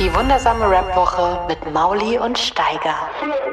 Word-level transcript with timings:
Die 0.00 0.12
wundersame 0.12 0.68
Rap-Woche 0.68 1.46
mit 1.46 1.72
Mauli 1.72 2.18
und 2.18 2.36
Steiger. 2.36 2.96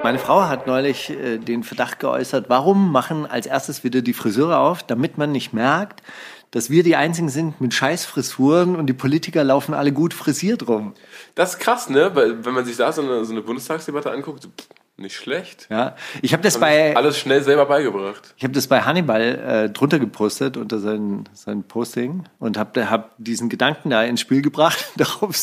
Meine 0.01 0.17
Frau 0.17 0.41
hat 0.47 0.65
neulich 0.65 1.11
äh, 1.11 1.37
den 1.37 1.61
Verdacht 1.61 1.99
geäußert, 1.99 2.45
warum 2.49 2.91
machen 2.91 3.27
als 3.27 3.45
erstes 3.45 3.83
wieder 3.83 4.01
die 4.01 4.13
Friseure 4.13 4.57
auf, 4.57 4.81
damit 4.81 5.19
man 5.19 5.31
nicht 5.31 5.53
merkt, 5.53 6.01
dass 6.49 6.71
wir 6.71 6.81
die 6.81 6.95
Einzigen 6.95 7.29
sind 7.29 7.61
mit 7.61 7.75
Scheißfrisuren 7.75 8.75
und 8.75 8.87
die 8.87 8.93
Politiker 8.93 9.43
laufen 9.43 9.75
alle 9.75 9.91
gut 9.91 10.15
frisiert 10.15 10.67
rum. 10.67 10.95
Das 11.35 11.51
ist 11.53 11.59
krass, 11.59 11.89
ne? 11.91 12.09
Weil, 12.15 12.43
wenn 12.43 12.55
man 12.55 12.65
sich 12.65 12.75
da 12.75 12.91
so 12.91 13.03
eine, 13.03 13.23
so 13.23 13.33
eine 13.33 13.43
Bundestagsdebatte 13.43 14.09
anguckt, 14.09 14.43
pff, 14.45 14.67
nicht 15.01 15.15
schlecht. 15.15 15.67
Ja, 15.69 15.95
ich 16.21 16.33
habe 16.33 16.43
das 16.43 16.55
Haben 16.55 16.61
bei 16.61 16.95
alles 16.95 17.17
schnell 17.17 17.43
selber 17.43 17.65
beigebracht. 17.65 18.33
ich 18.37 18.43
habe 18.43 18.53
das 18.53 18.67
bei 18.67 18.81
Hannibal 18.81 19.21
äh, 19.21 19.69
drunter 19.69 19.99
gepostet 19.99 20.57
unter 20.57 20.79
sein, 20.79 21.27
sein 21.33 21.63
Posting 21.63 22.23
und 22.39 22.57
habe 22.57 22.89
hab 22.89 23.15
diesen 23.17 23.49
Gedanken 23.49 23.89
da 23.89 24.03
ins 24.03 24.21
Spiel 24.21 24.41
gebracht. 24.41 24.85
Darauf 24.97 25.35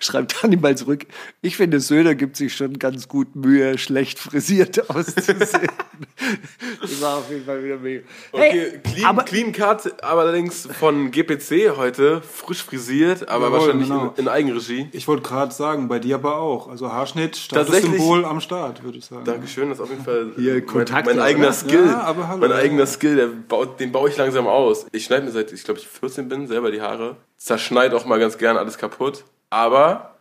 schreibt 0.00 0.42
Hannibal 0.42 0.76
zurück: 0.76 1.06
Ich 1.42 1.56
finde, 1.56 1.80
Söder 1.80 2.14
gibt 2.14 2.36
sich 2.36 2.54
schon 2.54 2.78
ganz 2.78 3.08
gut 3.08 3.34
Mühe, 3.36 3.78
schlecht 3.78 4.18
frisiert 4.18 4.90
auszusehen. 4.90 5.68
das 6.80 7.00
war 7.00 7.18
auf 7.18 7.30
jeden 7.30 7.44
Fall 7.44 7.62
wieder 7.64 7.76
mega. 7.78 8.02
Okay, 8.32 8.70
Hey, 8.72 8.80
clean, 8.92 9.06
aber- 9.06 9.22
clean 9.24 9.52
Cut, 9.52 10.02
allerdings 10.04 10.68
von 10.78 11.10
GPC 11.10 11.76
heute, 11.76 12.20
frisch 12.22 12.62
frisiert, 12.62 13.28
aber 13.28 13.46
Jawohl, 13.46 13.58
wahrscheinlich 13.60 13.88
genau. 13.88 14.12
in, 14.16 14.22
in 14.24 14.28
Eigenregie. 14.28 14.88
Ich 14.92 15.08
wollte 15.08 15.22
gerade 15.22 15.52
sagen, 15.52 15.88
bei 15.88 15.98
dir 15.98 16.16
aber 16.16 16.36
auch. 16.38 16.68
Also 16.68 16.92
Haarschnitt, 16.92 17.36
Statussymbol 17.36 18.24
am 18.24 18.40
Start, 18.40 18.82
würde 18.82 18.98
ich 18.98 19.05
sagen. 19.06 19.24
Dankeschön, 19.24 19.68
das 19.68 19.78
ist 19.78 19.84
auf 19.84 19.90
jeden 19.90 20.04
Fall 20.04 20.32
Hier, 20.36 20.54
mein, 20.54 20.66
Kontakte, 20.66 21.10
mein 21.14 21.20
eigener 21.20 21.46
oder? 21.46 21.54
Skill. 21.54 21.86
Ja, 21.86 22.00
aber 22.00 22.28
hallo, 22.28 22.40
mein 22.40 22.50
ja. 22.50 22.56
eigener 22.56 22.86
Skill, 22.86 23.16
der 23.16 23.26
baut, 23.26 23.80
den 23.80 23.92
baue 23.92 24.08
ich 24.08 24.16
langsam 24.16 24.46
aus. 24.46 24.86
Ich 24.92 25.04
schneide 25.04 25.24
mir 25.24 25.32
seit, 25.32 25.52
ich 25.52 25.64
glaube, 25.64 25.80
ich 25.80 25.88
14 25.88 26.28
bin, 26.28 26.46
selber 26.46 26.70
die 26.70 26.80
Haare. 26.80 27.16
Zerschneid 27.36 27.94
auch 27.94 28.04
mal 28.04 28.18
ganz 28.18 28.38
gern 28.38 28.56
alles 28.56 28.78
kaputt. 28.78 29.24
Aber 29.50 30.15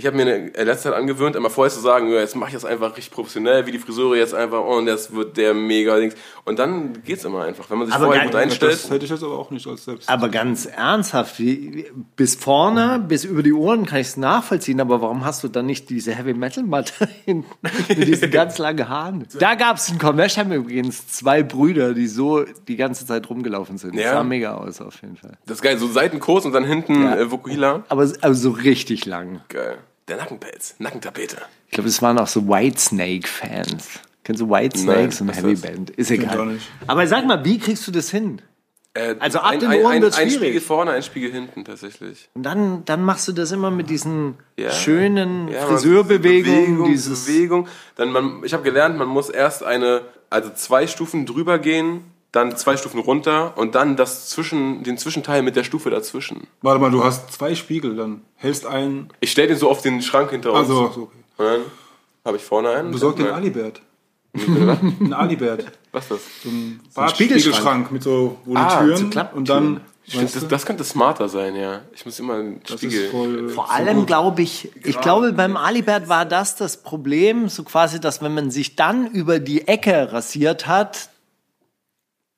ich 0.00 0.06
habe 0.06 0.16
mir 0.16 0.32
in 0.32 0.52
der 0.52 0.64
letzten 0.64 0.84
Zeit 0.90 0.94
angewöhnt, 0.94 1.34
immer 1.34 1.50
vorher 1.50 1.72
zu 1.74 1.80
sagen, 1.80 2.08
ja, 2.08 2.20
jetzt 2.20 2.36
mache 2.36 2.50
ich 2.50 2.54
das 2.54 2.64
einfach 2.64 2.96
richtig 2.96 3.10
professionell, 3.12 3.66
wie 3.66 3.72
die 3.72 3.78
Friseure 3.80 4.16
jetzt 4.16 4.32
einfach, 4.32 4.60
oh, 4.60 4.76
und 4.78 4.86
das 4.86 5.12
wird 5.12 5.36
der 5.36 5.54
mega 5.54 5.96
Dings. 5.98 6.14
Und 6.44 6.58
dann 6.60 7.02
geht's 7.04 7.24
immer 7.24 7.42
einfach. 7.42 7.68
Wenn 7.68 7.78
man 7.78 7.88
sich 7.88 7.94
Aber 7.96 8.06
vorher 8.06 8.24
gut 8.24 8.34
einstellt. 8.36 8.72
Das 8.74 8.90
hätte 8.90 9.04
ich 9.04 9.10
jetzt 9.10 9.24
aber 9.24 9.36
auch 9.36 9.50
nicht 9.50 9.66
als 9.66 9.84
selbst. 9.84 10.08
Aber 10.08 10.28
ganz 10.28 10.66
ernsthaft, 10.66 11.40
wie, 11.40 11.74
wie- 11.74 11.86
bis 12.16 12.36
vorne, 12.36 13.04
bis 13.06 13.24
über 13.24 13.42
die 13.42 13.52
Ohren 13.52 13.86
kann 13.86 13.98
ich 14.00 14.06
es 14.06 14.16
nachvollziehen, 14.16 14.80
aber 14.80 15.02
warum 15.02 15.24
hast 15.24 15.42
du 15.42 15.48
dann 15.48 15.66
nicht 15.66 15.90
diese 15.90 16.14
Heavy 16.14 16.32
Metal 16.32 16.62
Matte 16.62 16.92
hinten 17.24 17.48
mit 17.88 18.06
diesen 18.06 18.30
ganz 18.30 18.58
langen 18.58 18.88
Haaren? 18.88 19.26
Da 19.40 19.56
gab 19.56 19.78
es 19.78 19.88
in 19.90 19.98
Conversham 19.98 20.52
übrigens 20.52 21.08
zwei 21.08 21.42
Brüder, 21.42 21.92
die 21.92 22.06
so 22.06 22.44
die 22.68 22.76
ganze 22.76 23.04
Zeit 23.04 23.28
rumgelaufen 23.28 23.78
sind. 23.78 23.96
Das 23.96 24.04
Ja. 24.04 24.12
sah 24.12 24.22
mega 24.22 24.54
aus 24.54 24.80
auf 24.80 25.02
jeden 25.02 25.16
Fall. 25.16 25.32
Das 25.46 25.56
ist 25.58 25.62
geil, 25.62 25.76
so 25.76 25.88
Seitenkurs 25.88 26.44
und 26.46 26.52
dann 26.52 26.64
hinten 26.64 27.02
Ja. 27.02 27.16
äh, 27.16 27.30
Vokuhila. 27.32 27.82
Aber, 27.88 28.08
aber 28.20 28.34
so 28.34 28.50
richtig 28.50 29.04
lang. 29.04 29.40
Geil. 29.48 29.78
Der 30.08 30.16
Nackenpelz, 30.16 30.74
Nackentapete. 30.78 31.36
Ich 31.66 31.72
glaube, 31.72 31.88
es 31.88 32.00
waren 32.00 32.18
auch 32.18 32.26
so 32.26 32.48
Whitesnake-Fans. 32.48 34.00
Kennst 34.24 34.40
du 34.42 34.48
Whitesnake? 34.50 35.12
So 35.12 35.24
eine 35.24 35.30
was 35.30 35.38
ist 35.38 35.42
Heavy 35.44 35.52
das? 35.54 35.62
Band. 35.62 35.90
Ist 35.90 36.08
Kennt 36.08 36.22
egal. 36.24 36.58
Aber 36.86 37.06
sag 37.06 37.26
mal, 37.26 37.44
wie 37.44 37.58
kriegst 37.58 37.86
du 37.86 37.90
das 37.92 38.10
hin? 38.10 38.40
Äh, 38.94 39.16
Also 39.20 39.38
ab 39.40 39.52
ein, 39.52 39.60
den 39.60 39.68
Ohren 39.70 39.86
ein, 39.92 40.02
wird's 40.02 40.16
ein 40.16 40.28
schwierig. 40.28 40.44
Spiegel 40.46 40.60
vorne, 40.60 40.90
ein 40.92 41.02
Spiegel 41.02 41.30
hinten 41.32 41.64
tatsächlich. 41.64 42.28
Und 42.34 42.42
dann, 42.42 42.84
dann 42.84 43.02
machst 43.04 43.28
du 43.28 43.32
das 43.32 43.52
immer 43.52 43.70
mit 43.70 43.90
diesen 43.90 44.34
Ja. 44.56 44.70
schönen 44.70 45.48
Ja, 45.48 45.66
Friseurbewegungen, 45.66 46.56
Bewegung, 46.78 46.90
dieses 46.90 47.26
Bewegung. 47.26 47.68
Dann 47.96 48.10
man, 48.10 48.42
ich 48.44 48.52
habe 48.54 48.62
gelernt, 48.62 48.96
man 48.98 49.08
muss 49.08 49.28
erst 49.28 49.62
eine, 49.62 50.02
also 50.30 50.50
zwei 50.54 50.86
Stufen 50.86 51.26
drüber 51.26 51.58
gehen, 51.58 52.02
dann 52.32 52.56
zwei 52.56 52.76
Stufen 52.76 53.00
runter 53.00 53.56
und 53.56 53.74
dann 53.74 53.96
das 53.96 54.28
zwischen, 54.28 54.82
den 54.82 54.98
Zwischenteil 54.98 55.42
mit 55.42 55.56
der 55.56 55.64
Stufe 55.64 55.90
dazwischen. 55.90 56.46
Warte 56.62 56.80
mal, 56.80 56.90
du 56.90 57.02
hast 57.02 57.32
zwei 57.32 57.54
Spiegel, 57.54 57.96
dann 57.96 58.22
hältst 58.36 58.66
einen. 58.66 59.08
Ich 59.20 59.30
stelle 59.32 59.48
den 59.48 59.56
so 59.56 59.70
auf 59.70 59.80
den 59.82 60.02
Schrank 60.02 60.30
hinter 60.30 60.50
uns. 60.52 60.60
Also, 60.68 60.90
so, 60.92 61.02
okay. 61.02 61.12
Und 61.38 61.46
dann 61.46 61.60
habe 62.24 62.36
ich 62.36 62.42
vorne 62.44 62.70
einen. 62.70 62.90
Besorg 62.90 63.16
den. 63.16 63.28
Alibert. 63.28 63.80
Ein 64.34 65.14
Alibert. 65.14 65.64
Was 65.90 66.04
ist 66.04 66.10
das? 66.10 66.20
So 66.44 66.50
ein 66.50 66.80
Spiegelschrank. 66.80 66.94
Bartspiegelschrank 66.94 67.92
mit 67.92 68.02
so, 68.02 68.36
wo 68.44 68.52
die 68.52 68.56
Ah, 68.60 68.78
Türen 68.84 69.12
so 69.12 69.20
und 69.34 69.48
dann. 69.48 69.80
Stimmt, 70.06 70.22
weißt 70.24 70.36
das, 70.36 70.42
du, 70.42 70.48
das 70.48 70.66
könnte 70.66 70.84
smarter 70.84 71.28
sein, 71.28 71.56
ja. 71.56 71.80
Ich 71.94 72.04
muss 72.06 72.18
immer 72.18 72.34
einen 72.34 72.60
das 72.66 72.78
Spiegel. 72.78 73.04
ist 73.04 73.10
voll. 73.10 73.48
Vor 73.48 73.70
allem 73.70 74.06
glaube 74.06 74.42
ich, 74.42 74.70
ich 74.84 75.00
glaube 75.00 75.32
beim 75.32 75.56
Alibert 75.56 76.08
war 76.08 76.24
das 76.26 76.56
das 76.56 76.82
Problem, 76.82 77.48
so 77.48 77.62
quasi, 77.64 78.00
dass 78.00 78.22
wenn 78.22 78.32
man 78.34 78.50
sich 78.50 78.76
dann 78.76 79.06
über 79.10 79.38
die 79.38 79.66
Ecke 79.66 80.12
rasiert 80.12 80.66
hat, 80.66 81.08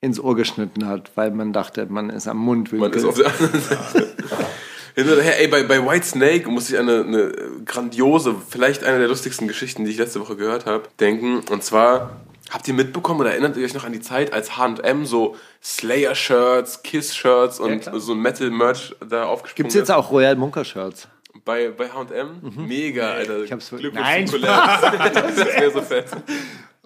ins 0.00 0.19
Ohr 0.21 0.34
geschnitten 0.37 0.87
hat, 0.87 1.11
weil 1.15 1.31
man 1.31 1.53
dachte, 1.53 1.87
man 1.88 2.11
ist 2.11 2.27
am 2.27 2.38
Mundwinkel. 2.38 2.88
Man 2.88 2.99
ist 2.99 3.05
auf 3.05 3.16
der 3.16 3.27
anderen 3.27 3.61
Seite. 3.61 4.09
Hinterher, 4.94 5.41
ey, 5.41 5.49
bei, 5.49 5.62
bei 5.62 5.87
White 5.87 6.06
Snake 6.06 6.49
muss 6.49 6.69
ich 6.71 6.78
an 6.78 6.88
eine, 6.88 7.05
eine 7.05 7.33
grandiose, 7.65 8.34
vielleicht 8.49 8.83
eine 8.83 8.99
der 8.99 9.09
lustigsten 9.09 9.47
Geschichten, 9.47 9.84
die 9.84 9.91
ich 9.93 9.99
letzte 9.99 10.21
Woche 10.21 10.37
gehört 10.37 10.66
habe, 10.66 10.84
denken. 10.99 11.41
Und 11.50 11.62
zwar, 11.62 12.16
habt 12.50 12.66
ihr 12.66 12.75
mitbekommen 12.75 13.21
oder 13.21 13.31
erinnert 13.31 13.56
ihr 13.56 13.65
euch 13.65 13.75
noch 13.75 13.84
an 13.84 13.93
die 13.93 14.00
Zeit, 14.00 14.33
als 14.33 14.56
H&M 14.56 15.06
so 15.06 15.37
Slayer-Shirts, 15.62 16.83
Kiss-Shirts 16.83 17.60
und 17.60 17.89
so 17.94 18.12
ein 18.12 18.19
Metal-Merch 18.19 18.97
da 19.09 19.25
aufgesprungen 19.25 19.56
Gibt 19.56 19.69
es 19.69 19.75
jetzt 19.75 19.89
ist? 19.91 19.94
auch 19.94 20.10
Royal 20.10 20.34
Munker 20.37 20.65
Shirts? 20.65 21.09
Bei, 21.44 21.69
bei 21.71 21.89
H&M? 21.89 22.66
Mega, 22.66 23.10
Alter. 23.12 23.39
Mhm. 23.39 23.44
Ich 23.44 23.53
hab's- 23.53 23.71
Glückwunsch 23.71 23.94
Nein, 24.05 24.27
zum 24.27 24.41
Collab. 24.41 25.12
das 25.15 25.37
wäre 25.37 25.71
so 25.71 25.83
fett. 25.83 26.06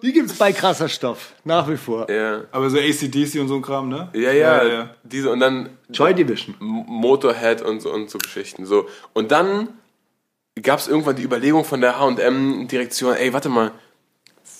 Die 0.05 0.13
gibt's 0.13 0.33
bei 0.33 0.53
krasser 0.53 0.87
Stoff, 0.87 1.33
nach 1.45 1.67
wie 1.67 1.77
vor. 1.77 2.07
Ja. 2.11 2.43
Aber 2.51 2.69
so 2.69 2.77
ACDC 2.77 3.41
und 3.41 3.47
so 3.47 3.55
ein 3.55 3.63
Kram, 3.63 3.89
ne? 3.89 4.07
Ja, 4.13 4.31
ja, 4.31 4.91
diese 5.01 5.31
und 5.31 5.39
dann 5.39 5.69
Joy 5.89 6.13
Division. 6.13 6.53
Motorhead 6.59 7.63
und 7.63 7.79
so, 7.81 7.91
und 7.91 8.11
so 8.11 8.19
Geschichten. 8.19 8.67
So. 8.67 8.87
Und 9.13 9.31
dann 9.31 9.69
gab 10.61 10.77
es 10.77 10.87
irgendwann 10.87 11.15
die 11.15 11.23
Überlegung 11.23 11.65
von 11.65 11.81
der 11.81 11.99
HM-Direktion, 11.99 13.15
ey, 13.15 13.33
warte 13.33 13.49
mal, 13.49 13.71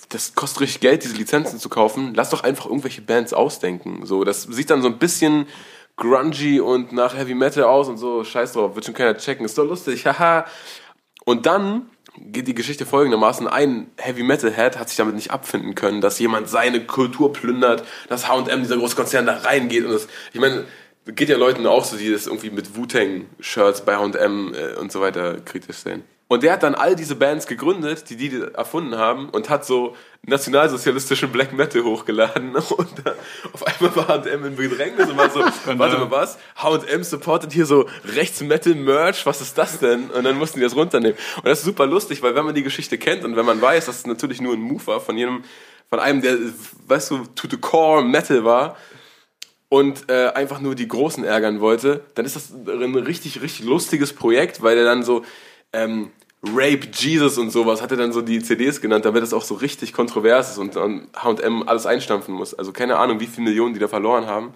das 0.08 0.34
kostet 0.34 0.62
richtig 0.62 0.80
Geld, 0.80 1.04
diese 1.04 1.14
Lizenzen 1.14 1.60
zu 1.60 1.68
kaufen. 1.68 2.12
Lass 2.16 2.30
doch 2.30 2.42
einfach 2.42 2.66
irgendwelche 2.66 3.02
Bands 3.02 3.32
ausdenken. 3.32 4.04
So, 4.04 4.24
das 4.24 4.42
sieht 4.42 4.70
dann 4.70 4.82
so 4.82 4.88
ein 4.88 4.98
bisschen 4.98 5.46
grungy 5.94 6.58
und 6.58 6.90
nach 6.90 7.16
Heavy 7.16 7.36
Metal 7.36 7.62
aus 7.62 7.88
und 7.88 7.98
so, 7.98 8.24
scheiß 8.24 8.54
drauf, 8.54 8.74
wird 8.74 8.84
schon 8.84 8.94
keiner 8.94 9.16
checken, 9.16 9.46
ist 9.46 9.56
doch 9.56 9.64
lustig, 9.64 10.06
haha. 10.06 10.44
Und 11.24 11.46
dann 11.46 11.88
geht 12.18 12.48
die 12.48 12.54
Geschichte 12.54 12.86
folgendermaßen. 12.86 13.48
Ein 13.48 13.90
Heavy 13.96 14.22
Metal 14.22 14.52
Head 14.52 14.78
hat 14.78 14.88
sich 14.88 14.96
damit 14.96 15.14
nicht 15.14 15.30
abfinden 15.30 15.74
können, 15.74 16.00
dass 16.00 16.18
jemand 16.18 16.48
seine 16.48 16.84
Kultur 16.84 17.32
plündert, 17.32 17.84
dass 18.08 18.28
H&M, 18.28 18.62
dieser 18.62 18.76
große 18.76 18.96
Konzern, 18.96 19.26
da 19.26 19.36
reingeht 19.38 19.84
und 19.84 19.92
das, 19.92 20.08
ich 20.32 20.40
meine, 20.40 20.64
geht 21.06 21.28
ja 21.28 21.36
Leuten 21.36 21.66
auch 21.66 21.84
so, 21.84 21.96
die 21.96 22.10
das 22.10 22.26
irgendwie 22.26 22.50
mit 22.50 22.76
Wu-Tang-Shirts 22.76 23.82
bei 23.82 23.96
H&M 23.96 24.54
und 24.80 24.90
so 24.90 25.00
weiter 25.00 25.38
kritisch 25.44 25.76
sehen. 25.76 26.02
Und 26.28 26.42
der 26.42 26.52
hat 26.52 26.64
dann 26.64 26.74
all 26.74 26.96
diese 26.96 27.14
Bands 27.14 27.46
gegründet, 27.46 28.10
die 28.10 28.16
die 28.16 28.42
erfunden 28.52 28.96
haben 28.96 29.28
und 29.30 29.48
hat 29.48 29.64
so 29.64 29.94
nationalsozialistischen 30.26 31.30
Black 31.30 31.52
Metal 31.52 31.82
hochgeladen 31.82 32.54
und 32.76 32.88
dann 33.04 33.14
auf 33.52 33.66
einmal 33.66 33.96
war 33.96 34.08
H&M 34.08 34.44
in 34.44 34.56
Bedrängnis 34.56 35.08
und 35.08 35.16
war 35.16 35.30
so, 35.30 35.40
warte 35.78 35.98
mal, 35.98 36.10
was? 36.10 36.38
H&M 36.56 37.04
supportet 37.04 37.52
hier 37.52 37.64
so 37.64 37.88
Rechts-Metal-Merch, 38.04 39.24
was 39.24 39.40
ist 39.40 39.56
das 39.56 39.78
denn? 39.78 40.10
Und 40.10 40.24
dann 40.24 40.36
mussten 40.36 40.58
die 40.58 40.64
das 40.64 40.74
runternehmen. 40.74 41.16
Und 41.36 41.46
das 41.46 41.60
ist 41.60 41.64
super 41.64 41.86
lustig, 41.86 42.22
weil 42.22 42.34
wenn 42.34 42.44
man 42.44 42.54
die 42.54 42.64
Geschichte 42.64 42.98
kennt 42.98 43.24
und 43.24 43.36
wenn 43.36 43.46
man 43.46 43.60
weiß, 43.60 43.86
dass 43.86 43.98
es 43.98 44.06
natürlich 44.06 44.40
nur 44.40 44.54
ein 44.54 44.60
Move 44.60 44.86
war 44.86 45.00
von 45.00 45.16
jedem, 45.16 45.44
von 45.88 46.00
einem, 46.00 46.20
der, 46.22 46.36
weißt 46.86 47.10
du, 47.12 47.18
to 47.34 47.48
the 47.48 47.56
core 47.56 48.04
Metal 48.04 48.44
war, 48.44 48.76
und 49.68 50.08
äh, 50.08 50.28
einfach 50.28 50.60
nur 50.60 50.76
die 50.76 50.86
Großen 50.86 51.24
ärgern 51.24 51.60
wollte, 51.60 52.02
dann 52.14 52.24
ist 52.24 52.36
das 52.36 52.52
ein 52.52 52.94
richtig, 52.94 53.42
richtig 53.42 53.66
lustiges 53.66 54.12
Projekt, 54.12 54.62
weil 54.62 54.78
er 54.78 54.84
dann 54.84 55.02
so 55.02 55.24
ähm, 55.72 56.12
Rape 56.54 56.88
Jesus 56.92 57.38
und 57.38 57.50
sowas 57.50 57.82
hat 57.82 57.90
er 57.90 57.96
dann 57.96 58.12
so 58.12 58.22
die 58.22 58.42
CDs 58.42 58.80
genannt, 58.80 59.04
damit 59.04 59.22
das 59.22 59.32
auch 59.32 59.42
so 59.42 59.54
richtig 59.54 59.92
kontrovers 59.92 60.52
ist 60.52 60.58
und, 60.58 60.76
H&M 60.76 61.68
alles 61.68 61.86
einstampfen 61.86 62.34
muss. 62.34 62.54
Also 62.54 62.72
keine 62.72 62.96
Ahnung, 62.98 63.20
wie 63.20 63.26
viele 63.26 63.48
Millionen 63.48 63.74
die 63.74 63.80
da 63.80 63.88
verloren 63.88 64.26
haben. 64.26 64.54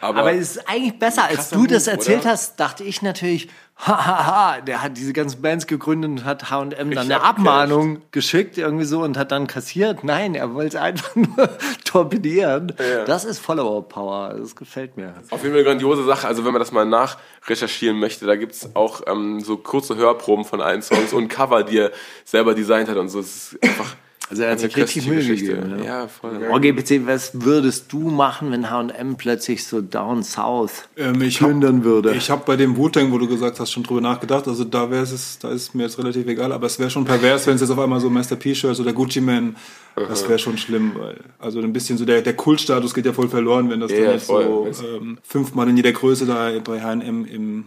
Aber, 0.00 0.20
Aber 0.20 0.32
es 0.32 0.56
ist 0.56 0.68
eigentlich 0.68 0.98
besser, 0.98 1.24
als 1.24 1.50
du 1.50 1.64
das 1.66 1.86
erzählt 1.86 2.22
oder? 2.22 2.30
hast, 2.30 2.58
dachte 2.58 2.82
ich 2.82 3.02
natürlich, 3.02 3.48
hahaha, 3.86 4.60
der 4.60 4.82
hat 4.82 4.96
diese 4.96 5.12
ganzen 5.12 5.42
Bands 5.42 5.66
gegründet 5.66 6.10
und 6.10 6.24
hat 6.24 6.50
H&M 6.50 6.70
dann 6.70 6.98
eine. 6.98 7.22
Abmahnung 7.22 8.02
geschickt 8.12 8.56
irgendwie 8.56 8.84
so 8.84 9.02
und 9.02 9.16
hat 9.16 9.32
dann 9.32 9.46
kassiert. 9.46 10.04
Nein, 10.04 10.34
er 10.34 10.54
wollte 10.54 10.76
es 10.76 10.82
einfach 10.82 11.14
nur 11.16 11.48
torpedieren. 11.84 12.72
Ja. 12.78 13.04
Das 13.04 13.24
ist 13.24 13.40
Follower-Power, 13.40 14.36
das 14.38 14.54
gefällt 14.54 14.96
mir. 14.96 15.14
Auf 15.30 15.42
jeden 15.42 15.54
Fall 15.54 15.60
eine 15.60 15.64
grandiose 15.64 16.04
Sache. 16.04 16.28
Also 16.28 16.44
wenn 16.44 16.52
man 16.52 16.60
das 16.60 16.72
mal 16.72 16.86
nachrecherchieren 16.86 17.98
möchte, 17.98 18.26
da 18.26 18.36
gibt's 18.36 18.70
auch 18.74 19.02
ähm, 19.06 19.40
so 19.40 19.56
kurze 19.56 19.96
Hörproben 19.96 20.44
von 20.44 20.60
allen 20.60 20.82
Songs 20.82 21.12
und 21.12 21.28
Cover, 21.28 21.64
die 21.64 21.78
er 21.78 21.90
selber 22.24 22.54
designt 22.54 22.88
hat 22.88 22.96
und 22.96 23.08
so. 23.08 23.20
Es 23.20 23.52
ist 23.52 23.62
einfach 23.62 23.96
Also 24.32 24.44
er 24.44 24.52
hat 24.52 24.60
sich 24.60 24.74
richtig 24.74 25.04
köstliche 25.06 25.10
Mühe 25.10 25.36
gegeben, 25.36 25.78
ja. 25.80 25.84
Ja, 25.84 26.08
voll. 26.08 26.30
OGPC, 26.50 27.06
was 27.06 27.42
würdest 27.44 27.92
du 27.92 27.98
machen, 27.98 28.50
wenn 28.50 28.70
H&M 28.70 29.16
plötzlich 29.16 29.66
so 29.66 29.82
down 29.82 30.22
south 30.22 30.88
Ähm, 30.96 31.20
ich 31.20 31.42
hab- 31.42 31.48
plündern 31.50 31.84
würde? 31.84 32.14
Ich 32.14 32.30
habe 32.30 32.42
bei 32.46 32.56
dem 32.56 32.78
Wu-Tang, 32.78 33.12
wo 33.12 33.18
du 33.18 33.28
gesagt 33.28 33.60
hast, 33.60 33.70
schon 33.70 33.82
drüber 33.82 34.00
nachgedacht. 34.00 34.48
Also 34.48 34.64
da 34.64 34.90
wäre 34.90 35.02
es, 35.02 35.38
da 35.38 35.50
ist 35.50 35.74
mir 35.74 35.82
jetzt 35.82 35.98
relativ 35.98 36.26
egal. 36.26 36.50
Aber 36.52 36.66
es 36.66 36.78
wäre 36.78 36.88
schon 36.88 37.04
pervers, 37.04 37.46
wenn 37.46 37.56
es 37.56 37.60
jetzt 37.60 37.70
auf 37.70 37.78
einmal 37.78 38.00
so 38.00 38.08
Master 38.08 38.36
P-Shirts 38.36 38.80
oder 38.80 38.94
Gucci 38.94 39.20
Man, 39.20 39.54
das 39.96 40.26
wäre 40.26 40.38
schon 40.38 40.56
schlimm. 40.56 40.92
Weil, 40.98 41.18
also 41.38 41.60
ein 41.60 41.74
bisschen 41.74 41.98
so 41.98 42.06
der, 42.06 42.22
der 42.22 42.32
Kultstatus 42.34 42.94
geht 42.94 43.04
ja 43.04 43.12
voll 43.12 43.28
verloren, 43.28 43.68
wenn 43.68 43.80
das 43.80 43.90
Ja, 43.90 43.98
dann 43.98 44.06
ja, 44.06 44.12
jetzt 44.12 44.24
voll. 44.28 44.72
so 44.72 44.86
ähm, 44.96 45.18
fünfmal 45.22 45.68
in 45.68 45.76
jeder 45.76 45.92
Größe 45.92 46.24
da 46.24 46.50
bei 46.64 46.80
H&M 46.80 47.26
im 47.26 47.64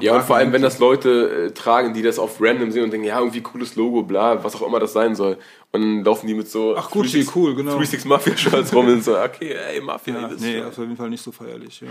Ja, 0.00 0.16
und 0.16 0.24
vor 0.24 0.34
allem, 0.34 0.52
wenn 0.52 0.62
das 0.62 0.80
Leute 0.80 1.46
äh, 1.46 1.50
tragen, 1.52 1.94
die 1.94 2.02
das 2.02 2.18
auf 2.18 2.40
random 2.40 2.72
sehen 2.72 2.82
und 2.82 2.90
denken, 2.92 3.06
ja, 3.06 3.20
irgendwie 3.20 3.40
cooles 3.40 3.76
Logo, 3.76 4.02
bla, 4.02 4.42
was 4.42 4.56
auch 4.56 4.66
immer 4.66 4.80
das 4.80 4.92
sein 4.92 5.14
soll. 5.14 5.36
Und 5.72 5.82
dann 5.82 6.04
laufen 6.04 6.26
die 6.26 6.34
mit 6.34 6.50
so 6.50 6.74
Ach, 6.76 6.90
Gucci, 6.90 7.24
cool, 7.36 7.54
genau. 7.54 7.78
36 7.78 8.04
Mafia-Shirts 8.06 8.74
rum 8.74 8.88
und 8.88 9.04
so, 9.04 9.16
okay, 9.16 9.54
ey, 9.72 9.80
Mafia, 9.80 10.20
Ja, 10.22 10.26
das 10.28 10.40
nee, 10.40 10.58
ist 10.58 10.66
auf 10.66 10.78
jeden 10.78 10.96
Fall 10.96 11.10
nicht 11.10 11.22
so 11.22 11.30
feierlich. 11.30 11.80
Ja. 11.80 11.86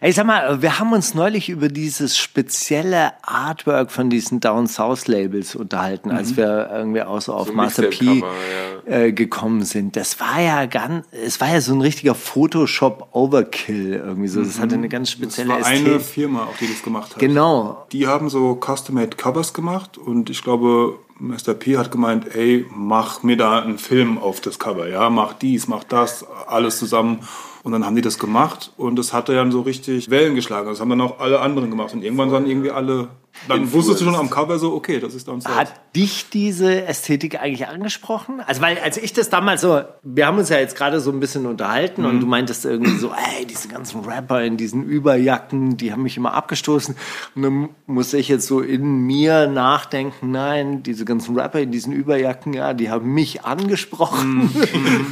Ey, 0.00 0.12
sag 0.12 0.26
mal, 0.26 0.62
wir 0.62 0.78
haben 0.78 0.92
uns 0.92 1.14
neulich 1.14 1.48
über 1.48 1.68
dieses 1.68 2.16
spezielle 2.16 3.12
Artwork 3.22 3.90
von 3.90 4.08
diesen 4.08 4.38
Down 4.38 4.68
South 4.68 5.08
Labels 5.08 5.56
unterhalten, 5.56 6.12
als 6.12 6.36
wir 6.36 6.70
irgendwie 6.72 7.02
auch 7.02 7.20
so 7.20 7.32
auf 7.34 7.48
So 7.48 7.54
Master 7.54 7.82
P 7.88 8.04
Mixtape-Cover, 8.04 8.86
äh, 8.86 9.12
gekommen 9.12 9.64
sind. 9.64 9.96
Das 9.96 10.20
war 10.20 10.40
ja 10.40 10.66
ganz, 10.66 11.04
es 11.10 11.40
war 11.40 11.48
ja 11.52 11.60
so 11.60 11.74
ein 11.74 11.80
richtiger 11.80 12.14
Photoshop 12.14 13.08
Overkill 13.10 13.94
irgendwie 13.94 14.28
so. 14.28 14.44
Das 14.44 14.60
hatte 14.60 14.76
eine 14.76 14.88
ganz 14.88 15.08
Das 15.08 15.12
spezielle 15.12 15.48
war 15.48 15.56
eine 15.66 15.78
Ästhetik. 15.80 16.02
Firma, 16.02 16.44
auch 16.44 16.56
die 16.60 16.68
das 16.68 16.84
gemacht 16.84 17.10
hat. 17.14 17.18
Genau. 17.18 17.84
Die 17.90 18.06
haben 18.06 18.28
so 18.28 18.54
Custom-Made 18.64 19.16
Covers 19.16 19.52
gemacht 19.52 19.98
und 19.98 20.30
ich 20.30 20.40
glaube, 20.44 20.98
Mr. 21.18 21.54
P 21.54 21.76
hat 21.76 21.90
gemeint, 21.90 22.34
ey, 22.34 22.66
mach 22.74 23.22
mir 23.22 23.36
da 23.36 23.60
einen 23.60 23.78
Film 23.78 24.18
auf 24.18 24.40
das 24.40 24.58
Cover, 24.58 24.88
ja, 24.88 25.10
mach 25.10 25.34
dies, 25.34 25.68
mach 25.68 25.84
das, 25.84 26.26
alles 26.46 26.78
zusammen. 26.78 27.20
Und 27.62 27.72
dann 27.72 27.86
haben 27.86 27.96
die 27.96 28.02
das 28.02 28.18
gemacht 28.18 28.72
und 28.76 28.96
das 28.96 29.12
hat 29.14 29.30
dann 29.30 29.50
so 29.50 29.62
richtig 29.62 30.10
Wellen 30.10 30.34
geschlagen. 30.34 30.68
Das 30.68 30.80
haben 30.80 30.90
dann 30.90 31.00
auch 31.00 31.18
alle 31.18 31.40
anderen 31.40 31.70
gemacht. 31.70 31.94
Und 31.94 32.04
irgendwann 32.04 32.28
sahen 32.28 32.46
irgendwie 32.46 32.70
alle, 32.70 33.08
dann 33.48 33.72
wusstest 33.72 34.00
du 34.00 34.04
schon 34.04 34.14
am 34.16 34.30
Cover 34.30 34.58
so, 34.58 34.72
okay, 34.74 35.00
das 35.00 35.14
ist 35.14 35.28
Down 35.28 35.40
South. 35.40 35.54
Hat 35.54 35.72
dich 35.94 36.26
diese 36.30 36.86
Ästhetik 36.86 37.40
eigentlich 37.40 37.66
angesprochen? 37.68 38.40
Also, 38.46 38.60
weil, 38.62 38.78
als 38.78 38.96
ich 38.96 39.12
das 39.12 39.28
damals 39.30 39.60
so, 39.60 39.82
wir 40.02 40.26
haben 40.26 40.38
uns 40.38 40.48
ja 40.48 40.58
jetzt 40.58 40.76
gerade 40.76 41.00
so 41.00 41.10
ein 41.10 41.20
bisschen 41.20 41.46
unterhalten 41.46 42.02
Mhm. 42.02 42.08
und 42.08 42.20
du 42.20 42.26
meintest 42.26 42.64
irgendwie 42.64 42.96
so, 42.98 43.08
ey, 43.08 43.46
diese 43.46 43.68
ganzen 43.68 44.00
Rapper 44.04 44.42
in 44.42 44.56
diesen 44.56 44.82
Überjacken, 44.84 45.76
die 45.76 45.92
haben 45.92 46.02
mich 46.02 46.16
immer 46.16 46.32
abgestoßen. 46.34 46.96
Und 47.34 47.42
dann 47.42 47.68
musste 47.86 48.18
ich 48.18 48.28
jetzt 48.28 48.46
so 48.46 48.60
in 48.60 48.84
mir 49.06 49.46
nachdenken, 49.46 50.30
nein, 50.30 50.82
diese 50.82 51.04
ganzen 51.04 51.38
Rapper 51.38 51.60
in 51.60 51.70
diesen 51.70 51.92
Überjacken, 51.92 52.52
ja, 52.54 52.74
die 52.74 52.90
haben 52.90 53.12
mich 53.14 53.44
angesprochen. 53.44 54.50
Mhm. 54.54 55.02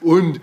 und 0.00 0.40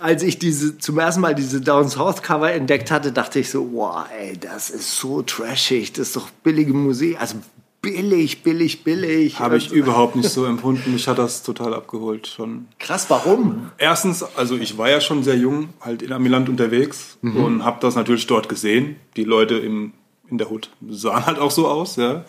als 0.00 0.22
ich 0.22 0.38
diese 0.38 0.78
zum 0.78 0.98
ersten 0.98 1.20
Mal 1.20 1.34
diese 1.34 1.60
Down 1.60 1.88
South 1.88 2.22
Cover 2.22 2.52
entdeckt 2.52 2.90
hatte, 2.90 3.12
dachte 3.12 3.40
ich 3.40 3.50
so, 3.50 3.72
wow, 3.72 4.04
ey, 4.18 4.36
das 4.36 4.70
ist 4.70 4.98
so 4.98 5.22
trashig, 5.22 5.92
das 5.92 6.08
ist 6.08 6.16
doch 6.16 6.30
billige 6.42 6.72
Musik, 6.72 7.20
also 7.20 7.36
billig, 7.82 8.42
billig, 8.42 8.84
billig. 8.84 9.38
Habe 9.38 9.56
ich 9.56 9.72
überhaupt 9.72 10.16
nicht 10.16 10.28
so 10.28 10.44
empfunden. 10.44 10.92
Mich 10.92 11.08
hat 11.08 11.18
das 11.18 11.42
total 11.42 11.74
abgeholt 11.74 12.26
schon. 12.26 12.68
Krass, 12.78 13.06
warum? 13.08 13.70
Erstens, 13.78 14.22
also 14.22 14.56
ich 14.56 14.76
war 14.76 14.90
ja 14.90 15.00
schon 15.00 15.22
sehr 15.22 15.36
jung, 15.36 15.70
halt 15.80 16.02
in 16.02 16.12
Amiland 16.12 16.48
unterwegs 16.48 17.18
und 17.22 17.64
habe 17.64 17.78
das 17.80 17.94
natürlich 17.94 18.26
dort 18.26 18.48
gesehen. 18.48 18.96
Die 19.16 19.24
Leute 19.24 19.56
im, 19.56 19.92
in 20.28 20.38
der 20.38 20.50
Hood 20.50 20.70
sahen 20.88 21.26
halt 21.26 21.38
auch 21.38 21.50
so 21.50 21.68
aus, 21.68 21.96
ja. 21.96 22.24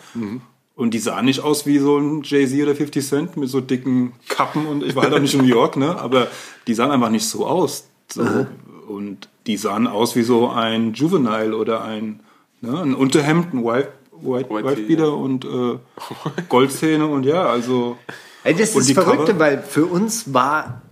Und 0.74 0.94
die 0.94 0.98
sahen 0.98 1.26
nicht 1.26 1.40
aus 1.40 1.66
wie 1.66 1.78
so 1.78 1.98
ein 1.98 2.22
Jay-Z 2.22 2.62
oder 2.62 2.74
50 2.74 3.06
Cent 3.06 3.36
mit 3.36 3.48
so 3.48 3.60
dicken 3.60 4.14
Kappen 4.28 4.66
und 4.66 4.82
ich 4.82 4.96
war 4.96 5.04
halt 5.04 5.14
auch 5.14 5.20
nicht 5.20 5.34
in 5.34 5.40
New 5.40 5.46
York, 5.46 5.76
ne? 5.76 5.98
Aber 5.98 6.28
die 6.66 6.74
sahen 6.74 6.90
einfach 6.90 7.10
nicht 7.10 7.26
so 7.26 7.46
aus. 7.46 7.88
So. 8.10 8.46
Und 8.88 9.28
die 9.46 9.56
sahen 9.56 9.86
aus 9.86 10.16
wie 10.16 10.22
so 10.22 10.48
ein 10.48 10.94
Juvenile 10.94 11.56
oder 11.56 11.84
ein, 11.84 12.20
ne? 12.60 12.80
ein 12.80 12.94
Unterhemd, 12.94 13.52
ein 13.52 13.64
White, 13.64 13.92
White, 14.12 14.50
White 14.50 14.64
White 14.64 14.82
Beater 14.82 15.16
und 15.16 15.44
äh, 15.44 15.78
Goldzähne 16.48 17.06
und 17.06 17.24
ja, 17.24 17.44
also. 17.44 17.98
Ey, 18.44 18.54
das 18.54 18.74
ist 18.74 18.88
die 18.88 18.94
Verrückte, 18.94 19.32
Cover? 19.32 19.38
weil 19.38 19.62
für 19.62 19.86
uns 19.86 20.32
war 20.32 20.82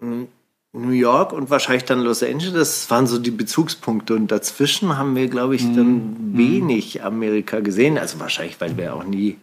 mm, 0.00 0.22
New 0.74 0.90
York 0.90 1.32
und 1.34 1.50
wahrscheinlich 1.50 1.84
dann 1.84 2.00
Los 2.00 2.22
Angeles, 2.22 2.52
das 2.52 2.90
waren 2.90 3.06
so 3.06 3.18
die 3.18 3.30
Bezugspunkte. 3.30 4.14
Und 4.14 4.28
dazwischen 4.28 4.96
haben 4.96 5.14
wir, 5.14 5.28
glaube 5.28 5.54
ich, 5.54 5.62
dann 5.74 6.16
wenig 6.32 7.04
Amerika 7.04 7.60
gesehen. 7.60 7.98
Also 7.98 8.20
wahrscheinlich, 8.20 8.60
weil 8.60 8.76
wir 8.78 8.94
auch 8.94 9.04
nie 9.04 9.36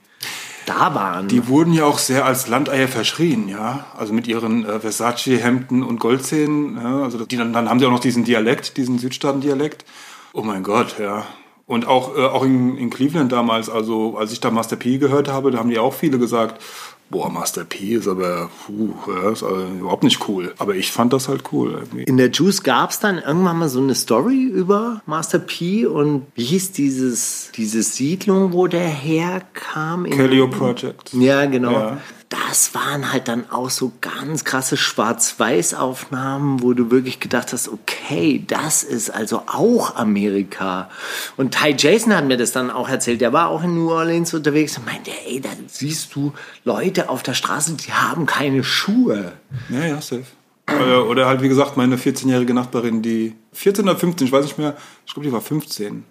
da 0.66 0.96
waren. 0.96 1.28
Die 1.28 1.48
wurden 1.48 1.74
ja 1.74 1.86
auch 1.86 2.00
sehr 2.00 2.26
als 2.26 2.48
Landeier 2.48 2.88
verschrien, 2.88 3.48
ja. 3.48 3.86
Also 3.98 4.14
mit 4.14 4.28
ihren 4.28 4.66
äh, 4.66 4.80
Versace-Hemden 4.80 5.84
und 5.84 6.00
Goldzähnen. 6.00 6.78
Ja? 6.78 7.04
Also 7.04 7.24
die, 7.26 7.38
dann, 7.38 7.54
dann 7.54 7.70
haben 7.70 7.80
sie 7.80 7.86
auch 7.86 7.92
noch 7.92 8.00
diesen 8.00 8.24
Dialekt, 8.24 8.78
diesen 8.78 8.98
Südstaaten-Dialekt. 8.98 9.86
Oh 10.34 10.42
mein 10.42 10.64
Gott, 10.64 10.96
ja. 11.00 11.26
Und 11.66 11.88
auch, 11.88 12.18
äh, 12.18 12.22
auch 12.26 12.44
in, 12.44 12.76
in 12.78 12.90
Cleveland 12.90 13.32
damals, 13.32 13.70
also 13.70 14.18
als 14.18 14.32
ich 14.32 14.40
da 14.40 14.50
Master 14.50 14.76
P 14.76 14.98
gehört 14.98 15.28
habe, 15.28 15.52
da 15.52 15.60
haben 15.60 15.70
die 15.70 15.78
auch 15.78 15.94
viele 15.94 16.18
gesagt, 16.18 16.62
boah, 17.10 17.30
Master 17.30 17.64
P 17.66 17.96
ist 17.96 18.08
aber 18.08 18.50
puh, 18.66 18.94
ja, 19.08 19.32
ist 19.32 19.44
also 19.44 19.66
überhaupt 19.66 20.04
nicht 20.04 20.28
cool. 20.28 20.54
Aber 20.60 20.76
ich 20.76 20.92
fand 20.92 21.12
das 21.14 21.28
halt 21.28 21.44
cool 21.52 21.72
irgendwie. 21.72 22.04
In 22.04 22.18
der 22.18 22.30
Juice 22.30 22.64
gab 22.64 22.92
es 22.92 23.00
dann 23.00 23.18
irgendwann 23.18 23.58
mal 23.58 23.70
so 23.70 23.82
eine 23.82 23.96
Story 23.96 24.44
über 24.44 25.02
Master 25.06 25.40
P 25.40 25.86
und 25.86 26.28
wie 26.36 26.44
hieß 26.44 26.72
dieses, 26.74 27.52
diese 27.56 27.82
Siedlung, 27.84 28.54
wo 28.54 28.68
der 28.68 28.88
herkam? 28.88 30.06
In- 30.06 30.18
Calio 30.18 30.48
Project. 30.48 31.14
Ja, 31.14 31.46
genau. 31.46 31.72
Ja. 31.72 31.98
Das 32.30 32.76
waren 32.76 33.12
halt 33.12 33.28
dann 33.28 33.50
auch 33.50 33.72
so 33.72 33.92
ganz 34.02 34.44
krasse 34.44 34.78
Schwarz-Weiß-Aufnahmen, 34.78 36.62
wo 36.62 36.74
du 36.74 36.92
wirklich 36.92 37.20
gedacht 37.20 37.54
hast, 37.54 37.68
okay, 37.70 38.44
das 38.46 38.84
ist 38.84 39.10
also 39.10 39.44
auch 39.48 39.96
Amerika. 39.96 40.90
Und 41.38 41.56
Ty 41.56 41.74
Jason 41.76 42.16
hat 42.16 42.26
mir 42.26 42.38
das 42.38 42.52
dann 42.52 42.70
auch 42.70 42.88
erzählt. 42.88 43.22
Der 43.22 43.34
war 43.34 43.50
auch 43.50 43.64
in 43.64 43.74
New 43.74 43.90
Orleans 43.90 44.32
unterwegs 44.36 44.78
und 44.78 44.86
meinte, 44.86 45.10
ey, 45.26 45.42
da 45.42 45.50
siehst 45.66 46.14
du 46.14 46.32
Leute 46.64 47.10
auf 47.10 47.24
der 47.24 47.34
Straße, 47.34 47.74
die 47.74 47.92
haben 47.94 48.28
keine 48.28 48.64
Schuhe. 48.64 49.34
Ja, 49.70 49.86
ja, 49.86 50.00
safe. 50.00 50.26
Oder, 50.70 51.08
oder 51.08 51.26
halt, 51.26 51.42
wie 51.42 51.50
gesagt, 51.50 51.78
meine 51.78 51.98
14-jährige 51.98 52.54
Nachbarin, 52.54 53.02
die 53.02 53.36
14 53.54 53.86
oder 53.86 53.98
15, 53.98 54.28
ich 54.28 54.34
weiß 54.34 54.46
nicht 54.46 54.60
mehr, 54.60 54.78
ich 55.06 55.14
glaube, 55.14 55.28
die 55.28 55.34
war 55.34 55.42
15 55.42 56.04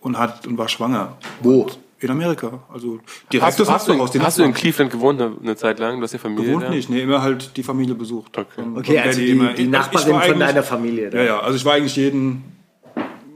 und, 0.00 0.18
hat, 0.18 0.46
und 0.46 0.56
war 0.56 0.68
schwanger. 0.68 1.18
Wo? 1.42 1.62
Und 1.62 1.78
in 2.00 2.10
Amerika. 2.10 2.60
Also 2.72 2.98
direkt 3.32 3.46
Hast, 3.46 3.58
du, 3.58 3.66
hast, 3.68 3.86
du, 3.88 3.92
Nachbarhaus, 3.92 4.10
die 4.12 4.20
hast 4.20 4.38
du 4.38 4.42
in 4.42 4.52
Cleveland 4.52 4.90
gewohnt 4.92 5.20
eine, 5.20 5.36
eine 5.42 5.56
Zeit 5.56 5.78
lang? 5.78 5.96
Du 5.98 6.02
hast 6.02 6.12
ja 6.12 6.18
Familie 6.18 6.46
Gewohnt 6.46 6.64
da? 6.64 6.70
nicht, 6.70 6.90
nee, 6.90 7.00
immer 7.00 7.22
halt 7.22 7.56
die 7.56 7.62
Familie 7.62 7.94
besucht. 7.94 8.36
Okay. 8.36 8.46
Von- 8.54 8.76
Okay, 8.78 8.98
von 8.98 9.06
also 9.08 9.20
die, 9.20 9.30
immer. 9.30 9.52
die 9.54 9.62
Ich- 9.62 9.68
ich 9.68 9.72
war 9.72 9.80
Nachbarin 9.80 10.20
von 10.32 10.38
deiner 10.40 10.62
Familie. 10.62 11.10
Ja, 11.12 11.22
ja, 11.22 11.40
also 11.40 11.56
ich 11.56 11.64
war 11.64 11.74
eigentlich 11.74 11.96
jeden, 11.96 12.44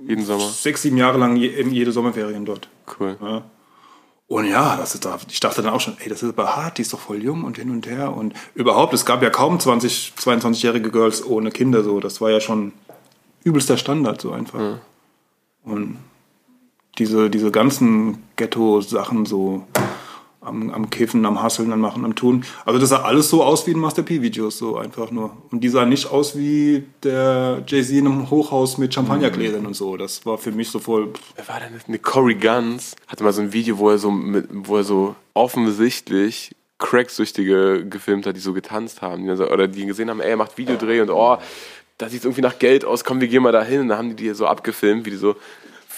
Jeden 0.07 0.25
Sommer. 0.25 0.45
sechs, 0.49 0.83
sieben 0.83 0.97
Jahre 0.97 1.19
lang 1.19 1.37
je, 1.37 1.49
eben 1.49 1.71
jede 1.73 1.93
Sommerferien 1.93 2.45
dort. 2.45 2.69
Cool. 2.99 3.17
Ja. 3.23 3.43
Und 4.26 4.45
ja, 4.45 4.76
das 4.76 4.95
ist 4.95 5.05
da, 5.05 5.19
ich 5.29 5.40
dachte 5.40 5.61
dann 5.62 5.73
auch 5.73 5.81
schon, 5.81 5.97
ey, 5.99 6.09
das 6.09 6.23
ist 6.23 6.29
aber 6.29 6.55
hart, 6.55 6.79
die 6.79 6.83
ist 6.83 6.93
doch 6.93 7.00
voll 7.00 7.21
jung 7.23 7.43
und 7.45 7.57
hin 7.59 7.71
und 7.71 7.87
her. 7.88 8.14
Und 8.17 8.33
überhaupt, 8.55 8.95
es 8.95 9.05
gab 9.05 9.23
ja 9.25 9.31
kaum 9.31 9.59
20, 9.59 10.12
22-jährige 10.17 10.90
Girls 10.90 11.25
ohne 11.26 11.50
Kinder 11.50 11.83
so. 11.83 11.99
Das 11.99 12.21
war 12.21 12.31
ja 12.31 12.40
schon 12.40 12.73
übelster 13.43 13.76
Standard 13.76 14.21
so 14.21 14.31
einfach. 14.31 14.79
Und 15.64 15.97
diese, 17.00 17.30
diese 17.30 17.50
ganzen 17.50 18.23
Ghetto-Sachen 18.37 19.26
so 19.26 19.66
am, 20.40 20.71
am 20.71 20.90
Kiffen, 20.90 21.26
am 21.26 21.42
Hasseln, 21.42 21.73
am 21.73 21.80
Machen, 21.80 22.04
am 22.04 22.14
Tun. 22.14 22.45
Also 22.64 22.78
das 22.78 22.90
sah 22.90 23.02
alles 23.02 23.28
so 23.28 23.42
aus 23.42 23.66
wie 23.66 23.73
in 23.73 23.78
Master 23.78 24.02
P-Videos, 24.02 24.59
so 24.59 24.76
einfach 24.76 25.11
nur. 25.11 25.37
Und 25.50 25.62
die 25.64 25.69
sahen 25.69 25.88
nicht 25.88 26.11
aus 26.11 26.37
wie 26.37 26.85
der 27.02 27.62
Jay-Z 27.66 27.97
in 27.97 28.07
einem 28.07 28.30
Hochhaus 28.30 28.78
mit 28.78 28.95
Champagnergläsern 28.95 29.66
und 29.66 29.75
so. 29.75 29.97
Das 29.97 30.25
war 30.25 30.38
für 30.38 30.52
mich 30.52 30.71
so 30.71 30.78
voll... 30.78 31.12
Wer 31.37 31.49
war 31.49 31.61
denn 31.61 31.75
das? 31.75 31.88
Eine 31.88 31.99
Corey 31.99 32.35
Guns 32.35 32.97
hatte 33.07 33.25
mal 33.25 33.33
so 33.33 33.42
ein 33.42 33.52
Video, 33.52 33.78
wo 33.78 33.90
er 33.90 33.99
so, 33.99 34.11
mit, 34.11 34.47
wo 34.50 34.76
er 34.76 34.85
so 34.85 35.14
offensichtlich 35.35 36.54
Cracksüchtige 36.78 37.87
gefilmt 37.88 38.26
hat, 38.26 38.37
die 38.37 38.40
so 38.40 38.54
getanzt 38.54 39.02
haben. 39.02 39.28
Oder 39.28 39.69
die 39.69 39.85
gesehen 39.85 40.09
haben, 40.09 40.21
ey, 40.21 40.30
er 40.30 40.37
macht 40.37 40.57
Videodreh 40.57 41.02
und 41.02 41.11
oh, 41.11 41.37
da 41.99 42.09
sieht 42.09 42.25
irgendwie 42.25 42.40
nach 42.40 42.59
Geld 42.59 42.87
aus, 42.87 43.04
komm, 43.04 43.21
wir 43.21 43.28
gehen 43.28 43.42
mal 43.42 43.52
da 43.52 43.62
hin. 43.62 43.83
Und 43.83 43.88
dann 43.88 43.99
haben 43.99 44.09
die 44.16 44.16
die 44.16 44.35
so 44.35 44.47
abgefilmt, 44.47 45.04
wie 45.04 45.11
die 45.11 45.16
so 45.16 45.37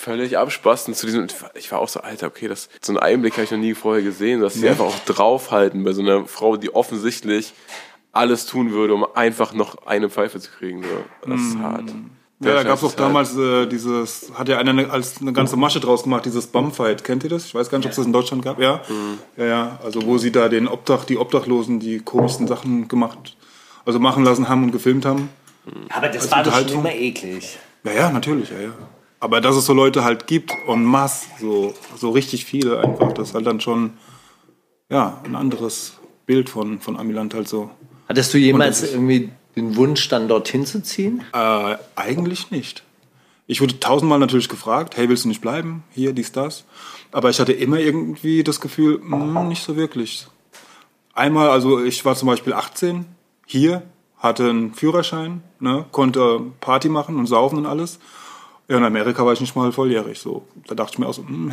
völlig 0.03 0.37
abspasten 0.37 0.95
zu 0.95 1.07
diesem. 1.07 1.29
Ich 1.55 1.71
war 1.71 1.79
auch 1.79 1.89
so, 1.89 2.01
Alter, 2.01 2.27
okay, 2.27 2.49
das, 2.49 2.69
so 2.81 2.93
einen 2.93 2.99
Einblick 2.99 3.35
habe 3.35 3.45
ich 3.45 3.51
noch 3.53 3.59
nie 3.59 3.75
vorher 3.75 4.03
gesehen, 4.03 4.41
dass 4.41 4.55
sie 4.55 4.69
einfach 4.69 4.87
auch 4.87 4.99
draufhalten 5.07 5.85
bei 5.85 5.93
so 5.93 6.03
einer 6.03 6.27
Frau, 6.27 6.57
die 6.57 6.75
offensichtlich 6.75 7.55
alles 8.11 8.47
tun 8.47 8.73
würde, 8.73 8.95
um 8.95 9.07
einfach 9.15 9.55
noch 9.55 9.87
eine 9.87 10.11
Pfeife 10.11 10.41
zu 10.41 10.51
kriegen. 10.51 10.83
So. 10.83 11.31
Das 11.31 11.41
ist 11.41 11.59
hart. 11.59 11.85
Ja, 12.41 12.55
da 12.55 12.65
gab 12.65 12.79
es 12.79 12.85
auch 12.85 12.95
damals 12.95 13.37
äh, 13.37 13.67
dieses, 13.67 14.33
hat 14.35 14.49
ja 14.49 14.59
einer 14.59 14.71
eine, 14.71 14.91
als 14.91 15.21
eine 15.21 15.33
ganze 15.33 15.57
Masche 15.57 15.79
draus 15.79 16.03
gemacht, 16.03 16.25
dieses 16.25 16.49
Bumfight. 16.49 17.05
Kennt 17.05 17.23
ihr 17.23 17.31
das? 17.31 17.47
Ich 17.47 17.55
weiß 17.55 17.71
gar 17.71 17.79
nicht, 17.79 17.87
ob 17.87 17.93
es 17.93 17.97
das 17.97 18.07
in 18.07 18.13
Deutschland 18.13 18.45
gab. 18.45 18.59
Ja? 18.59 18.81
ja, 19.37 19.45
ja. 19.45 19.79
Also 19.85 20.05
wo 20.05 20.19
sie 20.19 20.33
da 20.33 20.49
den 20.49 20.67
Obdach, 20.67 21.05
die 21.05 21.19
Obdachlosen 21.19 21.79
die 21.79 22.01
komischsten 22.01 22.49
Sachen 22.49 22.89
gemacht, 22.89 23.37
also 23.85 24.01
machen 24.01 24.25
lassen 24.25 24.49
haben 24.49 24.65
und 24.65 24.73
gefilmt 24.73 25.05
haben. 25.05 25.29
Aber 25.91 26.09
das 26.09 26.25
Als 26.25 26.31
war 26.33 26.43
doch 26.43 26.69
schon 26.69 26.81
immer 26.81 26.93
eklig. 26.93 27.57
Ja, 27.85 27.93
ja, 27.93 28.11
natürlich, 28.11 28.51
ja, 28.51 28.61
ja. 28.61 28.73
Aber 29.23 29.41
dass 29.41 29.55
es 29.55 29.67
so 29.67 29.73
Leute 29.73 30.03
halt 30.03 30.27
gibt 30.27 30.51
en 30.67 30.85
masse, 30.85 31.27
so, 31.41 31.75
so 31.97 32.11
richtig 32.11 32.45
viele 32.45 32.81
einfach, 32.81 33.13
das 33.13 33.29
ist 33.29 33.35
halt 33.37 33.47
dann 33.47 33.61
schon, 33.61 33.93
ja, 34.91 35.21
ein 35.23 35.37
anderes 35.37 35.93
Bild 36.27 36.51
von, 36.51 36.81
von 36.81 36.99
Amiland 36.99 37.33
halt 37.33 37.47
so. 37.47 37.71
Hattest 38.09 38.35
du 38.35 38.39
jemals 38.39 38.83
Und 38.83 38.91
irgendwie 38.91 39.31
den 39.55 39.77
Wunsch, 39.77 40.09
dann 40.09 40.27
dorthin 40.27 40.67
zu 40.67 40.83
ziehen? 40.83 41.23
Äh, 41.33 41.77
eigentlich 41.95 42.51
nicht. 42.51 42.83
Ich 43.47 43.61
wurde 43.61 43.79
tausendmal 43.79 44.19
natürlich 44.19 44.49
gefragt, 44.49 44.97
hey, 44.97 45.09
willst 45.09 45.23
du 45.23 45.29
nicht 45.29 45.41
bleiben? 45.41 45.85
Hier, 45.93 46.13
dies, 46.15 46.33
das. 46.33 46.65
Aber 47.13 47.31
ich 47.31 47.39
hatte 47.39 47.53
immer 47.53 47.79
irgendwie 47.79 48.43
das 48.43 48.61
Gefühl, 48.61 49.01
hm, 49.03 49.47
nicht 49.47 49.63
so 49.63 49.77
wirklich. 49.77 50.27
Einmal, 51.15 51.49
also 51.51 51.81
ich 51.85 52.05
war 52.05 52.17
zum 52.17 52.27
Beispiel 52.27 52.55
18, 52.55 53.05
hier, 53.47 53.85
hatte 54.19 54.51
einen 54.51 54.75
Führerschein, 54.75 55.45
ne, 55.61 55.85
konnte 55.93 56.41
Party 56.61 56.89
machen 56.89 57.15
und 57.15 57.27
saufen 57.27 57.59
und 57.59 57.67
alles. 57.67 58.01
Ja, 58.73 58.79
in 58.79 58.85
Amerika 58.85 59.27
war 59.27 59.35
ich 59.35 59.41
nicht 59.43 59.55
mal 59.55 59.71
volljährig. 59.71 60.19
So. 60.19 60.47
Da 60.67 60.75
dachte 60.75 60.95
ich 60.95 60.99
mir 60.99 61.07
auch 61.07 61.13
so, 61.13 61.29
hm? 61.29 61.53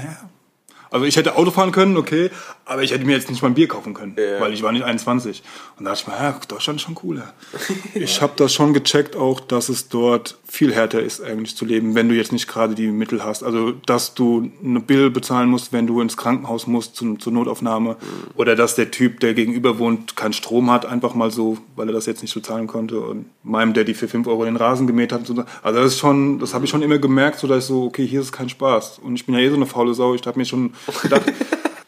Also 0.91 1.05
ich 1.05 1.15
hätte 1.17 1.35
Auto 1.35 1.51
fahren 1.51 1.71
können, 1.71 1.97
okay, 1.97 2.29
aber 2.65 2.83
ich 2.83 2.91
hätte 2.91 3.05
mir 3.05 3.15
jetzt 3.15 3.29
nicht 3.29 3.41
mal 3.41 3.49
ein 3.49 3.53
Bier 3.53 3.67
kaufen 3.67 3.93
können, 3.93 4.15
Ja. 4.17 4.39
weil 4.41 4.53
ich 4.53 4.63
war 4.63 4.71
nicht 4.71 4.83
21. 4.83 5.43
Und 5.77 5.85
da 5.85 5.91
dachte 5.91 6.03
ich 6.03 6.07
mir, 6.07 6.23
ja, 6.23 6.39
Deutschland 6.47 6.77
ist 6.79 6.83
schon 6.85 6.95
cooler. 6.95 7.33
ich 7.93 8.21
habe 8.21 8.33
das 8.35 8.53
schon 8.53 8.73
gecheckt 8.73 9.15
auch, 9.15 9.39
dass 9.39 9.69
es 9.69 9.89
dort 9.89 10.37
viel 10.47 10.73
härter 10.73 11.01
ist 11.01 11.21
eigentlich 11.21 11.55
zu 11.55 11.65
leben, 11.65 11.93
wenn 11.95 12.09
du 12.09 12.15
jetzt 12.15 12.31
nicht 12.31 12.47
gerade 12.47 12.73
die 12.75 12.87
Mittel 12.87 13.23
hast. 13.23 13.43
Also 13.43 13.71
dass 13.85 14.13
du 14.15 14.51
eine 14.63 14.79
Bill 14.79 15.09
bezahlen 15.11 15.49
musst, 15.49 15.71
wenn 15.73 15.85
du 15.87 16.01
ins 16.01 16.17
Krankenhaus 16.17 16.65
musst 16.67 16.95
zum, 16.95 17.19
zur 17.19 17.33
Notaufnahme 17.33 17.97
oder 18.35 18.55
dass 18.55 18.75
der 18.75 18.89
Typ, 18.91 19.19
der 19.19 19.33
gegenüber 19.35 19.77
wohnt, 19.77 20.15
keinen 20.15 20.33
Strom 20.33 20.71
hat, 20.71 20.85
einfach 20.85 21.13
mal 21.13 21.29
so, 21.31 21.57
weil 21.75 21.87
er 21.89 21.93
das 21.93 22.07
jetzt 22.07 22.21
nicht 22.23 22.33
bezahlen 22.33 22.65
konnte 22.67 22.99
und 22.99 23.25
meinem 23.43 23.73
Daddy 23.73 23.93
für 23.93 24.07
5 24.07 24.27
Euro 24.27 24.45
den 24.45 24.55
Rasen 24.57 24.87
gemäht 24.87 25.11
hat. 25.11 25.25
So. 25.27 25.43
Also 25.61 25.79
das 25.79 25.93
ist 25.93 25.99
schon, 25.99 26.39
das 26.39 26.53
habe 26.53 26.65
ich 26.65 26.71
schon 26.71 26.81
immer 26.81 26.97
gemerkt, 26.97 27.39
so 27.39 27.47
dass 27.47 27.59
ich 27.59 27.65
so, 27.65 27.83
okay, 27.83 28.05
hier 28.05 28.21
ist 28.21 28.31
kein 28.31 28.49
Spaß. 28.49 28.99
Und 29.03 29.15
ich 29.15 29.25
bin 29.25 29.35
ja 29.35 29.41
eh 29.41 29.49
so 29.49 29.55
eine 29.55 29.65
faule 29.67 29.93
Sau. 29.93 30.15
Ich 30.15 30.25
habe 30.25 30.37
mir 30.39 30.45
schon 30.45 30.73
gedacht, 31.01 31.23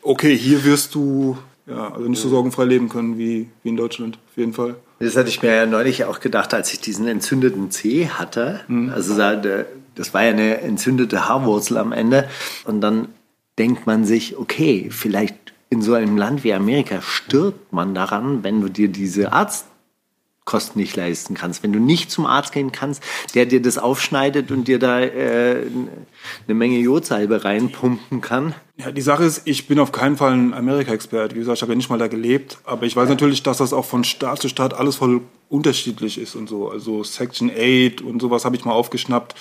okay, 0.02 0.36
hier 0.38 0.64
wirst 0.64 0.96
du 0.96 1.38
ja, 1.68 1.94
also 1.94 2.08
nicht 2.10 2.22
so 2.22 2.28
sorgenfrei 2.30 2.66
leben 2.66 2.90
können 2.90 3.18
wie, 3.18 3.48
wie 3.64 3.70
in 3.70 3.78
Deutschland, 3.78 4.18
auf 4.30 4.38
jeden 4.38 4.54
Fall. 4.54 4.76
Das 5.00 5.16
hatte 5.16 5.30
ich 5.30 5.42
mir 5.42 5.54
ja 5.56 5.66
neulich 5.66 6.06
auch 6.06 6.20
gedacht, 6.20 6.54
als 6.54 6.74
ich 6.74 6.80
diesen 6.82 7.08
entzündeten 7.08 7.72
Zeh 7.72 8.08
hatte. 8.08 8.62
Also 8.94 9.16
da- 9.16 9.36
der- 9.36 9.66
das 9.96 10.14
war 10.14 10.24
ja 10.24 10.30
eine 10.32 10.62
entzündete 10.62 11.28
Haarwurzel 11.28 11.78
am 11.78 11.92
Ende. 11.92 12.28
Und 12.66 12.82
dann 12.82 13.10
denkt 13.60 13.86
man 13.86 14.06
sich, 14.06 14.38
okay, 14.38 14.88
vielleicht 14.90 15.36
in 15.70 15.82
so 15.82 15.94
einem 15.94 16.18
Land 16.18 16.44
wie 16.44 16.54
Amerika 16.54 17.02
stirbt 17.02 17.72
man 17.72 17.94
daran, 17.94 18.44
wenn 18.44 18.60
du 18.62 18.70
dir 18.70 18.88
diese 18.90 19.32
Arztkosten 20.42 20.82
nicht 20.82 20.96
leisten 20.96 21.36
kannst. 21.36 21.64
Wenn 21.64 21.72
du 21.72 21.80
nicht 21.80 22.12
zum 22.12 22.26
Arzt 22.26 22.52
gehen 22.52 22.72
kannst, 22.72 23.04
der 23.36 23.46
dir 23.46 23.62
das 23.62 23.78
aufschneidet 23.78 24.52
und 24.52 24.68
dir 24.68 24.80
da 24.80 25.00
äh, 25.00 25.64
eine 26.48 26.56
Menge 26.56 26.78
Jodsalbe 26.80 27.44
reinpumpen 27.44 28.22
kann. 28.22 28.56
Ja, 28.78 28.92
die 28.92 29.02
Sache 29.02 29.24
ist, 29.24 29.44
ich 29.46 29.68
bin 29.68 29.80
auf 29.80 29.92
keinen 29.92 30.18
Fall 30.18 30.34
ein 30.34 30.54
Amerika-Experte. 30.54 31.36
Wie 31.36 31.40
gesagt, 31.40 31.58
ich 31.58 31.62
habe 31.62 31.74
ja 31.74 31.78
nicht 31.78 31.90
mal 31.90 32.00
da 32.00 32.08
gelebt. 32.08 32.58
Aber 32.64 32.86
ich 32.86 32.96
weiß 32.96 33.08
natürlich, 33.08 33.44
dass 33.44 33.58
das 33.58 33.74
auch 33.74 33.86
von 33.86 34.04
Staat 34.04 34.42
zu 34.42 34.50
Staat 34.50 34.74
alles 34.74 34.96
voll 34.96 35.22
unterschiedlich 35.50 36.18
ist 36.18 36.36
und 36.36 36.50
so. 36.50 36.70
Also 36.70 37.04
Section 37.04 37.52
8 37.52 38.02
und 38.02 38.22
sowas 38.22 38.46
habe 38.46 38.56
ich 38.56 38.66
mal 38.66 38.74
aufgeschnappt, 38.74 39.36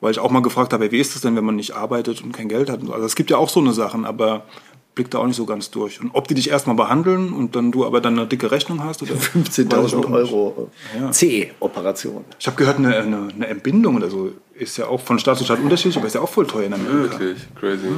weil 0.00 0.10
ich 0.10 0.18
auch 0.18 0.30
mal 0.30 0.42
gefragt 0.42 0.72
habe, 0.72 0.90
wie 0.90 0.98
ist 0.98 1.14
das 1.14 1.22
denn, 1.22 1.36
wenn 1.36 1.44
man 1.44 1.56
nicht 1.56 1.74
arbeitet 1.74 2.22
und 2.22 2.32
kein 2.32 2.48
Geld 2.48 2.70
hat? 2.70 2.80
Also 2.90 3.06
es 3.06 3.14
gibt 3.14 3.30
ja 3.30 3.36
auch 3.36 3.48
so 3.48 3.60
eine 3.60 3.72
Sachen, 3.72 4.04
aber 4.04 4.46
blickt 4.94 5.14
da 5.14 5.18
auch 5.18 5.26
nicht 5.26 5.36
so 5.36 5.46
ganz 5.46 5.70
durch. 5.70 6.00
Und 6.00 6.10
ob 6.14 6.28
die 6.28 6.34
dich 6.34 6.50
erstmal 6.50 6.76
behandeln 6.76 7.32
und 7.32 7.56
dann 7.56 7.72
du 7.72 7.86
aber 7.86 8.00
dann 8.00 8.18
eine 8.18 8.26
dicke 8.26 8.50
Rechnung 8.50 8.82
hast 8.82 9.02
oder 9.02 9.14
weiß 9.16 9.58
ich 9.58 9.66
auch 9.66 9.78
15.000 9.84 9.96
nicht. 9.96 10.10
Euro 10.10 10.70
Ja. 10.98 11.10
C-Operation. 11.10 12.24
Ich 12.38 12.46
habe 12.46 12.56
gehört, 12.56 12.78
eine, 12.78 12.96
eine, 12.96 13.28
eine 13.34 13.46
Entbindung 13.46 13.96
oder 13.96 14.10
so 14.10 14.32
ist 14.54 14.76
ja 14.76 14.86
auch 14.86 15.00
von 15.00 15.18
Staat 15.18 15.38
zu 15.38 15.44
Staat 15.44 15.60
unterschiedlich, 15.60 15.96
aber 15.96 16.06
ist 16.06 16.14
ja 16.14 16.20
auch 16.20 16.28
voll 16.28 16.46
teuer 16.46 16.66
in 16.66 16.74
Amerika. 16.74 17.18
Wirklich, 17.18 17.46
crazy. 17.54 17.88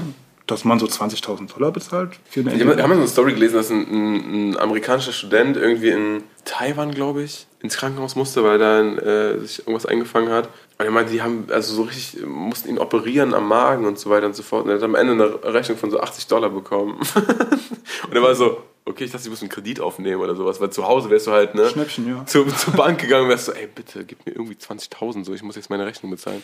Dass 0.46 0.64
man 0.64 0.78
so 0.78 0.86
20.000 0.86 1.52
Dollar 1.52 1.70
bezahlt 1.70 2.18
für 2.28 2.40
eine 2.40 2.54
Ich 2.54 2.60
habe 2.60 2.82
hab 2.82 2.88
so 2.88 2.94
eine 2.94 3.06
Story 3.06 3.34
gelesen, 3.34 3.54
dass 3.54 3.70
ein, 3.70 3.86
ein, 3.88 4.50
ein 4.50 4.58
amerikanischer 4.58 5.12
Student 5.12 5.56
irgendwie 5.56 5.90
in 5.90 6.24
Taiwan, 6.44 6.90
glaube 6.90 7.22
ich, 7.22 7.46
ins 7.60 7.76
Krankenhaus 7.76 8.16
musste, 8.16 8.42
weil 8.42 8.58
da 8.58 8.80
äh, 8.80 9.38
sich 9.38 9.60
irgendwas 9.60 9.86
eingefangen 9.86 10.30
hat. 10.30 10.48
Und 10.78 10.84
er 10.84 10.90
meinte, 10.90 11.12
die 11.12 11.22
haben 11.22 11.46
also 11.50 11.74
so 11.74 11.82
richtig, 11.82 12.26
mussten 12.26 12.70
ihn 12.70 12.78
operieren 12.78 13.34
am 13.34 13.46
Magen 13.46 13.86
und 13.86 13.98
so 13.98 14.10
weiter 14.10 14.26
und 14.26 14.34
so 14.34 14.42
fort. 14.42 14.64
Und 14.64 14.70
er 14.70 14.76
hat 14.76 14.82
am 14.82 14.96
Ende 14.96 15.12
eine 15.12 15.54
Rechnung 15.54 15.78
von 15.78 15.90
so 15.90 16.00
80 16.00 16.26
Dollar 16.26 16.50
bekommen. 16.50 16.98
und 18.08 18.14
er 18.14 18.22
war 18.22 18.34
so, 18.34 18.62
okay, 18.84 19.04
ich 19.04 19.12
dachte, 19.12 19.24
ich 19.24 19.30
muss 19.30 19.42
einen 19.42 19.50
Kredit 19.50 19.80
aufnehmen 19.80 20.20
oder 20.20 20.34
sowas, 20.34 20.60
weil 20.60 20.70
zu 20.70 20.86
Hause 20.86 21.10
wärst 21.10 21.26
du 21.26 21.30
halt, 21.30 21.54
ne? 21.54 21.68
Schnäppchen, 21.68 22.08
ja. 22.08 22.26
Zur, 22.26 22.48
zur 22.56 22.74
Bank 22.74 23.00
gegangen 23.00 23.24
und 23.24 23.30
wärst 23.30 23.46
so, 23.46 23.52
ey, 23.52 23.68
bitte, 23.72 24.04
gib 24.04 24.26
mir 24.26 24.32
irgendwie 24.32 24.54
20.000, 24.54 25.24
so, 25.24 25.32
ich 25.32 25.42
muss 25.42 25.56
jetzt 25.56 25.70
meine 25.70 25.86
Rechnung 25.86 26.10
bezahlen. 26.10 26.42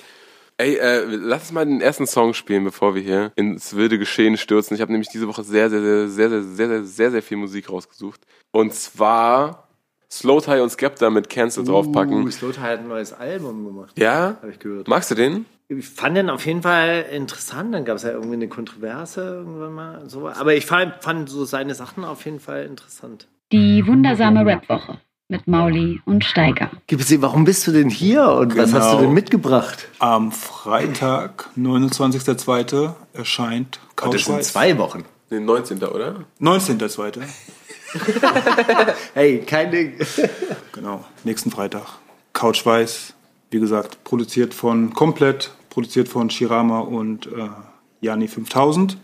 Ey, 0.61 0.75
äh, 0.75 1.05
lass 1.05 1.43
uns 1.43 1.53
mal 1.53 1.65
den 1.65 1.81
ersten 1.81 2.09
Song 2.09 2.35
spielen, 2.35 2.65
bevor 2.65 2.97
wir 2.97 3.01
hier 3.01 3.31
ins 3.37 3.77
wilde 3.77 3.97
Geschehen 3.97 4.37
stürzen. 4.37 4.75
Ich 4.75 4.81
habe 4.81 4.91
nämlich 4.91 5.09
diese 5.09 5.29
Woche 5.29 5.45
sehr, 5.45 5.71
sehr, 5.71 5.81
sehr, 5.81 6.09
sehr, 6.09 6.31
sehr, 6.31 6.43
sehr, 6.43 6.69
sehr, 6.69 6.85
sehr, 6.85 7.11
sehr 7.13 7.23
viel 7.23 7.37
Musik 7.37 7.71
rausgesucht. 7.71 8.21
Und 8.51 8.75
zwar 8.75 9.69
Slow 10.11 10.41
Tie 10.41 10.61
und 10.61 10.71
Skepta 10.71 11.11
mit 11.11 11.29
Cancel 11.31 11.63
draufpacken. 11.63 12.25
Uh, 12.25 12.31
Slota 12.31 12.63
hat 12.63 12.81
ein 12.81 12.89
neues 12.89 13.13
Album 13.13 13.65
gemacht. 13.67 13.97
Ja? 13.97 14.39
Habe 14.43 14.51
ich 14.51 14.59
gehört. 14.59 14.89
Magst 14.89 15.13
du 15.13 15.15
den? 15.15 15.47
Ich 15.69 15.89
fand 15.89 16.17
den 16.17 16.29
auf 16.29 16.45
jeden 16.45 16.63
Fall 16.63 17.07
interessant. 17.13 17.73
Dann 17.73 17.85
gab 17.85 17.97
es 17.97 18.03
ja 18.03 18.11
irgendwie 18.11 18.35
eine 18.35 18.49
Kontroverse 18.49 19.21
irgendwann 19.21 19.75
mal. 19.75 20.11
So. 20.11 20.27
Aber 20.27 20.57
ich 20.57 20.67
fand, 20.67 21.05
fand 21.05 21.31
so 21.31 21.45
seine 21.45 21.77
Sachen 21.77 22.05
auf 22.05 22.25
jeden 22.25 22.41
Fall 22.41 22.65
interessant. 22.65 23.29
Die 23.53 23.87
wundersame 23.87 24.45
Rapwoche 24.45 24.99
mit 25.29 25.47
Mauli 25.47 26.01
und 26.07 26.25
Steiger. 26.25 26.71
Gib 26.87 27.01
es 27.01 27.07
dir, 27.09 27.21
warum 27.23 27.45
bist 27.45 27.67
du 27.67 27.73
denn 27.73 27.91
hier 27.91 28.27
und 28.31 28.57
was 28.57 28.73
hast 28.73 28.87
du 28.87 28.91
Genau. 28.97 29.01
denn 29.03 29.13
mitgebracht? 29.13 29.89
Am 29.99 30.33
Freitag, 30.33 31.51
29.02. 31.57 32.95
erscheint 33.13 33.79
Couch 33.95 34.15
Das 34.15 34.25
sind 34.25 34.43
zwei 34.45 34.79
Wochen. 34.79 35.05
Den 35.31 35.45
19. 35.45 35.83
oder? 35.85 36.25
19.02. 36.41 37.21
Hey, 39.15 39.41
keine. 39.41 39.93
Genau, 40.73 41.05
nächsten 41.25 41.51
Freitag. 41.51 41.87
Couch 42.33 42.65
Weiß, 42.65 43.15
wie 43.51 43.59
gesagt, 43.61 44.05
produziert 44.05 44.55
von, 44.55 44.93
komplett 44.95 45.51
produziert 45.71 46.09
von 46.09 46.31
Shirama 46.31 46.81
und 46.81 47.27
äh, 47.27 47.49
Jani 48.01 48.29
5000. 48.29 48.97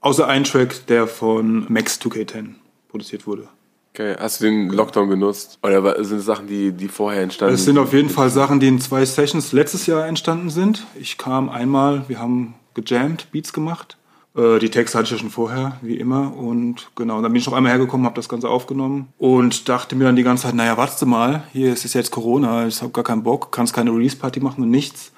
Außer 0.00 0.26
ein 0.28 0.44
Track, 0.44 0.86
der 0.86 1.06
von 1.06 1.66
Max 1.68 2.00
2K10 2.00 2.54
produziert 2.88 3.26
wurde. 3.26 3.48
Okay, 3.96 4.16
hast 4.18 4.40
du 4.40 4.46
den 4.46 4.70
Lockdown 4.70 5.08
genutzt? 5.08 5.60
Oder 5.62 6.02
sind 6.02 6.18
es 6.18 6.24
Sachen, 6.24 6.48
die, 6.48 6.72
die 6.72 6.88
vorher 6.88 7.22
entstanden 7.22 7.54
Es 7.54 7.64
sind 7.64 7.78
auf 7.78 7.92
jeden 7.92 8.10
Fall 8.10 8.28
Sachen, 8.28 8.58
die 8.58 8.66
in 8.66 8.80
zwei 8.80 9.04
Sessions 9.04 9.52
letztes 9.52 9.86
Jahr 9.86 10.04
entstanden 10.08 10.50
sind. 10.50 10.84
Ich 10.98 11.16
kam 11.16 11.48
einmal, 11.48 12.02
wir 12.08 12.18
haben 12.18 12.54
gejammt, 12.74 13.30
Beats 13.30 13.52
gemacht. 13.52 13.96
Äh, 14.36 14.58
Die 14.58 14.68
Texte 14.68 14.98
hatte 14.98 15.04
ich 15.04 15.12
ja 15.12 15.18
schon 15.18 15.30
vorher, 15.30 15.78
wie 15.80 15.96
immer. 15.96 16.36
Und 16.36 16.90
genau, 16.96 17.22
dann 17.22 17.30
bin 17.32 17.38
ich 17.38 17.46
noch 17.46 17.52
einmal 17.52 17.70
hergekommen, 17.70 18.04
habe 18.04 18.16
das 18.16 18.28
Ganze 18.28 18.48
aufgenommen 18.48 19.12
und 19.16 19.68
dachte 19.68 19.94
mir 19.94 20.02
dann 20.02 20.16
die 20.16 20.24
ganze 20.24 20.42
Zeit, 20.42 20.56
naja, 20.56 20.76
warte 20.76 21.06
mal, 21.06 21.44
hier 21.52 21.72
ist 21.72 21.84
es 21.84 21.94
jetzt 21.94 22.10
Corona, 22.10 22.66
ich 22.66 22.82
habe 22.82 22.90
gar 22.90 23.04
keinen 23.04 23.22
Bock, 23.22 23.52
kannst 23.52 23.74
keine 23.74 23.92
Release-Party 23.92 24.40
machen 24.40 24.64
und 24.64 24.70
nichts. 24.70 25.12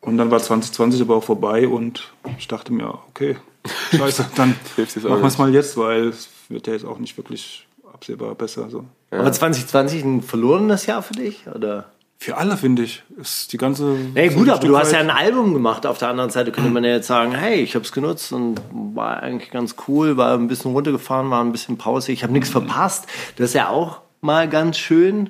Und 0.00 0.18
dann 0.18 0.32
war 0.32 0.40
2020 0.40 1.00
aber 1.00 1.14
auch 1.14 1.24
vorbei 1.24 1.68
und 1.68 2.12
ich 2.38 2.48
dachte 2.48 2.72
mir, 2.72 2.92
okay, 3.08 3.36
scheiße, 3.96 4.26
dann 4.34 4.56
machen 4.76 5.22
wir 5.22 5.26
es 5.26 5.38
mal 5.38 5.54
jetzt, 5.54 5.76
weil 5.76 6.08
es 6.08 6.28
wird 6.48 6.66
ja 6.66 6.72
jetzt 6.72 6.84
auch 6.84 6.98
nicht 6.98 7.16
wirklich 7.16 7.65
absehbar 7.96 8.34
besser. 8.34 8.68
So. 8.70 8.84
Aber 9.10 9.32
2020 9.32 10.04
ein 10.04 10.22
verlorenes 10.22 10.86
Jahr 10.86 11.02
für 11.02 11.14
dich? 11.14 11.46
Oder? 11.52 11.86
Für 12.18 12.36
alle, 12.38 12.56
finde 12.56 12.82
ich, 12.82 13.02
ist 13.20 13.52
die 13.52 13.58
ganze... 13.58 13.84
Nee, 14.14 14.28
gut, 14.28 14.48
aber 14.48 14.58
du 14.60 14.66
Stück 14.68 14.78
hast 14.78 14.92
ja 14.92 15.00
ein 15.00 15.10
Album 15.10 15.52
gemacht. 15.52 15.84
Auf 15.86 15.98
der 15.98 16.08
anderen 16.08 16.30
Seite 16.30 16.50
könnte 16.50 16.70
man 16.70 16.82
ja 16.82 16.90
jetzt 16.90 17.06
sagen, 17.08 17.32
hey, 17.32 17.60
ich 17.60 17.74
habe 17.74 17.84
es 17.84 17.92
genutzt 17.92 18.32
und 18.32 18.60
war 18.94 19.22
eigentlich 19.22 19.50
ganz 19.50 19.76
cool, 19.86 20.16
war 20.16 20.32
ein 20.34 20.48
bisschen 20.48 20.72
runtergefahren, 20.72 21.28
war 21.30 21.44
ein 21.44 21.52
bisschen 21.52 21.76
Pause, 21.76 22.12
ich 22.12 22.22
habe 22.22 22.32
nichts 22.32 22.48
verpasst. 22.48 23.06
Das 23.36 23.50
ist 23.50 23.54
ja 23.54 23.68
auch 23.68 24.00
mal 24.22 24.48
ganz 24.48 24.78
schön, 24.78 25.28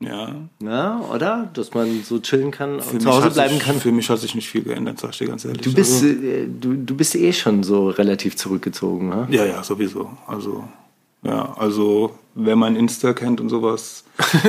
Ja, 0.00 0.34
ne? 0.58 1.00
oder? 1.14 1.48
Dass 1.54 1.74
man 1.74 2.02
so 2.02 2.18
chillen 2.18 2.50
kann 2.50 2.80
für 2.80 2.94
und 2.94 3.02
zu 3.02 3.08
Hause 3.10 3.30
bleiben 3.30 3.54
sich, 3.54 3.62
kann. 3.62 3.76
für 3.80 3.92
mich 3.92 4.10
hat 4.10 4.18
sich 4.18 4.34
nicht 4.34 4.48
viel 4.48 4.62
geändert, 4.64 4.98
sag 4.98 5.10
ich 5.12 5.18
dir 5.18 5.28
ganz 5.28 5.44
ehrlich. 5.44 5.62
Du 5.62 5.72
bist, 5.72 6.02
Also, 6.02 6.06
äh, 6.08 6.48
du, 6.48 6.74
du 6.74 6.96
bist 6.96 7.14
eh 7.14 7.32
schon 7.32 7.62
so 7.62 7.88
relativ 7.88 8.36
zurückgezogen, 8.36 9.08
ne? 9.10 9.28
ja, 9.30 9.44
ja, 9.44 9.62
sowieso. 9.62 10.10
Also, 10.26 10.64
ja, 11.22 11.54
also, 11.56 12.16
wer 12.34 12.56
mein 12.56 12.76
Insta 12.76 13.12
kennt 13.12 13.40
und 13.40 13.48
sowas, 13.48 14.04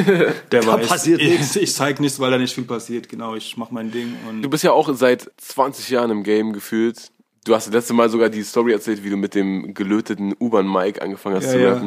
der 0.51 0.61
Da 0.61 0.67
weiß, 0.67 0.87
passiert 0.87 1.21
ich, 1.21 1.29
nichts. 1.31 1.55
ich 1.55 1.73
zeig 1.73 1.99
nichts, 1.99 2.19
weil 2.19 2.31
da 2.31 2.37
nicht 2.37 2.53
viel 2.53 2.65
passiert. 2.65 3.09
Genau, 3.09 3.35
ich 3.35 3.57
mach 3.57 3.71
mein 3.71 3.91
Ding 3.91 4.13
und 4.29 4.41
Du 4.41 4.49
bist 4.49 4.63
ja 4.63 4.71
auch 4.71 4.89
seit 4.93 5.31
20 5.37 5.89
Jahren 5.89 6.11
im 6.11 6.23
Game 6.23 6.53
gefühlt. 6.53 7.11
Du 7.45 7.55
hast 7.55 7.67
das 7.67 7.73
letzte 7.73 7.93
Mal 7.93 8.09
sogar 8.09 8.29
die 8.29 8.43
Story 8.43 8.73
erzählt, 8.73 9.03
wie 9.03 9.09
du 9.09 9.15
mit 9.17 9.33
dem 9.33 9.73
gelöteten 9.73 10.35
U-Bahn-Mic 10.39 11.01
angefangen 11.01 11.37
hast 11.37 11.45
Ja, 11.45 11.51
zu 11.51 11.59
ja. 11.59 11.81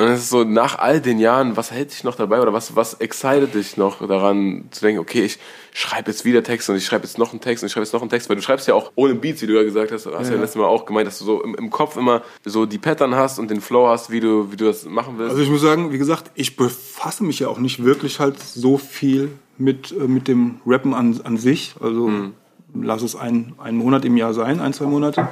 Und 0.00 0.08
es 0.08 0.20
ist 0.20 0.30
so, 0.30 0.44
nach 0.44 0.78
all 0.78 1.02
den 1.02 1.18
Jahren, 1.18 1.58
was 1.58 1.70
hält 1.70 1.92
dich 1.92 2.04
noch 2.04 2.14
dabei 2.14 2.40
oder 2.40 2.54
was, 2.54 2.74
was 2.74 2.94
excited 2.94 3.54
dich 3.54 3.76
noch 3.76 4.06
daran 4.06 4.64
zu 4.70 4.80
denken, 4.80 4.98
okay, 4.98 5.24
ich 5.24 5.38
schreibe 5.74 6.10
jetzt 6.10 6.24
wieder 6.24 6.42
Text 6.42 6.70
und 6.70 6.76
ich 6.76 6.86
schreibe 6.86 7.04
jetzt 7.04 7.18
noch 7.18 7.32
einen 7.32 7.42
Text 7.42 7.62
und 7.62 7.66
ich 7.66 7.72
schreibe 7.74 7.84
jetzt 7.84 7.92
noch 7.92 8.00
einen 8.00 8.08
Text, 8.08 8.30
weil 8.30 8.36
du 8.36 8.40
schreibst 8.40 8.66
ja 8.66 8.72
auch 8.72 8.92
ohne 8.94 9.14
Beats, 9.14 9.42
wie 9.42 9.46
du 9.46 9.54
ja 9.54 9.62
gesagt 9.62 9.92
hast, 9.92 10.06
hast 10.06 10.28
ja, 10.28 10.36
ja 10.36 10.40
letztes 10.40 10.56
Mal 10.56 10.64
auch 10.64 10.86
gemeint, 10.86 11.06
dass 11.06 11.18
du 11.18 11.26
so 11.26 11.42
im, 11.42 11.54
im 11.54 11.68
Kopf 11.68 11.98
immer 11.98 12.22
so 12.46 12.64
die 12.64 12.78
Pattern 12.78 13.14
hast 13.14 13.38
und 13.38 13.50
den 13.50 13.60
Flow 13.60 13.88
hast, 13.88 14.10
wie 14.10 14.20
du, 14.20 14.50
wie 14.50 14.56
du 14.56 14.64
das 14.64 14.86
machen 14.86 15.18
willst. 15.18 15.32
Also 15.32 15.42
ich 15.42 15.50
muss 15.50 15.60
sagen, 15.60 15.92
wie 15.92 15.98
gesagt, 15.98 16.30
ich 16.34 16.56
befasse 16.56 17.22
mich 17.22 17.38
ja 17.40 17.48
auch 17.48 17.58
nicht 17.58 17.84
wirklich 17.84 18.20
halt 18.20 18.40
so 18.40 18.78
viel 18.78 19.30
mit, 19.58 19.92
äh, 19.92 20.08
mit 20.08 20.28
dem 20.28 20.62
Rappen 20.64 20.94
an, 20.94 21.20
an 21.24 21.36
sich. 21.36 21.74
Also 21.78 22.06
Hm. 22.06 22.32
lass 22.74 23.02
es 23.02 23.16
ein, 23.16 23.52
ein 23.58 23.76
Monat 23.76 24.06
im 24.06 24.16
Jahr 24.16 24.32
sein, 24.32 24.60
ein, 24.60 24.72
zwei 24.72 24.86
Monate. 24.86 25.28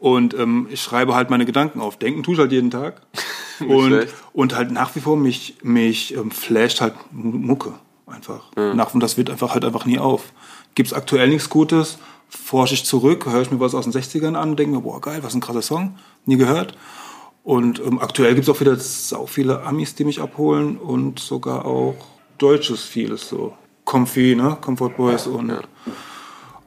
Und 0.00 0.34
ähm, 0.34 0.66
ich 0.68 0.82
schreibe 0.82 1.14
halt 1.14 1.30
meine 1.30 1.46
Gedanken 1.46 1.80
auf. 1.80 1.96
Denken 1.96 2.24
tue 2.24 2.34
ich 2.34 2.40
halt 2.40 2.50
jeden 2.50 2.72
Tag. 2.72 3.02
Und, 3.60 3.86
schlecht. 3.88 4.14
und 4.32 4.54
halt 4.54 4.70
nach 4.70 4.94
wie 4.94 5.00
vor 5.00 5.16
mich, 5.16 5.56
mich 5.62 6.16
ähm, 6.16 6.30
flasht 6.30 6.80
halt 6.80 6.94
Mucke 7.12 7.74
einfach. 8.06 8.50
Nach, 8.74 8.92
und 8.94 9.00
das 9.00 9.16
wird 9.16 9.30
einfach 9.30 9.54
halt 9.54 9.64
einfach 9.64 9.84
nie 9.84 9.98
auf. 9.98 10.32
Gibt's 10.74 10.92
aktuell 10.92 11.28
nichts 11.28 11.48
Gutes, 11.48 11.98
forsche 12.28 12.74
ich 12.74 12.84
zurück, 12.84 13.26
höre 13.26 13.42
ich 13.42 13.50
mir 13.50 13.60
was 13.60 13.74
aus 13.74 13.84
den 13.84 13.92
60ern 13.92 14.34
an 14.34 14.56
denke 14.56 14.76
mir, 14.76 14.82
boah 14.82 15.00
geil, 15.00 15.20
was 15.22 15.34
ein 15.34 15.40
krasser 15.40 15.62
Song, 15.62 15.96
nie 16.26 16.36
gehört. 16.36 16.76
Und 17.44 17.80
ähm, 17.80 17.98
aktuell 17.98 18.34
gibt's 18.34 18.48
auch 18.48 18.60
wieder 18.60 18.76
sau 18.76 19.26
viele 19.26 19.62
Amis, 19.62 19.94
die 19.94 20.04
mich 20.04 20.20
abholen 20.20 20.76
und 20.76 21.18
sogar 21.18 21.64
auch 21.64 21.96
deutsches 22.38 22.82
vieles 22.82 23.28
so. 23.28 23.56
Comfy, 23.84 24.36
ne? 24.36 24.56
Comfort 24.60 24.96
Boys 24.96 25.26
und 25.26 25.52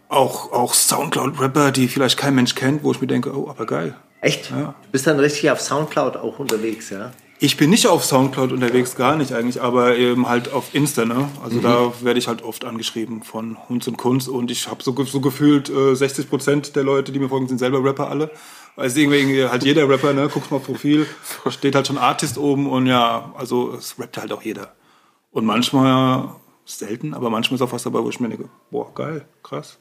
auch, 0.09 0.51
auch 0.51 0.73
Soundcloud-Rapper, 0.73 1.71
die 1.71 1.87
vielleicht 1.87 2.17
kein 2.17 2.35
Mensch 2.35 2.55
kennt, 2.55 2.83
wo 2.83 2.91
ich 2.91 3.01
mir 3.01 3.07
denke, 3.07 3.35
oh, 3.35 3.49
aber 3.49 3.65
geil. 3.65 3.95
Echt? 4.21 4.51
Ja. 4.51 4.75
Du 4.83 4.89
bist 4.91 5.07
dann 5.07 5.19
richtig 5.19 5.49
auf 5.51 5.61
Soundcloud 5.61 6.17
auch 6.17 6.39
unterwegs, 6.39 6.89
ja? 6.89 7.11
Ich 7.37 7.57
bin 7.57 7.69
nicht 7.69 7.85
auf 7.87 8.05
Soundcloud 8.05 8.53
unterwegs, 8.53 8.95
gar 8.95 9.17
nicht 9.17 9.33
eigentlich, 9.33 9.61
aber 9.61 9.97
eben 9.97 10.27
halt 10.29 10.53
auf 10.53 10.73
Insta, 10.73 11.03
ne? 11.03 11.29
Also 11.43 11.59
da 11.59 11.91
werde 12.01 12.17
ich 12.17 12.29
halt 12.29 12.41
oft 12.43 12.63
angeschrieben 12.63 13.23
von 13.23 13.57
Hunds 13.67 13.87
und 13.89 13.97
Kunst 13.97 14.29
und 14.29 14.49
ich 14.49 14.69
habe 14.69 14.81
so, 14.81 14.95
so 15.03 15.19
gefühlt 15.19 15.69
äh, 15.69 15.95
60 15.95 16.29
Prozent 16.29 16.75
der 16.77 16.83
Leute, 16.83 17.11
die 17.11 17.19
mir 17.19 17.27
folgen, 17.27 17.47
sind 17.47 17.57
selber 17.57 17.83
Rapper 17.83 18.09
alle. 18.09 18.31
Also 18.77 18.99
irgendwie 18.99 19.43
halt 19.43 19.63
jeder 19.65 19.87
Rapper, 19.87 20.13
ne? 20.13 20.29
Guckst 20.33 20.49
mal 20.49 20.57
auf 20.57 20.63
Profil, 20.63 21.05
steht 21.49 21.75
halt 21.75 21.87
schon 21.87 21.97
Artist 21.97 22.37
oben 22.37 22.69
und 22.69 22.87
ja, 22.87 23.33
also 23.37 23.73
es 23.73 23.99
rappt 23.99 24.17
halt 24.17 24.31
auch 24.31 24.41
jeder. 24.41 24.73
Und 25.31 25.45
manchmal, 25.45 26.29
selten, 26.65 27.13
aber 27.13 27.29
manchmal 27.29 27.55
ist 27.55 27.61
auch 27.61 27.71
was 27.71 27.83
dabei, 27.83 28.03
wo 28.03 28.09
ich 28.09 28.19
mir 28.19 28.29
denke, 28.29 28.49
boah, 28.71 28.93
geil, 28.93 29.25
krass. 29.43 29.77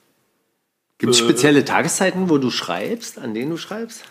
Gibt 0.98 1.12
es 1.12 1.18
spezielle 1.18 1.64
Tageszeiten, 1.64 2.30
wo 2.30 2.38
du 2.38 2.50
schreibst, 2.50 3.18
an 3.18 3.34
denen 3.34 3.50
du 3.50 3.56
schreibst? 3.56 4.04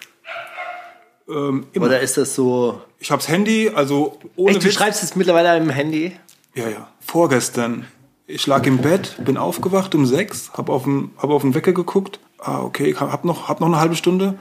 Ähm, 1.28 1.68
immer. 1.74 1.86
Oder 1.88 2.00
ist 2.02 2.18
das 2.18 2.36
so. 2.36 2.82
Ich 3.00 3.12
hab's 3.12 3.28
Handy, 3.28 3.70
also 3.74 4.18
ohne 4.36 4.52
Echt, 4.52 4.64
du 4.64 4.68
Witz- 4.68 4.74
schreibst 4.74 5.04
es 5.04 5.16
mittlerweile 5.16 5.58
im 5.58 5.70
Handy? 5.70 6.16
Ja, 6.56 6.68
ja. 6.70 6.88
Vorgestern. 7.00 7.86
Ich 8.26 8.48
lag 8.48 8.66
im 8.66 8.78
Bett, 8.78 9.18
bin 9.24 9.38
aufgewacht 9.38 9.94
um 9.96 10.06
sechs, 10.06 10.52
hab 10.54 10.70
auf 10.70 10.84
den, 10.84 11.12
hab 11.18 11.30
auf 11.30 11.42
den 11.42 11.54
Wecker 11.56 11.74
geguckt. 11.74 12.20
Ah, 12.40 12.62
okay, 12.62 12.96
hab 12.98 13.26
noch, 13.26 13.48
hab 13.50 13.60
noch 13.60 13.68
eine 13.68 13.80
halbe 13.80 13.96
Stunde. 13.96 14.38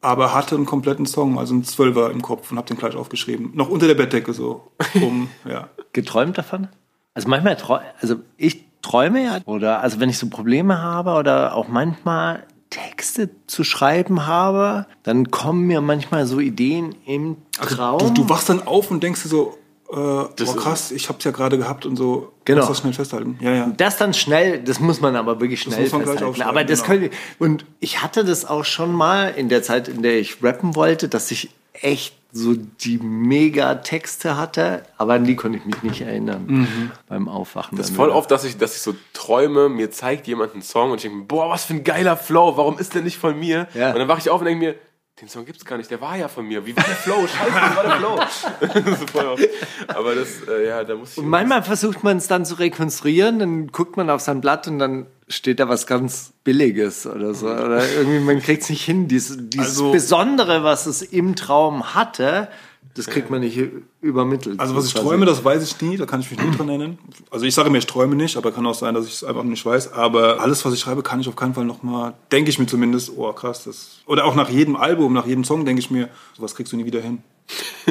Aber 0.00 0.32
hatte 0.32 0.54
einen 0.54 0.66
kompletten 0.66 1.06
Song, 1.06 1.38
also 1.38 1.54
einen 1.54 1.64
Zwölfer 1.64 2.10
im 2.12 2.22
Kopf 2.22 2.52
und 2.52 2.58
hab 2.58 2.66
den 2.66 2.76
gleich 2.76 2.94
aufgeschrieben. 2.94 3.50
Noch 3.54 3.68
unter 3.68 3.88
der 3.88 3.94
Bettdecke 3.96 4.32
so. 4.32 4.70
Um, 4.94 5.28
ja. 5.48 5.68
Geträumt 5.92 6.38
davon? 6.38 6.68
Also 7.14 7.28
manchmal, 7.28 7.56
also 8.00 8.16
ich 8.36 8.64
träume 8.80 9.24
ja, 9.24 9.38
oder 9.44 9.80
also 9.80 9.98
wenn 9.98 10.08
ich 10.08 10.18
so 10.18 10.28
Probleme 10.28 10.80
habe 10.80 11.14
oder 11.14 11.54
auch 11.56 11.66
manchmal 11.66 12.44
Texte 12.70 13.30
zu 13.46 13.64
schreiben 13.64 14.26
habe, 14.26 14.86
dann 15.02 15.30
kommen 15.30 15.66
mir 15.66 15.80
manchmal 15.80 16.26
so 16.26 16.40
Ideen 16.40 16.94
im 17.06 17.36
Traum. 17.52 17.98
Du, 17.98 18.10
du 18.22 18.28
wachst 18.28 18.48
dann 18.48 18.66
auf 18.66 18.90
und 18.90 19.02
denkst 19.02 19.22
dir 19.22 19.28
so, 19.28 19.58
äh, 19.90 19.94
boah, 19.94 20.30
ist- 20.38 20.56
krass, 20.56 20.90
ich 20.90 21.08
hab's 21.08 21.24
ja 21.24 21.30
gerade 21.30 21.56
gehabt 21.56 21.86
und 21.86 21.96
so. 21.96 22.32
Genau. 22.44 22.58
Musst 22.58 22.70
das 22.70 22.78
schnell 22.80 22.92
festhalten. 22.92 23.38
Ja, 23.40 23.52
ja. 23.52 23.72
Das 23.76 23.96
dann 23.96 24.12
schnell, 24.12 24.62
das 24.62 24.80
muss 24.80 25.00
man 25.00 25.16
aber 25.16 25.40
wirklich 25.40 25.62
schnell 25.62 25.80
muss 25.80 25.90
festhalten. 25.90 26.42
Aber 26.42 26.64
das 26.64 26.82
genau. 26.82 27.00
könnte, 27.00 27.16
und 27.38 27.64
ich 27.80 28.02
hatte 28.02 28.24
das 28.24 28.44
auch 28.44 28.64
schon 28.64 28.92
mal 28.92 29.28
in 29.36 29.48
der 29.48 29.62
Zeit, 29.62 29.88
in 29.88 30.02
der 30.02 30.18
ich 30.18 30.42
rappen 30.42 30.74
wollte, 30.74 31.08
dass 31.08 31.30
ich 31.30 31.50
echt 31.72 32.17
so 32.32 32.54
die 32.54 32.98
Mega-Texte 32.98 34.36
hatte, 34.36 34.82
aber 34.96 35.14
an 35.14 35.24
die 35.24 35.34
konnte 35.36 35.58
ich 35.58 35.64
mich 35.64 35.82
nicht 35.82 36.00
erinnern 36.02 36.44
Mhm. 36.46 36.90
beim 37.08 37.28
Aufwachen. 37.28 37.76
Das 37.78 37.88
ist 37.90 37.96
voll 37.96 38.10
oft, 38.10 38.30
dass 38.30 38.44
ich, 38.44 38.58
dass 38.58 38.76
ich 38.76 38.82
so 38.82 38.94
träume, 39.12 39.68
mir 39.68 39.90
zeigt 39.90 40.26
jemand 40.26 40.52
einen 40.52 40.62
Song 40.62 40.90
und 40.90 40.96
ich 40.96 41.02
denke 41.02 41.18
mir, 41.18 41.24
boah, 41.24 41.48
was 41.50 41.64
für 41.64 41.74
ein 41.74 41.84
geiler 41.84 42.16
Flow, 42.16 42.56
warum 42.56 42.78
ist 42.78 42.94
der 42.94 43.02
nicht 43.02 43.16
von 43.18 43.38
mir? 43.38 43.66
Ja. 43.74 43.92
Und 43.92 43.98
dann 43.98 44.08
wache 44.08 44.18
ich 44.20 44.30
auf 44.30 44.40
und 44.40 44.46
denke 44.46 44.64
mir, 44.64 44.74
den 45.20 45.28
Song 45.28 45.44
gibt's 45.44 45.64
gar 45.64 45.76
nicht, 45.78 45.90
der 45.90 46.00
war 46.00 46.16
ja 46.16 46.28
von 46.28 46.46
mir. 46.46 46.64
Wie 46.64 46.76
war 46.76 46.84
der 46.84 46.94
Flow? 46.94 47.26
Scheiße, 47.26 47.50
wie 47.50 47.76
war 47.76 47.82
der 47.82 47.96
Flow? 47.96 48.16
Das 48.84 49.00
ist 49.00 49.10
voll. 49.10 49.48
Aber 49.88 50.14
das, 50.14 50.28
äh, 50.48 50.66
ja, 50.68 50.84
da 50.84 50.94
muss 50.94 51.12
ich. 51.12 51.18
Und 51.18 51.28
manchmal 51.28 51.62
versucht 51.62 52.04
man 52.04 52.18
es 52.18 52.28
dann 52.28 52.44
zu 52.44 52.54
rekonstruieren, 52.54 53.38
dann 53.40 53.66
guckt 53.68 53.96
man 53.96 54.10
auf 54.10 54.20
sein 54.20 54.40
Blatt 54.40 54.68
und 54.68 54.78
dann 54.78 55.06
steht 55.26 55.58
da 55.60 55.68
was 55.68 55.86
ganz 55.86 56.32
Billiges 56.44 57.06
oder 57.06 57.34
so. 57.34 57.48
Oder 57.48 57.82
irgendwie, 57.96 58.20
man 58.20 58.40
kriegt 58.40 58.62
es 58.62 58.70
nicht 58.70 58.84
hin. 58.84 59.08
Dieses, 59.08 59.36
dieses 59.40 59.70
Also- 59.70 59.90
Besondere, 59.92 60.62
was 60.62 60.86
es 60.86 61.02
im 61.02 61.34
Traum 61.34 61.94
hatte, 61.94 62.48
das 62.94 63.06
kriegt 63.06 63.30
man 63.30 63.40
nicht 63.40 63.58
übermittelt. 64.00 64.58
Also 64.58 64.74
was 64.74 64.86
ich 64.86 64.94
träume, 64.94 65.24
das 65.24 65.44
weiß 65.44 65.62
ich 65.62 65.80
nie, 65.80 65.96
da 65.96 66.06
kann 66.06 66.20
ich 66.20 66.30
mich 66.30 66.40
nie 66.40 66.50
dran 66.56 66.68
erinnern. 66.68 66.98
Also 67.30 67.46
ich 67.46 67.54
sage 67.54 67.70
mir, 67.70 67.78
ich 67.78 67.86
träume 67.86 68.16
nicht, 68.16 68.36
aber 68.36 68.50
kann 68.50 68.66
auch 68.66 68.74
sein, 68.74 68.94
dass 68.94 69.06
ich 69.06 69.14
es 69.14 69.24
einfach 69.24 69.44
nicht 69.44 69.64
weiß. 69.64 69.92
Aber 69.92 70.40
alles, 70.40 70.64
was 70.64 70.74
ich 70.74 70.80
schreibe, 70.80 71.02
kann 71.02 71.20
ich 71.20 71.28
auf 71.28 71.36
keinen 71.36 71.54
Fall 71.54 71.64
nochmal, 71.64 72.14
denke 72.32 72.50
ich 72.50 72.58
mir 72.58 72.66
zumindest, 72.66 73.12
oh 73.16 73.32
krass, 73.32 73.64
das. 73.64 74.00
Oder 74.06 74.24
auch 74.24 74.34
nach 74.34 74.48
jedem 74.48 74.76
Album, 74.76 75.12
nach 75.12 75.26
jedem 75.26 75.44
Song 75.44 75.64
denke 75.64 75.80
ich 75.80 75.90
mir, 75.90 76.08
sowas 76.36 76.54
kriegst 76.54 76.72
du 76.72 76.76
nie 76.76 76.86
wieder 76.86 77.00
hin. 77.00 77.22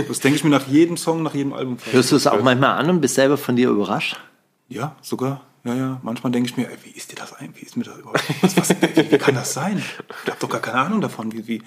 Das 0.08 0.20
denke 0.20 0.36
ich 0.38 0.44
mir 0.44 0.50
nach 0.50 0.68
jedem 0.68 0.98
Song, 0.98 1.24
nach 1.24 1.34
jedem 1.34 1.54
Album. 1.54 1.78
Hörst 1.92 2.12
du 2.12 2.16
es 2.16 2.28
auch 2.28 2.44
manchmal 2.44 2.78
an 2.78 2.90
und 2.90 3.02
bist 3.02 3.16
selber 3.16 3.38
von 3.38 3.56
dir 3.56 3.70
überrascht? 3.70 4.20
Ja, 4.70 4.96
sogar. 5.02 5.42
Ja, 5.64 5.74
ja. 5.76 6.00
Manchmal 6.04 6.32
denke 6.32 6.50
ich 6.50 6.58
mir, 6.58 6.70
ey, 6.70 6.78
wie 6.84 6.92
ist 6.92 7.12
dir 7.12 7.16
das 7.16 7.34
ein? 7.34 7.54
Wie 7.56 7.66
ist 7.66 7.76
mir 7.76 7.84
das 7.84 7.98
überhaupt? 7.98 8.24
Was, 8.42 8.56
was, 8.56 8.70
wie, 8.70 9.12
wie 9.12 9.18
kann 9.18 9.36
das 9.36 9.54
sein? 9.54 9.78
Ich 10.24 10.30
habe 10.30 10.40
doch 10.40 10.50
gar 10.50 10.62
keine 10.62 10.80
Ahnung 10.80 11.02
davon, 11.02 11.32
wie. 11.34 11.48
wie. 11.48 11.64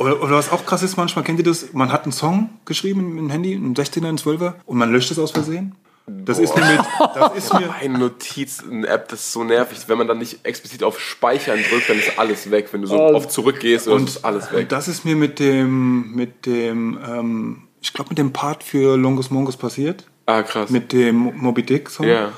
Oder, 0.00 0.22
oder 0.22 0.32
was 0.36 0.50
auch 0.50 0.64
krass 0.64 0.82
ist, 0.82 0.96
manchmal 0.96 1.24
kennt 1.26 1.38
ihr 1.40 1.44
das, 1.44 1.74
man 1.74 1.92
hat 1.92 2.04
einen 2.04 2.12
Song 2.12 2.48
geschrieben 2.64 3.10
mit 3.10 3.18
dem 3.18 3.28
Handy, 3.30 3.54
einen 3.54 3.74
16er, 3.74 4.08
einen 4.08 4.16
12er, 4.16 4.54
und 4.64 4.78
man 4.78 4.90
löscht 4.90 5.10
es 5.10 5.18
aus 5.18 5.30
Versehen. 5.30 5.74
Das 6.06 6.38
ist 6.38 6.56
mir 6.56 6.64
mit, 6.64 6.80
das 7.14 7.34
ist 7.36 7.52
mir, 7.52 7.70
Eine 7.74 7.98
Notiz, 7.98 8.64
eine 8.68 8.86
App, 8.86 9.08
das 9.08 9.20
ist 9.20 9.32
so 9.32 9.44
nervig. 9.44 9.78
Wenn 9.88 9.98
man 9.98 10.08
dann 10.08 10.16
nicht 10.16 10.44
explizit 10.46 10.82
auf 10.82 10.98
Speichern 10.98 11.58
drückt, 11.70 11.90
dann 11.90 11.98
ist 11.98 12.18
alles 12.18 12.50
weg. 12.50 12.68
Wenn 12.72 12.80
du 12.80 12.88
so 12.88 12.98
oft 12.98 13.30
zurückgehst, 13.30 13.88
dann 13.88 14.04
ist 14.06 14.24
alles 14.24 14.50
weg. 14.52 14.60
Und 14.62 14.72
das 14.72 14.88
ist 14.88 15.04
mir 15.04 15.16
mit 15.16 15.38
dem, 15.38 16.12
mit 16.14 16.46
dem, 16.46 16.98
ähm, 17.06 17.62
ich 17.82 17.92
glaube 17.92 18.08
mit 18.08 18.18
dem 18.18 18.32
Part 18.32 18.64
für 18.64 18.96
Longus 18.96 19.30
Mongus 19.30 19.58
passiert, 19.58 20.06
Ah, 20.24 20.42
krass. 20.42 20.70
mit 20.70 20.92
dem 20.94 21.16
Moby 21.36 21.62
Dick 21.62 21.90
Song. 21.90 22.06
ja. 22.06 22.32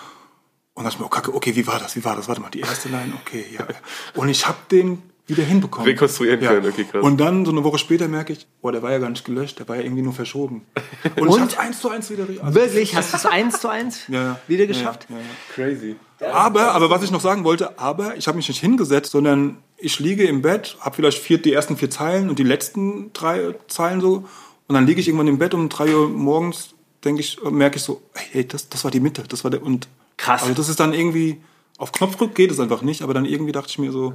Und 0.75 0.85
dann 0.85 0.91
dachte 0.91 0.97
ich 0.97 1.01
mir, 1.01 1.07
oh 1.07 1.11
Kacke, 1.11 1.35
okay, 1.35 1.55
wie 1.55 1.67
war 1.67 1.79
das, 1.79 1.95
wie 1.97 2.05
war 2.05 2.17
das? 2.17 2.29
Warte 2.29 2.41
mal, 2.41 2.49
die 2.51 2.61
erste 2.61 2.89
Line, 2.89 3.13
okay, 3.25 3.45
ja. 3.53 3.61
ja. 3.61 4.21
Und 4.21 4.31
ich 4.31 4.49
habe 4.49 4.57
den 4.71 5.03
wieder 5.33 5.43
hinbekommen. 5.43 5.89
Rekonstruieren 5.89 6.41
können, 6.41 6.67
okay, 6.67 6.85
krass. 6.85 7.03
Und 7.03 7.19
dann, 7.19 7.45
so 7.45 7.51
eine 7.51 7.65
Woche 7.65 7.79
später, 7.79 8.07
merke 8.09 8.33
ich, 8.33 8.47
boah, 8.61 8.73
der 8.73 8.83
war 8.83 8.93
ja 8.93 8.99
gar 8.99 9.11
nicht 9.11 9.25
gelöscht, 9.25 9.59
der 9.59 9.69
war 9.69 9.77
ja 9.77 9.83
irgendwie 9.83 10.03
nur 10.03 10.13
verschoben. 10.13 10.65
Und, 11.05 11.13
ich 11.17 11.35
Und? 11.35 11.41
hab's 11.41 11.59
eins 11.59 11.81
zu 11.81 11.89
eins 11.91 12.11
wieder. 12.11 12.27
Also, 12.43 12.55
Wirklich? 12.55 12.95
Hast 12.95 13.13
du 13.13 13.17
es 13.17 13.27
eins 13.27 13.61
zu 13.61 13.69
eins 13.69 14.07
Ja, 14.09 14.23
ja. 14.23 14.41
wieder 14.47 14.67
geschafft? 14.67 15.07
Ja, 15.09 15.17
ja. 15.17 15.23
Crazy. 15.55 15.97
Aber, 16.21 16.73
aber 16.73 16.91
was 16.91 17.03
ich 17.03 17.11
noch 17.11 17.21
sagen 17.21 17.45
wollte, 17.45 17.79
aber 17.79 18.17
ich 18.17 18.29
habe 18.29 18.37
mich 18.37 18.49
nicht 18.49 18.61
hingesetzt, 18.61 19.11
sondern 19.11 19.59
ich 19.77 19.99
liege 19.99 20.25
im 20.25 20.43
Bett, 20.43 20.77
habe 20.81 20.95
vielleicht 20.95 21.19
vier, 21.19 21.39
die 21.39 21.53
ersten 21.53 21.77
vier 21.77 21.91
Zeilen 21.91 22.29
und 22.29 22.39
die 22.39 22.45
letzten 22.45 23.13
drei 23.13 23.55
Zeilen 23.67 24.01
so. 24.01 24.29
Und 24.69 24.75
dann 24.75 24.87
liege 24.87 25.01
ich 25.01 25.09
irgendwann 25.09 25.29
im 25.29 25.39
Bett 25.39 25.55
um 25.55 25.69
drei 25.69 25.95
Uhr 25.95 26.09
morgens, 26.09 26.75
denke 27.05 27.21
ich, 27.21 27.39
merke 27.43 27.77
ich 27.77 27.83
so, 27.83 28.01
hey, 28.15 28.29
hey, 28.33 28.49
das, 28.49 28.69
das 28.69 28.85
war 28.85 28.91
die 28.91 29.01
Mitte, 29.01 29.25
das 29.29 29.43
war 29.45 29.51
der 29.51 29.63
und. 29.63 29.89
Krass. 30.17 30.43
Also 30.43 30.55
das 30.55 30.69
ist 30.69 30.79
dann 30.79 30.93
irgendwie, 30.93 31.41
auf 31.79 31.91
Knopfdruck 31.91 32.35
geht 32.35 32.51
es 32.53 32.61
einfach 32.61 32.83
nicht, 32.83 33.03
aber 33.03 33.15
dann 33.15 33.25
irgendwie 33.25 33.51
dachte 33.53 33.69
ich 33.71 33.79
mir 33.79 33.91
so, 33.91 34.15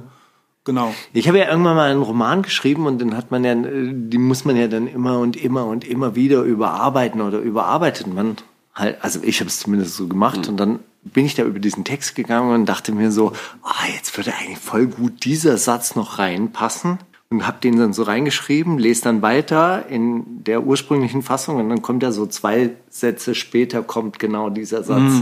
genau. 0.68 0.94
Ich 1.14 1.26
habe 1.26 1.38
ja 1.38 1.48
irgendwann 1.48 1.76
mal 1.76 1.90
einen 1.90 2.02
Roman 2.02 2.42
geschrieben 2.42 2.86
und 2.86 2.98
den 3.00 3.16
hat 3.16 3.30
man 3.30 3.42
ja, 3.42 3.54
die 3.56 4.18
muss 4.18 4.44
man 4.44 4.56
ja 4.56 4.68
dann 4.68 4.86
immer 4.86 5.18
und 5.18 5.36
immer 5.36 5.64
und 5.66 5.84
immer 5.84 6.14
wieder 6.14 6.42
überarbeiten 6.42 7.22
oder 7.22 7.38
überarbeitet 7.38 8.06
man 8.06 8.36
halt, 8.74 9.02
also 9.02 9.20
ich 9.22 9.40
habe 9.40 9.48
es 9.48 9.58
zumindest 9.58 9.96
so 9.96 10.06
gemacht 10.06 10.46
und 10.46 10.58
dann 10.58 10.80
bin 11.02 11.24
ich 11.24 11.34
da 11.34 11.42
über 11.44 11.58
diesen 11.58 11.84
Text 11.84 12.14
gegangen 12.14 12.52
und 12.52 12.66
dachte 12.66 12.92
mir 12.92 13.10
so, 13.10 13.32
ah, 13.62 13.86
jetzt 13.94 14.16
würde 14.16 14.34
eigentlich 14.34 14.58
voll 14.58 14.86
gut 14.86 15.24
dieser 15.24 15.56
Satz 15.56 15.96
noch 15.96 16.18
reinpassen 16.18 16.98
und 17.30 17.46
habe 17.46 17.58
den 17.60 17.76
dann 17.78 17.92
so 17.92 18.04
reingeschrieben, 18.04 18.78
lese 18.78 19.02
dann 19.02 19.20
weiter 19.20 19.86
in 19.88 20.42
der 20.44 20.62
ursprünglichen 20.64 21.22
Fassung 21.22 21.56
und 21.56 21.68
dann 21.68 21.82
kommt 21.82 22.02
ja 22.02 22.10
so 22.10 22.26
zwei 22.26 22.70
Sätze 22.88 23.34
später 23.34 23.82
kommt 23.82 24.18
genau 24.18 24.48
dieser 24.48 24.82
Satz. 24.82 25.12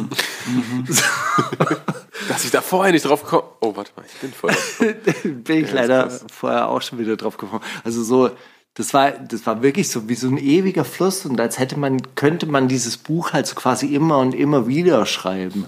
Dass 2.29 2.45
ich 2.45 2.51
da 2.51 2.61
vorher 2.61 2.93
nicht 2.93 3.05
drauf 3.05 3.25
komme. 3.25 3.43
Oh, 3.61 3.75
warte 3.77 3.91
mal, 3.97 4.05
ich 4.07 4.21
bin 4.21 4.33
voll. 4.33 4.53
bin 5.43 5.65
ich 5.65 5.73
leider 5.73 6.11
vorher 6.33 6.69
auch 6.69 6.83
schon 6.83 6.99
wieder 6.99 7.17
drauf 7.17 7.37
gekommen. 7.37 7.63
Also 7.83 8.05
so, 8.05 8.31
das 8.75 8.95
war, 8.95 9.11
das 9.11 9.45
war 9.47 9.63
wirklich 9.63 9.89
so 9.89 10.09
wie 10.09 10.15
so 10.15 10.29
ein 10.29 10.39
ewiger 10.39 10.85
Fluss 10.85 11.27
und 11.27 11.41
als 11.41 11.59
hätte 11.59 11.79
man, 11.79 12.15
könnte 12.15 12.47
man 12.47 12.69
dieses 12.69 12.99
Buch 12.99 13.33
halt 13.33 13.47
so 13.49 13.57
quasi 13.57 13.95
immer 13.95 14.19
und 14.19 14.35
immer 14.35 14.69
wieder 14.69 15.07
schreiben. 15.07 15.65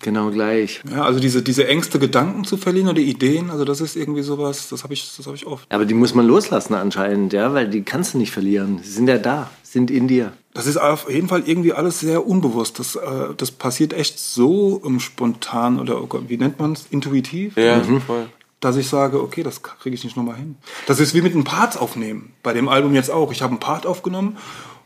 Genau 0.00 0.30
gleich. 0.30 0.82
Ja, 0.90 1.04
also 1.04 1.20
diese, 1.20 1.42
diese 1.42 1.66
Ängste, 1.68 1.98
Gedanken 1.98 2.44
zu 2.44 2.56
verlieren 2.56 2.88
oder 2.88 2.98
Ideen, 3.00 3.50
also 3.50 3.64
das 3.64 3.80
ist 3.80 3.96
irgendwie 3.96 4.22
sowas, 4.22 4.68
das 4.68 4.82
habe 4.82 4.94
ich, 4.94 5.16
das 5.16 5.26
habe 5.26 5.36
ich 5.36 5.46
oft. 5.46 5.72
Aber 5.72 5.84
die 5.84 5.94
muss 5.94 6.14
man 6.14 6.26
loslassen 6.26 6.74
anscheinend, 6.74 7.32
ja, 7.32 7.54
weil 7.54 7.68
die 7.68 7.82
kannst 7.82 8.14
du 8.14 8.18
nicht 8.18 8.32
verlieren. 8.32 8.80
Sie 8.82 8.90
sind 8.90 9.08
ja 9.08 9.18
da, 9.18 9.50
sind 9.62 9.90
in 9.90 10.08
dir. 10.08 10.32
Das 10.54 10.66
ist 10.66 10.76
auf 10.76 11.08
jeden 11.08 11.28
Fall 11.28 11.44
irgendwie 11.46 11.72
alles 11.72 12.00
sehr 12.00 12.26
unbewusst. 12.26 12.78
Das, 12.78 12.96
äh, 12.96 13.00
das 13.36 13.50
passiert 13.52 13.92
echt 13.92 14.18
so 14.18 14.82
ähm, 14.84 15.00
spontan 15.00 15.78
oder 15.78 16.02
oh 16.02 16.06
Gott, 16.06 16.24
wie 16.28 16.36
nennt 16.36 16.58
man 16.58 16.72
es? 16.72 16.86
Intuitiv. 16.90 17.56
Ja, 17.56 17.80
voll. 18.06 18.26
dass 18.60 18.76
ich 18.76 18.88
sage, 18.88 19.22
okay, 19.22 19.42
das 19.42 19.62
kriege 19.62 19.94
ich 19.94 20.04
nicht 20.04 20.16
nochmal 20.16 20.36
hin. 20.36 20.56
Das 20.86 21.00
ist 21.00 21.14
wie 21.14 21.22
mit 21.22 21.32
einem 21.32 21.44
Part 21.44 21.80
aufnehmen. 21.80 22.32
Bei 22.42 22.52
dem 22.52 22.68
Album 22.68 22.94
jetzt 22.94 23.10
auch. 23.10 23.32
Ich 23.32 23.40
habe 23.40 23.52
einen 23.52 23.60
Part 23.60 23.86
aufgenommen 23.86 24.36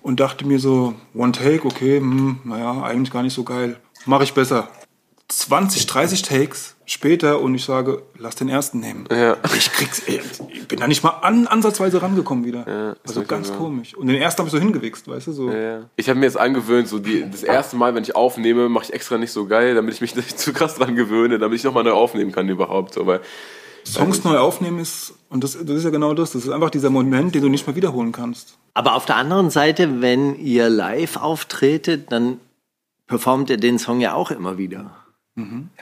und 0.03 0.20
dachte 0.20 0.46
mir 0.46 0.61
so, 0.61 0.94
One 1.14 1.33
Take, 1.33 1.64
okay, 1.64 1.99
hm, 1.99 2.38
naja, 2.44 2.83
eigentlich 2.83 3.12
gar 3.12 3.25
nicht 3.25 3.35
so 3.35 3.42
geil. 3.42 3.77
Mache 4.07 4.25
ich 4.25 4.35
besser. 4.35 4.69
20, 5.29 5.87
30 5.87 6.23
Takes 6.23 6.77
später 6.85 7.40
und 7.40 7.55
ich 7.57 7.64
sage, 7.64 8.03
lass 8.16 8.37
den 8.37 8.49
ersten 8.49 8.79
nehmen. 8.79 9.09
Ja. 9.11 9.37
Ich 9.57 9.73
krieg's, 9.73 10.01
ey, 10.07 10.21
ich 10.49 10.69
bin 10.69 10.79
da 10.79 10.87
nicht 10.87 11.03
mal 11.03 11.11
an, 11.23 11.49
ansatzweise 11.49 12.01
rangekommen 12.01 12.45
wieder. 12.45 12.64
Ja, 12.69 12.97
also 13.05 13.25
ganz 13.25 13.49
so. 13.49 13.55
komisch. 13.55 13.97
Und 13.97 14.07
den 14.07 14.16
ersten 14.16 14.38
habe 14.38 14.49
ich 14.49 14.53
so 14.53 14.61
hingewichst, 14.61 15.09
weißt 15.09 15.27
du, 15.27 15.33
so. 15.33 15.51
Ja. 15.51 15.90
Ich 15.97 16.09
habe 16.09 16.21
mir 16.21 16.27
jetzt 16.27 16.38
angewöhnt, 16.38 16.87
so 16.87 17.01
die, 17.01 17.29
das 17.29 17.42
erste 17.42 17.75
Mal, 17.75 17.97
wenn 17.97 18.05
ich 18.05 18.14
aufnehme, 18.14 18.69
mache 18.69 18.85
ich 18.85 18.92
extra 18.92 19.19
nicht 19.19 19.33
so 19.33 19.47
geil, 19.47 19.75
damit 19.75 19.95
ich 19.95 20.01
mich 20.01 20.14
nicht 20.14 20.38
zu 20.38 20.53
krass 20.53 20.77
dran 20.77 20.95
gewöhne, 20.95 21.40
damit 21.40 21.59
ich 21.59 21.64
nochmal 21.64 21.83
neu 21.83 21.92
aufnehmen 21.92 22.31
kann 22.31 22.49
überhaupt. 22.49 22.95
So, 22.95 23.07
weil, 23.07 23.21
Songs 23.85 24.25
neu 24.25 24.38
aufnehmen 24.38 24.79
ist, 24.79 25.14
und 25.29 25.45
das, 25.45 25.53
das 25.53 25.77
ist 25.77 25.85
ja 25.85 25.90
genau 25.90 26.14
das, 26.14 26.33
das 26.33 26.45
ist 26.45 26.51
einfach 26.51 26.71
dieser 26.71 26.90
Moment, 26.90 27.35
den 27.35 27.42
du 27.42 27.49
nicht 27.49 27.66
mehr 27.66 27.77
wiederholen 27.77 28.12
kannst. 28.12 28.59
Aber 28.75 28.95
auf 28.95 29.07
der 29.07 29.16
anderen 29.16 29.51
Seite, 29.51 30.01
wenn 30.01 30.37
ihr 30.38 30.69
live 30.69 31.16
auftretet, 31.16 32.12
dann 32.12 32.38
performt 33.07 33.51
ihr 33.51 33.57
den 33.57 33.79
Song 33.79 34.01
ja 34.01 34.14
auch 34.14 34.31
immer 34.31 34.59
wieder. 34.59 34.90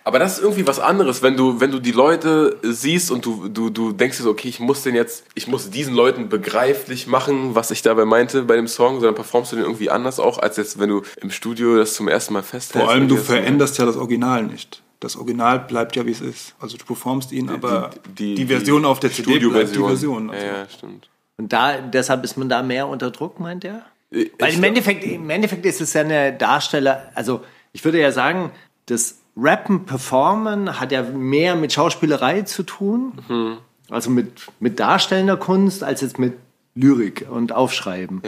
aber 0.02 0.18
das 0.18 0.38
ist 0.38 0.42
irgendwie 0.42 0.66
was 0.66 0.80
anderes, 0.80 1.22
wenn 1.22 1.36
du, 1.36 1.60
wenn 1.60 1.70
du 1.70 1.78
die 1.78 1.92
Leute 1.92 2.56
siehst 2.62 3.12
und 3.12 3.24
du, 3.24 3.48
du, 3.48 3.70
du 3.70 3.92
denkst 3.92 4.16
dir 4.16 4.24
so, 4.24 4.30
okay, 4.30 4.48
ich 4.48 4.58
muss 4.58 4.82
den 4.82 4.96
jetzt, 4.96 5.24
ich 5.36 5.46
muss 5.46 5.70
diesen 5.70 5.94
Leuten 5.94 6.28
begreiflich 6.28 7.06
machen, 7.06 7.54
was 7.54 7.70
ich 7.70 7.80
dabei 7.80 8.04
meinte 8.04 8.42
bei 8.42 8.56
dem 8.56 8.66
Song, 8.66 8.94
sondern 8.96 9.14
performst 9.14 9.52
du 9.52 9.56
den 9.56 9.64
irgendwie 9.64 9.90
anders 9.90 10.18
auch, 10.18 10.38
als 10.38 10.56
jetzt, 10.56 10.80
wenn 10.80 10.88
du 10.88 11.02
im 11.20 11.30
Studio 11.30 11.76
das 11.76 11.94
zum 11.94 12.08
ersten 12.08 12.34
Mal 12.34 12.42
festhältst. 12.42 12.84
Vor 12.84 12.90
allem, 12.90 13.06
du 13.06 13.16
veränderst 13.16 13.78
ja 13.78 13.86
das 13.86 13.96
Original 13.96 14.42
nicht. 14.42 14.82
Das 14.98 15.16
Original 15.16 15.60
bleibt 15.60 15.94
ja, 15.94 16.04
wie 16.04 16.10
es 16.10 16.20
ist. 16.20 16.54
Also 16.58 16.76
du 16.76 16.84
performst 16.84 17.30
ihn, 17.30 17.48
aber 17.48 17.90
die, 18.18 18.34
die- 18.34 18.46
Version 18.46 18.84
auf 18.84 18.98
der 18.98 19.10
CD 19.12 19.22
bleibt 19.38 19.68
die 19.68 19.74
Studioversion. 19.74 19.88
Version. 19.88 20.30
Also. 20.30 20.46
Ja, 20.46 20.52
ja, 20.58 20.68
stimmt. 20.68 21.08
Und 21.36 21.52
da, 21.52 21.78
deshalb 21.80 22.24
ist 22.24 22.36
man 22.36 22.48
da 22.48 22.62
mehr 22.62 22.88
unter 22.88 23.10
Druck, 23.12 23.38
meint 23.38 23.64
er? 23.64 23.84
Ich- 24.14 24.30
Weil 24.38 24.54
im 24.54 24.62
Endeffekt, 24.64 25.04
im 25.04 25.28
Endeffekt 25.30 25.66
ist 25.66 25.80
es 25.80 25.92
ja 25.92 26.02
eine 26.02 26.32
Darsteller, 26.32 27.10
also 27.14 27.40
ich 27.72 27.84
würde 27.84 28.00
ja 28.00 28.12
sagen, 28.12 28.50
das 28.86 29.18
Rappen, 29.36 29.84
Performen 29.86 30.78
hat 30.78 30.92
ja 30.92 31.02
mehr 31.02 31.56
mit 31.56 31.72
Schauspielerei 31.72 32.42
zu 32.42 32.62
tun, 32.62 33.12
Mhm. 33.28 33.56
also 33.90 34.10
mit, 34.10 34.28
mit 34.60 34.78
darstellender 34.78 35.36
Kunst, 35.36 35.82
als 35.82 36.00
jetzt 36.02 36.18
mit 36.18 36.34
Lyrik 36.76 37.26
und 37.28 37.50
Aufschreiben. 37.52 38.22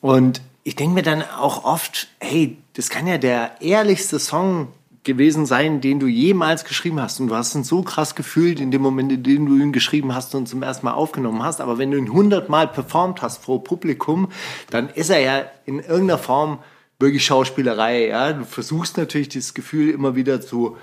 Und 0.00 0.40
ich 0.64 0.74
denke 0.76 0.94
mir 0.94 1.02
dann 1.02 1.22
auch 1.22 1.64
oft, 1.64 2.08
hey, 2.20 2.56
das 2.74 2.88
kann 2.90 3.06
ja 3.06 3.18
der 3.18 3.60
ehrlichste 3.60 4.18
Song 4.18 4.68
gewesen 5.04 5.46
sein, 5.46 5.80
den 5.80 5.98
du 5.98 6.06
jemals 6.06 6.64
geschrieben 6.64 7.00
hast. 7.00 7.20
Und 7.20 7.28
du 7.28 7.34
hast 7.34 7.54
ihn 7.54 7.64
so 7.64 7.82
krass 7.82 8.14
gefühlt 8.14 8.60
in 8.60 8.70
dem 8.70 8.82
Moment, 8.82 9.10
in 9.12 9.22
dem 9.22 9.46
du 9.46 9.56
ihn 9.56 9.72
geschrieben 9.72 10.14
hast 10.14 10.34
und 10.34 10.48
zum 10.48 10.62
ersten 10.62 10.86
Mal 10.86 10.92
aufgenommen 10.92 11.42
hast. 11.42 11.60
Aber 11.60 11.78
wenn 11.78 11.90
du 11.90 11.98
ihn 11.98 12.12
hundertmal 12.12 12.68
performt 12.68 13.22
hast 13.22 13.44
vor 13.44 13.64
Publikum, 13.64 14.28
dann 14.70 14.88
ist 14.88 15.10
er 15.10 15.20
ja 15.20 15.44
in 15.66 15.80
irgendeiner 15.80 16.18
Form 16.18 16.58
wirklich 17.00 17.24
Schauspielerei. 17.24 18.06
Ja? 18.08 18.32
Du 18.32 18.44
versuchst 18.44 18.96
natürlich 18.96 19.28
dieses 19.28 19.54
Gefühl 19.54 19.90
immer 19.90 20.14
wieder 20.14 20.40
zu 20.40 20.76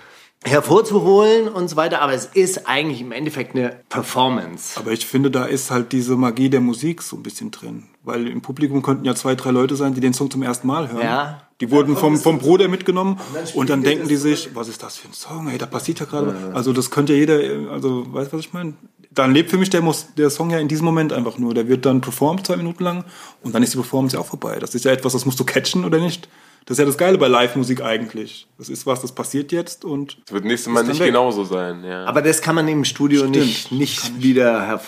hervorzuholen 0.46 1.50
und 1.50 1.68
so 1.68 1.76
weiter, 1.76 2.02
aber 2.02 2.14
es 2.14 2.26
ist 2.26 2.68
eigentlich 2.68 3.02
im 3.02 3.12
Endeffekt 3.12 3.56
eine 3.56 3.82
Performance. 3.90 4.80
Aber 4.80 4.92
ich 4.92 5.06
finde, 5.06 5.32
da 5.32 5.46
ist 5.46 5.70
halt 5.70 5.92
diese 5.92 6.16
Magie 6.16 6.50
der 6.50 6.62
Musik 6.62 7.02
so 7.02 7.18
ein 7.18 7.24
bisschen 7.24 7.52
drin. 7.52 7.84
Weil 8.04 8.28
im 8.28 8.42
Publikum 8.42 8.82
könnten 8.82 9.06
ja 9.06 9.14
zwei, 9.14 9.36
drei 9.36 9.52
Leute 9.52 9.76
sein, 9.76 9.94
die 9.94 10.00
den 10.00 10.14
Song 10.14 10.32
zum 10.32 10.42
ersten 10.42 10.68
Mal 10.68 10.92
hören. 10.92 11.02
Ja. 11.04 11.42
Die 11.60 11.70
wurden 11.70 11.98
vom, 11.98 12.18
vom 12.18 12.40
Bruder 12.40 12.70
mitgenommen 12.70 13.20
und 13.54 13.70
dann 13.70 13.84
denken 13.84 14.08
die 14.08 14.16
sich, 14.16 14.56
was 14.56 14.70
ist 14.70 14.82
das 14.82 14.96
für 14.96 15.10
ein 15.10 15.14
Song? 15.14 15.50
Ey, 15.50 15.58
da 15.58 15.66
passiert 15.66 16.00
ja 16.00 16.06
gerade. 16.06 16.52
Also 16.54 16.72
das 16.72 16.90
könnte 16.90 17.14
ja 17.14 17.20
jeder, 17.20 17.72
also 17.72 18.06
weißt 18.14 18.32
du, 18.32 18.38
was 18.38 18.46
ich 18.46 18.54
meine? 18.54 18.76
Dann 19.12 19.34
lebt 19.34 19.50
für 19.50 19.58
mich 19.58 19.70
der, 19.70 19.84
der 20.18 20.30
Song 20.30 20.52
ja 20.52 20.60
in 20.60 20.70
diesem 20.70 20.86
Moment 20.86 21.12
einfach 21.12 21.38
nur. 21.38 21.54
Der 21.54 21.68
wird 21.68 21.86
dann 21.86 22.00
performt 22.00 22.48
zwei 22.48 22.56
Minuten 22.56 22.84
lang 22.84 23.04
und 23.44 23.54
dann 23.54 23.62
ist 23.64 23.74
die 23.74 23.78
Performance 23.78 24.16
ja 24.16 24.22
auch 24.22 24.28
vorbei. 24.28 24.58
Das 24.60 24.74
ist 24.74 24.86
ja 24.86 24.92
etwas, 24.92 25.12
das 25.12 25.26
musst 25.26 25.40
du 25.40 25.44
catchen 25.44 25.84
oder 25.84 26.00
nicht. 26.00 26.30
Das 26.66 26.76
ist 26.76 26.80
ja 26.80 26.86
das 26.86 26.98
Geile 26.98 27.18
bei 27.18 27.28
Live-Musik 27.28 27.82
eigentlich. 27.82 28.48
Das 28.58 28.70
ist 28.70 28.86
was, 28.86 29.02
das 29.02 29.12
passiert 29.12 29.52
jetzt 29.52 29.84
und 29.84 30.18
Das 30.26 30.34
wird 30.34 30.46
nächstes 30.46 30.72
Mal 30.72 30.84
nicht 30.86 31.00
weg. 31.00 31.08
genauso 31.08 31.44
sein, 31.44 31.84
ja. 31.84 32.06
Aber 32.06 32.22
das 32.22 32.42
kann 32.42 32.56
man 32.56 32.68
im 32.70 32.86
Studio 32.86 33.22
Stimmt. 33.22 33.36
nicht, 33.36 33.72
nicht 33.72 34.22
wieder 34.22 34.62
herv 34.66 34.86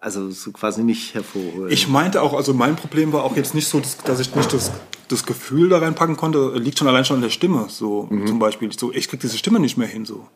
also 0.00 0.30
so 0.30 0.50
quasi 0.52 0.82
nicht 0.82 1.14
hervorholen. 1.14 1.70
Ich 1.70 1.86
meinte 1.88 2.22
auch, 2.22 2.32
also 2.34 2.54
mein 2.54 2.74
Problem 2.76 3.12
war 3.12 3.22
auch 3.24 3.36
jetzt 3.36 3.54
nicht 3.54 3.68
so, 3.68 3.80
dass- 3.80 4.20
ich 4.20 4.34
nicht 4.34 4.52
das, 4.52 4.72
das 5.08 5.24
Gefühl 5.26 5.68
da 5.68 5.78
reinpacken 5.78 6.16
konnte, 6.16 6.52
liegt 6.56 6.78
schon 6.78 6.88
allein 6.88 7.04
schon 7.04 7.16
an 7.16 7.22
der 7.22 7.30
Stimme. 7.30 7.66
So 7.68 8.08
zum 8.26 8.38
Beispiel, 8.38 8.70
so, 8.76 8.92
ich 8.92 9.08
krieg 9.08 9.20
diese 9.20 9.36
Stimme 9.38 9.60
nicht 9.60 9.76
mehr 9.76 9.88
hin. 9.88 10.04
So. 10.06 10.26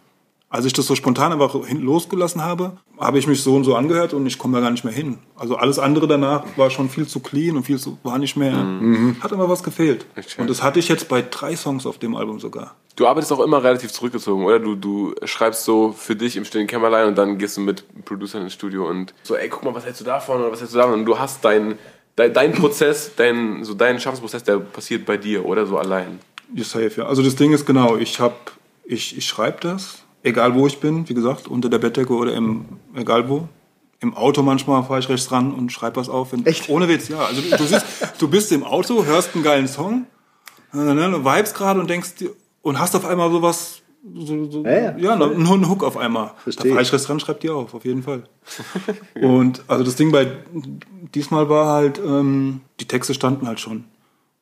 Als 0.55 0.67
ich 0.67 0.73
das 0.73 0.87
so 0.87 0.95
spontan 0.95 1.33
einfach 1.33 1.57
losgelassen 1.69 2.45
habe, 2.45 2.79
habe 3.01 3.19
ich 3.19 3.27
mich 3.27 3.43
so 3.43 3.57
und 3.57 3.65
so 3.65 3.75
angehört 3.75 4.15
und 4.15 4.25
ich 4.25 4.39
komme 4.39 4.57
da 4.57 4.61
gar 4.61 4.71
nicht 4.71 4.85
mehr 4.85 4.95
hin. 4.95 5.19
Also 5.35 5.57
alles 5.57 5.81
andere 5.81 6.07
danach 6.07 6.45
war 6.57 6.71
schon 6.71 6.89
viel 6.89 7.09
zu 7.09 7.19
clean 7.19 7.57
und 7.57 7.65
viel 7.65 7.77
zu, 7.77 7.99
war 8.05 8.19
nicht 8.19 8.37
mehr, 8.37 8.65
hat 9.21 9.33
immer 9.33 9.49
was 9.49 9.65
gefehlt. 9.65 10.07
schön. 10.29 10.43
Und 10.43 10.51
das 10.51 10.63
hatte 10.63 10.79
ich 10.79 10.87
jetzt 10.87 11.09
bei 11.09 11.23
drei 11.23 11.57
Songs 11.57 11.87
auf 11.87 11.99
dem 11.99 12.15
Album 12.15 12.39
sogar. 12.39 12.77
Du 12.95 13.09
arbeitest 13.09 13.33
auch 13.33 13.41
immer 13.41 13.65
relativ 13.65 13.91
zurückgezogen, 13.91 14.45
oder? 14.45 14.61
Du, 14.61 14.77
du 14.77 15.17
schreibst 15.25 15.65
so 15.65 15.91
für 15.91 16.15
dich 16.15 16.37
im 16.37 16.45
stillen 16.45 16.69
Kämmerlein 16.69 17.09
und 17.09 17.19
dann 17.19 17.37
gehst 17.37 17.57
du 17.57 17.61
mit 17.61 17.83
Producern 18.05 18.43
ins 18.43 18.53
Studio 18.53 18.89
und 18.89 19.13
so, 19.25 19.35
ey, 19.35 19.49
guck 19.49 19.65
mal, 19.65 19.75
was 19.75 19.85
hältst 19.85 20.03
du 20.03 20.05
davon 20.05 20.41
oder 20.41 20.53
was 20.53 20.61
hältst 20.61 20.77
du 20.77 20.79
davon? 20.79 21.01
Und 21.01 21.05
du 21.05 21.19
hast 21.19 21.45
deinen 21.45 21.81
dein, 22.15 22.33
dein 22.33 22.53
Prozess, 22.53 23.11
dein, 23.17 23.65
so 23.65 23.75
deinen 23.75 23.99
Schaffensprozess, 23.99 24.45
der 24.45 24.59
passiert 24.59 25.05
bei 25.05 25.17
dir, 25.17 25.45
oder? 25.45 25.67
So 25.67 25.79
allein. 25.79 26.21
Safe, 26.59 26.93
ja. 26.97 27.07
Also 27.07 27.25
das 27.25 27.35
Ding 27.35 27.53
ist 27.53 27.67
genau, 27.67 27.97
ich 27.97 28.21
hab, 28.21 28.53
ich, 28.85 29.19
ich 29.19 29.27
schreibe 29.27 29.59
das, 29.61 30.04
egal 30.25 30.55
wo 30.55 30.67
ich 30.67 30.81
bin, 30.81 31.09
wie 31.09 31.15
gesagt, 31.15 31.47
unter 31.47 31.69
der 31.69 31.79
Bettdecke 31.79 32.13
oder 32.13 32.35
im, 32.35 32.65
egal 32.97 33.29
wo. 33.29 33.49
Im 34.01 34.15
Auto 34.15 34.43
manchmal 34.43 34.83
fahre 34.83 34.99
ich 34.99 35.09
rechts 35.09 35.31
ran 35.31 35.55
und 35.55 35.71
schreibe 35.71 35.97
was 35.97 36.09
auf. 36.09 36.33
Wenn, 36.33 36.45
Echt? 36.45 36.69
Ohne 36.69 36.89
Witz, 36.89 37.09
ja. 37.09 37.21
Also 37.21 37.41
du, 37.41 37.65
siehst, 37.65 37.87
du 38.19 38.29
bist 38.29 38.51
im 38.53 38.65
Auto, 38.65 39.05
hörst 39.05 39.35
einen 39.35 39.45
geilen 39.45 39.69
Song, 39.69 40.07
äh, 40.73 40.79
ne, 40.79 41.11
du 41.11 41.25
vibes 41.25 41.55
gerade 41.55 41.79
und 41.81 41.89
denkst 41.89 42.13
und 42.63 42.79
hast 42.79 42.97
auf 42.97 43.07
einmal 43.07 43.31
sowas, 43.31 43.83
so, 44.15 44.51
so, 44.51 44.65
Ja, 44.65 44.71
ja, 44.73 44.99
ja. 44.99 45.13
einen, 45.15 45.47
einen 45.47 45.69
Hook 45.69 45.83
auf 45.83 45.97
einmal. 45.97 46.33
Versteh 46.43 46.65
Da 46.65 46.69
fahre 46.71 46.83
ich. 46.83 46.93
rechts 46.93 47.09
ran, 47.09 47.21
schreib 47.21 47.41
die 47.41 47.49
auf, 47.49 47.73
auf 47.73 47.85
jeden 47.85 48.03
Fall. 48.03 48.25
Und 49.15 49.63
also 49.67 49.83
das 49.83 49.97
Ding 49.97 50.13
bei 50.13 50.31
diesmal 51.15 51.49
war 51.49 51.69
halt, 51.69 51.99
ähm, 51.99 52.61
die 52.81 52.85
Texte 52.87 53.15
standen 53.15 53.47
halt 53.47 53.61
schon. 53.61 53.85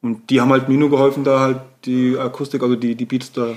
Und 0.01 0.31
die 0.31 0.40
haben 0.40 0.51
halt 0.51 0.68
Mino 0.68 0.88
geholfen, 0.88 1.23
da 1.23 1.38
halt 1.38 1.61
die 1.85 2.18
Akustik, 2.18 2.62
also 2.62 2.75
die, 2.75 2.97
die 2.97 3.05
Beats 3.05 3.31
da 3.31 3.55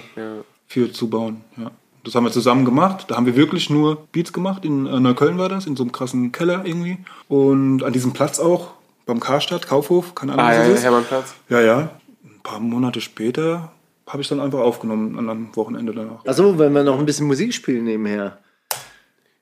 für 0.68 0.92
zu 0.92 1.10
bauen. 1.10 1.42
Ja. 1.58 1.72
Das 2.06 2.16
haben 2.16 2.24
wir 2.24 2.32
zusammen 2.32 2.64
gemacht. 2.66 3.06
Da 3.10 3.16
haben 3.18 3.26
wir 3.26 3.36
wirklich 3.36 3.70
nur 3.70 3.98
Beats 4.12 4.32
gemacht. 4.32 4.64
In 4.64 4.86
äh, 4.86 5.00
Neukölln 5.00 5.38
war 5.38 5.50
das, 5.50 5.66
in 5.66 5.76
so 5.76 5.84
einem 5.84 5.92
krassen 5.92 6.32
Keller 6.32 6.62
irgendwie. 6.66 6.98
Und 7.28 7.84
an 7.84 7.92
diesem 7.94 8.14
Platz 8.14 8.40
auch, 8.40 8.70
beim 9.06 9.20
Karstadt, 9.20 9.68
Kaufhof, 9.68 10.16
keine 10.16 10.34
Ahnung, 10.34 10.46
Ah, 10.46 10.50
was 10.50 10.68
ja, 10.68 10.74
ist. 10.74 10.84
Hermannplatz. 10.84 11.34
Ja, 11.50 11.62
ja. 11.62 11.78
Ein 12.24 12.40
paar 12.44 12.60
Monate 12.60 13.02
später 13.02 13.72
habe 14.08 14.22
ich 14.22 14.28
dann 14.28 14.40
einfach 14.40 14.60
aufgenommen, 14.60 15.18
an 15.18 15.30
einem 15.30 15.56
Wochenende 15.56 15.94
danach. 15.94 16.24
Achso, 16.26 16.58
wenn 16.60 16.74
wir 16.74 16.84
noch 16.84 17.00
ein 17.00 17.06
bisschen 17.06 17.26
Musik 17.28 17.54
spielen 17.54 17.86
nebenher. 17.86 18.38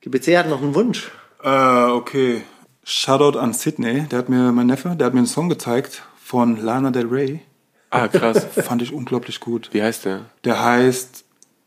GBC 0.02 0.38
hat 0.38 0.50
noch 0.50 0.62
einen 0.62 0.74
Wunsch. 0.76 1.12
Äh, 1.44 1.50
okay. 1.92 2.44
Shoutout 2.86 3.38
an 3.38 3.54
Sydney. 3.54 4.04
Der 4.10 4.20
hat 4.20 4.30
mir, 4.30 4.52
mein 4.54 4.68
Neffe, 4.68 4.96
der 4.98 5.08
hat 5.08 5.14
mir 5.14 5.20
einen 5.20 5.28
Song 5.28 5.50
gezeigt 5.50 6.04
von 6.22 6.62
Lana 6.64 6.92
Del 6.92 7.08
Rey. 7.08 7.42
Ah, 7.90 8.08
krass. 8.08 8.46
Fand 8.64 8.82
ich 8.82 8.92
unglaublich 8.94 9.40
gut. 9.40 9.70
Wie 9.72 9.82
heißt 9.84 10.06
der? 10.06 10.22
Der 10.46 10.64
heißt 10.64 11.23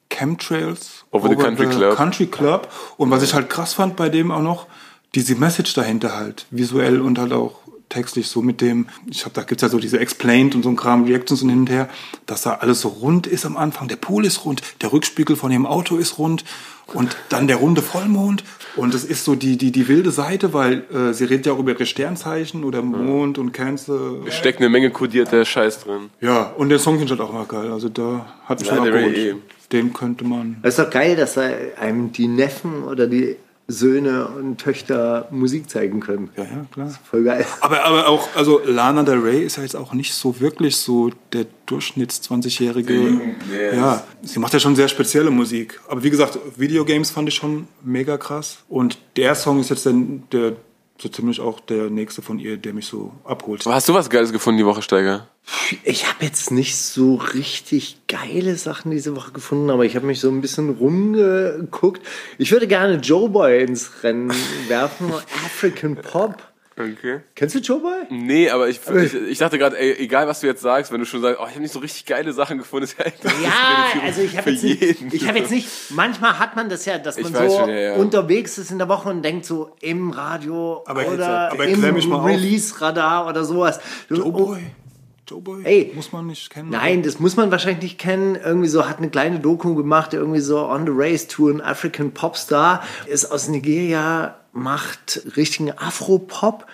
Chemtrails 0.09 1.05
Over 1.11 1.29
the 1.29 1.37
Country 1.37 1.67
Club. 1.67 1.97
Country 1.97 2.27
Club. 2.27 2.69
Und 2.97 3.11
was 3.11 3.23
ich 3.23 3.35
halt 3.35 3.51
krass 3.51 3.75
fand 3.75 3.97
bei 3.97 4.09
dem 4.09 4.31
auch 4.31 4.43
noch, 4.43 4.67
diese 5.15 5.35
Message 5.35 5.75
dahinter 5.75 6.17
halt, 6.17 6.47
visuell 6.51 7.01
und 7.01 7.19
halt 7.19 7.33
auch 7.33 7.61
textlich 7.89 8.27
so 8.27 8.43
mit 8.43 8.61
dem, 8.61 8.89
ich 9.09 9.25
hab, 9.25 9.35
da 9.35 9.43
gibt's 9.43 9.63
ja 9.63 9.69
so 9.69 9.79
diese 9.79 10.01
Explained 10.01 10.55
und 10.55 10.63
so 10.63 10.69
ein 10.69 10.77
Kram, 10.77 11.05
Reactions 11.05 11.43
und 11.43 11.51
hin 11.51 11.61
und 11.61 11.71
her, 11.71 11.89
dass 12.27 12.43
da 12.43 12.55
alles 12.55 12.81
so 12.81 12.89
rund 12.89 13.27
ist 13.27 13.47
am 13.47 13.57
Anfang, 13.57 13.89
der 13.89 13.97
Pool 13.97 14.25
ist 14.27 14.45
rund, 14.45 14.63
der 14.83 14.93
Rückspiegel 14.93 15.37
von 15.37 15.53
ihrem 15.53 15.67
Auto 15.67 15.97
ist 15.97 16.19
rund 16.19 16.45
und 16.93 17.17
dann 17.29 17.47
der 17.47 17.57
runde 17.57 17.83
Vollmond 17.83 18.45
und 18.75 18.95
es 18.95 19.05
ist 19.05 19.25
so 19.25 19.35
die, 19.35 19.57
die, 19.57 19.71
die 19.71 19.89
wilde 19.89 20.11
Seite, 20.11 20.53
weil 20.53 20.85
äh, 20.93 21.13
sie 21.13 21.25
redet 21.25 21.47
ja 21.47 21.53
auch 21.53 21.59
über 21.59 21.73
ihre 21.73 21.87
Sternzeichen 21.87 22.65
oder 22.65 22.83
Mond 22.83 23.39
und 23.39 23.53
Cancer. 23.53 24.17
Steckt 24.29 24.59
eine 24.59 24.69
Menge 24.69 24.91
kodierter 24.91 25.45
Scheiß 25.45 25.85
drin. 25.85 26.11
Ja, 26.21 26.43
und 26.57 26.69
der 26.69 26.79
Song 26.79 27.01
ich 27.01 27.09
halt 27.09 27.21
auch 27.21 27.33
mal 27.33 27.47
geil, 27.47 27.71
also 27.71 27.89
da 27.89 28.27
hat 28.45 28.61
mich 28.61 28.69
schon 28.69 28.79
Ja, 28.79 28.85
der 28.91 28.95
abgeholt. 28.95 29.43
Den 29.73 29.93
könnte 29.93 30.25
man 30.25 30.59
Es 30.63 30.79
ist 30.79 30.85
doch 30.85 30.91
geil, 30.91 31.17
dass 31.17 31.37
er 31.37 31.79
einem 31.79 32.13
die 32.13 32.29
Neffen 32.29 32.85
oder 32.85 33.07
die 33.07 33.37
Söhne 33.69 34.29
und 34.29 34.59
Töchter 34.59 35.27
Musik 35.33 35.69
zeigen 35.69 35.99
können. 35.99 36.31
Ja, 36.37 36.45
ja, 36.45 36.67
klar. 36.71 36.99
Voll 37.11 37.25
geil. 37.25 37.45
Aber, 37.61 37.85
aber 37.85 38.09
auch, 38.09 38.29
also 38.37 38.61
Lana 38.65 39.03
Del 39.03 39.19
Rey 39.19 39.43
ist 39.43 39.57
ja 39.57 39.65
jetzt 39.65 39.75
auch 39.75 39.93
nicht 39.93 40.15
so 40.15 40.39
wirklich 40.39 40.77
so 40.77 41.11
der 41.33 41.47
Durchschnitts-20-jährige. 41.67 43.19
Ja, 43.75 44.05
sie 44.23 44.39
macht 44.39 44.53
ja 44.53 44.61
schon 44.61 44.77
sehr 44.77 44.87
spezielle 44.87 45.31
Musik. 45.31 45.81
Aber 45.89 46.05
wie 46.05 46.11
gesagt, 46.11 46.39
Videogames 46.57 47.11
fand 47.11 47.29
ich 47.29 47.35
schon 47.35 47.67
mega 47.83 48.17
krass. 48.19 48.59
Und 48.69 48.99
der 49.17 49.35
Song 49.35 49.59
ist 49.59 49.71
jetzt 49.71 49.85
der, 49.85 49.95
der 50.31 50.53
so 50.99 51.09
ziemlich 51.09 51.41
auch 51.41 51.61
der 51.61 51.91
nächste 51.91 52.23
von 52.23 52.39
ihr, 52.39 52.57
der 52.57 52.73
mich 52.73 52.87
so 52.87 53.13
abholt. 53.25 53.65
Hast 53.67 53.89
du 53.89 53.95
was 53.95 54.11
Geiles 54.11 54.33
gefunden 54.33 54.59
die 54.59 54.67
Woche, 54.67 54.83
Steiger? 54.83 55.29
Ich 55.85 56.09
habe 56.09 56.25
jetzt 56.25 56.51
nicht 56.51 56.77
so 56.77 57.17
richtig 57.17 57.99
geile 58.09 58.57
Sachen 58.57 58.91
diese 58.91 59.15
Woche 59.15 59.33
gefunden, 59.33 59.71
aber 59.71 59.85
ich 59.85 59.95
habe 59.97 60.07
mich 60.07 60.21
so 60.21 60.29
ein 60.29 60.41
bisschen 60.41 60.71
rumgeguckt. 60.71 62.03
Ich 62.39 62.51
würde 62.53 62.67
gerne 62.67 62.97
Joe 62.97 63.29
Boy 63.29 63.63
ins 63.63 64.03
Rennen 64.03 64.33
werfen. 64.69 65.13
African 65.45 65.97
Pop. 65.97 66.43
Okay. 66.79 67.21
Kennst 67.35 67.55
du 67.55 67.59
Joe 67.61 67.81
Boy? 67.81 68.03
Nee, 68.11 68.51
aber 68.51 68.69
ich, 68.69 68.81
ich, 68.87 69.15
ich 69.15 69.39
dachte 69.39 69.57
gerade, 69.59 69.79
ey, 69.79 69.95
egal 69.99 70.29
was 70.29 70.41
du 70.41 70.47
jetzt 70.47 70.61
sagst, 70.61 70.93
wenn 70.93 71.01
du 71.01 71.07
schon 71.07 71.23
sagst, 71.23 71.41
oh, 71.41 71.45
ich 71.47 71.53
habe 71.53 71.61
nicht 71.63 71.73
so 71.73 71.79
richtig 71.79 72.05
geile 72.05 72.35
Sachen 72.35 72.59
gefunden, 72.59 72.85
ist 72.85 72.99
ja 72.99 73.07
eigentlich 73.07 73.43
Ja, 73.43 74.03
also 74.05 74.21
ich 74.21 74.37
habe 74.37 74.51
jetzt, 74.51 74.63
nicht- 74.63 75.15
ich 75.15 75.27
hab 75.27 75.37
jetzt 75.37 75.51
nicht, 75.51 75.69
manchmal 75.91 76.39
hat 76.39 76.55
man 76.55 76.69
das 76.69 76.85
ja, 76.85 76.99
dass 76.99 77.17
Ich 77.17 77.31
man 77.31 77.49
so 77.49 77.59
schon, 77.61 77.71
ja, 77.71 77.77
ja. 77.77 77.95
unterwegs 77.95 78.59
ist 78.59 78.71
in 78.71 78.77
der 78.79 78.89
Woche 78.91 79.09
und 79.09 79.23
denkt 79.23 79.47
so 79.47 79.75
im 79.81 80.11
Radio 80.11 80.83
Aber 80.87 81.01
jetzt- 81.03 81.15
oder 81.15 81.51
aber 81.53 81.67
im. 81.67 81.83
Release-Radar 81.83 83.27
oder 83.29 83.45
sowas. 83.45 83.81
Joe 84.11 84.31
Boy. 84.31 84.67
Joe 85.27 85.41
Boy. 85.41 85.65
Ey. 85.65 85.93
Muss 85.95 86.13
man 86.13 86.27
nicht 86.27 86.51
kennen. 86.51 86.71
Nein, 86.71 87.03
das 87.03 87.19
muss 87.19 87.37
man 87.37 87.51
wahrscheinlich 87.51 87.83
nicht 87.83 87.99
kennen. 87.99 88.37
Irgendwie 88.37 88.69
so 88.69 88.89
hat 88.89 88.99
eine 88.99 89.11
kleine 89.11 89.41
Doku 89.41 89.75
gemacht, 89.75 90.15
irgendwie 90.15 90.41
so 90.41 90.69
On 90.69 90.87
the 90.87 90.93
Race 90.95 91.27
Tour, 91.27 91.53
ein 91.53 91.61
African 91.61 92.13
Popstar, 92.13 92.83
ist 93.07 93.27
aus 93.33 93.49
Nigeria, 93.49 94.37
macht 94.53 95.23
richtigen 95.37 95.73
Afro-Pop. 95.73 96.67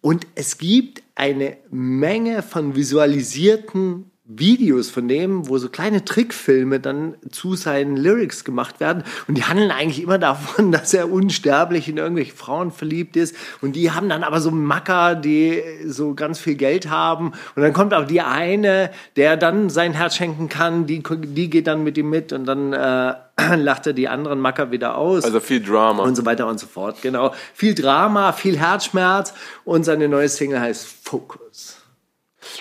Und 0.00 0.26
es 0.34 0.58
gibt 0.58 1.02
eine 1.14 1.56
Menge 1.70 2.42
von 2.42 2.74
visualisierten 2.74 4.11
Videos 4.38 4.90
von 4.90 5.08
dem, 5.08 5.48
wo 5.48 5.58
so 5.58 5.68
kleine 5.68 6.04
Trickfilme 6.04 6.80
dann 6.80 7.14
zu 7.30 7.54
seinen 7.54 7.96
Lyrics 7.96 8.44
gemacht 8.44 8.80
werden. 8.80 9.04
Und 9.28 9.36
die 9.36 9.44
handeln 9.44 9.70
eigentlich 9.70 10.02
immer 10.02 10.18
davon, 10.18 10.72
dass 10.72 10.94
er 10.94 11.10
unsterblich 11.10 11.88
in 11.88 11.96
irgendwelche 11.96 12.34
Frauen 12.34 12.70
verliebt 12.70 13.16
ist. 13.16 13.34
Und 13.60 13.76
die 13.76 13.90
haben 13.90 14.08
dann 14.08 14.22
aber 14.22 14.40
so 14.40 14.50
Macker, 14.50 15.14
die 15.14 15.62
so 15.86 16.14
ganz 16.14 16.38
viel 16.38 16.54
Geld 16.54 16.90
haben. 16.90 17.32
Und 17.54 17.62
dann 17.62 17.72
kommt 17.72 17.94
auch 17.94 18.06
die 18.06 18.20
eine, 18.20 18.90
der 19.16 19.36
dann 19.36 19.70
sein 19.70 19.92
Herz 19.92 20.16
schenken 20.16 20.48
kann, 20.48 20.86
die, 20.86 21.02
die 21.02 21.50
geht 21.50 21.66
dann 21.66 21.84
mit 21.84 21.98
ihm 21.98 22.10
mit 22.10 22.32
und 22.32 22.44
dann 22.44 22.72
äh, 22.72 23.14
lacht 23.56 23.86
er 23.86 23.92
die 23.92 24.08
anderen 24.08 24.40
Macker 24.40 24.70
wieder 24.70 24.96
aus 24.96 25.24
Also 25.24 25.40
viel 25.40 25.62
Drama. 25.62 26.02
und 26.02 26.14
so 26.16 26.24
weiter 26.24 26.46
und 26.46 26.58
so 26.60 26.66
fort. 26.66 27.02
Genau. 27.02 27.32
Viel 27.54 27.74
Drama, 27.74 28.32
viel 28.32 28.58
Herzschmerz 28.58 29.34
und 29.64 29.84
seine 29.84 30.08
neue 30.08 30.28
Single 30.28 30.60
heißt 30.60 30.86
Focus. 31.04 31.81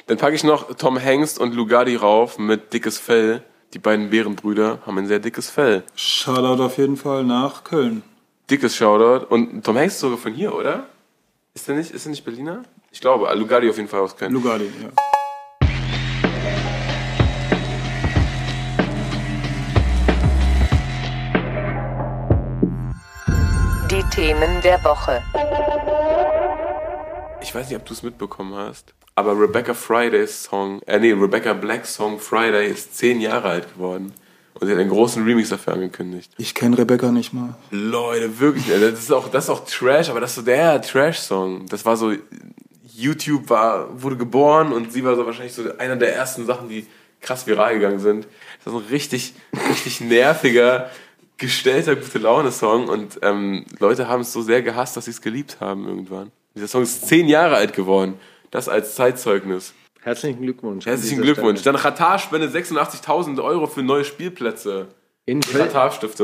Dann 0.07 0.17
packe 0.17 0.35
ich 0.35 0.43
noch 0.43 0.75
Tom 0.75 0.97
Hengst 0.97 1.39
und 1.39 1.53
Lugardi 1.53 1.95
rauf 1.95 2.37
mit 2.37 2.73
dickes 2.73 2.97
Fell. 2.97 3.43
Die 3.73 3.79
beiden 3.79 4.09
Bärenbrüder 4.09 4.79
haben 4.85 4.97
ein 4.97 5.07
sehr 5.07 5.19
dickes 5.19 5.49
Fell. 5.49 5.83
Shoutout 5.95 6.61
auf 6.61 6.77
jeden 6.77 6.97
Fall 6.97 7.23
nach 7.23 7.63
Köln. 7.63 8.03
Dickes 8.49 8.75
Shoutout. 8.75 9.27
Und 9.27 9.63
Tom 9.63 9.77
Hengst 9.77 9.95
ist 9.95 10.01
sogar 10.01 10.17
von 10.17 10.33
hier, 10.33 10.53
oder? 10.53 10.87
Ist 11.53 11.67
der 11.67 11.75
nicht, 11.75 11.91
ist 11.91 12.05
der 12.05 12.11
nicht 12.11 12.23
Berliner? 12.25 12.63
Ich 12.91 12.99
glaube, 12.99 13.33
Lugardi 13.33 13.69
auf 13.69 13.77
jeden 13.77 13.87
Fall 13.87 14.01
aus 14.01 14.15
Köln. 14.15 14.33
Lugardi, 14.33 14.65
ja. 14.65 14.89
Die 23.89 24.03
Themen 24.15 24.61
der 24.61 24.83
Woche. 24.83 25.21
Ich 27.41 27.53
weiß 27.55 27.69
nicht, 27.69 27.77
ob 27.77 27.85
du 27.85 27.93
es 27.93 28.03
mitbekommen 28.03 28.53
hast, 28.55 28.93
aber 29.15 29.39
Rebecca 29.39 29.73
Fridays 29.73 30.43
Song, 30.43 30.81
äh 30.85 30.99
nee, 30.99 31.11
Rebecca 31.11 31.53
Blacks 31.53 31.95
Song 31.95 32.19
Friday 32.19 32.69
ist 32.69 32.97
zehn 32.97 33.21
Jahre 33.21 33.49
alt 33.49 33.73
geworden. 33.73 34.13
Und 34.53 34.67
sie 34.67 34.73
hat 34.73 34.79
einen 34.79 34.89
großen 34.89 35.23
Remix 35.23 35.49
dafür 35.49 35.73
angekündigt. 35.73 36.31
Ich 36.37 36.53
kenne 36.53 36.77
Rebecca 36.77 37.11
nicht 37.11 37.33
mal. 37.33 37.55
Leute, 37.71 38.39
wirklich, 38.39 38.69
ey, 38.69 38.79
das 38.79 38.99
ist 38.99 39.11
auch, 39.11 39.29
das 39.29 39.45
ist 39.45 39.49
auch 39.49 39.65
Trash, 39.65 40.09
aber 40.09 40.19
das 40.19 40.31
ist 40.31 40.35
so 40.35 40.41
der 40.41 40.81
Trash-Song. 40.81 41.65
Das 41.67 41.85
war 41.85 41.97
so, 41.97 42.13
YouTube 42.93 43.49
war, 43.49 44.01
wurde 44.01 44.17
geboren 44.17 44.71
und 44.71 44.91
sie 44.91 45.03
war 45.03 45.15
so 45.15 45.25
wahrscheinlich 45.25 45.53
so 45.53 45.63
einer 45.77 45.95
der 45.95 46.15
ersten 46.15 46.45
Sachen, 46.45 46.69
die 46.69 46.85
krass 47.21 47.47
viral 47.47 47.75
gegangen 47.75 47.99
sind. 47.99 48.27
Das 48.63 48.73
ist 48.73 48.79
ein 48.79 48.85
richtig, 48.89 49.33
richtig 49.69 50.01
nerviger, 50.01 50.89
gestellter, 51.37 51.95
gute 51.95 52.19
Laune-Song 52.19 52.87
und 52.87 53.19
ähm, 53.23 53.65
Leute 53.79 54.07
haben 54.07 54.21
es 54.21 54.31
so 54.31 54.41
sehr 54.41 54.61
gehasst, 54.61 54.95
dass 54.97 55.05
sie 55.05 55.11
es 55.11 55.21
geliebt 55.21 55.57
haben 55.59 55.87
irgendwann. 55.87 56.31
Dieser 56.55 56.67
Song 56.67 56.83
ist 56.83 57.07
zehn 57.07 57.27
Jahre 57.27 57.55
alt 57.55 57.73
geworden. 57.73 58.15
Das 58.51 58.69
als 58.69 58.95
Zeitzeugnis. 58.95 59.73
Herzlichen 60.01 60.41
Glückwunsch. 60.41 60.85
Herzlichen 60.85 61.21
Glückwunsch. 61.21 61.61
Stelle. 61.61 61.77
Dann 61.77 61.81
Qatar 61.81 62.19
spendet 62.19 62.53
86.000 62.53 63.41
Euro 63.43 63.67
für 63.67 63.83
neue 63.83 64.03
Spielplätze. 64.03 64.87
In, 65.25 65.39
Köln, 65.41 65.69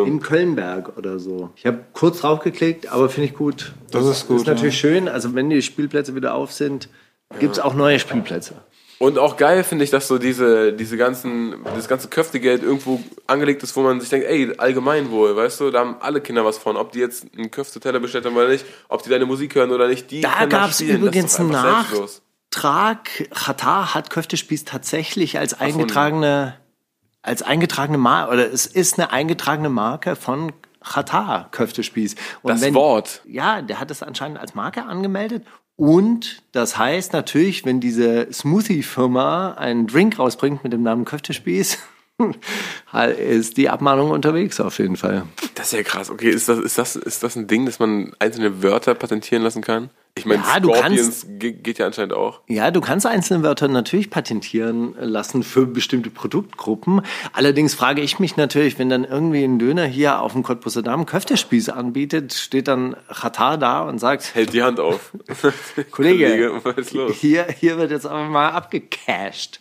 in 0.06 0.20
Kölnberg 0.20 0.98
oder 0.98 1.20
so. 1.20 1.52
Ich 1.56 1.66
habe 1.68 1.86
kurz 1.94 2.22
draufgeklickt, 2.22 2.92
aber 2.92 3.10
finde 3.10 3.30
ich 3.30 3.36
gut. 3.36 3.74
Das 3.92 4.06
ist 4.06 4.28
gut, 4.28 4.38
Ist 4.38 4.48
natürlich 4.48 4.78
schön. 4.78 5.08
Also 5.08 5.36
wenn 5.36 5.50
die 5.50 5.62
Spielplätze 5.62 6.16
wieder 6.16 6.34
auf 6.34 6.52
sind, 6.52 6.90
gibt 7.40 7.54
es 7.54 7.60
auch 7.60 7.76
neue 7.76 8.00
Spielplätze. 8.00 8.56
Und 9.00 9.20
auch 9.20 9.38
geil 9.38 9.64
finde 9.64 9.84
ich, 9.84 9.92
dass 9.92 10.08
so 10.08 10.18
diese, 10.18 10.74
diese 10.74 10.98
ganzen, 10.98 11.64
das 11.76 11.88
ganze 11.88 12.08
Köftegeld 12.08 12.64
irgendwo 12.64 13.00
angelegt 13.28 13.62
ist, 13.62 13.76
wo 13.76 13.82
man 13.82 14.00
sich 14.00 14.10
denkt, 14.10 14.26
ey, 14.28 14.54
Allgemeinwohl, 14.58 15.36
weißt 15.36 15.60
du, 15.60 15.70
da 15.70 15.80
haben 15.82 15.98
alle 16.00 16.20
Kinder 16.20 16.44
was 16.44 16.58
von. 16.58 16.78
Ob 16.78 16.92
die 16.92 17.00
jetzt 17.00 17.28
einen 17.38 17.52
Köfteteller 17.52 18.00
bestellt 18.00 18.26
haben 18.26 18.36
oder 18.36 18.48
nicht, 18.48 18.66
ob 18.90 19.04
die 19.04 19.10
deine 19.10 19.28
Musik 19.28 19.54
hören 19.54 19.72
oder 19.72 19.88
nicht, 19.88 20.10
die 20.10 20.22
Da 20.22 20.46
gab 20.46 20.72
es 20.72 20.82
übrigens 20.82 21.40
einen. 21.40 21.52
Nachtrag. 21.52 23.30
Katar 23.36 23.94
hat 23.94 24.10
Köftespieß 24.10 24.66
tatsächlich 24.66 25.38
als 25.38 25.60
eingetragene, 25.60 26.56
als 27.22 27.44
eingetragene 27.44 28.00
Marke, 28.00 28.34
oder 28.34 28.52
es 28.52 28.66
ist 28.66 28.98
eine 28.98 29.12
eingetragene 29.12 29.70
Marke 29.70 30.16
von 30.16 30.54
Katar 30.84 31.50
Köftespieß. 31.52 32.16
Und 32.42 32.62
Das 32.62 32.74
Wort. 32.74 33.22
Ja, 33.28 33.62
der 33.62 33.80
hat 33.80 33.92
es 33.92 34.02
anscheinend 34.02 34.40
als 34.40 34.56
Marke 34.56 34.86
angemeldet. 34.86 35.46
Und 35.78 36.42
das 36.54 36.78
heißt 36.78 37.14
natürlich, 37.14 37.64
wenn 37.64 37.80
diese 37.80 38.34
Smoothie-Firma 38.34 39.54
einen 39.54 39.86
Drink 39.86 40.18
rausbringt 40.18 40.64
mit 40.64 40.74
dem 40.74 40.82
Namen 40.82 41.06
Köftespieß, 41.06 41.78
ist 43.18 43.58
die 43.58 43.70
Abmahnung 43.70 44.10
unterwegs 44.10 44.60
auf 44.60 44.80
jeden 44.80 44.98
Fall. 44.98 45.24
Das 45.54 45.68
ist 45.68 45.74
ja 45.74 45.84
krass. 45.84 46.10
Okay, 46.10 46.30
ist 46.30 46.50
das, 46.50 46.58
ist 46.58 46.80
das, 46.80 46.96
ist 46.96 47.22
das 47.22 47.36
ein 47.36 47.46
Ding, 47.46 47.68
dass 47.68 47.78
man 47.78 48.12
einzelne 48.18 48.64
Wörter 48.64 48.96
patentieren 48.96 49.44
lassen 49.44 49.62
kann? 49.62 49.92
Ich 50.18 50.26
meine, 50.26 50.44
Ja, 50.44 50.60
du 50.60 50.74
Scorpions 50.74 51.26
ge- 51.40 51.52
geht 51.54 51.78
ja 51.78 51.86
anscheinend 51.86 52.14
auch. 52.14 52.42
Ja, 52.48 52.72
du 52.72 52.82
kannst 52.82 53.06
einzelne 53.06 53.44
Wörter 53.44 53.68
natürlich 53.68 54.10
patentieren 54.10 54.96
lassen 55.00 55.44
für 55.44 55.66
bestimmte 55.66 56.10
Produktgruppen. 56.10 57.02
Allerdings 57.34 57.74
frage 57.76 58.02
ich 58.02 58.20
mich 58.20 58.36
natürlich, 58.38 58.78
wenn 58.80 58.90
dann 58.90 59.04
irgendwie 59.04 59.44
ein 59.44 59.60
Döner 59.60 59.86
hier 59.86 60.22
auf 60.22 60.34
dem 60.34 60.44
Cottbusser 60.44 60.82
Damm 60.82 61.06
Köftespieß 61.06 61.70
anbietet, 61.70 62.34
steht 62.34 62.68
dann 62.68 62.96
Katar 63.14 63.58
da 63.58 63.82
und 63.82 64.00
sagt, 64.00 64.34
Hält 64.36 64.54
die 64.54 64.64
Hand 64.64 64.80
auf. 64.80 65.12
Kollege, 65.92 66.60
was 66.64 66.78
ist 66.78 66.94
los? 66.94 67.16
Hier, 67.16 67.46
hier 67.60 67.78
wird 67.78 67.92
jetzt 67.92 68.06
aber 68.06 68.24
mal 68.26 68.50
abgecasht. 68.50 69.60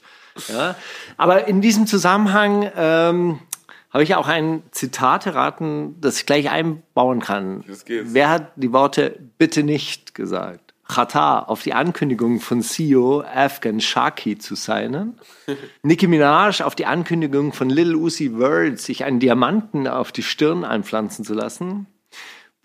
Ja? 0.49 0.75
Aber 1.17 1.47
in 1.49 1.61
diesem 1.61 1.87
Zusammenhang 1.87 2.71
ähm, 2.77 3.39
habe 3.97 4.05
ich 4.05 4.15
auch 4.15 4.29
ein 4.29 4.63
Zitat 4.73 5.25
erraten, 5.25 5.99
das 6.03 6.19
ich 6.19 6.27
gleich 6.27 6.51
einbauen 6.51 7.21
kann. 7.21 7.65
Geht's. 7.87 8.13
Wer 8.13 8.29
hat 8.29 8.53
die 8.57 8.71
Worte 8.75 9.19
bitte 9.39 9.63
nicht 9.63 10.15
gesagt? 10.15 10.75
Qatar 10.87 11.49
auf 11.49 11.63
die 11.63 11.73
Ankündigung 11.73 12.41
von 12.41 12.61
CEO 12.61 13.23
Afghan 13.23 13.81
Shaki 13.81 14.37
zu 14.37 14.55
signen. 14.55 15.19
Nicki 15.83 16.09
Minaj 16.09 16.61
auf 16.61 16.75
die 16.75 16.85
Ankündigung 16.85 17.55
von 17.55 17.71
Lil 17.71 17.95
Uzi 17.95 18.33
Vert, 18.37 18.79
sich 18.81 19.03
einen 19.03 19.19
Diamanten 19.19 19.89
auf 19.89 20.13
die 20.13 20.23
Stirn 20.23 20.65
einpflanzen 20.65 21.25
zu 21.25 21.33
lassen. 21.33 21.87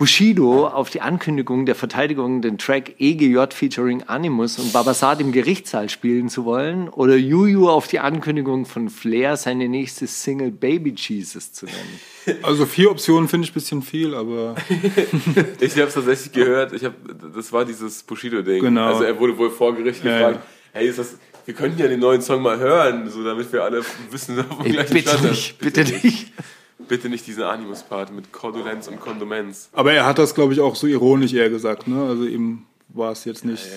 Bushido 0.01 0.65
auf 0.65 0.89
die 0.89 0.99
Ankündigung 1.01 1.67
der 1.67 1.75
Verteidigung, 1.75 2.41
den 2.41 2.57
Track 2.57 2.95
EGJ 2.97 3.37
featuring 3.51 4.01
Animus 4.07 4.57
und 4.57 4.73
Babasat 4.73 5.21
im 5.21 5.31
Gerichtssaal 5.31 5.89
spielen 5.89 6.27
zu 6.27 6.43
wollen. 6.43 6.89
Oder 6.89 7.15
Juju 7.15 7.69
auf 7.69 7.87
die 7.87 7.99
Ankündigung 7.99 8.65
von 8.65 8.89
Flair, 8.89 9.37
seine 9.37 9.69
nächste 9.69 10.07
Single 10.07 10.49
Baby 10.49 10.95
Jesus 10.97 11.53
zu 11.53 11.67
nennen. 11.67 11.99
Also 12.41 12.65
vier 12.65 12.89
Optionen 12.89 13.29
finde 13.29 13.45
ich 13.45 13.51
ein 13.51 13.53
bisschen 13.53 13.81
viel, 13.83 14.15
aber 14.15 14.55
Ich 15.59 15.73
habe 15.73 15.83
es 15.83 15.93
tatsächlich 15.93 16.31
gehört. 16.31 16.73
Ich 16.73 16.83
hab, 16.83 16.93
das 17.35 17.53
war 17.53 17.63
dieses 17.63 18.01
Bushido-Ding. 18.01 18.61
Genau. 18.61 18.87
Also 18.87 19.03
er 19.03 19.19
wurde 19.19 19.37
wohl 19.37 19.51
vor 19.51 19.75
Gericht 19.75 20.03
Ja, 20.03 20.17
gefragt, 20.17 20.35
ja. 20.35 20.79
hey, 20.79 20.87
ist 20.87 20.97
das, 20.97 21.17
wir 21.45 21.53
könnten 21.53 21.79
ja 21.79 21.87
den 21.87 21.99
neuen 21.99 22.23
Song 22.23 22.41
mal 22.41 22.57
hören, 22.57 23.07
so 23.07 23.23
damit 23.23 23.53
wir 23.53 23.63
alle 23.63 23.83
wissen, 24.09 24.37
dem 24.37 24.45
Ey, 24.63 24.71
gleichen 24.71 24.93
bitte 24.95 25.27
nicht, 25.27 25.59
bitte 25.59 25.83
nicht. 25.83 26.33
Bitte 26.87 27.09
nicht 27.09 27.25
diesen 27.27 27.43
Animus-Part 27.43 28.11
mit 28.13 28.31
Kordulenz 28.31 28.87
und 28.87 28.99
Kondomenz. 28.99 29.69
aber 29.73 29.93
er 29.93 30.05
hat 30.05 30.17
das 30.19 30.35
glaube 30.35 30.53
ich 30.53 30.59
auch 30.59 30.75
so 30.75 30.87
ironisch 30.87 31.33
eher 31.33 31.49
gesagt, 31.49 31.87
ne? 31.87 32.03
Also 32.03 32.25
ihm 32.25 32.65
war 32.89 33.11
es 33.11 33.25
jetzt 33.25 33.45
nicht 33.45 33.67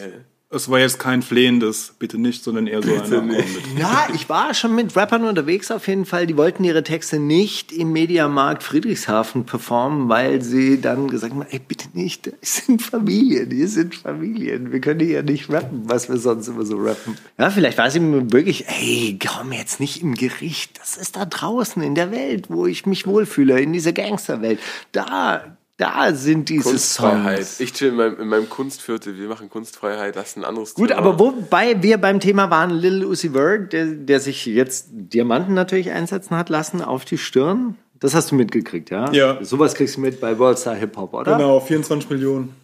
es 0.54 0.70
war 0.70 0.78
jetzt 0.78 0.98
kein 0.98 1.22
flehendes, 1.22 1.94
bitte 1.98 2.18
nicht, 2.18 2.44
sondern 2.44 2.66
eher 2.66 2.82
so 2.82 2.92
ein 2.92 3.00
Akkord 3.00 3.24
mit. 3.24 3.44
Ja, 3.78 4.08
ich 4.14 4.28
war 4.28 4.54
schon 4.54 4.74
mit 4.74 4.94
Rappern 4.96 5.24
unterwegs 5.24 5.70
auf 5.70 5.88
jeden 5.88 6.04
Fall. 6.04 6.26
Die 6.26 6.36
wollten 6.36 6.64
ihre 6.64 6.82
Texte 6.82 7.18
nicht 7.18 7.72
im 7.72 7.92
Mediamarkt 7.92 8.62
Friedrichshafen 8.62 9.44
performen, 9.44 10.08
weil 10.08 10.42
sie 10.42 10.80
dann 10.80 11.08
gesagt 11.08 11.32
haben, 11.32 11.44
ey, 11.50 11.58
bitte 11.58 11.88
nicht, 11.92 12.32
es 12.40 12.66
sind 12.66 12.82
Familien, 12.82 13.50
hier 13.50 13.68
sind 13.68 13.94
Familien. 13.94 14.72
Wir 14.72 14.80
können 14.80 15.00
hier 15.00 15.22
nicht 15.22 15.50
rappen, 15.50 15.82
was 15.86 16.08
wir 16.08 16.16
sonst 16.16 16.48
immer 16.48 16.64
so 16.64 16.76
rappen. 16.76 17.16
Ja, 17.38 17.50
vielleicht 17.50 17.78
war 17.78 17.86
es 17.86 17.96
ihm 17.96 18.32
wirklich, 18.32 18.66
ey, 18.68 19.18
komm 19.24 19.52
jetzt 19.52 19.80
nicht 19.80 20.02
im 20.02 20.14
Gericht. 20.14 20.78
Das 20.78 20.96
ist 20.96 21.16
da 21.16 21.24
draußen 21.24 21.82
in 21.82 21.94
der 21.94 22.10
Welt, 22.10 22.46
wo 22.48 22.66
ich 22.66 22.86
mich 22.86 23.06
wohlfühle, 23.06 23.60
in 23.60 23.72
dieser 23.72 23.92
Gangsterwelt. 23.92 24.60
Da, 24.92 25.56
da 25.76 26.14
sind 26.14 26.48
diese 26.48 26.70
Kunstfreiheit. 26.70 27.38
Songs. 27.44 27.60
Ich 27.60 27.72
chill 27.72 27.88
in 27.88 27.96
meinem, 27.96 28.20
in 28.20 28.28
meinem 28.28 28.48
Kunstviertel, 28.48 29.16
wir 29.18 29.28
machen 29.28 29.50
Kunstfreiheit, 29.50 30.14
das 30.14 30.30
ist 30.30 30.36
ein 30.36 30.44
anderes 30.44 30.74
Gut, 30.74 30.88
Thema. 30.88 31.00
aber 31.00 31.18
wobei 31.18 31.82
wir 31.82 31.98
beim 31.98 32.20
Thema 32.20 32.50
waren, 32.50 32.70
Lil 32.70 33.04
Uzi 33.04 33.30
Vert, 33.30 33.72
der, 33.72 33.86
der 33.86 34.20
sich 34.20 34.46
jetzt 34.46 34.88
Diamanten 34.90 35.54
natürlich 35.54 35.90
einsetzen 35.90 36.36
hat 36.36 36.48
lassen 36.48 36.80
auf 36.80 37.04
die 37.04 37.18
Stirn. 37.18 37.76
Das 37.98 38.14
hast 38.14 38.30
du 38.30 38.34
mitgekriegt, 38.34 38.90
ja? 38.90 39.10
Ja. 39.12 39.42
Sowas 39.42 39.74
kriegst 39.74 39.96
du 39.96 40.00
mit 40.00 40.20
bei 40.20 40.38
Worldstar 40.38 40.74
Hip 40.76 40.96
Hop, 40.96 41.14
oder? 41.14 41.36
Genau, 41.36 41.58
24 41.58 42.10
Millionen. 42.10 42.54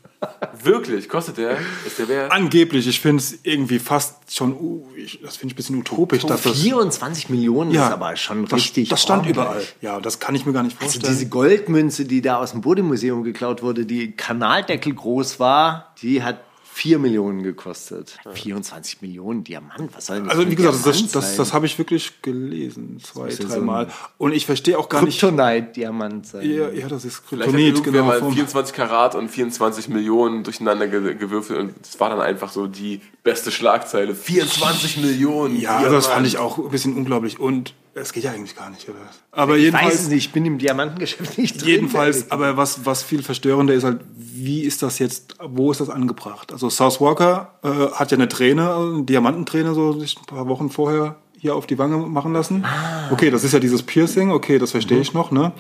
Wirklich, 0.62 1.08
kostet 1.08 1.38
der? 1.38 1.56
Ist 1.86 1.98
der 1.98 2.08
wert? 2.08 2.32
Angeblich, 2.32 2.86
ich 2.86 3.00
finde 3.00 3.22
es 3.22 3.38
irgendwie 3.42 3.78
fast 3.78 4.16
schon, 4.34 4.52
uh, 4.54 4.86
ich, 4.96 5.20
das 5.22 5.36
finde 5.36 5.52
ich 5.52 5.54
ein 5.54 5.56
bisschen 5.56 5.76
utopisch. 5.78 6.24
dass 6.26 6.42
das, 6.42 6.60
24 6.60 7.30
Millionen 7.30 7.70
Ja, 7.70 7.86
ist 7.86 7.92
aber 7.94 8.16
schon 8.16 8.44
das, 8.44 8.52
richtig. 8.58 8.88
Das 8.90 9.02
stand 9.02 9.20
ordentlich. 9.26 9.36
überall. 9.36 9.62
Ja, 9.80 10.00
das 10.00 10.20
kann 10.20 10.34
ich 10.34 10.44
mir 10.44 10.52
gar 10.52 10.62
nicht 10.62 10.76
Also 10.80 10.92
vorstellen. 10.92 11.14
diese 11.14 11.28
Goldmünze, 11.28 12.04
die 12.04 12.20
da 12.20 12.36
aus 12.38 12.52
dem 12.52 12.60
Bodemuseum 12.60 13.22
geklaut 13.22 13.62
wurde, 13.62 13.86
die 13.86 14.12
Kanaldeckel 14.12 14.94
groß 14.94 15.40
war, 15.40 15.94
die 16.02 16.22
hat 16.22 16.40
4 16.80 16.98
Millionen 16.98 17.42
gekostet. 17.42 18.16
24 18.32 19.02
Millionen 19.02 19.44
Diamant, 19.44 19.94
was 19.94 20.06
soll 20.06 20.16
denn 20.16 20.24
das 20.24 20.38
also 20.38 20.50
wie 20.50 20.54
gesagt, 20.54 20.76
das, 20.76 20.96
Diamant 20.96 21.14
das, 21.14 21.36
das, 21.36 21.52
habe 21.52 21.66
ich 21.66 21.76
wirklich 21.76 22.22
gelesen, 22.22 22.98
zwei, 23.02 23.28
so 23.28 23.46
dreimal. 23.46 23.84
ein 23.84 23.92
Und 24.16 24.32
ich 24.32 24.46
verstehe 24.46 24.78
auch 24.78 24.88
gar 24.88 25.04
nicht. 25.04 25.20
Kryptonite-Diamant 25.20 26.26
sein. 26.26 26.50
Ja, 26.50 26.70
ja, 26.70 26.88
das 26.88 27.04
ist 27.04 27.28
Kryptonit, 27.28 27.84
genau. 27.84 28.04
mal 28.04 28.18
vom- 28.20 28.32
24 28.32 28.74
Karat 28.74 29.14
und 29.14 29.28
24 29.28 29.90
Millionen 29.90 30.42
durcheinander 30.42 30.88
ge 30.88 31.14
gewürfelt 31.16 31.58
und 31.58 31.74
es 31.82 32.00
war 32.00 32.08
dann 32.08 32.20
einfach 32.22 32.50
so 32.50 32.66
die 32.66 33.02
beste 33.24 33.50
Schlagzeile. 33.50 34.14
24 34.14 34.96
Millionen! 35.02 35.60
Ja, 35.60 35.76
also 35.76 35.96
das 35.96 36.06
fand 36.06 36.24
Diamant. 36.24 36.28
ich 36.28 36.38
auch 36.38 36.58
ein 36.64 36.70
bisschen 36.70 36.94
unglaublich. 36.94 37.38
Und 37.38 37.74
es 38.00 38.12
geht 38.12 38.24
ja 38.24 38.32
eigentlich 38.32 38.56
gar 38.56 38.70
nicht. 38.70 38.88
Oder? 38.88 38.98
Aber 39.32 39.56
Ich 39.56 39.64
weiß 39.72 39.80
jedenfalls, 39.80 39.94
es 40.02 40.08
nicht, 40.08 40.26
ich 40.26 40.32
bin 40.32 40.44
im 40.46 40.58
Diamantengeschäft 40.58 41.38
nicht 41.38 41.60
drin. 41.60 41.68
jedenfalls, 41.68 42.30
aber 42.30 42.56
was, 42.56 42.84
was 42.86 43.02
viel 43.02 43.22
verstörender 43.22 43.74
ist 43.74 43.84
halt, 43.84 44.00
wie 44.16 44.62
ist 44.62 44.82
das 44.82 44.98
jetzt, 44.98 45.36
wo 45.42 45.70
ist 45.70 45.80
das 45.80 45.90
angebracht? 45.90 46.52
Also 46.52 46.70
South 46.70 47.00
Walker 47.00 47.54
äh, 47.62 47.68
hat 47.94 48.10
ja 48.10 48.16
eine 48.16 48.28
Träne, 48.28 48.74
eine 48.74 49.02
Diamantenträne, 49.04 49.74
so 49.74 49.92
sich 49.98 50.16
ein 50.18 50.24
paar 50.26 50.48
Wochen 50.48 50.70
vorher 50.70 51.16
hier 51.38 51.54
auf 51.54 51.66
die 51.66 51.78
Wange 51.78 51.96
machen 51.98 52.32
lassen. 52.32 52.64
Ah. 52.64 53.10
Okay, 53.12 53.30
das 53.30 53.44
ist 53.44 53.52
ja 53.52 53.60
dieses 53.60 53.82
Piercing, 53.82 54.30
okay, 54.30 54.58
das 54.58 54.72
verstehe 54.72 54.96
Mhm. 54.98 55.02
ich 55.02 55.14
noch, 55.14 55.30
ne? 55.30 55.52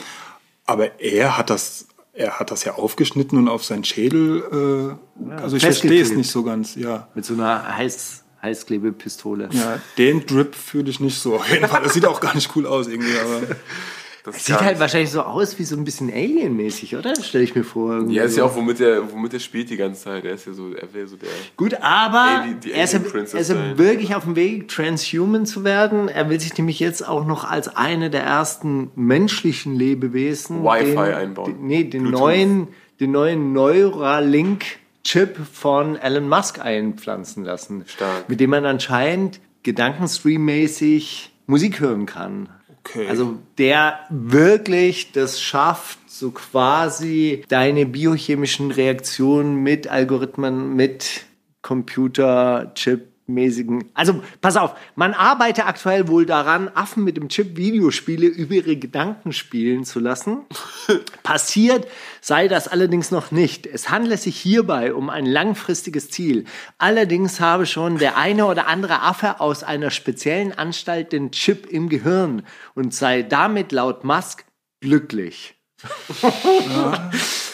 Aber 0.66 1.00
er 1.00 1.36
hat 1.38 1.48
das, 1.50 1.86
er 2.12 2.38
hat 2.38 2.50
das 2.50 2.64
ja 2.64 2.74
aufgeschnitten 2.74 3.38
und 3.38 3.48
auf 3.48 3.64
seinen 3.64 3.84
Schädel, 3.84 4.96
äh, 5.28 5.32
also 5.40 5.56
ich 5.56 5.62
verstehe 5.64 6.02
es 6.02 6.12
nicht 6.12 6.30
so 6.30 6.42
ganz, 6.42 6.74
ja. 6.74 7.08
Mit 7.14 7.24
so 7.24 7.34
einer 7.34 7.76
Heiß, 7.76 8.24
Heißklebepistole. 8.42 9.48
Ja, 9.52 9.80
den 9.98 10.24
Drip 10.26 10.54
fühle 10.54 10.90
ich 10.90 11.00
nicht 11.00 11.18
so. 11.20 11.36
Auf 11.36 11.48
jeden 11.50 11.66
Fall. 11.66 11.82
Das 11.82 11.94
sieht 11.94 12.06
auch 12.06 12.20
gar 12.20 12.34
nicht 12.34 12.54
cool 12.56 12.66
aus 12.66 12.88
irgendwie, 12.88 13.18
aber. 13.18 13.56
Das 14.22 14.44
Sieht 14.44 14.60
halt 14.60 14.78
wahrscheinlich 14.78 15.10
so 15.10 15.22
aus 15.22 15.58
wie 15.58 15.64
so 15.64 15.74
ein 15.76 15.82
bisschen 15.84 16.12
Alien-mäßig, 16.12 16.94
oder? 16.94 17.14
Stelle 17.16 17.42
ich 17.42 17.54
mir 17.54 17.64
vor. 17.64 17.94
irgendwie 17.94 18.16
Ja, 18.16 18.24
ist 18.24 18.34
so. 18.34 18.40
ja 18.40 18.44
auch, 18.44 18.54
womit 18.54 18.78
er, 18.78 19.10
womit 19.10 19.32
er 19.32 19.40
spielt 19.40 19.70
die 19.70 19.78
ganze 19.78 20.02
Zeit. 20.04 20.26
Er 20.26 20.34
ist 20.34 20.46
ja 20.46 20.52
so, 20.52 20.74
er 20.74 20.92
wäre 20.92 21.06
so 21.08 21.16
der. 21.16 21.30
Gut, 21.56 21.72
aber 21.80 22.42
Alien- 22.42 22.58
er 22.70 22.84
ist, 22.84 22.92
er 22.92 23.40
ist 23.40 23.78
wirklich 23.78 24.14
auf 24.14 24.24
dem 24.24 24.36
Weg, 24.36 24.68
transhuman 24.68 25.46
zu 25.46 25.64
werden. 25.64 26.08
Er 26.08 26.28
will 26.28 26.38
sich 26.38 26.54
nämlich 26.58 26.80
jetzt 26.80 27.08
auch 27.08 27.24
noch 27.26 27.44
als 27.50 27.74
eine 27.74 28.10
der 28.10 28.22
ersten 28.24 28.90
menschlichen 28.94 29.74
Lebewesen 29.74 30.62
Wi-Fi 30.64 30.84
den, 30.90 30.98
einbauen. 30.98 31.54
Den, 31.54 31.66
nee, 31.66 31.84
den 31.84 32.02
Bluetooth. 32.02 32.20
neuen, 32.20 32.68
den 33.00 33.12
neuen 33.12 33.54
Neuralink-Chip 35.00 35.38
von 35.52 35.96
Elon 35.96 36.28
Musk 36.28 36.60
einpflanzen 36.60 37.44
lassen. 37.44 37.84
Stark. 37.86 38.28
Mit 38.28 38.40
dem 38.40 38.50
man 38.50 38.64
anscheinend 38.64 39.40
gedankenstream-mäßig 39.62 41.30
Musik 41.46 41.80
hören 41.80 42.06
kann. 42.06 42.48
Okay. 42.80 43.08
Also 43.08 43.38
der 43.58 44.00
wirklich 44.08 45.12
das 45.12 45.40
schafft, 45.40 45.98
so 46.06 46.30
quasi 46.30 47.44
deine 47.48 47.86
biochemischen 47.86 48.70
Reaktionen 48.70 49.56
mit 49.56 49.88
Algorithmen, 49.88 50.74
mit 50.76 51.24
Computer-Chip 51.62 53.09
mäßigen. 53.32 53.90
Also 53.94 54.22
pass 54.40 54.56
auf, 54.56 54.74
man 54.94 55.14
arbeitet 55.14 55.66
aktuell 55.66 56.08
wohl 56.08 56.26
daran, 56.26 56.68
Affen 56.74 57.04
mit 57.04 57.16
dem 57.16 57.28
Chip 57.28 57.56
Videospiele 57.56 58.26
über 58.26 58.54
ihre 58.54 58.76
Gedanken 58.76 59.32
spielen 59.32 59.84
zu 59.84 60.00
lassen. 60.00 60.42
Passiert 61.22 61.86
sei 62.20 62.48
das 62.48 62.68
allerdings 62.68 63.10
noch 63.10 63.30
nicht. 63.30 63.66
Es 63.66 63.90
handle 63.90 64.16
sich 64.16 64.36
hierbei 64.36 64.94
um 64.94 65.10
ein 65.10 65.26
langfristiges 65.26 66.10
Ziel. 66.10 66.44
Allerdings 66.78 67.40
habe 67.40 67.66
schon 67.66 67.98
der 67.98 68.16
eine 68.16 68.46
oder 68.46 68.66
andere 68.66 69.02
Affe 69.02 69.40
aus 69.40 69.62
einer 69.62 69.90
speziellen 69.90 70.52
Anstalt 70.52 71.12
den 71.12 71.32
Chip 71.32 71.66
im 71.66 71.88
Gehirn 71.88 72.42
und 72.74 72.94
sei 72.94 73.22
damit 73.22 73.72
laut 73.72 74.04
Musk 74.04 74.44
glücklich. 74.80 75.54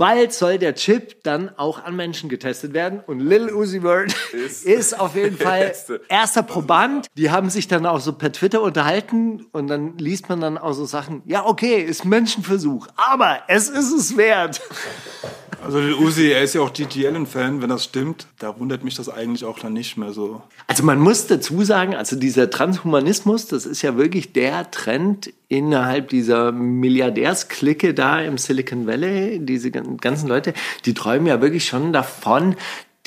Bald 0.00 0.32
soll 0.32 0.56
der 0.56 0.74
Chip 0.76 1.22
dann 1.24 1.50
auch 1.58 1.84
an 1.84 1.94
Menschen 1.94 2.30
getestet 2.30 2.72
werden 2.72 3.00
und 3.06 3.20
Lil 3.20 3.52
Uzi 3.52 3.82
Vert 3.82 4.14
ist, 4.32 4.64
Ist 4.64 4.98
auf 4.98 5.14
jeden 5.14 5.36
Fall 5.36 5.60
Erste. 5.60 6.00
erster 6.08 6.42
Proband. 6.42 7.06
Die 7.18 7.30
haben 7.30 7.50
sich 7.50 7.68
dann 7.68 7.84
auch 7.84 8.00
so 8.00 8.14
per 8.14 8.32
Twitter 8.32 8.62
unterhalten 8.62 9.44
und 9.52 9.66
dann 9.66 9.98
liest 9.98 10.30
man 10.30 10.40
dann 10.40 10.56
auch 10.56 10.72
so 10.72 10.86
Sachen, 10.86 11.20
ja 11.26 11.44
okay, 11.44 11.82
ist 11.82 12.06
Menschenversuch, 12.06 12.86
aber 12.96 13.40
es 13.48 13.68
ist 13.68 13.92
es 13.92 14.16
wert. 14.16 14.62
Also 15.62 15.78
der 15.80 16.00
Uzi, 16.00 16.30
er 16.30 16.42
ist 16.42 16.54
ja 16.54 16.62
auch 16.62 16.72
Gigi 16.72 17.06
Allen-Fan, 17.06 17.60
wenn 17.60 17.68
das 17.68 17.84
stimmt. 17.84 18.26
Da 18.38 18.58
wundert 18.58 18.82
mich 18.82 18.94
das 18.94 19.08
eigentlich 19.08 19.44
auch 19.44 19.58
dann 19.58 19.74
nicht 19.74 19.96
mehr 19.98 20.12
so. 20.12 20.42
Also 20.66 20.82
man 20.84 20.98
muss 20.98 21.26
dazu 21.26 21.62
sagen, 21.62 21.94
also 21.94 22.16
dieser 22.16 22.48
Transhumanismus, 22.48 23.46
das 23.46 23.66
ist 23.66 23.82
ja 23.82 23.96
wirklich 23.96 24.32
der 24.32 24.70
Trend 24.70 25.32
innerhalb 25.48 26.08
dieser 26.08 26.50
Milliardärsklicke 26.50 27.92
da 27.92 28.20
im 28.20 28.38
Silicon 28.38 28.86
Valley. 28.86 29.38
Diese 29.42 29.70
gan- 29.70 29.98
ganzen 29.98 30.28
Leute, 30.28 30.54
die 30.86 30.94
träumen 30.94 31.26
ja 31.26 31.42
wirklich 31.42 31.66
schon 31.66 31.92
davon, 31.92 32.56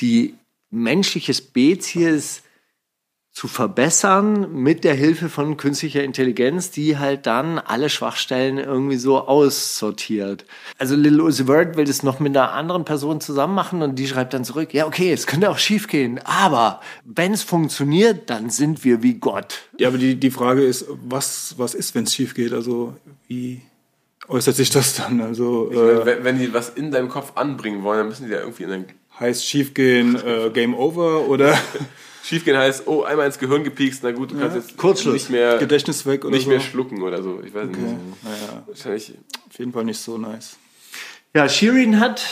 die 0.00 0.34
menschliche 0.70 1.34
Spezies 1.34 2.43
zu 3.34 3.48
verbessern 3.48 4.54
mit 4.54 4.84
der 4.84 4.94
Hilfe 4.94 5.28
von 5.28 5.56
künstlicher 5.56 6.04
Intelligenz, 6.04 6.70
die 6.70 6.98
halt 6.98 7.26
dann 7.26 7.58
alle 7.58 7.90
Schwachstellen 7.90 8.58
irgendwie 8.58 8.96
so 8.96 9.18
aussortiert. 9.18 10.44
Also 10.78 10.94
Lil 10.94 11.20
Uzi 11.20 11.46
Vert 11.46 11.76
will 11.76 11.84
das 11.84 12.04
noch 12.04 12.20
mit 12.20 12.36
einer 12.36 12.52
anderen 12.52 12.84
Person 12.84 13.20
zusammen 13.20 13.56
machen 13.56 13.82
und 13.82 13.96
die 13.96 14.06
schreibt 14.06 14.34
dann 14.34 14.44
zurück, 14.44 14.72
ja 14.72 14.86
okay, 14.86 15.12
es 15.12 15.26
könnte 15.26 15.50
auch 15.50 15.58
schief 15.58 15.88
gehen, 15.88 16.20
aber 16.22 16.80
wenn 17.04 17.32
es 17.32 17.42
funktioniert, 17.42 18.30
dann 18.30 18.50
sind 18.50 18.84
wir 18.84 19.02
wie 19.02 19.14
Gott. 19.14 19.62
Ja, 19.78 19.88
aber 19.88 19.98
die, 19.98 20.14
die 20.14 20.30
Frage 20.30 20.62
ist, 20.62 20.86
was, 21.04 21.56
was 21.56 21.74
ist, 21.74 21.96
wenn 21.96 22.04
es 22.04 22.14
schief 22.14 22.34
geht? 22.34 22.52
Also 22.52 22.94
wie 23.26 23.62
äußert 24.28 24.54
sich 24.54 24.70
das 24.70 24.94
dann? 24.94 25.20
Also 25.20 25.72
äh, 25.72 26.06
wenn, 26.06 26.22
wenn 26.22 26.38
die 26.38 26.54
was 26.54 26.68
in 26.68 26.92
deinem 26.92 27.08
Kopf 27.08 27.32
anbringen 27.34 27.82
wollen, 27.82 27.98
dann 27.98 28.08
müssen 28.08 28.26
die 28.26 28.32
ja 28.32 28.38
irgendwie 28.38 28.62
in 28.62 28.70
dein 28.70 28.84
heißt 29.18 29.44
schief 29.44 29.74
gehen, 29.74 30.16
äh, 30.24 30.50
Game 30.50 30.74
Over 30.74 31.28
oder 31.28 31.58
Schiefgehen 32.24 32.56
heißt, 32.56 32.86
oh, 32.86 33.02
einmal 33.02 33.26
ins 33.26 33.38
Gehirn 33.38 33.64
gepiekst, 33.64 34.02
na 34.02 34.10
gut, 34.10 34.32
du 34.32 34.38
kannst 34.38 34.56
jetzt 34.56 34.78
Kurzschluss. 34.78 35.12
nicht 35.12 35.30
mehr, 35.30 35.58
Gedächtnis 35.58 36.06
weg 36.06 36.24
oder 36.24 36.34
nicht 36.34 36.44
so? 36.44 36.50
mehr 36.50 36.60
schlucken 36.60 37.02
oder 37.02 37.22
so. 37.22 37.42
Ich 37.44 37.52
weiß 37.52 37.66
nicht. 37.68 37.78
Naja, 37.78 38.62
Wahrscheinlich. 38.66 39.12
auf 39.46 39.58
jeden 39.58 39.72
Fall 39.74 39.84
nicht 39.84 40.00
so 40.00 40.16
nice. 40.16 40.56
Ja, 41.34 41.46
Shirin 41.50 42.00
hat 42.00 42.24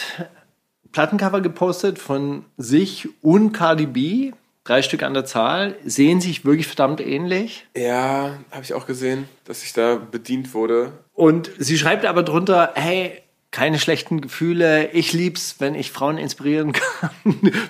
Plattencover 0.93 1.43
gepostet 1.43 1.99
von 1.99 2.47
sich 2.57 3.09
und 3.21 3.53
Cardi 3.53 3.85
B, 3.85 4.33
drei 4.65 4.81
Stück 4.81 5.03
an 5.03 5.13
der 5.13 5.27
Zahl, 5.27 5.77
sehen 5.85 6.23
sich 6.23 6.47
wirklich 6.47 6.69
verdammt 6.69 7.03
ähnlich. 7.03 7.67
Ja, 7.77 8.39
habe 8.51 8.63
ich 8.63 8.73
auch 8.73 8.87
gesehen, 8.87 9.29
dass 9.45 9.63
ich 9.63 9.75
da 9.75 9.97
bedient 9.97 10.55
wurde. 10.55 10.93
Und 11.13 11.51
sie 11.59 11.77
schreibt 11.77 12.07
aber 12.07 12.23
drunter, 12.23 12.73
hey, 12.77 13.22
keine 13.53 13.79
schlechten 13.79 14.23
Gefühle, 14.23 14.91
ich 14.93 15.13
lieb's, 15.13 15.57
wenn 15.59 15.75
ich 15.75 15.93
Frauen 15.93 16.17
inspirieren 16.17 16.73
kann. 17.01 17.11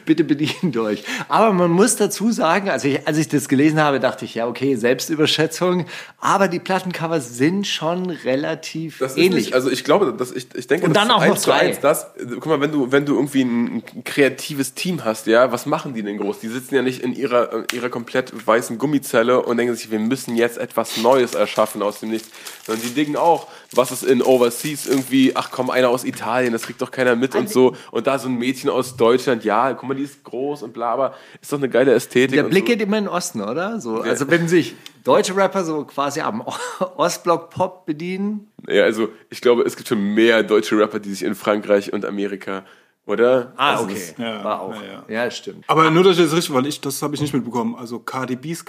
Bitte 0.06 0.22
bedient 0.22 0.76
euch. 0.76 1.02
Aber 1.28 1.52
man 1.52 1.72
muss 1.72 1.96
dazu 1.96 2.30
sagen, 2.30 2.70
also 2.70 2.86
ich, 2.86 3.06
als 3.08 3.18
ich 3.18 3.26
das 3.26 3.48
gelesen 3.48 3.80
habe, 3.80 3.98
dachte 3.98 4.24
ich, 4.24 4.36
ja, 4.36 4.46
okay, 4.46 4.76
Selbstüberschätzung, 4.76 5.86
aber 6.20 6.46
die 6.46 6.60
Plattencovers 6.60 7.36
sind 7.36 7.66
schon 7.66 8.10
relativ 8.10 8.98
Das 8.98 9.16
ähnlich. 9.16 9.46
Nicht, 9.46 9.54
also 9.54 9.70
ich 9.70 9.82
glaube, 9.82 10.14
dass 10.16 10.30
ich, 10.30 10.46
ich 10.54 10.68
denke, 10.68 10.86
Und 10.86 10.94
das 10.94 11.08
dann 11.08 11.16
ist 11.16 11.22
auch 11.24 11.28
noch 11.28 11.38
zu 11.38 11.50
eins 11.52 11.80
das. 11.80 12.04
äh, 12.16 12.26
Guck 12.34 12.46
mal, 12.46 12.60
wenn 12.60 12.70
du, 12.70 12.92
wenn 12.92 13.04
du 13.04 13.16
irgendwie 13.16 13.42
ein, 13.42 13.82
ein 13.94 14.04
kreatives 14.04 14.74
Team 14.74 15.04
hast, 15.04 15.26
ja, 15.26 15.50
was 15.50 15.66
machen 15.66 15.94
die 15.94 16.04
denn 16.04 16.16
groß? 16.16 16.38
Die 16.38 16.48
sitzen 16.48 16.76
ja 16.76 16.82
nicht 16.82 17.02
in 17.02 17.12
ihrer, 17.12 17.52
in 17.52 17.76
ihrer 17.76 17.88
komplett 17.88 18.46
weißen 18.46 18.78
Gummizelle 18.78 19.42
und 19.42 19.56
denken 19.56 19.74
sich, 19.74 19.90
wir 19.90 19.98
müssen 19.98 20.36
jetzt 20.36 20.58
etwas 20.58 20.98
Neues 20.98 21.34
erschaffen 21.34 21.82
aus 21.82 21.98
dem 21.98 22.10
Nichts. 22.10 22.28
Sondern 22.64 22.86
die 22.86 22.94
denken 22.94 23.16
auch, 23.16 23.48
was 23.72 23.90
ist 23.90 24.04
in 24.04 24.22
Overseas 24.22 24.86
irgendwie, 24.86 25.34
ach 25.34 25.50
komm, 25.50 25.71
einer 25.72 25.88
aus 25.88 26.04
Italien, 26.04 26.52
das 26.52 26.62
kriegt 26.62 26.80
doch 26.80 26.90
keiner 26.92 27.16
mit 27.16 27.34
und 27.34 27.50
so. 27.50 27.74
Und 27.90 28.06
da 28.06 28.18
so 28.18 28.28
ein 28.28 28.36
Mädchen 28.38 28.70
aus 28.70 28.96
Deutschland, 28.96 29.42
ja, 29.44 29.72
guck 29.72 29.88
mal, 29.88 29.94
die 29.94 30.04
ist 30.04 30.22
groß 30.22 30.62
und 30.62 30.72
bla, 30.72 30.92
aber 30.92 31.14
ist 31.40 31.52
doch 31.52 31.58
eine 31.58 31.68
geile 31.68 31.92
Ästhetik. 31.92 32.36
Der 32.36 32.44
Blick 32.44 32.64
so. 32.66 32.72
geht 32.72 32.80
immer 32.82 32.98
in 32.98 33.04
den 33.04 33.12
Osten, 33.12 33.40
oder? 33.40 33.80
So, 33.80 34.00
also 34.02 34.30
wenn 34.30 34.46
sich 34.46 34.74
deutsche 35.02 35.34
Rapper 35.36 35.64
so 35.64 35.84
quasi 35.84 36.20
am 36.20 36.44
Ostblock 36.96 37.50
Pop 37.50 37.86
bedienen. 37.86 38.48
Ja, 38.68 38.84
also 38.84 39.08
ich 39.30 39.40
glaube, 39.40 39.62
es 39.62 39.74
gibt 39.76 39.88
schon 39.88 40.14
mehr 40.14 40.42
deutsche 40.44 40.78
Rapper, 40.78 41.00
die 41.00 41.10
sich 41.10 41.24
in 41.24 41.34
Frankreich 41.34 41.92
und 41.92 42.04
Amerika, 42.04 42.64
oder? 43.06 43.52
Ah, 43.56 43.72
Also 43.72 43.84
okay. 43.84 43.94
das- 43.94 44.14
Ja, 44.18 44.44
War 44.44 44.60
auch. 44.60 44.74
ja, 44.74 45.02
Ja, 45.08 45.24
ja. 45.24 45.30
stimmt. 45.30 45.64
Aber 45.66 45.90
nur, 45.90 46.04
dass 46.04 46.18
ich 46.18 46.24
das 46.24 46.32
richtig, 46.36 46.54
weil 46.54 46.66
ich, 46.66 46.80
das 46.80 47.02
habe 47.02 47.14
ich 47.16 47.20
nicht 47.20 47.34
mitbekommen. 47.34 47.74
Also 47.74 47.98
Cardi 47.98 48.36
B's 48.36 48.64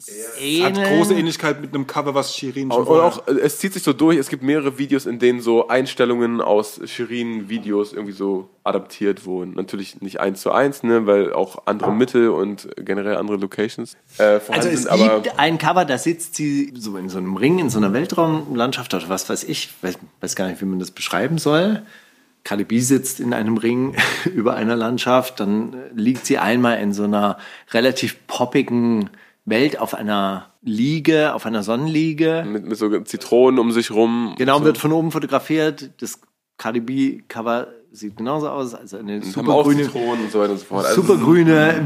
Cover 0.00 0.64
hat 0.64 0.74
große 0.74 1.14
Ähnlichkeit 1.14 1.60
mit 1.60 1.74
einem 1.74 1.86
Cover, 1.86 2.14
was 2.14 2.34
Shirin 2.34 2.70
schon 2.70 2.86
Und 2.86 3.00
auch, 3.00 3.28
äh, 3.28 3.32
es 3.40 3.58
zieht 3.58 3.74
sich 3.74 3.82
so 3.82 3.92
durch, 3.92 4.18
es 4.18 4.28
gibt 4.28 4.42
mehrere 4.42 4.78
Videos, 4.78 5.06
in 5.06 5.18
denen 5.18 5.40
so 5.40 5.68
Einstellungen 5.68 6.40
aus 6.40 6.80
Shirin-Videos 6.84 7.92
irgendwie 7.92 8.12
so 8.12 8.48
adaptiert 8.64 9.26
wurden. 9.26 9.54
Natürlich 9.54 10.00
nicht 10.00 10.20
eins 10.20 10.40
zu 10.40 10.52
eins, 10.52 10.82
ne, 10.82 11.06
weil 11.06 11.32
auch 11.32 11.66
andere 11.66 11.92
Mittel 11.92 12.30
und 12.30 12.68
generell 12.76 13.16
andere 13.16 13.36
Locations 13.36 13.94
äh, 14.18 14.40
vorhanden 14.40 14.52
Also 14.52 14.68
es 14.68 14.82
sind, 14.82 14.90
aber 14.90 15.20
gibt 15.20 15.38
ein 15.38 15.58
Cover, 15.58 15.84
da 15.84 15.98
sitzt 15.98 16.34
sie 16.34 16.72
so 16.74 16.96
in 16.96 17.08
so 17.08 17.18
einem 17.18 17.36
Ring, 17.36 17.58
in 17.58 17.70
so 17.70 17.78
einer 17.78 17.92
Weltraumlandschaft 17.92 18.94
oder 18.94 19.08
was 19.08 19.28
weiß 19.28 19.44
ich, 19.44 19.70
weiß, 19.82 19.98
weiß 20.20 20.36
gar 20.36 20.48
nicht, 20.48 20.60
wie 20.60 20.66
man 20.66 20.78
das 20.78 20.90
beschreiben 20.90 21.38
soll. 21.38 21.82
B 22.66 22.80
sitzt 22.80 23.20
in 23.20 23.34
einem 23.34 23.58
Ring 23.58 23.94
über 24.34 24.54
einer 24.54 24.76
Landschaft, 24.76 25.40
dann 25.40 25.74
äh, 25.74 25.76
liegt 25.94 26.24
sie 26.26 26.38
einmal 26.38 26.78
in 26.78 26.92
so 26.92 27.04
einer 27.04 27.38
relativ 27.72 28.16
poppigen 28.26 29.10
Welt 29.44 29.78
auf 29.78 29.94
einer 29.94 30.50
Liege, 30.62 31.34
auf 31.34 31.46
einer 31.46 31.62
Sonnenliege. 31.62 32.44
mit, 32.46 32.66
mit 32.66 32.76
so 32.76 33.00
Zitronen 33.00 33.58
um 33.58 33.72
sich 33.72 33.90
rum. 33.90 34.34
Genau, 34.38 34.58
so. 34.58 34.64
wird 34.64 34.78
von 34.78 34.92
oben 34.92 35.10
fotografiert. 35.10 35.90
Das 36.00 36.20
Cardi 36.58 36.80
B-Cover 36.80 37.68
sieht 37.92 38.16
genauso 38.16 38.48
aus, 38.48 38.74
also 38.74 38.98
eine 38.98 39.14
haben 39.14 39.22
super 39.22 39.52
auch 39.52 39.64
grüne, 39.64 39.82
Zitronen 39.84 40.24
und 40.24 40.30
so 40.30 40.42
so. 40.42 40.74
Also 40.76 41.02
super 41.02 41.18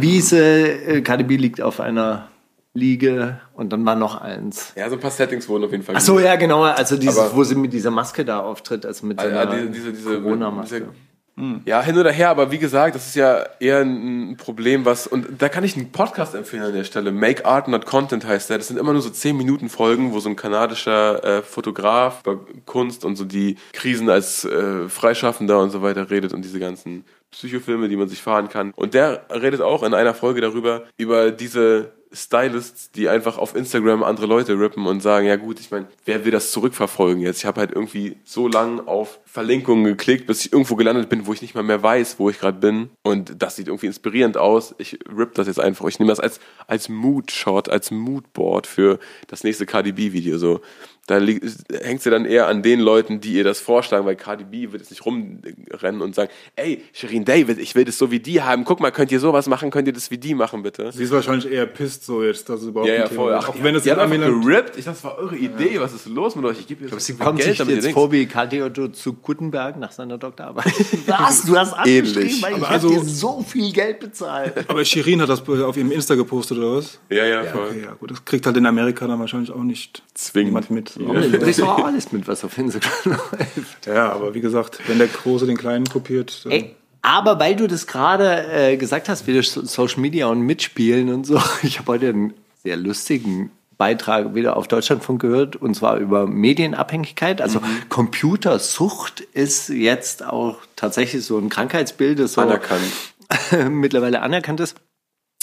Wiese. 0.01 0.39
Äh, 0.39 1.01
Cardi 1.03 1.25
B 1.25 1.37
liegt 1.37 1.61
auf 1.61 1.81
einer 1.81 2.29
Liege 2.75 3.41
und 3.55 3.73
dann 3.73 3.87
war 3.87 3.95
noch 3.95 4.21
eins. 4.21 4.73
Ja, 4.77 4.89
so 4.91 4.97
ein 4.97 5.01
paar 5.01 5.13
Settings 5.13 5.49
wurden 5.49 5.65
auf 5.65 5.71
jeden 5.71 5.85
Fall. 5.85 5.95
Ach 5.97 6.01
so, 6.01 6.19
ja, 6.19 6.35
genau. 6.35 6.63
Also 6.63 6.97
dieses, 6.97 7.19
Aber- 7.19 7.37
wo 7.37 7.45
sie 7.45 7.55
mit 7.55 7.73
dieser 7.73 7.93
Maske 7.93 8.25
da 8.25 8.41
auftritt, 8.41 8.85
also 8.85 9.07
mit 9.07 9.21
seiner 9.21 9.35
ja, 9.35 9.47
diese, 9.47 9.71
diese, 9.71 9.93
diese, 9.93 10.21
Corona-Maske. 10.21 10.89
Diese 11.37 11.62
Ja, 11.64 11.82
hin 11.82 11.99
oder 11.99 12.12
her, 12.12 12.30
aber 12.30 12.51
wie 12.51 12.59
gesagt, 12.59 12.95
das 12.95 13.07
ist 13.07 13.16
ja 13.16 13.45
eher 13.59 13.80
ein 13.80 14.37
Problem, 14.37 14.85
was, 14.85 15.07
und 15.07 15.43
da 15.43 15.49
kann 15.49 15.64
ich 15.64 15.76
einen 15.76 15.91
Podcast 15.91 16.35
empfehlen 16.35 16.62
an 16.62 16.72
der 16.72 16.85
Stelle. 16.85 17.11
Make 17.11 17.45
Art 17.45 17.68
Not 17.68 17.87
Content 17.87 18.24
heißt 18.24 18.51
der. 18.51 18.59
Das 18.59 18.68
sind 18.68 18.78
immer 18.78 18.93
nur 18.93 19.03
so 19.03 19.11
10 19.11 19.37
Minuten 19.37 19.68
Folgen, 19.68 20.12
wo 20.12 20.20
so 20.20 20.28
ein 20.28 20.37
kanadischer 20.37 21.24
äh, 21.24 21.43
Fotograf 21.43 22.20
über 22.20 22.41
Kunst 22.66 23.05
und 23.05 23.16
so 23.16 23.24
die 23.24 23.57
Krisen 23.72 24.09
als 24.11 24.45
äh, 24.45 24.89
Freischaffender 24.89 25.61
und 25.61 25.70
so 25.70 25.82
weiter 25.82 26.11
redet 26.11 26.32
und 26.32 26.43
diese 26.43 26.61
ganzen 26.61 27.05
Psychofilme, 27.32 27.89
die 27.89 27.97
man 27.97 28.09
sich 28.09 28.22
fahren 28.22 28.49
kann. 28.49 28.72
Und 28.76 28.95
der 28.95 29.24
redet 29.28 29.61
auch 29.61 29.82
in 29.82 29.93
einer 29.93 30.14
Folge 30.14 30.41
darüber, 30.41 30.85
über 30.97 31.32
diese 31.32 31.93
Stylists, 32.15 32.93
die 32.93 33.09
einfach 33.09 33.39
auf 33.39 33.55
Instagram 33.55 34.03
andere 34.03 34.27
Leute 34.27 34.59
rippen 34.59 34.87
und 34.87 35.01
sagen, 35.01 35.27
ja 35.27 35.37
gut, 35.37 35.61
ich 35.61 35.71
meine, 35.71 35.87
wer 36.05 36.25
will 36.25 36.33
das 36.33 36.53
zurückverfolgen 36.53 37.23
jetzt? 37.23 37.39
Ich 37.39 37.45
habe 37.45 37.61
halt 37.61 37.73
irgendwie 37.73 38.17
so 38.25 38.49
lang 38.49 38.87
auf 38.87 39.19
Verlinkungen 39.25 39.85
geklickt, 39.85 40.27
bis 40.27 40.47
ich 40.47 40.53
irgendwo 40.53 40.77
gelandet 40.77 41.09
bin, 41.09 41.27
wo 41.27 41.33
ich 41.33 41.43
nicht 41.43 41.55
mal 41.55 41.62
mehr 41.62 41.83
weiß, 41.83 42.19
wo 42.19 42.31
ich 42.31 42.39
gerade 42.39 42.59
bin. 42.59 42.91
Und 43.03 43.43
das 43.43 43.57
sieht 43.57 43.67
irgendwie 43.67 43.87
inspirierend 43.87 44.37
aus. 44.37 44.75
Ich 44.79 44.99
rip 45.15 45.35
das 45.35 45.47
jetzt 45.49 45.61
einfach. 45.61 45.87
Ich 45.87 45.99
nehme 45.99 46.11
das 46.11 46.21
als, 46.21 46.41
als 46.67 46.89
Mood-Shot, 46.89 47.69
als 47.69 47.91
Moodboard 47.91 48.67
für 48.67 48.99
das 49.27 49.43
nächste 49.43 49.67
KDB-Video. 49.67 50.39
So. 50.39 50.61
Da 51.07 51.19
hängt 51.21 52.01
sie 52.01 52.09
dann 52.09 52.25
eher 52.25 52.49
an 52.49 52.63
den 52.63 52.81
Leuten, 52.81 53.21
die 53.21 53.35
ihr 53.35 53.45
das 53.45 53.61
vorschlagen, 53.61 54.07
weil 54.07 54.17
Cardi 54.17 54.45
B 54.45 54.73
wird 54.73 54.81
jetzt 54.81 54.91
nicht 54.91 55.05
rumrennen 55.05 56.01
und 56.01 56.15
sagen, 56.15 56.31
ey, 56.57 56.83
Shirin 56.95 57.27
David, 57.27 57.59
ich 57.59 57.75
will 57.75 57.85
das 57.85 57.99
so 57.99 58.11
wie 58.11 58.21
die 58.21 58.41
haben. 58.41 58.65
Guck 58.65 58.81
mal, 58.81 58.91
könnt 58.91 59.13
ihr 59.13 59.21
sowas 59.21 59.47
machen? 59.47 59.71
Könnt 59.71 59.87
ihr 59.87 59.93
das 59.93 60.11
wie 60.11 60.17
die 60.17 60.35
machen, 60.35 60.63
bitte? 60.63 60.91
Sie 60.93 61.03
ist 61.05 61.11
wahrscheinlich 61.11 61.51
eher 61.53 61.67
pisst 61.67 62.07
so 62.07 62.23
jetzt, 62.23 62.49
dass 62.49 62.63
es 62.63 62.69
überhaupt 62.69 62.89
Ja, 62.89 62.95
ja, 62.97 63.07
voll. 63.09 63.35
Ach, 63.35 63.51
Auch 63.51 63.57
wenn 63.63 63.75
es 63.75 63.83
die 63.83 63.91
in 63.91 63.97
hat 63.97 64.11
einfach 64.11 64.17
gerippt. 64.43 64.79
Ich 64.79 64.85
dachte, 64.87 64.97
das 64.97 65.05
war 65.05 65.19
eure 65.19 65.37
Idee. 65.37 65.79
Was 65.79 65.93
ist 65.93 66.07
los 66.07 66.37
mit 66.37 66.45
euch? 66.47 66.61
Ich 66.61 66.67
gebe 66.67 66.85
jetzt 66.87 66.99
Sie 67.01 67.13
so 67.13 67.17
viel 67.19 67.25
kommt 67.27 67.43
sich 67.43 67.59
damit 67.59 67.77
ihr 67.77 67.83
jetzt 67.83 67.93
vor 67.93 68.11
wie 68.11 68.25
Karl 68.25 68.49
Theodor 68.49 68.93
zu 68.93 69.13
Gutenberg 69.13 69.77
nach 69.79 69.93
seiner 69.93 70.17
Doktorarbeit. 70.17 70.65
Was? 71.07 71.43
Du 71.43 71.57
hast 71.57 71.75
Ähnlich. 71.87 72.17
angeschrieben, 72.17 72.43
weil 72.43 72.51
ich 72.53 72.57
Aber 72.59 72.69
also- 72.71 72.89
dir 72.89 73.05
so 73.05 73.43
viel 73.47 73.73
Geld 73.73 74.01
bezahlt. 74.01 74.65
Aber 74.69 74.83
Shirin 74.85 75.21
hat 75.21 75.29
das 75.29 75.47
auf 75.47 75.77
ihrem 75.77 75.93
Insta 75.93 76.15
gepostet, 76.15 76.57
oder 76.59 76.77
was? 76.77 76.99
Ja, 77.11 77.27
ja, 77.27 77.45
voll. 77.45 77.69
Okay, 77.69 77.83
ja, 77.85 77.93
gut. 77.93 78.11
Das 78.11 78.25
kriegt 78.25 78.47
halt 78.47 78.57
in 78.57 78.65
Amerika 78.67 79.07
dann 79.07 79.19
wahrscheinlich 79.21 79.51
auch 79.51 79.63
nicht 79.63 80.03
Zwingend. 80.15 80.49
jemand 80.49 80.71
mit. 80.97 81.07
So. 81.07 81.31
Du 81.31 81.39
kriegst 81.39 81.61
doch 81.61 81.79
auch 81.79 81.85
alles 81.85 82.13
mit, 82.13 82.27
was 82.29 82.45
auf 82.45 82.57
Instagram 82.59 82.93
läuft. 83.33 83.87
Ja, 83.87 84.13
aber 84.13 84.35
wie 84.35 84.41
gesagt, 84.41 84.79
wenn 84.87 84.99
der 84.99 85.09
Große 85.09 85.47
den 85.47 85.57
Kleinen 85.57 85.87
kopiert, 85.87 86.45
dann 86.45 86.53
Ey, 86.53 86.75
aber 87.03 87.39
weil 87.39 87.57
du 87.57 87.67
das 87.67 87.87
gerade 87.87 88.47
äh, 88.51 88.77
gesagt 88.77 89.09
hast, 89.09 89.27
wieder 89.27 89.43
So- 89.43 89.65
Social 89.65 90.01
Media 90.01 90.27
und 90.29 90.41
Mitspielen 90.41 91.13
und 91.13 91.25
so, 91.27 91.41
ich 91.63 91.79
habe 91.79 91.93
heute 91.93 92.09
einen 92.09 92.35
sehr 92.63 92.77
lustigen 92.77 93.51
Beitrag 93.77 94.35
wieder 94.37 94.57
auf 94.57 94.69
Deutschlandfunk 94.69 95.21
gehört, 95.21 95.57
und 95.57 95.75
zwar 95.75 95.97
über 95.99 96.27
Medienabhängigkeit. 96.29 97.41
Also 97.43 97.61
Computersucht 97.89 99.21
ist 99.21 99.69
jetzt 99.69 100.25
auch 100.25 100.59
tatsächlich 100.77 101.25
so 101.25 101.39
ein 101.39 101.49
Krankheitsbild, 101.49 102.21
das 102.21 102.35
so 102.35 102.41
Anerkannt. 102.41 102.83
mittlerweile 103.71 104.23
anerkannt 104.23 104.61
ist. 104.61 104.77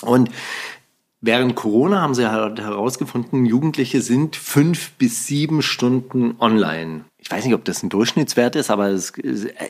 Und 0.01 0.29
während 1.21 1.55
Corona 1.55 2.01
haben 2.01 2.15
sie 2.15 2.29
halt 2.29 2.59
herausgefunden, 2.59 3.45
Jugendliche 3.45 4.01
sind 4.01 4.35
fünf 4.35 4.91
bis 4.93 5.27
sieben 5.27 5.61
Stunden 5.61 6.35
online. 6.39 7.05
Ich 7.23 7.29
weiß 7.29 7.45
nicht, 7.45 7.53
ob 7.53 7.63
das 7.63 7.83
ein 7.83 7.89
Durchschnittswert 7.89 8.55
ist, 8.55 8.71
aber 8.71 8.87
es 8.87 9.13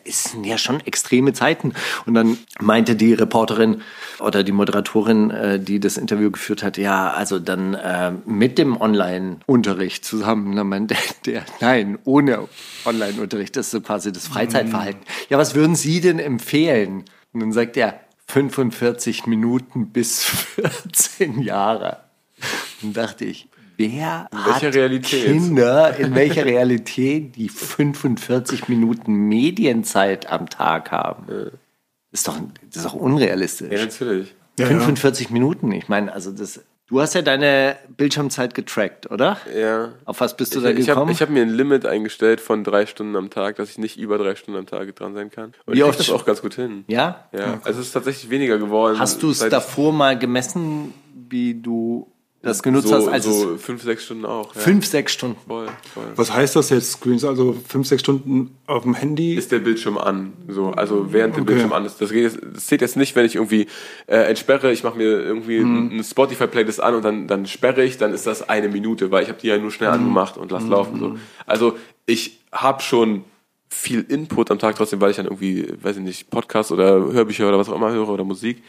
es 0.05 0.23
sind 0.23 0.45
ja 0.45 0.57
schon 0.57 0.79
extreme 0.79 1.33
Zeiten. 1.33 1.73
Und 2.05 2.13
dann 2.13 2.37
meinte 2.61 2.95
die 2.95 3.13
Reporterin 3.13 3.81
oder 4.21 4.43
die 4.43 4.53
Moderatorin, 4.53 5.31
äh, 5.31 5.59
die 5.59 5.81
das 5.81 5.97
Interview 5.97 6.31
geführt 6.31 6.63
hat, 6.63 6.77
ja, 6.77 7.11
also 7.11 7.39
dann 7.39 7.73
äh, 7.73 8.13
mit 8.25 8.57
dem 8.57 8.79
Online-Unterricht 8.79 10.05
zusammen. 10.05 10.55
Dann 10.55 10.69
meinte 10.69 10.95
der, 11.25 11.43
nein, 11.59 11.99
ohne 12.05 12.47
Online-Unterricht, 12.85 13.57
das 13.57 13.65
ist 13.67 13.71
so 13.71 13.81
quasi 13.81 14.13
das 14.13 14.27
Freizeitverhalten. 14.27 15.01
Ja, 15.29 15.37
was 15.37 15.53
würden 15.53 15.75
Sie 15.75 15.99
denn 15.99 16.19
empfehlen? 16.19 17.03
Und 17.33 17.41
dann 17.41 17.51
sagt 17.51 17.75
er, 17.75 17.99
45 18.31 19.27
Minuten 19.27 19.87
bis 19.89 20.23
14 20.55 21.41
Jahre. 21.41 21.97
Und 22.81 22.95
dachte 22.95 23.25
ich, 23.25 23.49
wer 23.75 24.29
hat 24.33 24.63
Realität? 24.63 25.25
Kinder 25.25 25.97
in 25.97 26.15
welcher 26.15 26.45
Realität 26.45 27.35
die 27.35 27.49
45 27.49 28.69
Minuten 28.69 29.13
Medienzeit 29.27 30.31
am 30.31 30.49
Tag 30.49 30.91
haben? 30.91 31.51
Ist 32.11 32.27
doch, 32.27 32.39
das 32.67 32.77
ist 32.77 32.85
doch 32.85 32.93
unrealistisch. 32.93 33.71
Ja, 33.71 33.79
natürlich. 33.79 34.33
Ja, 34.57 34.67
45 34.67 35.29
Minuten, 35.29 35.71
ich 35.71 35.89
meine, 35.89 36.13
also 36.13 36.31
das. 36.31 36.61
Du 36.91 36.99
hast 36.99 37.15
ja 37.15 37.21
deine 37.21 37.77
Bildschirmzeit 37.95 38.53
getrackt, 38.53 39.09
oder? 39.09 39.37
Ja. 39.57 39.93
Auf 40.03 40.19
was 40.19 40.35
bist 40.35 40.53
du 40.53 40.59
Ich, 40.59 40.63
da 40.65 40.69
ich 40.71 40.75
gekommen? 40.87 40.99
habe 41.03 41.11
ich 41.13 41.21
hab 41.21 41.29
mir 41.29 41.41
ein 41.41 41.49
Limit 41.49 41.85
eingestellt 41.85 42.41
von 42.41 42.65
drei 42.65 42.85
Stunden 42.85 43.15
am 43.15 43.29
Tag, 43.29 43.55
dass 43.55 43.69
ich 43.69 43.77
nicht 43.77 43.97
über 43.97 44.17
drei 44.17 44.35
Stunden 44.35 44.59
am 44.59 44.65
Tag 44.65 44.93
dran 44.97 45.13
sein 45.13 45.31
kann. 45.31 45.53
Und 45.65 45.73
Wie 45.73 45.77
ich 45.79 45.83
oft 45.85 45.97
das 45.99 46.09
auch 46.09 46.25
ganz 46.25 46.41
gut 46.41 46.53
hin. 46.55 46.83
ja? 46.87 47.23
Ja, 47.31 47.61
also 47.63 47.79
es 47.79 47.87
ist 47.87 47.93
tatsächlich 47.93 48.29
weniger 48.29 48.57
geworden. 48.57 48.99
Hast 48.99 49.23
du 49.23 49.31
es 49.31 49.39
davor 49.39 49.93
mal 49.93 50.19
gemessen, 50.19 50.93
wie 51.29 51.53
du 51.53 52.11
das 52.43 52.63
genutzt 52.63 52.87
so, 52.87 52.95
hast, 52.95 53.07
als 53.07 53.25
so 53.25 53.57
fünf, 53.57 53.83
sechs 53.83 54.05
Stunden 54.05 54.25
auch. 54.25 54.55
Ja. 54.55 54.61
fünf, 54.61 54.85
sechs 54.85 55.13
Stunden? 55.13 55.37
Voll, 55.47 55.67
voll. 55.93 56.05
Was 56.15 56.33
heißt 56.33 56.55
das 56.55 56.69
jetzt, 56.71 56.91
Screens? 56.93 57.23
Also 57.23 57.55
fünf, 57.67 57.87
sechs 57.87 58.01
Stunden 58.01 58.57
auf 58.65 58.83
dem 58.83 58.95
Handy? 58.95 59.35
ist 59.35 59.51
der 59.51 59.59
Bildschirm 59.59 59.97
an. 59.97 60.33
So, 60.47 60.71
also 60.71 61.13
während 61.13 61.35
der 61.35 61.43
Okay. 61.43 61.51
Bildschirm 61.53 61.73
an 61.73 61.85
ist. 61.85 62.01
Das, 62.01 62.11
geht 62.11 62.23
jetzt, 62.23 62.39
das 62.53 62.65
zählt 62.65 62.81
jetzt 62.81 62.97
nicht, 62.97 63.15
wenn 63.15 63.25
ich 63.25 63.35
irgendwie 63.35 63.67
äh, 64.07 64.17
entsperre, 64.17 64.71
ich 64.71 64.83
mache 64.83 64.97
mir 64.97 65.19
irgendwie 65.21 65.59
eine 65.59 66.03
Spotify-Playlist 66.03 66.81
an 66.81 66.95
und 66.95 67.05
dann, 67.05 67.27
dann 67.27 67.45
sperre 67.45 67.83
ich, 67.83 67.97
dann 67.97 68.13
ist 68.13 68.25
das 68.25 68.47
eine 68.49 68.69
Minute, 68.69 69.11
weil 69.11 69.21
ich 69.23 69.29
habe 69.29 69.39
die 69.39 69.47
ja 69.47 69.57
nur 69.59 69.71
schnell 69.71 69.89
angemacht 69.89 70.37
und 70.37 70.51
lass 70.51 70.65
laufen. 70.65 70.99
So. 70.99 71.15
Also 71.45 71.77
ich 72.07 72.39
habe 72.51 72.81
schon 72.81 73.23
viel 73.69 74.01
Input 74.01 74.51
am 74.51 74.59
Tag 74.59 74.75
trotzdem, 74.75 74.99
weil 74.99 75.11
ich 75.11 75.17
dann 75.17 75.27
irgendwie, 75.27 75.67
weiß 75.81 75.97
ich 75.97 76.03
nicht, 76.03 76.29
Podcasts 76.29 76.71
oder 76.71 77.13
Hörbücher 77.13 77.47
oder 77.47 77.57
was 77.59 77.69
auch 77.69 77.75
immer 77.75 77.91
höre 77.91 78.09
oder 78.09 78.23
Musik. 78.23 78.63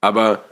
Aber 0.00 0.44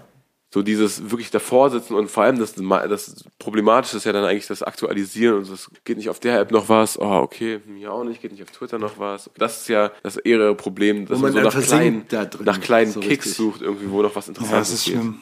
so 0.52 0.62
dieses 0.62 1.10
wirklich 1.10 1.30
davor 1.30 1.70
sitzen 1.70 1.94
und 1.94 2.10
vor 2.10 2.24
allem 2.24 2.38
das, 2.38 2.54
das 2.54 3.24
Problematische 3.38 3.96
ist 3.96 4.04
ja 4.04 4.12
dann 4.12 4.24
eigentlich 4.24 4.46
das 4.46 4.62
Aktualisieren 4.62 5.38
und 5.38 5.48
es 5.50 5.70
geht 5.84 5.96
nicht 5.96 6.10
auf 6.10 6.20
der 6.20 6.38
App 6.40 6.50
noch 6.50 6.68
was, 6.68 6.98
oh 7.00 7.04
okay, 7.22 7.60
mir 7.66 7.92
auch 7.92 8.04
nicht, 8.04 8.20
geht 8.20 8.32
nicht 8.32 8.42
auf 8.42 8.50
Twitter 8.50 8.78
noch 8.78 8.98
was. 8.98 9.30
Das 9.38 9.62
ist 9.62 9.68
ja 9.68 9.90
das 10.02 10.16
eher 10.18 10.52
Problem, 10.54 11.06
dass 11.06 11.18
Wo 11.18 11.22
man, 11.22 11.32
man 11.32 11.50
so 11.50 11.58
nach 11.58 11.64
kleinen, 11.64 12.04
da 12.08 12.24
drin, 12.26 12.44
nach 12.44 12.60
kleinen 12.60 12.92
so 12.92 13.00
Kicks 13.00 13.26
richtig. 13.26 13.34
sucht, 13.34 13.62
irgendwie, 13.62 13.90
wo 13.90 14.02
noch 14.02 14.14
was 14.14 14.26
Ja, 14.26 14.30
Interessantes 14.32 14.68
das 14.70 14.78
ist 14.78 14.84
geht. 14.84 14.94
schlimm. 14.94 15.18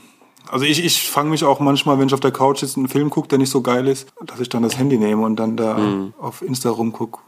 Also 0.49 0.65
ich, 0.65 0.85
ich 0.85 1.03
fange 1.09 1.31
mich 1.31 1.45
auch 1.45 1.61
manchmal, 1.61 1.99
wenn 2.01 2.09
ich 2.09 2.15
auf 2.15 2.19
der 2.21 2.33
Couch 2.33 2.59
sitze 2.59 2.75
und 2.81 2.87
einen 2.87 2.89
Film 2.89 3.09
gucke, 3.11 3.29
der 3.29 3.39
nicht 3.39 3.51
so 3.51 3.61
geil 3.63 3.87
ist, 3.87 4.09
dass 4.27 4.41
ich 4.41 4.49
dann 4.49 4.65
das 4.65 4.77
Handy 4.79 4.99
nehme 4.99 5.23
und 5.23 5.37
dann 5.37 5.57
da 5.57 5.75
Mhm. 5.79 6.13
auf 6.19 6.43
Insta 6.43 6.71
rumgucke, 6.71 7.21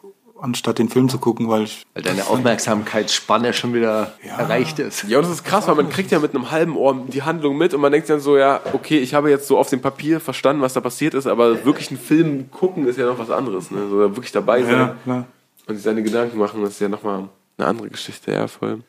anstatt 0.43 0.79
den 0.79 0.89
Film 0.89 1.09
zu 1.09 1.19
gucken, 1.19 1.49
weil 1.49 1.63
ich 1.63 1.87
Weil 1.95 2.03
deine 2.03 2.27
Aufmerksamkeitsspanne 2.27 3.53
schon 3.53 3.75
wieder 3.75 4.13
erreicht 4.25 4.79
ist. 4.79 5.05
Ja, 5.05 5.19
und 5.19 5.25
das 5.25 5.33
ist 5.33 5.45
krass, 5.45 5.69
weil 5.69 5.77
man 5.77 5.89
kriegt 5.89 6.11
ja 6.11 6.19
mit 6.19 6.35
einem 6.35 6.51
halben 6.51 6.77
Ohr 6.77 7.07
die 7.07 7.23
Handlung 7.23 7.57
mit 7.57 7.73
und 7.75 7.81
man 7.81 7.93
denkt 7.93 8.11
dann 8.11 8.21
so, 8.21 8.37
ja, 8.37 8.61
okay, 8.73 8.99
ich 8.99 9.15
habe 9.15 9.31
jetzt 9.31 9.47
so 9.47 9.57
auf 9.57 9.71
dem 9.71 9.81
Papier 9.81 10.21
verstanden, 10.21 10.61
was 10.61 10.73
da 10.73 10.81
passiert 10.81 11.15
ist, 11.15 11.27
aber 11.27 11.65
wirklich 11.65 11.91
einen 11.91 12.01
Film 12.01 12.51
gucken 12.51 12.87
ist 12.87 12.99
ja 12.99 13.07
noch 13.07 13.19
was 13.19 13.31
anderes, 13.31 13.71
ne? 13.71 13.89
So 13.89 13.99
wirklich 13.99 14.33
dabei 14.33 14.63
sein. 14.63 14.73
ja, 14.73 14.97
klar. 15.05 15.27
und 15.67 15.77
sich 15.77 15.85
seine 15.85 16.03
Gedanken 16.03 16.39
machen, 16.39 16.63
das 16.63 16.73
ist 16.73 16.81
ja 16.81 16.89
nochmal 16.89 17.29
eine 17.59 17.69
andere 17.69 17.89
Geschichte, 17.89 18.33
ja, 18.33 18.49
voll. 18.49 18.81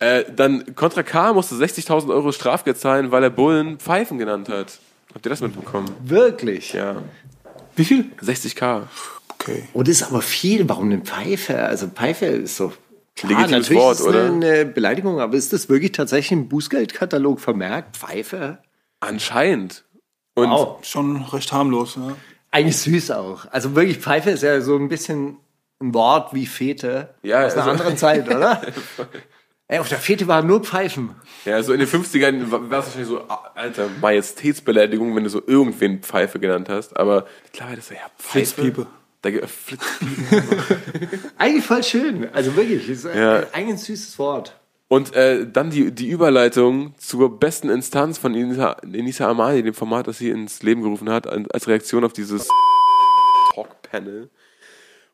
Äh, 0.00 0.24
dann 0.34 0.74
Contra 0.74 1.04
K 1.04 1.32
musste 1.32 1.54
60.000 1.54 2.08
Euro 2.08 2.32
Strafgeld 2.32 2.78
zahlen, 2.78 3.12
weil 3.12 3.22
er 3.22 3.30
Bullen 3.30 3.78
Pfeifen 3.78 4.18
genannt 4.18 4.48
hat. 4.48 4.80
Habt 5.14 5.24
ihr 5.24 5.30
das 5.30 5.40
mitbekommen? 5.40 5.88
Wirklich? 6.02 6.72
Ja. 6.72 6.96
Wie 7.76 7.84
viel? 7.84 8.06
60k. 8.20 8.82
Okay. 9.48 9.62
Und 9.72 9.88
das 9.88 9.96
ist 10.00 10.08
aber 10.08 10.22
viel. 10.22 10.68
Warum 10.68 10.86
eine 10.86 10.98
Pfeife? 11.00 11.58
Also 11.62 11.88
Pfeife 11.88 12.26
ist 12.26 12.56
so. 12.56 12.72
Klar, 13.16 13.32
Legitimes 13.32 13.50
natürlich 13.68 13.82
Wort, 13.82 13.98
ist 14.00 14.06
oder? 14.06 14.26
Eine, 14.26 14.64
Beleidigung, 14.64 15.18
aber 15.20 15.34
ist 15.36 15.52
das 15.52 15.68
wirklich 15.68 15.92
tatsächlich 15.92 16.32
im 16.32 16.48
Bußgeldkatalog 16.48 17.40
vermerkt? 17.40 17.96
Pfeife? 17.96 18.58
Anscheinend. 19.00 19.84
Und 20.34 20.50
Wow. 20.50 20.84
Schon 20.84 21.22
recht 21.24 21.52
harmlos, 21.52 21.96
ja. 21.96 22.14
Eigentlich 22.52 22.76
süß 22.78 23.10
auch. 23.10 23.46
Also 23.50 23.74
wirklich, 23.74 23.98
Pfeife 23.98 24.30
ist 24.30 24.42
ja 24.44 24.60
so 24.60 24.76
ein 24.76 24.88
bisschen 24.88 25.36
ein 25.80 25.94
Wort 25.94 26.32
wie 26.32 26.46
Fete. 26.46 27.14
Ja, 27.22 27.44
Aus 27.44 27.52
einer 27.54 27.62
also- 27.62 27.70
anderen 27.72 27.96
Zeit, 27.96 28.28
oder? 28.34 28.62
Ey, 29.66 29.80
auf 29.80 29.88
der 29.88 29.98
Fete 29.98 30.26
waren 30.28 30.46
nur 30.46 30.62
Pfeifen. 30.64 31.10
ja, 31.44 31.62
so 31.62 31.72
in 31.72 31.80
den 31.80 31.88
50ern 31.88 32.50
war 32.50 32.70
war 32.70 32.78
es 32.78 32.86
wahrscheinlich 32.86 33.08
so, 33.08 33.20
alter, 33.54 33.88
Majestätsbeleidigung, 34.00 35.14
wenn 35.14 35.24
du 35.24 35.30
so 35.30 35.42
irgendwen 35.46 36.00
Pfeife 36.02 36.38
genannt 36.38 36.68
hast. 36.70 36.96
Aber 36.96 37.26
mittlerweile 37.44 37.78
ist 37.78 37.88
so, 37.88 37.94
ja, 37.94 38.00
Pfeife. 38.16 38.38
Flitzpiepe. 38.54 38.86
Da, 39.22 39.30
ge- 39.30 39.46
Flitzpiepe. 39.46 40.42
Eigentlich 41.38 41.64
voll 41.64 41.82
schön. 41.82 42.28
Also 42.32 42.54
wirklich, 42.54 42.88
ist 42.88 43.04
Ja. 43.04 43.38
eigentlich 43.52 43.74
ein 43.74 43.78
süßes 43.78 44.18
Wort. 44.18 44.54
Und 44.86 45.14
äh, 45.14 45.46
dann 45.50 45.70
die, 45.70 45.90
die 45.92 46.08
Überleitung 46.08 46.94
zur 46.98 47.38
besten 47.38 47.68
Instanz 47.68 48.16
von 48.16 48.34
Enisa, 48.34 48.72
Enisa 48.82 49.28
Amani, 49.28 49.62
dem 49.62 49.74
Format, 49.74 50.06
das 50.06 50.18
sie 50.18 50.30
ins 50.30 50.62
Leben 50.62 50.82
gerufen 50.82 51.10
hat, 51.10 51.26
als 51.26 51.66
Reaktion 51.68 52.04
auf 52.04 52.12
dieses 52.12 52.48
Talk-Panel. 53.54 54.30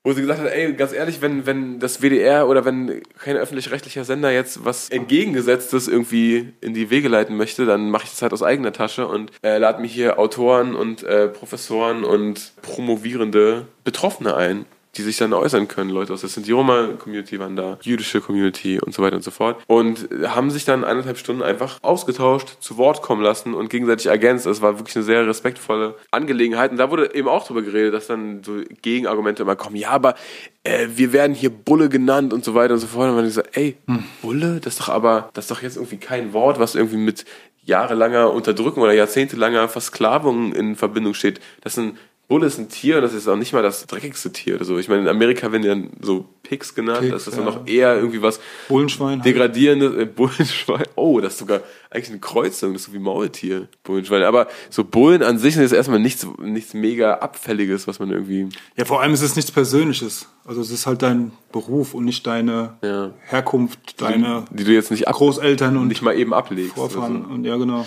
Wo 0.06 0.12
sie 0.12 0.20
gesagt 0.20 0.40
hat, 0.40 0.48
ey, 0.52 0.74
ganz 0.74 0.92
ehrlich, 0.92 1.22
wenn, 1.22 1.46
wenn 1.46 1.80
das 1.80 2.02
WDR 2.02 2.46
oder 2.46 2.66
wenn 2.66 3.02
kein 3.18 3.38
öffentlich-rechtlicher 3.38 4.04
Sender 4.04 4.30
jetzt 4.30 4.62
was 4.62 4.90
Entgegengesetztes 4.90 5.88
irgendwie 5.88 6.52
in 6.60 6.74
die 6.74 6.90
Wege 6.90 7.08
leiten 7.08 7.38
möchte, 7.38 7.64
dann 7.64 7.90
mache 7.90 8.04
ich 8.04 8.10
das 8.10 8.20
halt 8.20 8.34
aus 8.34 8.42
eigener 8.42 8.74
Tasche 8.74 9.06
und 9.06 9.32
äh, 9.42 9.56
lade 9.56 9.80
mir 9.80 9.86
hier 9.86 10.18
Autoren 10.18 10.74
und 10.74 11.02
äh, 11.04 11.28
Professoren 11.28 12.04
und 12.04 12.52
promovierende 12.60 13.66
Betroffene 13.82 14.36
ein, 14.36 14.66
die 14.96 15.02
sich 15.02 15.16
dann 15.16 15.32
äußern 15.32 15.68
können. 15.68 15.90
Leute 15.90 16.12
aus 16.12 16.20
der 16.20 16.30
Sinti-Roma-Community 16.30 17.38
waren 17.38 17.56
da, 17.56 17.78
jüdische 17.82 18.20
Community 18.20 18.80
und 18.80 18.94
so 18.94 19.02
weiter 19.02 19.16
und 19.16 19.22
so 19.22 19.30
fort. 19.30 19.62
Und 19.66 20.08
haben 20.26 20.50
sich 20.50 20.64
dann 20.64 20.84
eineinhalb 20.84 21.18
Stunden 21.18 21.42
einfach 21.42 21.78
ausgetauscht, 21.82 22.56
zu 22.60 22.76
Wort 22.76 23.02
kommen 23.02 23.22
lassen 23.22 23.54
und 23.54 23.70
gegenseitig 23.70 24.06
ergänzt. 24.06 24.46
Es 24.46 24.62
war 24.62 24.78
wirklich 24.78 24.96
eine 24.96 25.04
sehr 25.04 25.26
respektvolle 25.26 25.94
Angelegenheit. 26.10 26.70
Und 26.70 26.78
da 26.78 26.90
wurde 26.90 27.14
eben 27.14 27.28
auch 27.28 27.46
drüber 27.46 27.62
geredet, 27.62 27.94
dass 27.94 28.06
dann 28.06 28.42
so 28.42 28.60
Gegenargumente 28.82 29.42
immer 29.42 29.56
kommen. 29.56 29.76
Ja, 29.76 29.90
aber 29.90 30.14
äh, 30.62 30.88
wir 30.94 31.12
werden 31.12 31.34
hier 31.34 31.50
Bulle 31.50 31.88
genannt 31.88 32.32
und 32.32 32.44
so 32.44 32.54
weiter 32.54 32.74
und 32.74 32.80
so 32.80 32.86
fort. 32.86 33.08
Und 33.08 33.16
man 33.16 33.30
so, 33.30 33.42
ey, 33.52 33.76
Bulle? 34.22 34.60
Das 34.60 34.74
ist 34.74 34.80
doch 34.80 34.88
aber, 34.88 35.30
das 35.34 35.44
ist 35.44 35.50
doch 35.50 35.62
jetzt 35.62 35.76
irgendwie 35.76 35.98
kein 35.98 36.32
Wort, 36.32 36.58
was 36.58 36.74
irgendwie 36.74 36.96
mit 36.96 37.24
jahrelanger 37.64 38.32
Unterdrückung 38.32 38.82
oder 38.82 38.92
jahrzehntelanger 38.92 39.68
Versklavung 39.68 40.52
in 40.52 40.76
Verbindung 40.76 41.14
steht. 41.14 41.40
Das 41.62 41.74
sind 41.74 41.98
Bulle 42.26 42.46
ist 42.46 42.58
ein 42.58 42.70
Tier 42.70 42.96
und 42.96 43.02
das 43.02 43.12
ist 43.12 43.28
auch 43.28 43.36
nicht 43.36 43.52
mal 43.52 43.62
das 43.62 43.86
dreckigste 43.86 44.32
Tier 44.32 44.56
oder 44.56 44.64
so. 44.64 44.78
Ich 44.78 44.88
meine, 44.88 45.02
in 45.02 45.08
Amerika 45.08 45.52
werden 45.52 45.62
die 45.62 45.68
dann 45.68 45.90
so 46.00 46.24
Pigs 46.42 46.74
genannt, 46.74 47.00
Pigs, 47.00 47.12
das 47.12 47.26
ist 47.28 47.36
ja. 47.36 47.44
dann 47.44 47.54
noch 47.54 47.66
eher 47.66 47.96
irgendwie 47.96 48.22
was 48.22 48.40
Bullenschwein. 48.68 49.18
halt. 49.18 49.26
degradierendes, 49.26 49.94
äh, 49.94 50.06
Bullenschwein. 50.06 50.84
Oh, 50.96 51.20
das 51.20 51.34
ist 51.34 51.40
sogar 51.40 51.60
eigentlich 51.90 52.10
eine 52.10 52.20
Kreuzung, 52.20 52.72
das 52.72 52.82
ist 52.82 52.86
so 52.88 52.92
wie 52.94 52.98
Maultier, 52.98 53.68
Bullenschwein. 53.82 54.22
Aber 54.22 54.48
so 54.70 54.84
Bullen 54.84 55.22
an 55.22 55.38
sich 55.38 55.56
ist 55.56 55.72
erstmal 55.72 56.00
nichts, 56.00 56.26
nichts 56.40 56.72
mega 56.72 57.14
Abfälliges, 57.14 57.86
was 57.86 57.98
man 57.98 58.10
irgendwie, 58.10 58.48
Ja, 58.76 58.86
vor 58.86 59.02
allem 59.02 59.12
ist 59.12 59.22
es 59.22 59.36
nichts 59.36 59.50
Persönliches. 59.50 60.28
Also 60.46 60.62
es 60.62 60.70
ist 60.70 60.86
halt 60.86 61.02
dein 61.02 61.32
Beruf 61.52 61.92
und 61.94 62.04
nicht 62.04 62.26
deine 62.26 62.74
Ja. 62.82 63.10
Herkunft, 63.26 64.00
deine 64.00 64.44
die 64.50 64.64
du 64.64 64.72
jetzt 64.72 64.90
nicht 64.90 65.08
ab, 65.08 65.14
Großeltern 65.16 65.76
und 65.76 65.88
nicht 65.88 66.00
mal 66.02 66.16
eben 66.16 66.32
ablegst. 66.32 66.74
Vorfahren. 66.74 67.22
Also. 67.22 67.34
Und 67.34 67.44
ja, 67.44 67.56
genau. 67.56 67.86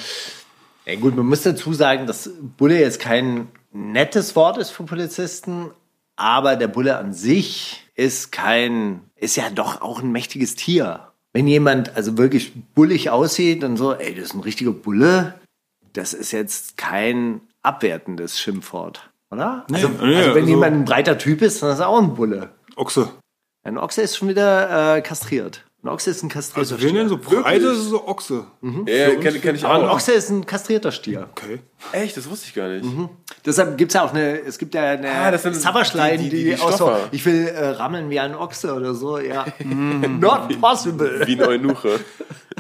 Ja, 0.86 0.96
gut, 0.96 1.16
man 1.16 1.26
muss 1.26 1.42
dazu 1.42 1.74
sagen, 1.74 2.08
dass 2.08 2.30
Bulle 2.58 2.80
jetzt 2.80 3.00
kein 3.00 3.48
nettes 3.78 4.36
Wort 4.36 4.58
ist 4.58 4.72
für 4.72 4.84
Polizisten, 4.84 5.72
aber 6.16 6.56
der 6.56 6.68
Bulle 6.68 6.98
an 6.98 7.14
sich 7.14 7.84
ist 7.96 8.32
kein, 8.32 9.02
ist 9.16 9.38
ja 9.38 9.50
doch 9.50 9.82
auch 9.82 10.02
ein 10.02 10.12
mächtiges 10.12 10.56
Tier. 10.56 11.12
Wenn 11.34 11.48
jemand 11.48 11.96
also 11.96 12.18
wirklich 12.18 12.54
bullig 12.74 13.10
aussieht 13.10 13.64
und 13.64 13.78
so, 13.78 13.94
ey, 13.94 14.16
das 14.16 14.26
ist 14.26 14.34
ein 14.34 14.42
richtiger 14.42 14.72
Bulle, 14.72 15.36
das 15.94 16.14
ist 16.14 16.32
jetzt 16.32 16.78
kein 16.78 17.42
abwertendes 17.62 18.40
Schimpfwort, 18.40 19.10
oder? 19.30 19.66
Nee, 19.70 19.78
also, 19.78 19.90
nee, 19.90 20.16
also 20.16 20.30
wenn 20.30 20.44
also- 20.44 20.50
jemand 20.50 20.76
ein 20.76 20.86
breiter 20.86 21.18
Typ 21.18 21.42
ist, 21.42 21.62
dann 21.62 21.72
ist 21.72 21.80
er 21.80 21.90
auch 21.90 22.00
ein 22.00 22.16
Bulle. 22.16 22.50
Ochse. 22.76 23.12
Ein 23.64 23.78
Ochse 23.78 24.02
ist 24.02 24.18
schon 24.18 24.30
wieder 24.30 24.98
äh, 24.98 25.02
kastriert. 25.02 25.66
Ein 25.84 25.90
Ochse 25.90 26.10
ist 26.10 26.24
ein 26.24 26.30
kastrierter 26.30 26.72
Also 26.74 26.82
wir 26.84 26.92
nennen 26.92 27.08
so 27.08 27.18
breite 27.18 27.68
ist 27.68 27.84
so 27.90 28.08
Ochse. 28.08 28.46
Ja, 28.88 29.16
kenne 29.16 29.40
kenn 29.40 29.56
ich 29.56 29.64
Aber 29.64 29.76
ein 29.76 29.86
auch. 29.90 29.94
Ochse 29.96 30.12
ist 30.14 30.30
ein 30.32 30.46
kastrierter 30.46 30.92
Stier. 30.92 31.30
Okay. 31.32 31.60
Echt, 31.92 32.18
das 32.18 32.28
wusste 32.30 32.48
ich 32.48 32.56
gar 32.56 32.68
nicht. 32.68 32.84
Deshalb 33.46 33.78
gibt's 33.78 33.94
ja 33.94 34.04
auch 34.04 34.12
eine, 34.12 34.40
es 34.42 34.58
gibt 34.58 34.74
ja 34.74 34.82
eine 34.82 35.08
Ah, 35.10 35.30
das 35.32 35.44
sind 35.44 35.56
Savage-Line, 35.56 36.18
die- 36.18 36.24
die, 36.24 36.30
die- 36.30 36.44
die- 36.46 36.56
die 36.56 36.62
auch 36.62 36.72
so, 36.72 36.92
ich 37.12 37.24
will 37.26 37.48
äh, 37.48 37.68
rammeln 37.70 38.10
wie 38.10 38.20
ein 38.20 38.34
Ochse 38.36 38.74
oder 38.74 38.96
so, 38.96 39.20
ja. 39.20 39.46
Not 39.64 40.60
possible. 40.60 41.22
Wie 41.28 41.40
ein 41.40 41.48
Eunuche. 41.48 42.00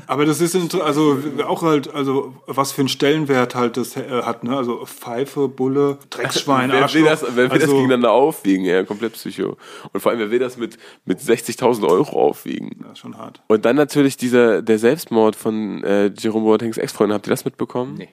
Aber 0.06 0.26
das 0.26 0.40
ist 0.40 0.56
also 0.80 1.18
auch 1.46 1.64
halt, 1.64 1.94
also 1.94 2.36
was 2.46 2.72
für 2.72 2.82
einen 2.82 2.88
Stellenwert 2.88 3.56
halt 3.56 3.76
das 3.78 3.98
äh, 3.98 4.22
hat, 4.22 4.44
ne? 4.44 4.56
Also 4.56 4.86
Pfeife, 4.86 5.50
Bulle, 5.50 5.98
Drecksschwein, 6.12 6.72
wer 6.72 6.94
will 6.94 7.04
das, 7.04 7.24
wer 7.24 7.36
will 7.36 7.48
das 7.50 7.62
also, 7.64 7.74
gegeneinander 7.76 8.12
aufwiegen? 8.12 8.64
Ja, 8.64 8.84
komplett 8.84 9.14
psycho. 9.14 9.58
Und 9.92 10.00
vor 10.00 10.12
allem, 10.12 10.20
wer 10.20 10.30
will 10.32 10.40
das 10.40 10.56
mit, 10.56 10.78
mit 11.06 11.20
60.000 11.20 11.86
Euro 11.90 12.22
aufwiegen? 12.22 12.86
Das 12.88 13.00
ist 13.00 13.04
schon 13.08 13.18
hart. 13.18 13.42
Und 13.48 13.66
dann 13.66 13.76
natürlich 13.76 14.18
dieser, 14.18 14.62
der 14.62 14.80
Selbstmord 14.80 15.36
von 15.36 15.84
äh, 15.84 16.12
Jerome 16.18 16.46
Boatengs 16.46 16.78
Ex-Freundin. 16.78 17.16
Habt 17.16 17.28
ihr 17.28 17.32
das 17.32 17.46
mitbekommen? 17.46 17.96
Nee. 17.98 18.10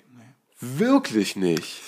Wirklich 0.61 1.37
nicht. 1.37 1.83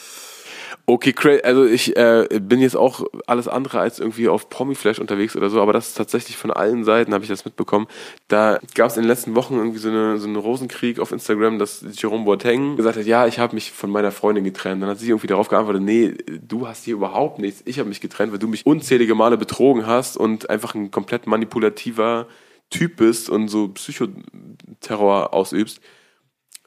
Okay, 0.88 1.10
cra- 1.10 1.40
also 1.42 1.64
ich 1.64 1.96
äh, 1.96 2.28
bin 2.40 2.60
jetzt 2.60 2.76
auch 2.76 3.04
alles 3.26 3.48
andere 3.48 3.80
als 3.80 3.98
irgendwie 3.98 4.28
auf 4.28 4.50
Promiflash 4.50 5.00
unterwegs 5.00 5.34
oder 5.34 5.50
so, 5.50 5.60
aber 5.60 5.72
das 5.72 5.88
ist 5.88 5.94
tatsächlich 5.94 6.36
von 6.36 6.52
allen 6.52 6.84
Seiten, 6.84 7.12
habe 7.12 7.24
ich 7.24 7.30
das 7.30 7.44
mitbekommen. 7.44 7.88
Da 8.28 8.60
gab 8.74 8.90
es 8.90 8.96
in 8.96 9.02
den 9.02 9.08
letzten 9.08 9.34
Wochen 9.34 9.54
irgendwie 9.56 9.78
so, 9.78 9.88
eine, 9.88 10.18
so 10.18 10.28
einen 10.28 10.36
Rosenkrieg 10.36 11.00
auf 11.00 11.10
Instagram, 11.10 11.58
dass 11.58 11.84
Jerome 11.94 12.24
Boateng 12.24 12.76
gesagt 12.76 12.98
hat, 12.98 13.06
ja, 13.06 13.26
ich 13.26 13.40
habe 13.40 13.54
mich 13.54 13.72
von 13.72 13.90
meiner 13.90 14.12
Freundin 14.12 14.44
getrennt. 14.44 14.80
Dann 14.80 14.90
hat 14.90 15.00
sie 15.00 15.08
irgendwie 15.08 15.26
darauf 15.26 15.48
geantwortet, 15.48 15.82
nee, 15.82 16.14
du 16.46 16.68
hast 16.68 16.84
hier 16.84 16.94
überhaupt 16.94 17.40
nichts. 17.40 17.62
Ich 17.64 17.80
habe 17.80 17.88
mich 17.88 18.00
getrennt, 18.00 18.30
weil 18.30 18.38
du 18.38 18.46
mich 18.46 18.64
unzählige 18.64 19.16
Male 19.16 19.38
betrogen 19.38 19.86
hast 19.86 20.16
und 20.16 20.50
einfach 20.50 20.76
ein 20.76 20.92
komplett 20.92 21.26
manipulativer 21.26 22.26
Typ 22.70 22.96
bist 22.96 23.30
und 23.30 23.48
so 23.48 23.68
Psychoterror 23.68 25.32
ausübst. 25.32 25.80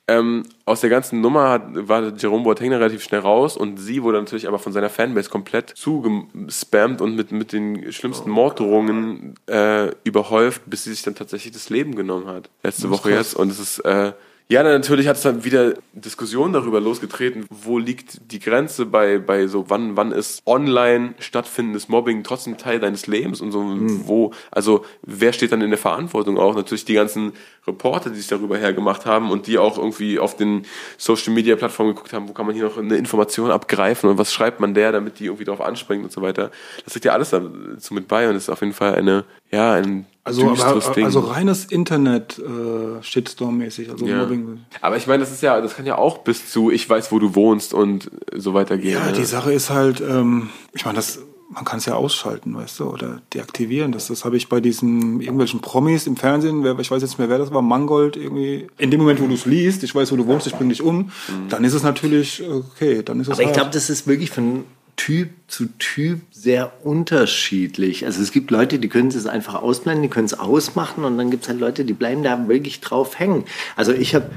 Ähm, 0.10 0.44
aus 0.66 0.82
der 0.82 0.90
ganzen 0.90 1.22
Nummer 1.22 1.50
hat, 1.50 1.88
war 1.88 2.12
Jerome 2.16 2.44
Boateng 2.44 2.74
relativ 2.74 3.04
schnell 3.04 3.20
raus 3.20 3.56
und 3.56 3.78
sie 3.78 4.02
wurde 4.02 4.18
natürlich 4.18 4.48
aber 4.48 4.58
von 4.58 4.74
seiner 4.74 4.90
Fanbase 4.90 5.30
komplett 5.30 5.70
zugespammt 5.70 7.00
und 7.00 7.16
mit, 7.16 7.32
mit 7.32 7.54
den 7.54 7.92
schlimmsten 7.92 8.32
Morddrohungen 8.32 9.36
äh, 9.46 9.92
überhäuft, 10.04 10.64
bis 10.66 10.86
sie 10.86 10.92
sich 10.92 11.04
dann 11.04 11.14
tatsächlich 11.14 11.54
das 11.54 11.70
Leben 11.70 11.94
genommen 11.94 12.26
hat. 12.26 12.50
Letzte 12.64 12.90
Woche 12.90 13.12
jetzt. 13.12 13.36
Und 13.36 13.52
es 13.52 13.60
ist, 13.60 13.80
äh, 13.80 14.14
ja, 14.52 14.64
dann 14.64 14.74
natürlich 14.74 15.08
hat 15.08 15.18
es 15.18 15.22
dann 15.22 15.44
wieder 15.44 15.76
Diskussionen 15.94 16.54
darüber 16.54 16.82
losgetreten, 16.82 17.46
wo 17.52 17.78
liegt 17.78 18.32
die 18.32 18.40
Grenze 18.40 18.88
bei, 18.88 19.20
bei 19.20 19.46
so, 19.46 19.70
wann, 19.70 19.96
wann 19.96 20.12
ist 20.12 20.42
online 20.48 21.14
stattfindendes 21.20 21.88
Mobbing 21.88 22.24
trotzdem 22.24 22.58
Teil 22.58 22.80
deines 22.80 23.06
Lebens 23.06 23.42
und 23.42 23.52
so, 23.52 23.64
wo, 24.08 24.34
also 24.50 24.84
wer 25.04 25.34
steht 25.34 25.52
dann 25.52 25.62
in 25.62 25.70
der 25.70 25.78
Verantwortung 25.78 26.40
auch? 26.40 26.56
Natürlich 26.56 26.84
die 26.84 26.96
ganzen 26.96 27.34
Reporter, 27.68 28.10
die 28.10 28.18
sich 28.18 28.28
darüber 28.28 28.58
hergemacht 28.58 29.06
haben 29.06 29.30
und 29.30 29.46
die 29.46 29.60
auch 29.60 29.78
irgendwie 29.78 30.18
auf 30.18 30.36
den 30.36 30.66
Social 30.98 31.32
Media 31.32 31.56
Plattformen 31.56 31.94
geguckt 31.94 32.14
haben, 32.14 32.28
wo 32.28 32.34
kann 32.34 32.48
man 32.48 32.56
hier 32.56 32.64
noch 32.64 32.80
eine 32.80 32.98
Information 32.98 33.52
abgreifen 33.52 34.10
und 34.10 34.18
was 34.18 34.34
schreibt 34.34 34.60
man 34.60 34.74
der, 34.74 34.92
damit 34.92 35.20
die 35.20 35.26
irgendwie 35.26 35.46
darauf 35.46 35.62
anspringen 35.62 36.06
und 36.06 36.12
so 36.12 36.24
weiter. 36.24 36.50
Das 36.86 36.96
liegt 36.96 37.06
ja 37.06 37.14
alles 37.14 37.30
dazu 37.30 37.94
mit 37.94 38.08
bei 38.08 38.28
und 38.28 38.36
ist 38.36 38.50
auf 38.50 38.62
jeden 38.62 38.74
Fall 38.74 38.96
eine, 38.96 39.26
ja, 39.52 39.74
ein 39.74 40.08
Also, 40.30 40.50
aber, 40.52 41.04
also 41.06 41.20
reines 41.22 41.66
Internet 41.66 42.40
äh, 42.40 43.02
Shitstorm-mäßig, 43.04 43.90
also 43.92 44.06
Ja. 44.06 44.18
Mobbing. 44.18 44.60
Aber 44.82 44.96
ich 44.98 45.08
meine, 45.08 45.22
das 45.22 45.32
ist 45.32 45.42
ja, 45.42 45.60
das 45.60 45.76
kann 45.76 45.86
ja 45.86 45.98
auch 45.98 46.20
bis 46.20 46.52
zu 46.52 46.70
ich 46.72 46.88
weiß, 46.90 47.12
wo 47.12 47.20
du 47.20 47.34
wohnst 47.36 47.74
und 47.74 48.12
so 48.36 48.54
weiter 48.54 48.78
gehen. 48.78 48.94
Ja, 48.94 49.08
ne? 49.08 49.14
die 49.14 49.26
Sache 49.26 49.52
ist 49.52 49.70
halt, 49.70 50.02
ähm, 50.02 50.50
ich 50.74 50.86
meine, 50.86 50.98
das, 50.98 51.20
man 51.52 51.66
kann 51.66 51.80
es 51.80 51.88
ja 51.88 51.96
ausschalten, 51.96 52.56
weißt 52.56 52.80
du, 52.80 52.86
oder 52.92 53.22
deaktivieren. 53.34 53.92
Das, 53.92 54.08
das 54.08 54.24
habe 54.24 54.38
ich 54.38 54.50
bei 54.50 54.60
diesen 54.60 55.20
irgendwelchen 55.20 55.62
Promis 55.62 56.06
im 56.06 56.16
Fernsehen, 56.16 56.64
wer, 56.64 56.78
ich 56.78 56.92
weiß 56.92 57.02
jetzt 57.02 57.12
nicht 57.12 57.20
mehr, 57.20 57.30
wer 57.30 57.40
das 57.40 57.52
war, 57.52 57.64
Mangold 57.64 58.16
irgendwie. 58.18 58.68
In 58.78 58.92
dem 58.92 59.00
Moment, 59.00 59.20
wo 59.20 59.26
du 59.26 59.34
es 59.34 59.46
liest, 59.48 59.84
ich 59.84 59.96
weiß, 59.96 60.12
wo 60.12 60.16
du 60.16 60.28
wohnst, 60.28 60.46
ich 60.46 60.54
bring 60.56 60.70
dich 60.70 60.84
um, 60.84 61.12
dann 61.50 61.64
ist 61.64 61.74
es 61.74 61.82
natürlich, 61.82 62.44
okay, 62.48 63.02
dann 63.04 63.20
ist 63.20 63.28
es 63.28 63.34
Aber 63.34 63.42
ich 63.42 63.48
hart. 63.48 63.56
glaube, 63.58 63.72
das 63.72 63.90
ist 63.90 64.06
wirklich 64.06 64.30
von 64.30 64.64
Typ 65.00 65.30
zu 65.48 65.68
Typ 65.78 66.20
sehr 66.30 66.86
unterschiedlich. 66.86 68.06
Also 68.06 68.22
es 68.22 68.34
gibt 68.34 68.52
Leute, 68.52 68.80
die 68.80 68.90
können 68.90 69.08
es 69.08 69.28
einfach 69.28 69.56
ausblenden, 69.56 70.04
die 70.04 70.10
können 70.10 70.26
es 70.26 70.38
ausmachen 70.38 71.06
und 71.06 71.18
dann 71.18 71.32
gibt 71.32 71.44
es 71.44 71.50
halt 71.50 71.62
Leute, 71.62 71.86
die 71.86 71.94
bleiben 71.94 72.22
da 72.22 72.50
wirklich 72.50 72.82
drauf 72.82 73.18
hängen. 73.18 73.46
Also 73.78 73.94
ich 73.94 74.14
habe 74.14 74.30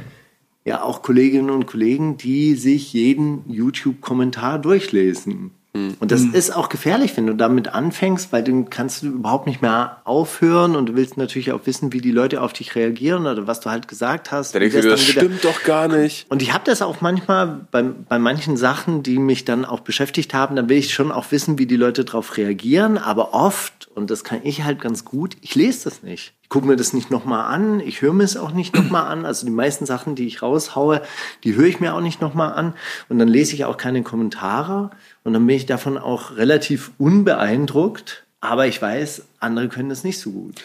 ja 0.65 0.85
auch 0.85 1.03
Kolleginnen 1.03 1.51
und 1.51 1.67
Kollegen, 1.67 2.17
die 2.17 2.55
sich 2.55 2.93
jeden 2.93 3.43
YouTube-Kommentar 3.51 4.61
durchlesen. 4.61 5.51
Und 5.75 6.13
das 6.13 6.23
ist 6.23 6.55
auch 6.55 6.69
gefährlich, 6.69 7.17
wenn 7.17 7.27
du 7.27 7.35
damit 7.35 7.69
anfängst, 7.69 8.31
weil 8.31 8.45
dann 8.45 8.69
kannst 8.69 9.03
du 9.03 9.07
überhaupt 9.07 9.47
nicht 9.47 9.63
mehr 9.63 10.03
aufhören 10.05 10.77
und 10.77 10.87
du 10.87 10.97
willst 10.97 11.17
natürlich 11.17 11.51
auch 11.53 11.61
wissen, 11.65 11.95
wie 11.95 12.03
die 12.03 12.11
Leute 12.11 12.43
auf 12.43 12.53
dich 12.53 12.75
reagieren 12.75 13.27
oder 13.27 13.47
was 13.47 13.61
du 13.61 13.71
halt 13.71 13.89
gesagt 13.89 14.33
hast. 14.33 14.55
Da 14.55 14.59
denkst 14.59 14.77
du, 14.77 14.83
das 14.83 15.03
stimmt 15.03 15.43
doch 15.45 15.63
gar 15.63 15.89
nicht. 15.89 16.27
Und 16.29 16.43
ich 16.43 16.53
habe 16.53 16.65
das 16.67 16.83
auch 16.83 17.01
manchmal 17.01 17.61
bei, 17.71 17.85
bei 17.85 18.19
manchen 18.19 18.59
Sachen, 18.59 19.03
die 19.03 19.19
mich 19.19 19.47
dann 19.47 19.65
auch 19.65 19.81
beschäftigt 19.81 20.35
haben, 20.35 20.57
dann 20.57 20.69
will 20.69 20.77
ich 20.77 20.93
schon 20.93 21.11
auch 21.11 21.31
wissen, 21.31 21.59
wie 21.59 21.67
die 21.67 21.77
Leute 21.77 22.05
darauf 22.05 22.37
reagieren. 22.37 22.99
Aber 22.99 23.33
oft, 23.33 23.82
und 23.95 24.11
das 24.11 24.25
kann 24.25 24.41
ich 24.43 24.65
halt 24.65 24.81
ganz 24.81 25.05
gut, 25.05 25.37
ich 25.41 25.55
lese 25.55 25.85
das 25.85 26.03
nicht. 26.03 26.35
Ich 26.43 26.49
gucke 26.49 26.67
mir 26.67 26.77
das 26.77 26.93
nicht 26.93 27.11
nochmal 27.11 27.53
an, 27.53 27.81
ich 27.81 28.03
höre 28.03 28.13
mir 28.13 28.25
es 28.25 28.37
auch 28.37 28.53
nicht 28.53 28.75
nochmal 28.75 29.07
an. 29.07 29.25
Also 29.25 29.47
die 29.47 29.53
meisten 29.53 29.87
Sachen, 29.87 30.15
die 30.15 30.27
ich 30.27 30.43
raushaue, 30.43 31.03
die 31.45 31.55
höre 31.55 31.67
ich 31.67 31.81
mir 31.81 31.95
auch 31.95 32.01
nicht 32.01 32.21
nochmal 32.21 32.53
an. 32.53 32.75
Und 33.09 33.19
dann 33.19 33.29
lese 33.29 33.55
ich 33.55 33.65
auch 33.65 33.77
keine 33.77 34.03
Kommentare. 34.03 34.91
Und 35.25 35.33
dann 35.33 35.47
bin 35.47 35.57
ich 35.57 35.67
davon 35.67 35.99
auch 35.99 36.37
relativ 36.37 36.93
unbeeindruckt. 36.99 38.25
Aber 38.41 38.67
ich 38.67 38.83
weiß, 38.83 39.23
andere 39.39 39.69
können 39.69 39.89
das 39.89 40.05
nicht 40.05 40.19
so 40.19 40.33
gut. 40.33 40.61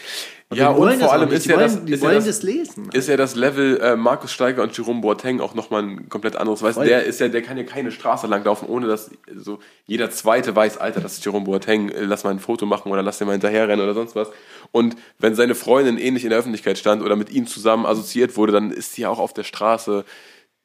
Aber 0.50 0.60
Ja, 0.60 0.70
und 0.70 1.00
vor 1.00 1.12
allem 1.12 1.30
ist 1.32 1.46
ja 1.46 1.58
das- 1.58 1.76
ist 1.76 2.02
ja 2.04 2.12
das- 2.14 2.42
lesen. 2.44 2.90
Ist 2.94 3.10
ja 3.10 3.18
das 3.18 3.36
Level 3.36 3.82
äh, 3.82 3.96
Markus 3.98 4.32
Steiger 4.32 4.64
und 4.64 4.76
Jerome 4.78 5.02
Boateng 5.02 5.42
auch 5.42 5.54
nochmal 5.56 5.84
ein 5.84 6.08
komplett 6.08 6.38
anderes. 6.38 6.64
Weißt 6.64 6.78
du, 6.78 6.82
Voll. 6.82 6.88
der 6.88 7.04
ist 7.04 7.20
ja, 7.20 7.28
der 7.28 7.42
kann 7.42 7.58
ja 7.58 7.64
keine 7.64 7.92
Straße 7.92 8.28
langlaufen, 8.28 8.70
ohne 8.70 8.88
dass 8.88 9.12
so 9.36 9.60
jeder 9.86 10.10
Zweite 10.10 10.56
weiß, 10.56 10.78
Alter, 10.78 11.02
das 11.02 11.14
ist 11.18 11.26
Jerome 11.26 11.44
Boateng, 11.46 11.90
äh, 11.90 12.02
lass 12.06 12.24
mal 12.24 12.30
ein 12.30 12.40
Foto 12.40 12.66
machen 12.66 12.90
oder 12.94 13.02
lass 13.04 13.18
den 13.18 13.28
mal 13.28 13.34
hinterherrennen 13.34 13.84
oder 13.84 13.94
sonst 13.94 14.16
was. 14.16 14.30
Und 14.72 14.96
wenn 15.20 15.36
seine 15.36 15.54
Freundin 15.54 15.98
ähnlich 15.98 16.24
in 16.24 16.30
der 16.30 16.40
Öffentlichkeit 16.40 16.78
stand 16.78 17.02
oder 17.04 17.18
mit 17.18 17.30
ihm 17.30 17.46
zusammen 17.46 17.86
assoziiert 17.86 18.38
wurde, 18.38 18.54
dann 18.54 18.72
ist 18.72 18.94
sie 18.94 19.02
ja 19.02 19.10
auch 19.10 19.20
auf 19.20 19.34
der 19.34 19.44
Straße 19.44 20.06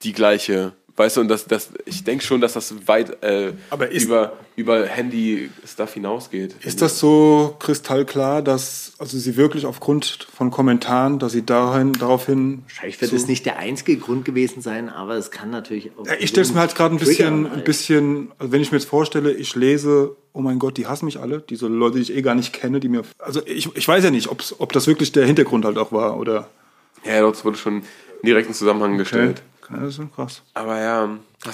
die 0.05 0.13
gleiche. 0.13 0.73
Weißt 0.95 1.17
du, 1.17 1.23
und 1.23 1.29
das, 1.29 1.47
das, 1.47 1.71
ich 1.87 2.05
denke 2.05 2.23
schon, 2.23 2.43
dass 2.43 2.53
das 2.53 2.87
weit 2.87 3.23
äh, 3.23 3.53
Aber 3.71 3.91
ist- 3.91 4.05
über, 4.05 4.35
über 4.57 4.85
Handy-Stuff 4.85 5.95
hinausgeht. 5.95 6.55
Ist 6.63 6.83
das 6.83 6.99
so 6.99 7.57
kristallklar, 7.59 8.43
dass 8.43 8.93
also 8.99 9.19
sie 9.19 9.37
wirklich 9.39 9.65
aufgrund 9.65 10.27
von 10.35 10.51
Kommentaren, 10.51 11.19
dass 11.19 11.33
sie 11.33 11.47
dahin, 11.47 11.93
daraufhin. 11.95 12.63
Wahrscheinlich 12.65 13.01
wird 13.01 13.13
es 13.15 13.27
nicht 13.27 13.47
der 13.47 13.59
einzige 13.59 13.97
Grund 13.97 14.27
gewesen 14.27 14.61
sein, 14.61 14.91
aber 14.91 15.15
es 15.15 15.31
kann 15.31 15.49
natürlich 15.51 15.93
auch. 15.97 16.07
Ja, 16.07 16.13
ich 16.19 16.29
stelle 16.29 16.47
es 16.47 16.53
mir 16.53 16.61
halt 16.61 16.75
gerade 16.75 16.95
ein 16.95 16.99
bisschen, 16.99 17.47
ein 17.51 17.65
bisschen, 17.65 18.31
also 18.39 18.53
wenn 18.53 18.61
ich 18.61 18.71
mir 18.71 18.77
jetzt 18.79 18.89
vorstelle, 18.89 19.33
ich 19.33 19.55
lese, 19.57 20.15
oh 20.35 20.43
mein 20.43 20.59
Gott, 20.59 20.77
die 20.77 20.87
hassen 20.87 21.07
mich 21.07 21.19
alle, 21.19 21.41
diese 21.41 21.69
Leute, 21.69 21.97
die 21.97 22.03
ich 22.03 22.15
eh 22.15 22.21
gar 22.21 22.35
nicht 22.35 22.53
kenne, 22.53 22.81
die 22.81 22.89
mir, 22.91 23.03
also 23.19 23.41
ich, 23.47 23.75
ich 23.75 23.89
weiß 23.89 24.05
ja 24.05 24.11
nicht, 24.11 24.29
ob's, 24.31 24.55
ob 24.59 24.73
das 24.75 24.87
wirklich 24.87 25.11
der 25.13 25.25
Hintergrund 25.25 25.65
halt 25.65 25.79
auch 25.79 25.91
war 25.93 26.19
oder. 26.19 26.51
Ja, 27.05 27.21
dort 27.21 27.43
wurde 27.47 27.57
schon 27.57 27.77
in 28.23 28.27
direkten 28.27 28.53
Zusammenhang 28.53 28.99
gestellt. 28.99 29.43
Ja, 29.71 29.77
das 29.79 29.91
ist 29.91 29.97
schon 29.97 30.13
krass. 30.13 30.43
Aber 30.55 30.79
ja, 30.81 31.09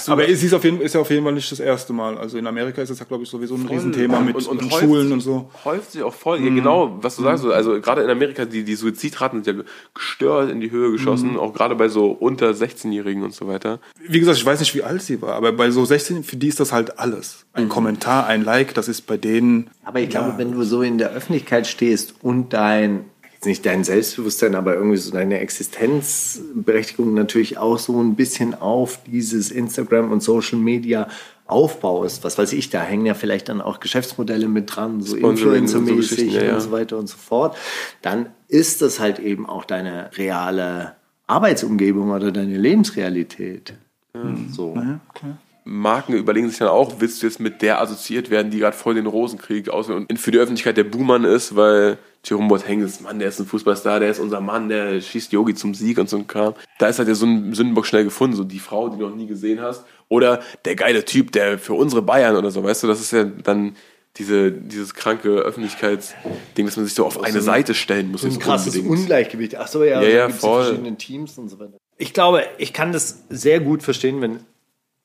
Aber 0.09 0.29
es 0.29 0.43
ist, 0.43 0.53
auf 0.53 0.65
jeden, 0.65 0.81
ist 0.81 0.95
ja 0.95 1.01
auf 1.01 1.11
jeden 1.11 1.25
Fall 1.25 1.33
nicht 1.33 1.51
das 1.51 1.61
erste 1.61 1.93
Mal. 1.93 2.19
Also 2.19 2.39
in 2.39 2.47
Amerika 2.47 2.83
ist 2.83 2.89
das 2.91 2.99
ja, 2.99 3.05
glaube 3.05 3.25
ich, 3.25 3.31
sowieso 3.31 3.55
ein 3.55 3.67
Riesenthema 3.67 4.21
mit 4.21 4.37
und, 4.37 4.47
und, 4.47 4.63
und 4.63 4.71
häuft 4.71 4.83
Schulen 4.83 5.13
und 5.13 5.21
so. 5.21 5.51
Häuft 5.65 5.93
sich 5.93 6.03
auch 6.03 6.15
voll. 6.15 6.41
Ja, 6.41 6.49
genau, 6.51 6.99
was 7.01 7.17
du 7.17 7.23
sagst. 7.23 7.45
Also 7.45 7.81
gerade 7.81 8.03
in 8.03 8.11
Amerika, 8.11 8.45
die, 8.45 8.65
die 8.65 8.75
Suizidraten 8.75 9.45
sind 9.45 9.59
ja 9.59 9.65
gestört 9.95 10.51
in 10.51 10.61
die 10.61 10.71
Höhe 10.71 10.91
geschossen, 10.91 11.37
auch 11.37 11.53
gerade 11.55 11.75
bei 11.75 11.89
so 11.89 12.11
unter 12.11 12.51
16-Jährigen 12.51 13.23
und 13.23 13.35
so 13.35 13.47
weiter. 13.47 13.79
Wie 14.07 14.19
gesagt, 14.19 14.39
ich 14.39 14.47
weiß 14.47 14.61
nicht, 14.61 14.75
wie 14.75 14.83
alt 14.83 15.03
sie 15.03 15.21
war, 15.23 15.35
aber 15.35 15.53
bei 15.53 15.71
so 15.71 15.85
16, 15.85 16.25
für 16.25 16.37
die 16.37 16.49
ist 16.49 16.61
das 16.61 16.73
halt 16.73 16.99
alles. 16.99 17.45
Ein 17.53 17.69
Kommentar, 17.69 18.27
ein 18.27 18.45
Like, 18.45 18.75
das 18.75 18.89
ist 18.89 19.03
bei 19.07 19.17
denen. 19.17 19.71
Aber 19.85 20.01
ich 20.01 20.11
glaube, 20.11 20.35
wenn 20.37 20.53
du 20.53 20.63
so 20.63 20.83
in 20.83 20.99
der 20.99 21.11
Öffentlichkeit 21.11 21.67
stehst 21.67 22.15
und 22.23 22.53
dein, 22.53 23.05
jetzt 23.39 23.47
nicht 23.47 23.67
dein 23.67 23.85
Selbstbewusstsein, 23.85 24.57
aber 24.57 24.75
irgendwie 24.75 24.97
so 24.97 25.13
deine 25.13 25.39
Existenzberechtigung 25.39 27.15
natürlich 27.15 27.57
auch 27.57 27.79
so 27.79 28.03
ein 28.03 28.17
bisschen 28.17 28.53
auf 28.55 28.99
dieses 29.07 29.53
Instagram 29.53 30.11
und 30.11 30.25
Social 30.25 30.59
Media 30.59 31.07
aufbaust, 31.47 32.25
was 32.25 32.37
weiß 32.37 32.53
ich, 32.53 32.69
da 32.69 32.83
hängen 32.83 33.07
ja 33.07 33.15
vielleicht 33.15 33.49
dann 33.49 33.61
auch 33.61 33.79
Geschäftsmodelle 33.79 34.49
mit 34.49 34.75
dran, 34.75 35.01
so 35.03 35.17
Sponsoring 35.17 35.63
und 35.63 35.69
so 35.69 35.79
Influencer-mäßig 35.79 36.33
ja, 36.33 36.43
ja. 36.43 36.55
und 36.55 36.61
so 36.61 36.73
weiter 36.73 36.99
und 36.99 37.09
so 37.09 37.17
fort, 37.17 37.57
dann 38.03 38.27
ist 38.49 38.83
das 38.83 38.99
halt 38.99 39.21
eben 39.21 39.49
auch 39.49 39.65
deine 39.65 40.11
reale 40.17 40.97
Arbeitsumgebung 41.29 42.11
oder 42.11 42.33
deine 42.33 42.59
Lebensrealität. 42.59 43.75
So. 44.51 44.77
Marken 45.71 46.15
überlegen 46.15 46.49
sich 46.49 46.59
dann 46.59 46.69
auch, 46.69 46.95
willst 47.01 47.23
du 47.23 47.27
jetzt 47.27 47.41
mit 47.41 47.61
der 47.63 47.81
assoziiert 47.81 48.31
werden, 48.31 48.51
die 48.51 48.59
gerade 48.59 48.77
voll 48.77 48.95
den 48.95 49.07
Rosenkrieg 49.07 49.69
aus 49.69 49.89
und 49.91 50.19
für 50.19 50.31
die 50.31 50.39
Öffentlichkeit 50.39 50.77
der 50.77 50.85
Buhmann 50.85 51.25
ist, 51.25 51.55
weil 51.57 51.99
Jerome 52.25 52.49
Boateng 52.49 52.81
ist, 52.81 53.03
Mann, 53.03 53.19
der 53.19 53.29
ist 53.29 53.39
ein 53.39 53.47
Fußballstar, 53.47 54.01
der 54.01 54.11
ist 54.11 54.19
unser 54.19 54.41
Mann, 54.41 54.69
der 54.69 55.01
schießt 55.01 55.33
Yogi 55.33 55.55
zum 55.55 55.75
Sieg 55.75 55.99
und 55.99 56.09
so 56.09 56.17
ein 56.17 56.27
Kram. 56.27 56.55
Da 56.79 56.89
ist 56.89 56.99
halt 56.99 57.09
ja 57.09 57.15
so 57.15 57.27
ein 57.27 57.53
Sündenbock 57.55 57.87
schnell 57.87 58.05
gefunden, 58.05 58.35
so 58.35 58.45
die 58.45 58.59
Frau, 58.59 58.89
die 58.89 58.99
du 58.99 59.07
noch 59.09 59.15
nie 59.15 59.27
gesehen 59.27 59.61
hast. 59.61 59.85
Oder 60.09 60.41
der 60.65 60.75
geile 60.75 61.05
Typ, 61.05 61.33
der 61.33 61.59
für 61.59 61.75
unsere 61.75 62.03
Bayern 62.03 62.37
oder 62.37 62.51
so, 62.51 62.65
weißt 62.65 62.83
du, 62.83 62.87
das 62.87 63.01
ist 63.01 63.13
ja 63.13 63.25
dann 63.25 63.77
diese, 64.17 64.51
dieses 64.51 64.95
kranke 64.95 65.29
Öffentlichkeitsding, 65.29 66.67
dass 66.67 66.77
man 66.77 66.87
sich 66.87 66.95
so 66.95 67.05
auf 67.07 67.23
eine 67.23 67.41
Seite 67.41 67.75
stellen 67.75 68.11
muss. 68.11 68.25
ein 68.25 68.39
krasses 68.39 68.75
unbedingt. 68.77 69.01
Ungleichgewicht. 69.01 69.57
Ach 69.57 69.69
so, 69.69 69.85
ja, 69.85 70.03
Ja, 70.03 70.09
ja, 70.09 70.29
voll. 70.29 70.65
verschiedenen 70.65 70.99
Teams 70.99 71.39
und 71.39 71.49
so 71.49 71.59
weiter. 71.59 71.75
Ich 71.99 72.15
glaube, 72.15 72.45
ich 72.59 72.73
kann 72.73 72.93
das 72.93 73.25
sehr 73.29 73.61
gut 73.61 73.83
verstehen, 73.83 74.21
wenn 74.21 74.41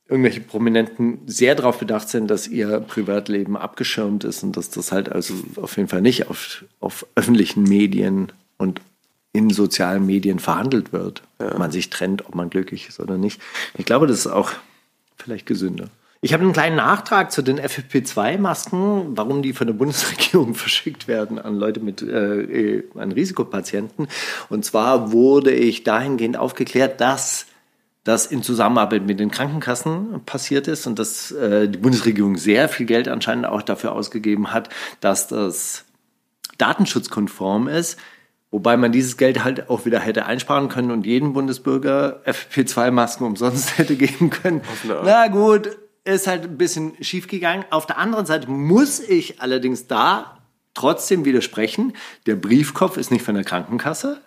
irgendwelche 0.07 0.41
Prominenten 0.41 1.19
sehr 1.25 1.55
darauf 1.55 1.79
bedacht 1.79 2.09
sind, 2.09 2.29
dass 2.29 2.47
ihr 2.47 2.79
Privatleben 2.81 3.55
abgeschirmt 3.55 4.23
ist 4.23 4.43
und 4.43 4.57
dass 4.57 4.69
das 4.69 4.91
halt 4.91 5.09
also 5.09 5.33
auf 5.55 5.77
jeden 5.77 5.89
Fall 5.89 6.01
nicht 6.01 6.29
auf, 6.29 6.65
auf 6.79 7.05
öffentlichen 7.15 7.63
Medien 7.63 8.31
und 8.57 8.81
in 9.31 9.49
sozialen 9.49 10.05
Medien 10.05 10.39
verhandelt 10.39 10.93
wird. 10.93 11.23
Ob 11.39 11.57
man 11.57 11.71
sich 11.71 11.89
trennt, 11.89 12.25
ob 12.27 12.35
man 12.35 12.49
glücklich 12.49 12.87
ist 12.87 12.99
oder 12.99 13.17
nicht. 13.17 13.41
Ich 13.77 13.85
glaube, 13.85 14.05
das 14.05 14.19
ist 14.19 14.27
auch 14.27 14.51
vielleicht 15.17 15.45
gesünder. 15.45 15.89
Ich 16.21 16.31
habe 16.31 16.43
einen 16.43 16.53
kleinen 16.53 16.77
Nachtrag 16.77 17.33
zu 17.33 17.41
den 17.41 17.59
FFP2-Masken, 17.59 19.17
warum 19.17 19.41
die 19.41 19.51
von 19.51 19.67
der 19.67 19.73
Bundesregierung 19.73 20.55
verschickt 20.55 21.09
werden 21.09 21.37
an 21.37 21.55
Leute 21.55 21.81
mit 21.81 22.01
äh, 22.01 22.41
äh, 22.41 22.83
an 22.95 23.11
Risikopatienten. 23.11 24.07
Und 24.47 24.63
zwar 24.63 25.11
wurde 25.11 25.51
ich 25.51 25.83
dahingehend 25.83 26.37
aufgeklärt, 26.37 27.01
dass 27.01 27.47
das 28.03 28.25
in 28.25 28.43
Zusammenarbeit 28.43 29.05
mit 29.05 29.19
den 29.19 29.31
Krankenkassen 29.31 30.21
passiert 30.25 30.67
ist 30.67 30.87
und 30.87 30.99
dass 30.99 31.31
äh, 31.31 31.69
die 31.69 31.77
Bundesregierung 31.77 32.37
sehr 32.37 32.67
viel 32.67 32.85
Geld 32.85 33.07
anscheinend 33.07 33.45
auch 33.45 33.61
dafür 33.61 33.93
ausgegeben 33.93 34.51
hat, 34.51 34.69
dass 34.99 35.27
das 35.27 35.85
datenschutzkonform 36.57 37.67
ist. 37.67 37.97
Wobei 38.51 38.77
man 38.77 38.91
dieses 38.91 39.17
Geld 39.17 39.43
halt 39.43 39.69
auch 39.69 39.85
wieder 39.85 39.99
hätte 39.99 40.25
einsparen 40.25 40.69
können 40.69 40.91
und 40.91 41.07
jedem 41.07 41.33
Bundesbürger 41.33 42.21
FFP2-Masken 42.25 43.25
umsonst 43.25 43.77
hätte 43.77 43.95
geben 43.95 44.29
können. 44.29 44.61
Na 45.03 45.27
gut, 45.27 45.75
ist 46.03 46.27
halt 46.27 46.43
ein 46.43 46.57
bisschen 46.57 46.93
schief 47.01 47.27
gegangen. 47.27 47.65
Auf 47.71 47.85
der 47.85 47.97
anderen 47.97 48.25
Seite 48.25 48.51
muss 48.51 48.99
ich 48.99 49.41
allerdings 49.41 49.87
da 49.87 50.37
trotzdem 50.73 51.25
widersprechen. 51.25 51.93
Der 52.25 52.35
Briefkopf 52.35 52.97
ist 52.97 53.11
nicht 53.11 53.23
von 53.23 53.35
der 53.35 53.43
Krankenkasse. 53.43 54.21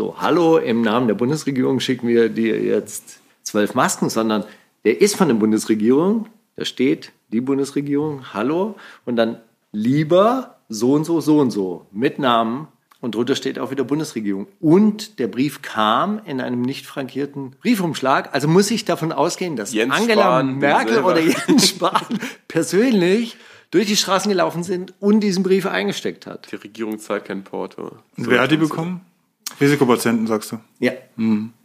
So, 0.00 0.16
hallo, 0.18 0.56
im 0.56 0.80
Namen 0.80 1.08
der 1.08 1.14
Bundesregierung 1.14 1.78
schicken 1.78 2.08
wir 2.08 2.30
dir 2.30 2.58
jetzt 2.58 3.20
zwölf 3.42 3.74
Masken, 3.74 4.08
sondern 4.08 4.44
der 4.82 4.98
ist 4.98 5.14
von 5.14 5.28
der 5.28 5.34
Bundesregierung. 5.34 6.24
Da 6.56 6.64
steht 6.64 7.12
die 7.28 7.42
Bundesregierung, 7.42 8.32
hallo, 8.32 8.76
und 9.04 9.16
dann 9.16 9.42
lieber 9.72 10.56
so 10.70 10.94
und 10.94 11.04
so, 11.04 11.20
so 11.20 11.38
und 11.38 11.50
so 11.50 11.84
mit 11.92 12.18
Namen. 12.18 12.68
Und 13.02 13.14
drunter 13.14 13.36
steht 13.36 13.58
auch 13.58 13.70
wieder 13.70 13.84
Bundesregierung. 13.84 14.46
Und 14.58 15.18
der 15.18 15.28
Brief 15.28 15.60
kam 15.60 16.22
in 16.24 16.40
einem 16.40 16.62
nicht 16.62 16.86
frankierten 16.86 17.56
Briefumschlag. 17.60 18.30
Also 18.32 18.48
muss 18.48 18.70
ich 18.70 18.86
davon 18.86 19.12
ausgehen, 19.12 19.54
dass 19.54 19.74
Jens 19.74 19.94
Angela 19.94 20.22
Spahn, 20.22 20.56
Merkel 20.56 21.04
oder 21.04 21.20
Jens 21.20 21.68
Spahn 21.68 22.18
persönlich 22.48 23.36
durch 23.70 23.86
die 23.86 23.96
Straßen 23.96 24.30
gelaufen 24.30 24.62
sind 24.62 24.94
und 24.98 25.20
diesen 25.20 25.42
Brief 25.42 25.66
eingesteckt 25.66 26.26
hat. 26.26 26.50
Die 26.50 26.56
Regierung 26.56 26.98
zahlt 26.98 27.26
kein 27.26 27.44
Porto. 27.44 27.98
Und 28.16 28.30
wer 28.30 28.40
hat 28.40 28.50
die 28.50 28.56
bekommen? 28.56 29.02
Risikopatienten, 29.60 30.26
sagst 30.26 30.52
du. 30.52 30.58
Ja. 30.78 30.92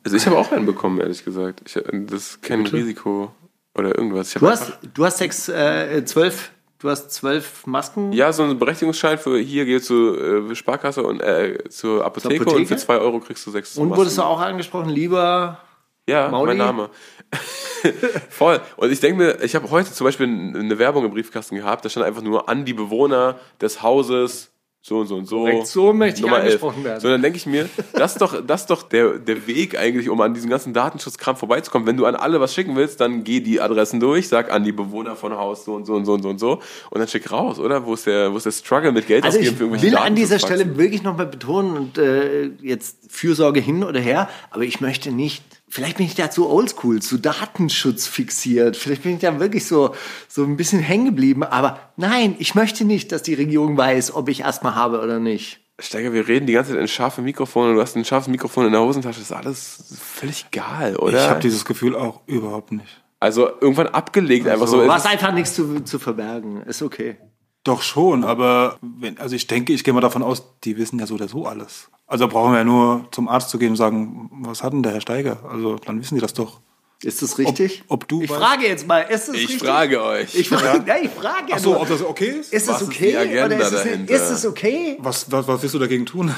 Also 0.03 0.17
ich 0.17 0.25
habe 0.25 0.37
auch 0.37 0.51
einen 0.51 0.65
bekommen, 0.65 0.99
ehrlich 0.99 1.23
gesagt. 1.23 1.61
Ich, 1.65 1.73
das 1.73 2.13
ist 2.21 2.41
kein 2.41 2.65
Risiko 2.65 3.31
oder 3.73 3.97
irgendwas. 3.97 4.33
Du 4.33 4.47
hast, 4.49 4.77
du 4.93 5.05
hast 5.05 5.17
sechs, 5.19 5.47
äh, 5.49 6.03
zwölf, 6.05 6.51
du 6.79 6.89
hast 6.89 7.11
zwölf 7.11 7.65
Masken. 7.65 8.11
Ja, 8.13 8.31
so 8.33 8.43
ein 8.43 8.57
Berechtigungsschein 8.59 9.17
für 9.17 9.37
hier 9.39 9.65
geht 9.65 9.83
zur 9.85 10.49
äh, 10.51 10.55
Sparkasse 10.55 11.03
und 11.03 11.21
äh, 11.21 11.57
zur 11.69 12.05
Apotheke, 12.05 12.35
Apotheke? 12.41 12.57
und 12.61 12.67
für 12.67 12.77
zwei 12.77 12.97
Euro 12.97 13.19
kriegst 13.19 13.45
du 13.47 13.51
sechs. 13.51 13.77
und 13.77 13.89
Masken. 13.89 13.99
wurdest 13.99 14.17
du 14.17 14.23
auch 14.23 14.39
angesprochen, 14.39 14.89
lieber 14.89 15.59
Ja, 16.07 16.29
Mauli? 16.29 16.49
mein 16.49 16.57
Name. 16.57 16.89
Voll. 18.29 18.61
Und 18.77 18.91
ich 18.91 18.99
denke 18.99 19.17
mir, 19.17 19.43
ich 19.43 19.55
habe 19.55 19.69
heute 19.71 19.91
zum 19.91 20.05
Beispiel 20.05 20.27
eine 20.27 20.77
Werbung 20.79 21.05
im 21.05 21.11
Briefkasten 21.11 21.55
gehabt, 21.55 21.85
da 21.85 21.89
stand 21.89 22.05
einfach 22.05 22.21
nur 22.21 22.49
an 22.49 22.65
die 22.65 22.73
Bewohner 22.73 23.39
des 23.61 23.81
Hauses 23.81 24.51
so 24.88 24.99
und 24.99 25.07
so 25.07 25.15
und 25.15 25.25
so. 25.27 25.39
Korrekt, 25.39 25.65
so 25.65 25.93
möchte 25.93 26.17
ich 26.17 26.21
Nummer 26.21 26.36
11. 26.38 26.45
angesprochen 26.45 26.83
werden. 26.83 26.99
So, 26.99 27.09
dann 27.09 27.19
denke 27.23 27.38
ich 27.38 27.47
mir, 27.47 27.67
das 27.93 28.11
ist 28.11 28.21
doch, 28.21 28.39
das 28.45 28.61
ist 28.61 28.69
doch 28.69 28.83
der, 28.83 29.17
der 29.17 29.47
Weg 29.47 29.79
eigentlich, 29.79 30.09
um 30.09 30.21
an 30.21 30.36
diesem 30.36 30.51
ganzen 30.51 30.73
Datenschutzkram 30.73 31.36
vorbeizukommen. 31.36 31.88
Wenn 31.88 31.97
du 31.97 32.05
an 32.05 32.15
alle 32.15 32.39
was 32.39 32.53
schicken 32.53 32.75
willst, 32.75 33.01
dann 33.01 33.23
geh 33.23 33.39
die 33.39 33.59
Adressen 33.59 33.99
durch, 33.99 34.27
sag 34.27 34.51
an 34.51 34.63
die 34.63 34.71
Bewohner 34.71 35.15
von 35.15 35.33
Haus 35.33 35.65
so 35.65 35.73
und 35.73 35.88
so 35.88 35.95
und 35.95 36.05
so 36.05 36.13
und 36.13 36.21
so 36.21 36.29
und 36.29 36.39
so 36.39 36.61
und 36.91 36.99
dann 36.99 37.07
schick 37.07 37.31
raus, 37.31 37.57
oder? 37.57 37.83
Wo 37.83 37.95
ist 37.95 38.05
der, 38.05 38.31
wo 38.31 38.38
ist 38.38 38.45
der 38.45 38.51
Struggle 38.51 38.91
mit 38.91 39.07
Geld 39.07 39.23
Also 39.23 39.39
ausgeben 39.39 39.53
ich 39.53 39.57
für 39.57 39.63
irgendwelche 39.63 39.88
will 39.88 39.97
an 39.97 40.13
dieser? 40.13 40.38
Stelle 40.38 40.77
wirklich 40.77 41.01
nochmal 41.01 41.25
betonen 41.25 41.77
und 41.77 41.97
äh, 41.97 42.51
jetzt 42.61 42.97
Fürsorge 43.09 43.61
hin 43.61 43.83
oder 43.83 43.99
her, 43.99 44.29
aber 44.51 44.65
ich 44.65 44.81
möchte 44.81 45.11
nicht 45.11 45.43
vielleicht 45.76 45.97
bin 45.97 46.05
ich 46.05 46.15
da 46.15 46.32
zu 46.32 46.49
oldschool, 46.49 47.01
zu 47.01 47.17
Datenschutz 47.17 48.07
fixiert. 48.07 48.78
Vielleicht 48.78 49.03
bin 49.03 49.15
ich 49.15 49.19
da 49.19 49.41
wirklich 49.41 49.65
so, 49.67 49.93
so 50.30 50.43
ein 50.43 50.55
bisschen 50.55 50.80
hängen 50.80 51.05
geblieben. 51.05 51.43
Aber 51.43 51.80
nein, 51.97 52.36
ich 52.39 52.55
möchte 52.55 52.86
nicht, 52.86 53.11
dass 53.11 53.23
die 53.23 53.34
Regierung 53.34 53.76
weiß, 53.76 54.15
ob 54.15 54.30
ich 54.30 54.45
Asthma 54.45 54.73
habe 54.73 55.01
oder 55.01 55.19
nicht. 55.19 55.59
Steiger, 55.78 56.13
wir 56.13 56.30
reden 56.30 56.47
die 56.47 56.53
ganze 56.53 56.71
Zeit 56.71 56.80
in 56.80 56.88
scharfe 56.88 57.21
Mikrofone 57.21 57.71
und 57.71 57.76
du 57.76 57.82
hast 57.82 57.97
ein 57.97 58.05
scharfes 58.05 58.30
Mikrofon 58.30 58.67
in 58.67 58.71
der 58.71 58.80
Hosentasche. 58.80 59.19
Das 59.19 59.30
ist 59.30 59.36
alles 59.36 59.99
völlig 59.99 60.45
egal, 60.49 60.95
oder? 60.95 61.21
Ich 61.21 61.30
habe 61.30 61.41
dieses 61.41 61.65
Gefühl 61.65 61.93
auch 61.93 62.21
überhaupt 62.26 62.71
nicht. 62.71 63.03
also 63.19 63.49
irgendwann 63.59 63.88
abgelegt, 63.88 64.47
einfach 64.47 64.67
so. 64.67 64.82
Du 64.82 64.89
hast 64.89 65.05
einfach 65.05 65.34
nichts 65.34 65.55
zu, 65.55 65.82
zu 65.82 65.99
verbergen. 65.99 66.61
Ist 66.61 66.84
okay. 66.84 67.17
Doch 67.66 67.82
schon, 67.82 68.24
aber 68.24 68.78
wenn, 68.82 69.18
also 69.18 69.36
ich 69.36 69.47
denke, 69.47 69.74
ich 69.74 69.84
gehe 69.84 69.93
mal 69.93 69.99
davon 69.99 70.24
aus, 70.24 70.43
die 70.63 70.78
wissen 70.78 70.99
ja 70.99 71.07
so 71.07 71.16
oder 71.16 71.28
so 71.28 71.45
alles. 71.45 71.89
Also 72.07 72.28
brauchen 72.28 72.51
wir 72.53 72.59
ja 72.59 72.63
nur 72.63 73.07
zum 73.11 73.28
Arzt 73.28 73.49
zu 73.49 73.57
gehen 73.57 73.72
und 73.72 73.76
sagen, 73.76 74.30
was 74.43 74.63
hat 74.63 74.72
denn 74.72 74.84
der 74.84 74.93
Herr 74.93 75.01
Steiger? 75.01 75.39
Also 75.49 75.76
dann 75.78 75.99
wissen 75.99 76.16
die 76.16 76.22
das 76.22 76.34
doch. 76.34 76.61
Ist 77.03 77.22
das 77.22 77.38
richtig? 77.39 77.84
Ob- 77.88 78.03
ob 78.03 78.07
du 78.07 78.22
ich 78.22 78.30
weißt- 78.32 78.36
frage 78.38 78.68
jetzt 78.68 78.88
mal, 78.88 78.99
ist 79.01 79.28
das 79.28 79.36
Ich 79.36 79.49
richtig? 79.49 79.68
frage 79.68 80.01
euch. 80.03 80.34
Ich 80.36 80.47
frage, 80.47 80.84
ja, 80.88 80.95
ich 81.01 81.09
frage 81.09 81.49
ja 81.49 81.55
Ach 81.55 81.59
so, 81.59 81.72
nur. 81.74 81.82
ob 81.82 81.88
das 81.89 82.01
okay 82.03 82.28
ist? 82.39 82.53
Ist 82.53 82.68
Was 82.68 82.78
es 82.78 82.82
ist 82.84 82.88
okay? 82.89 83.09
die 83.11 83.18
Agenda 83.18 83.45
oder 83.47 83.57
ist 83.57 83.72
es, 83.74 83.84
dahinter? 83.84 84.13
ist 84.13 84.30
es 84.30 84.45
okay? 84.45 84.97
Was, 84.99 85.32
was, 85.32 85.47
was 85.47 85.61
willst 85.61 85.76
du 85.76 85.80
dagegen 85.80 86.05
tun? 86.05 86.34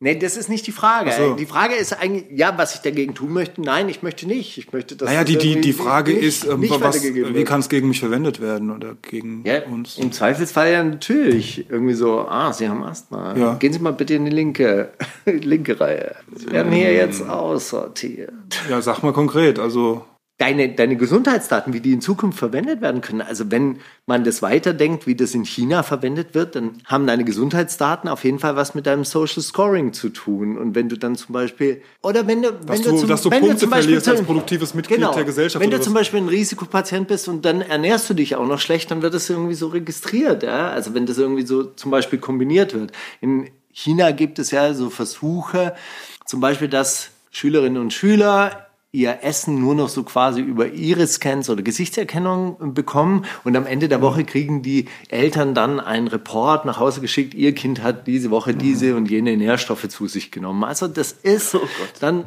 Nee, 0.00 0.14
das 0.14 0.36
ist 0.36 0.48
nicht 0.48 0.64
die 0.68 0.72
Frage. 0.72 1.10
So. 1.10 1.34
Die 1.34 1.44
Frage 1.44 1.74
ist 1.74 1.92
eigentlich, 1.92 2.26
ja, 2.30 2.56
was 2.56 2.76
ich 2.76 2.82
dagegen 2.82 3.14
tun 3.16 3.32
möchte. 3.32 3.60
Nein, 3.60 3.88
ich 3.88 4.00
möchte 4.00 4.28
nicht. 4.28 4.56
Ich 4.56 4.72
möchte, 4.72 4.94
dass 4.94 5.08
Naja, 5.08 5.24
die, 5.24 5.36
die, 5.36 5.60
die 5.60 5.72
Frage 5.72 6.12
nicht, 6.12 6.22
ist, 6.22 6.46
ähm, 6.46 6.60
nicht 6.60 6.80
was, 6.80 7.02
wie 7.02 7.44
kann 7.44 7.58
es 7.58 7.68
gegen 7.68 7.88
mich 7.88 7.98
verwendet 7.98 8.40
werden 8.40 8.70
oder 8.70 8.94
gegen 9.02 9.42
ja, 9.44 9.64
uns? 9.64 9.98
Im 9.98 10.12
Zweifelsfall 10.12 10.70
ja 10.70 10.84
natürlich. 10.84 11.68
Irgendwie 11.68 11.94
so, 11.94 12.20
ah, 12.28 12.52
Sie 12.52 12.68
haben 12.68 12.84
Asthma. 12.84 13.36
Ja. 13.36 13.54
Gehen 13.54 13.72
Sie 13.72 13.80
mal 13.80 13.92
bitte 13.92 14.14
in 14.14 14.24
die 14.24 14.30
linke, 14.30 14.92
linke 15.24 15.80
Reihe. 15.80 16.14
Sie 16.32 16.48
werden 16.52 16.70
hier 16.70 16.92
jetzt 16.92 17.28
aussortiert. 17.28 18.32
Ja, 18.70 18.80
sag 18.80 19.02
mal 19.02 19.12
konkret. 19.12 19.58
Also 19.58 20.04
Deine, 20.38 20.68
deine 20.68 20.96
Gesundheitsdaten, 20.96 21.72
wie 21.72 21.80
die 21.80 21.92
in 21.92 22.00
Zukunft 22.00 22.38
verwendet 22.38 22.80
werden 22.80 23.00
können. 23.00 23.22
Also 23.22 23.50
wenn 23.50 23.80
man 24.06 24.22
das 24.22 24.40
weiterdenkt, 24.40 25.08
wie 25.08 25.16
das 25.16 25.34
in 25.34 25.44
China 25.44 25.82
verwendet 25.82 26.32
wird, 26.32 26.54
dann 26.54 26.74
haben 26.84 27.08
deine 27.08 27.24
Gesundheitsdaten 27.24 28.08
auf 28.08 28.22
jeden 28.22 28.38
Fall 28.38 28.54
was 28.54 28.76
mit 28.76 28.86
deinem 28.86 29.04
Social 29.04 29.42
Scoring 29.42 29.92
zu 29.92 30.10
tun. 30.10 30.56
Und 30.56 30.76
wenn 30.76 30.88
du 30.88 30.96
dann 30.96 31.16
zum 31.16 31.32
Beispiel, 31.32 31.82
oder 32.02 32.28
wenn 32.28 32.42
du, 32.42 32.50
wenn 32.52 32.66
dass 32.66 32.82
du, 32.82 32.90
du, 32.92 32.96
zum, 32.98 33.08
dass 33.08 33.22
du 33.22 33.30
wenn 33.32 33.40
Punkte 33.40 33.58
zum 33.58 33.70
Beispiel 33.70 34.00
verlierst 34.00 34.08
als 34.08 34.22
produktives 34.22 34.74
Mitglied 34.74 34.98
Genau. 35.00 35.12
der 35.12 35.24
Gesellschaft. 35.24 35.60
Wenn 35.60 35.72
du 35.72 35.80
zum? 35.80 35.92
Beispiel 35.94 36.20
ein 36.20 36.28
Risikopatient 36.28 37.08
bist 37.08 37.26
und 37.26 37.44
dann 37.44 37.60
ernährst 37.60 38.08
du 38.08 38.14
dich 38.14 38.36
auch 38.36 38.46
noch 38.46 38.60
schlecht, 38.60 38.92
dann 38.92 39.02
wird 39.02 39.14
das 39.14 39.28
irgendwie 39.28 39.54
so 39.54 39.66
registriert. 39.66 40.44
Ja? 40.44 40.70
Also 40.70 40.94
wenn 40.94 41.04
das 41.04 41.18
irgendwie 41.18 41.44
so 41.44 41.64
zum 41.64 41.90
Beispiel 41.90 42.20
kombiniert 42.20 42.74
wird. 42.74 42.92
In 43.20 43.50
China 43.72 44.12
gibt 44.12 44.38
es 44.38 44.52
ja 44.52 44.72
so 44.72 44.88
Versuche, 44.88 45.74
zum 46.26 46.40
Beispiel, 46.40 46.68
dass 46.68 47.10
Schülerinnen 47.32 47.82
und 47.82 47.92
Schüler 47.92 48.67
ihr 48.90 49.18
Essen 49.22 49.60
nur 49.60 49.74
noch 49.74 49.88
so 49.88 50.02
quasi 50.02 50.40
über 50.40 50.72
Iris-Scans 50.72 51.50
oder 51.50 51.62
Gesichtserkennung 51.62 52.72
bekommen 52.72 53.26
und 53.44 53.54
am 53.56 53.66
Ende 53.66 53.88
der 53.88 54.00
Woche 54.00 54.24
kriegen 54.24 54.62
die 54.62 54.86
Eltern 55.08 55.54
dann 55.54 55.78
einen 55.78 56.08
Report 56.08 56.64
nach 56.64 56.78
Hause 56.78 57.00
geschickt, 57.00 57.34
ihr 57.34 57.54
Kind 57.54 57.82
hat 57.82 58.06
diese 58.06 58.30
Woche 58.30 58.54
diese 58.54 58.96
und 58.96 59.10
jene 59.10 59.36
Nährstoffe 59.36 59.88
zu 59.88 60.06
sich 60.06 60.30
genommen. 60.30 60.64
Also 60.64 60.88
das 60.88 61.12
ist 61.12 61.56
dann, 62.00 62.26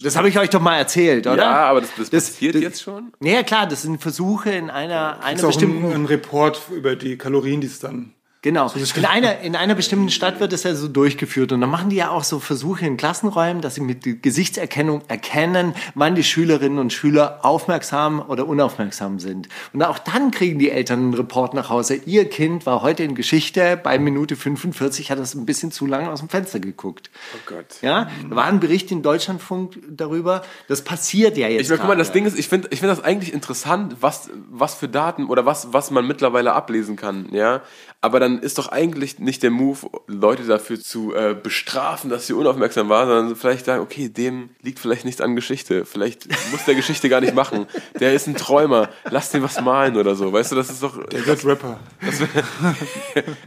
das 0.00 0.16
habe 0.16 0.28
ich 0.28 0.38
euch 0.38 0.50
doch 0.50 0.60
mal 0.60 0.76
erzählt, 0.76 1.26
oder? 1.26 1.38
Ja, 1.38 1.66
aber 1.70 1.80
das, 1.80 1.90
das, 1.96 2.10
passiert 2.10 2.56
jetzt 2.56 2.82
schon? 2.82 3.12
Ja, 3.22 3.42
klar, 3.42 3.66
das 3.66 3.80
sind 3.80 4.02
Versuche 4.02 4.50
in 4.50 4.68
einer, 4.68 5.22
einer 5.22 5.40
auch 5.40 5.44
ein, 5.44 5.46
bestimmten 5.46 5.92
ein 5.92 6.04
Report 6.04 6.60
über 6.70 6.94
die 6.94 7.16
Kalorien, 7.16 7.62
die 7.62 7.68
es 7.68 7.78
dann. 7.78 8.12
Genau. 8.46 8.70
In 8.94 9.04
einer, 9.04 9.40
in 9.40 9.56
einer 9.56 9.74
bestimmten 9.74 10.08
Stadt 10.08 10.38
wird 10.38 10.52
es 10.52 10.62
ja 10.62 10.72
so 10.76 10.86
durchgeführt. 10.86 11.50
Und 11.50 11.62
dann 11.62 11.68
machen 11.68 11.90
die 11.90 11.96
ja 11.96 12.10
auch 12.10 12.22
so 12.22 12.38
Versuche 12.38 12.86
in 12.86 12.96
Klassenräumen, 12.96 13.60
dass 13.60 13.74
sie 13.74 13.80
mit 13.80 14.22
Gesichtserkennung 14.22 15.02
erkennen, 15.08 15.74
wann 15.96 16.14
die 16.14 16.22
Schülerinnen 16.22 16.78
und 16.78 16.92
Schüler 16.92 17.40
aufmerksam 17.42 18.24
oder 18.28 18.46
unaufmerksam 18.46 19.18
sind. 19.18 19.48
Und 19.72 19.82
auch 19.82 19.98
dann 19.98 20.30
kriegen 20.30 20.60
die 20.60 20.70
Eltern 20.70 21.00
einen 21.00 21.14
Report 21.14 21.54
nach 21.54 21.70
Hause. 21.70 21.96
Ihr 21.96 22.30
Kind 22.30 22.66
war 22.66 22.82
heute 22.82 23.02
in 23.02 23.16
Geschichte, 23.16 23.76
bei 23.82 23.98
Minute 23.98 24.36
45 24.36 25.10
hat 25.10 25.18
es 25.18 25.34
ein 25.34 25.44
bisschen 25.44 25.72
zu 25.72 25.84
lange 25.84 26.08
aus 26.08 26.20
dem 26.20 26.28
Fenster 26.28 26.60
geguckt. 26.60 27.10
Oh 27.34 27.52
Gott. 27.52 27.82
Ja, 27.82 28.08
da 28.30 28.36
war 28.36 28.44
ein 28.44 28.60
Bericht 28.60 28.92
in 28.92 29.02
Deutschlandfunk 29.02 29.76
darüber. 29.90 30.42
Das 30.68 30.82
passiert 30.82 31.36
ja 31.36 31.48
jetzt. 31.48 31.62
Ich 31.62 31.68
meine, 31.68 31.80
guck 31.80 31.88
mal, 31.88 31.96
das. 31.96 32.12
Ding 32.12 32.26
ist, 32.26 32.38
ich 32.38 32.46
finde 32.46 32.68
ich 32.70 32.78
find 32.78 32.92
das 32.92 33.02
eigentlich 33.02 33.34
interessant, 33.34 33.96
was, 33.98 34.30
was 34.48 34.76
für 34.76 34.86
Daten 34.86 35.24
oder 35.24 35.44
was, 35.46 35.72
was 35.72 35.90
man 35.90 36.06
mittlerweile 36.06 36.52
ablesen 36.52 36.94
kann, 36.94 37.26
ja. 37.32 37.62
Aber 38.00 38.20
dann 38.20 38.35
ist 38.38 38.58
doch 38.58 38.68
eigentlich 38.68 39.18
nicht 39.18 39.42
der 39.42 39.50
Move, 39.50 39.78
Leute 40.06 40.44
dafür 40.44 40.80
zu 40.80 41.14
äh, 41.14 41.34
bestrafen, 41.40 42.10
dass 42.10 42.26
sie 42.26 42.32
unaufmerksam 42.32 42.88
waren, 42.88 43.08
sondern 43.08 43.36
vielleicht 43.36 43.66
sagen, 43.66 43.82
okay, 43.82 44.08
dem 44.08 44.50
liegt 44.62 44.78
vielleicht 44.78 45.04
nichts 45.04 45.20
an 45.20 45.36
Geschichte. 45.36 45.84
Vielleicht 45.84 46.28
muss 46.50 46.64
der 46.64 46.74
Geschichte 46.74 47.08
gar 47.08 47.20
nicht 47.20 47.34
machen. 47.34 47.66
Der 48.00 48.12
ist 48.12 48.26
ein 48.26 48.36
Träumer. 48.36 48.88
Lass 49.10 49.30
den 49.30 49.42
was 49.42 49.60
malen 49.60 49.96
oder 49.96 50.14
so. 50.14 50.32
Weißt 50.32 50.52
du, 50.52 50.56
das 50.56 50.70
ist 50.70 50.82
doch. 50.82 51.02
Der 51.06 51.26
wird 51.26 51.44
Rapper. 51.44 51.78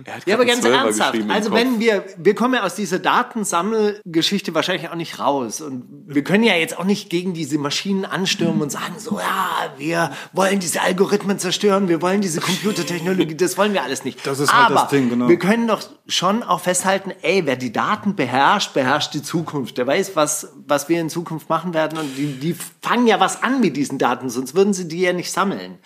Er 0.06 0.16
hat 0.16 0.24
Ja, 0.26 0.36
aber 0.36 0.46
ganz 0.46 0.62
Zwölfer 0.62 0.86
ernsthaft. 0.86 1.20
Also 1.30 1.52
wenn 1.52 1.80
wir, 1.80 2.06
wir 2.18 2.36
kommen 2.36 2.56
ja 2.56 2.64
aus 2.64 2.76
dieser 2.76 3.00
Datensammelgeschichte 3.00 4.54
wahrscheinlich 4.54 4.90
auch 4.90 4.96
nicht 4.96 5.20
raus. 5.20 5.62
Und 5.62 5.86
wir 6.08 6.24
können 6.24 6.44
ja 6.44 6.56
jetzt 6.56 6.78
auch 6.78 6.84
nicht 6.84 7.10
gegen 7.10 7.34
diese 7.34 7.58
Maschinen 7.58 8.06
anstürmen 8.06 8.62
und 8.62 8.72
sagen 8.72 8.96
so, 8.98 9.20
ja, 9.20 9.74
wir 9.78 10.12
wollen 10.34 10.60
diese 10.60 10.82
Algorithmen 10.82 11.40
zerstören, 11.40 11.88
wir 11.88 12.02
wollen 12.02 12.22
diese 12.22 12.42
Computertechnologie, 12.42 13.36
das 13.36 13.58
wollen 13.58 13.74
wir 13.74 13.84
alles 13.84 14.04
nicht. 14.04 14.26
Das 14.26 14.40
ist 14.40 14.54
halt 14.54 14.72
aber 14.72 14.79
das 14.82 14.90
Ding, 14.90 15.10
genau. 15.10 15.28
wir 15.28 15.38
können 15.40 15.68
doch 15.68 15.82
schon 16.08 16.44
auch 16.44 16.62
festhalten, 16.62 17.12
ey, 17.22 17.46
wer 17.46 17.56
die 17.56 17.72
Daten 17.72 18.16
beherrscht, 18.16 18.74
beherrscht 18.74 19.14
die 19.14 19.22
Zukunft. 19.22 19.78
Der 19.78 19.88
weiß, 19.88 20.16
was, 20.16 20.54
was 20.68 20.90
wir 20.90 21.00
in 21.00 21.10
Zukunft 21.10 21.50
machen 21.50 21.74
werden. 21.74 21.98
Und 21.98 22.16
die, 22.18 22.40
die 22.40 22.56
fangen 22.82 23.08
ja 23.08 23.20
was 23.20 23.44
an 23.44 23.62
mit 23.62 23.78
diesen 23.78 23.98
Daten, 23.98 24.30
sonst 24.30 24.56
würden 24.56 24.74
sie 24.74 24.88
die 24.88 25.02
ja 25.02 25.14
nicht 25.14 25.32
sammeln. 25.32 25.80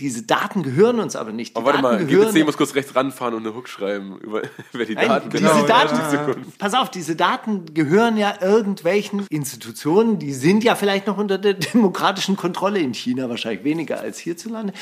Diese 0.00 0.22
Daten 0.22 0.62
gehören 0.62 0.98
uns 0.98 1.14
aber 1.14 1.30
nicht. 1.30 1.52
Die 1.52 1.56
Aber 1.56 1.66
warte 1.66 1.82
mal, 1.82 1.92
Daten 1.98 2.08
gehören 2.08 2.44
muss 2.46 2.56
kurz 2.56 2.74
rechts 2.74 2.96
ranfahren 2.96 3.34
und 3.34 3.46
eine 3.46 3.54
Hook 3.54 3.68
schreiben 3.68 4.16
über, 4.18 4.40
über 4.72 4.86
die 4.86 4.94
Nein, 4.94 5.08
Daten. 5.08 5.28
diese 5.30 5.42
Genau, 5.42 5.66
Daten, 5.66 5.96
ja. 5.96 6.34
pass 6.56 6.72
auf, 6.72 6.90
diese 6.90 7.16
Daten 7.16 7.74
gehören 7.74 8.16
ja 8.16 8.34
irgendwelchen 8.40 9.26
Institutionen, 9.28 10.18
die 10.18 10.32
sind 10.32 10.64
ja 10.64 10.74
vielleicht 10.74 11.06
noch 11.06 11.18
unter 11.18 11.36
der 11.36 11.52
demokratischen 11.74 12.38
Kontrolle 12.38 12.78
in 12.78 12.94
China, 12.94 13.28
wahrscheinlich 13.28 13.62
weniger 13.62 14.00
als 14.00 14.18
hierzulande. 14.18 14.72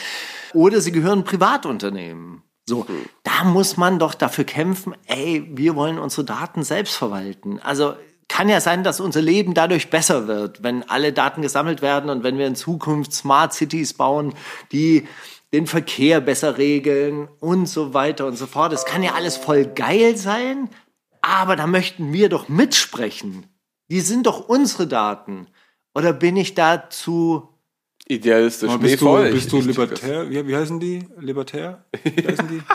Oder 0.55 0.81
sie 0.81 0.93
gehören 0.93 1.25
Privatunternehmen. 1.25 2.43
So, 2.69 2.85
da 3.23 3.45
muss 3.45 3.79
man 3.79 3.99
doch 3.99 4.13
dafür 4.13 4.45
kämpfen, 4.45 4.95
ey, 5.07 5.49
wir 5.55 5.75
wollen 5.75 5.99
unsere 5.99 6.25
Daten 6.25 6.63
selbst 6.63 6.97
verwalten. 6.97 7.59
Also 7.61 7.95
kann 8.29 8.51
ja 8.51 8.61
sein, 8.61 8.85
dass 8.85 9.01
unser 9.01 9.23
Leben 9.23 9.55
dadurch 9.55 9.89
besser 9.89 10.29
wird, 10.29 10.63
wenn 10.63 10.87
alle 10.89 11.15
Daten 11.15 11.41
gesammelt 11.41 11.81
werden 11.81 12.11
und 12.11 12.25
wenn 12.25 12.37
wir 12.37 12.47
in 12.47 12.57
Zukunft 12.57 13.15
Smart 13.15 13.55
Cities 13.55 13.95
bauen, 13.95 14.35
die 14.71 15.09
den 15.55 15.67
Verkehr 15.67 16.21
besser 16.21 16.59
regeln 16.59 17.29
und 17.41 17.67
so 17.67 17.95
weiter 17.95 18.27
und 18.27 18.37
so 18.37 18.47
fort. 18.47 18.71
Das 18.71 18.85
kann 18.85 19.03
ja 19.03 19.15
alles 19.15 19.39
voll 19.39 19.65
geil 19.65 20.19
sein, 20.19 20.69
aber 21.23 21.57
da 21.57 21.67
möchten 21.67 22.13
wir 22.13 22.29
doch 22.29 22.51
mitsprechen. 22.51 23.47
Die 23.91 24.01
sind 24.01 24.27
doch 24.27 24.47
unsere 24.47 24.87
Daten. 24.87 25.47
Oder 25.95 26.13
bin 26.13 26.37
ich 26.37 26.55
da 26.55 26.91
zu 26.91 27.49
Idealistisch. 28.09 28.69
Aber 28.71 28.83
Nee, 28.83 28.91
bist, 28.91 29.03
voll. 29.03 29.23
du, 29.23 29.29
Ich- 29.29 29.35
bist 29.35 29.53
du 29.53 29.59
ich- 29.59 29.67
libertär? 29.67 30.31
Wie, 30.31 30.47
wie 30.49 30.57
heißen 30.57 30.81
die? 30.81 31.07
Libertär? 31.19 31.85
Wie 32.03 32.27
heißen 32.27 32.49
die? 32.49 32.63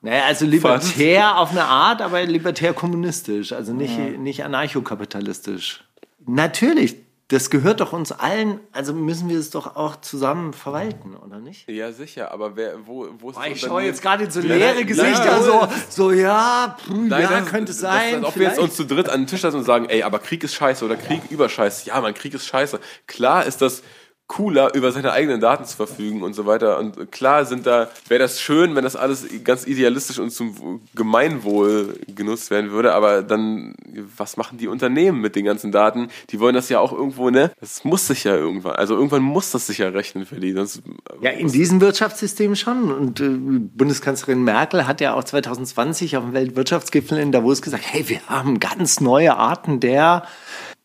Naja, 0.00 0.26
also 0.26 0.46
libertär 0.46 1.38
auf 1.38 1.50
eine 1.50 1.64
Art, 1.64 2.02
aber 2.02 2.22
libertär 2.22 2.72
kommunistisch, 2.72 3.52
also 3.52 3.72
nicht, 3.72 3.98
nicht 4.20 4.44
anarchokapitalistisch. 4.44 5.82
Natürlich, 6.24 6.94
das 7.26 7.50
gehört 7.50 7.80
doch 7.80 7.92
uns 7.92 8.12
allen, 8.12 8.60
also 8.70 8.94
müssen 8.94 9.28
wir 9.28 9.36
es 9.38 9.50
doch 9.50 9.74
auch 9.74 9.96
zusammen 10.00 10.52
verwalten, 10.52 11.16
oder 11.16 11.40
nicht? 11.40 11.68
Ja, 11.68 11.90
sicher, 11.90 12.30
aber 12.32 12.54
wer, 12.54 12.86
wo, 12.86 13.08
wo 13.18 13.30
ist 13.30 13.36
das 13.38 13.46
Ich 13.48 13.60
schaue 13.60 13.82
jetzt 13.82 14.00
gerade 14.00 14.22
in 14.24 14.30
so 14.30 14.38
leere 14.40 14.84
Gesichter, 14.84 15.42
so, 15.42 15.68
so 15.88 16.12
ja, 16.12 16.76
puh, 16.86 16.94
Nein, 16.94 17.22
ja, 17.22 17.40
das- 17.40 17.48
könnte 17.48 17.72
das- 17.72 17.80
sein. 17.80 18.20
Das, 18.22 18.30
ob 18.30 18.36
wir 18.38 18.46
jetzt 18.48 18.60
uns 18.60 18.76
zu 18.76 18.84
dritt 18.84 19.08
an 19.08 19.22
den 19.22 19.26
Tisch 19.26 19.42
lassen 19.42 19.56
und 19.56 19.64
sagen, 19.64 19.86
ey, 19.88 20.04
aber 20.04 20.20
Krieg 20.20 20.44
ist 20.44 20.54
scheiße 20.54 20.84
oder 20.84 20.94
Krieg 20.96 21.22
über 21.30 21.48
scheiße. 21.48 21.88
Ja, 21.88 22.00
man, 22.00 22.14
Krieg 22.14 22.34
ist 22.34 22.46
scheiße. 22.46 22.78
Klar 23.08 23.44
ist 23.46 23.60
das 23.62 23.82
cooler, 24.28 24.74
über 24.74 24.92
seine 24.92 25.12
eigenen 25.12 25.40
Daten 25.40 25.64
zu 25.64 25.74
verfügen 25.76 26.22
und 26.22 26.34
so 26.34 26.44
weiter. 26.44 26.78
Und 26.78 27.10
klar 27.10 27.46
sind 27.46 27.66
da, 27.66 27.88
wäre 28.08 28.20
das 28.20 28.40
schön, 28.40 28.76
wenn 28.76 28.84
das 28.84 28.94
alles 28.94 29.26
ganz 29.42 29.66
idealistisch 29.66 30.18
und 30.18 30.30
zum 30.30 30.82
Gemeinwohl 30.94 31.98
genutzt 32.14 32.50
werden 32.50 32.70
würde, 32.70 32.94
aber 32.94 33.22
dann, 33.22 33.74
was 34.16 34.36
machen 34.36 34.58
die 34.58 34.68
Unternehmen 34.68 35.20
mit 35.20 35.34
den 35.34 35.46
ganzen 35.46 35.72
Daten? 35.72 36.08
Die 36.30 36.40
wollen 36.40 36.54
das 36.54 36.68
ja 36.68 36.78
auch 36.78 36.92
irgendwo, 36.92 37.30
ne? 37.30 37.50
Das 37.58 37.84
muss 37.84 38.06
sich 38.06 38.24
ja 38.24 38.36
irgendwann, 38.36 38.76
also 38.76 38.94
irgendwann 38.94 39.22
muss 39.22 39.50
das 39.50 39.66
sich 39.66 39.78
ja 39.78 39.88
rechnen 39.88 40.26
für 40.26 40.38
die. 40.38 40.52
Das, 40.52 40.82
Ja, 41.22 41.30
in 41.30 41.48
diesem 41.48 41.80
Wirtschaftssystem 41.80 42.54
schon. 42.54 42.92
Und 42.92 43.20
äh, 43.20 43.28
Bundeskanzlerin 43.28 44.44
Merkel 44.44 44.86
hat 44.86 45.00
ja 45.00 45.14
auch 45.14 45.24
2020 45.24 46.18
auf 46.18 46.24
dem 46.24 46.34
Weltwirtschaftsgipfel 46.34 47.18
in 47.18 47.32
Davos 47.32 47.62
gesagt, 47.62 47.84
hey, 47.86 48.08
wir 48.08 48.20
haben 48.26 48.60
ganz 48.60 49.00
neue 49.00 49.36
Arten 49.36 49.80
der, 49.80 50.24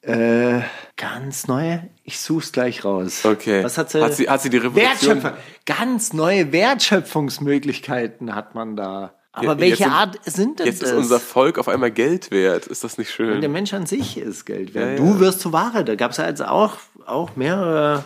äh, 0.02 0.62
ganz 0.98 1.48
neue, 1.48 1.90
ich 2.04 2.20
such's 2.20 2.52
gleich 2.52 2.84
raus. 2.86 3.24
Okay. 3.26 3.64
Was 3.64 3.78
hat 3.78 3.90
sie? 3.92 4.02
Hat 4.04 4.14
sie- 4.14 4.30
hat 4.30 4.42
sie 4.42 4.50
die 4.50 4.58
Revolution- 4.58 4.84
Wertschöpfer. 4.92 5.38
Ganz 5.66 6.14
neue 6.14 6.52
Wertschöpfungsmöglichkeiten 6.52 8.36
hat 8.36 8.56
man 8.56 8.76
da 8.76 9.14
Aber 9.36 9.46
Ja, 9.54 9.60
welche 9.60 9.70
jetzt 9.70 9.78
sind- 9.80 9.92
Art 9.92 10.20
sind 10.26 10.60
denn 10.60 10.68
Jetzt 10.68 10.82
das? 10.84 10.92
ist 10.92 10.96
unser 10.96 11.20
Volk 11.20 11.58
auf 11.58 11.68
einmal 11.68 11.90
Geld 11.90 12.30
wert. 12.30 12.68
Ist 12.68 12.84
das 12.84 13.00
nicht 13.00 13.10
schön? 13.10 13.42
Der 13.42 13.50
Mensch 13.50 13.74
an 13.74 13.88
sich 13.88 14.16
ist 14.18 14.46
Geld 14.46 14.76
wert. 14.76 14.86
Ja, 14.86 14.92
ja. 14.92 14.98
Du 15.14 15.20
wirst 15.20 15.40
zu 15.40 15.52
Ware. 15.52 15.84
Da 15.84 15.96
gab 15.96 16.12
es 16.12 16.18
ja 16.18 16.28
jetzt 16.28 16.44
auch, 16.46 16.74
auch 17.08 17.36
mehrere 17.36 18.04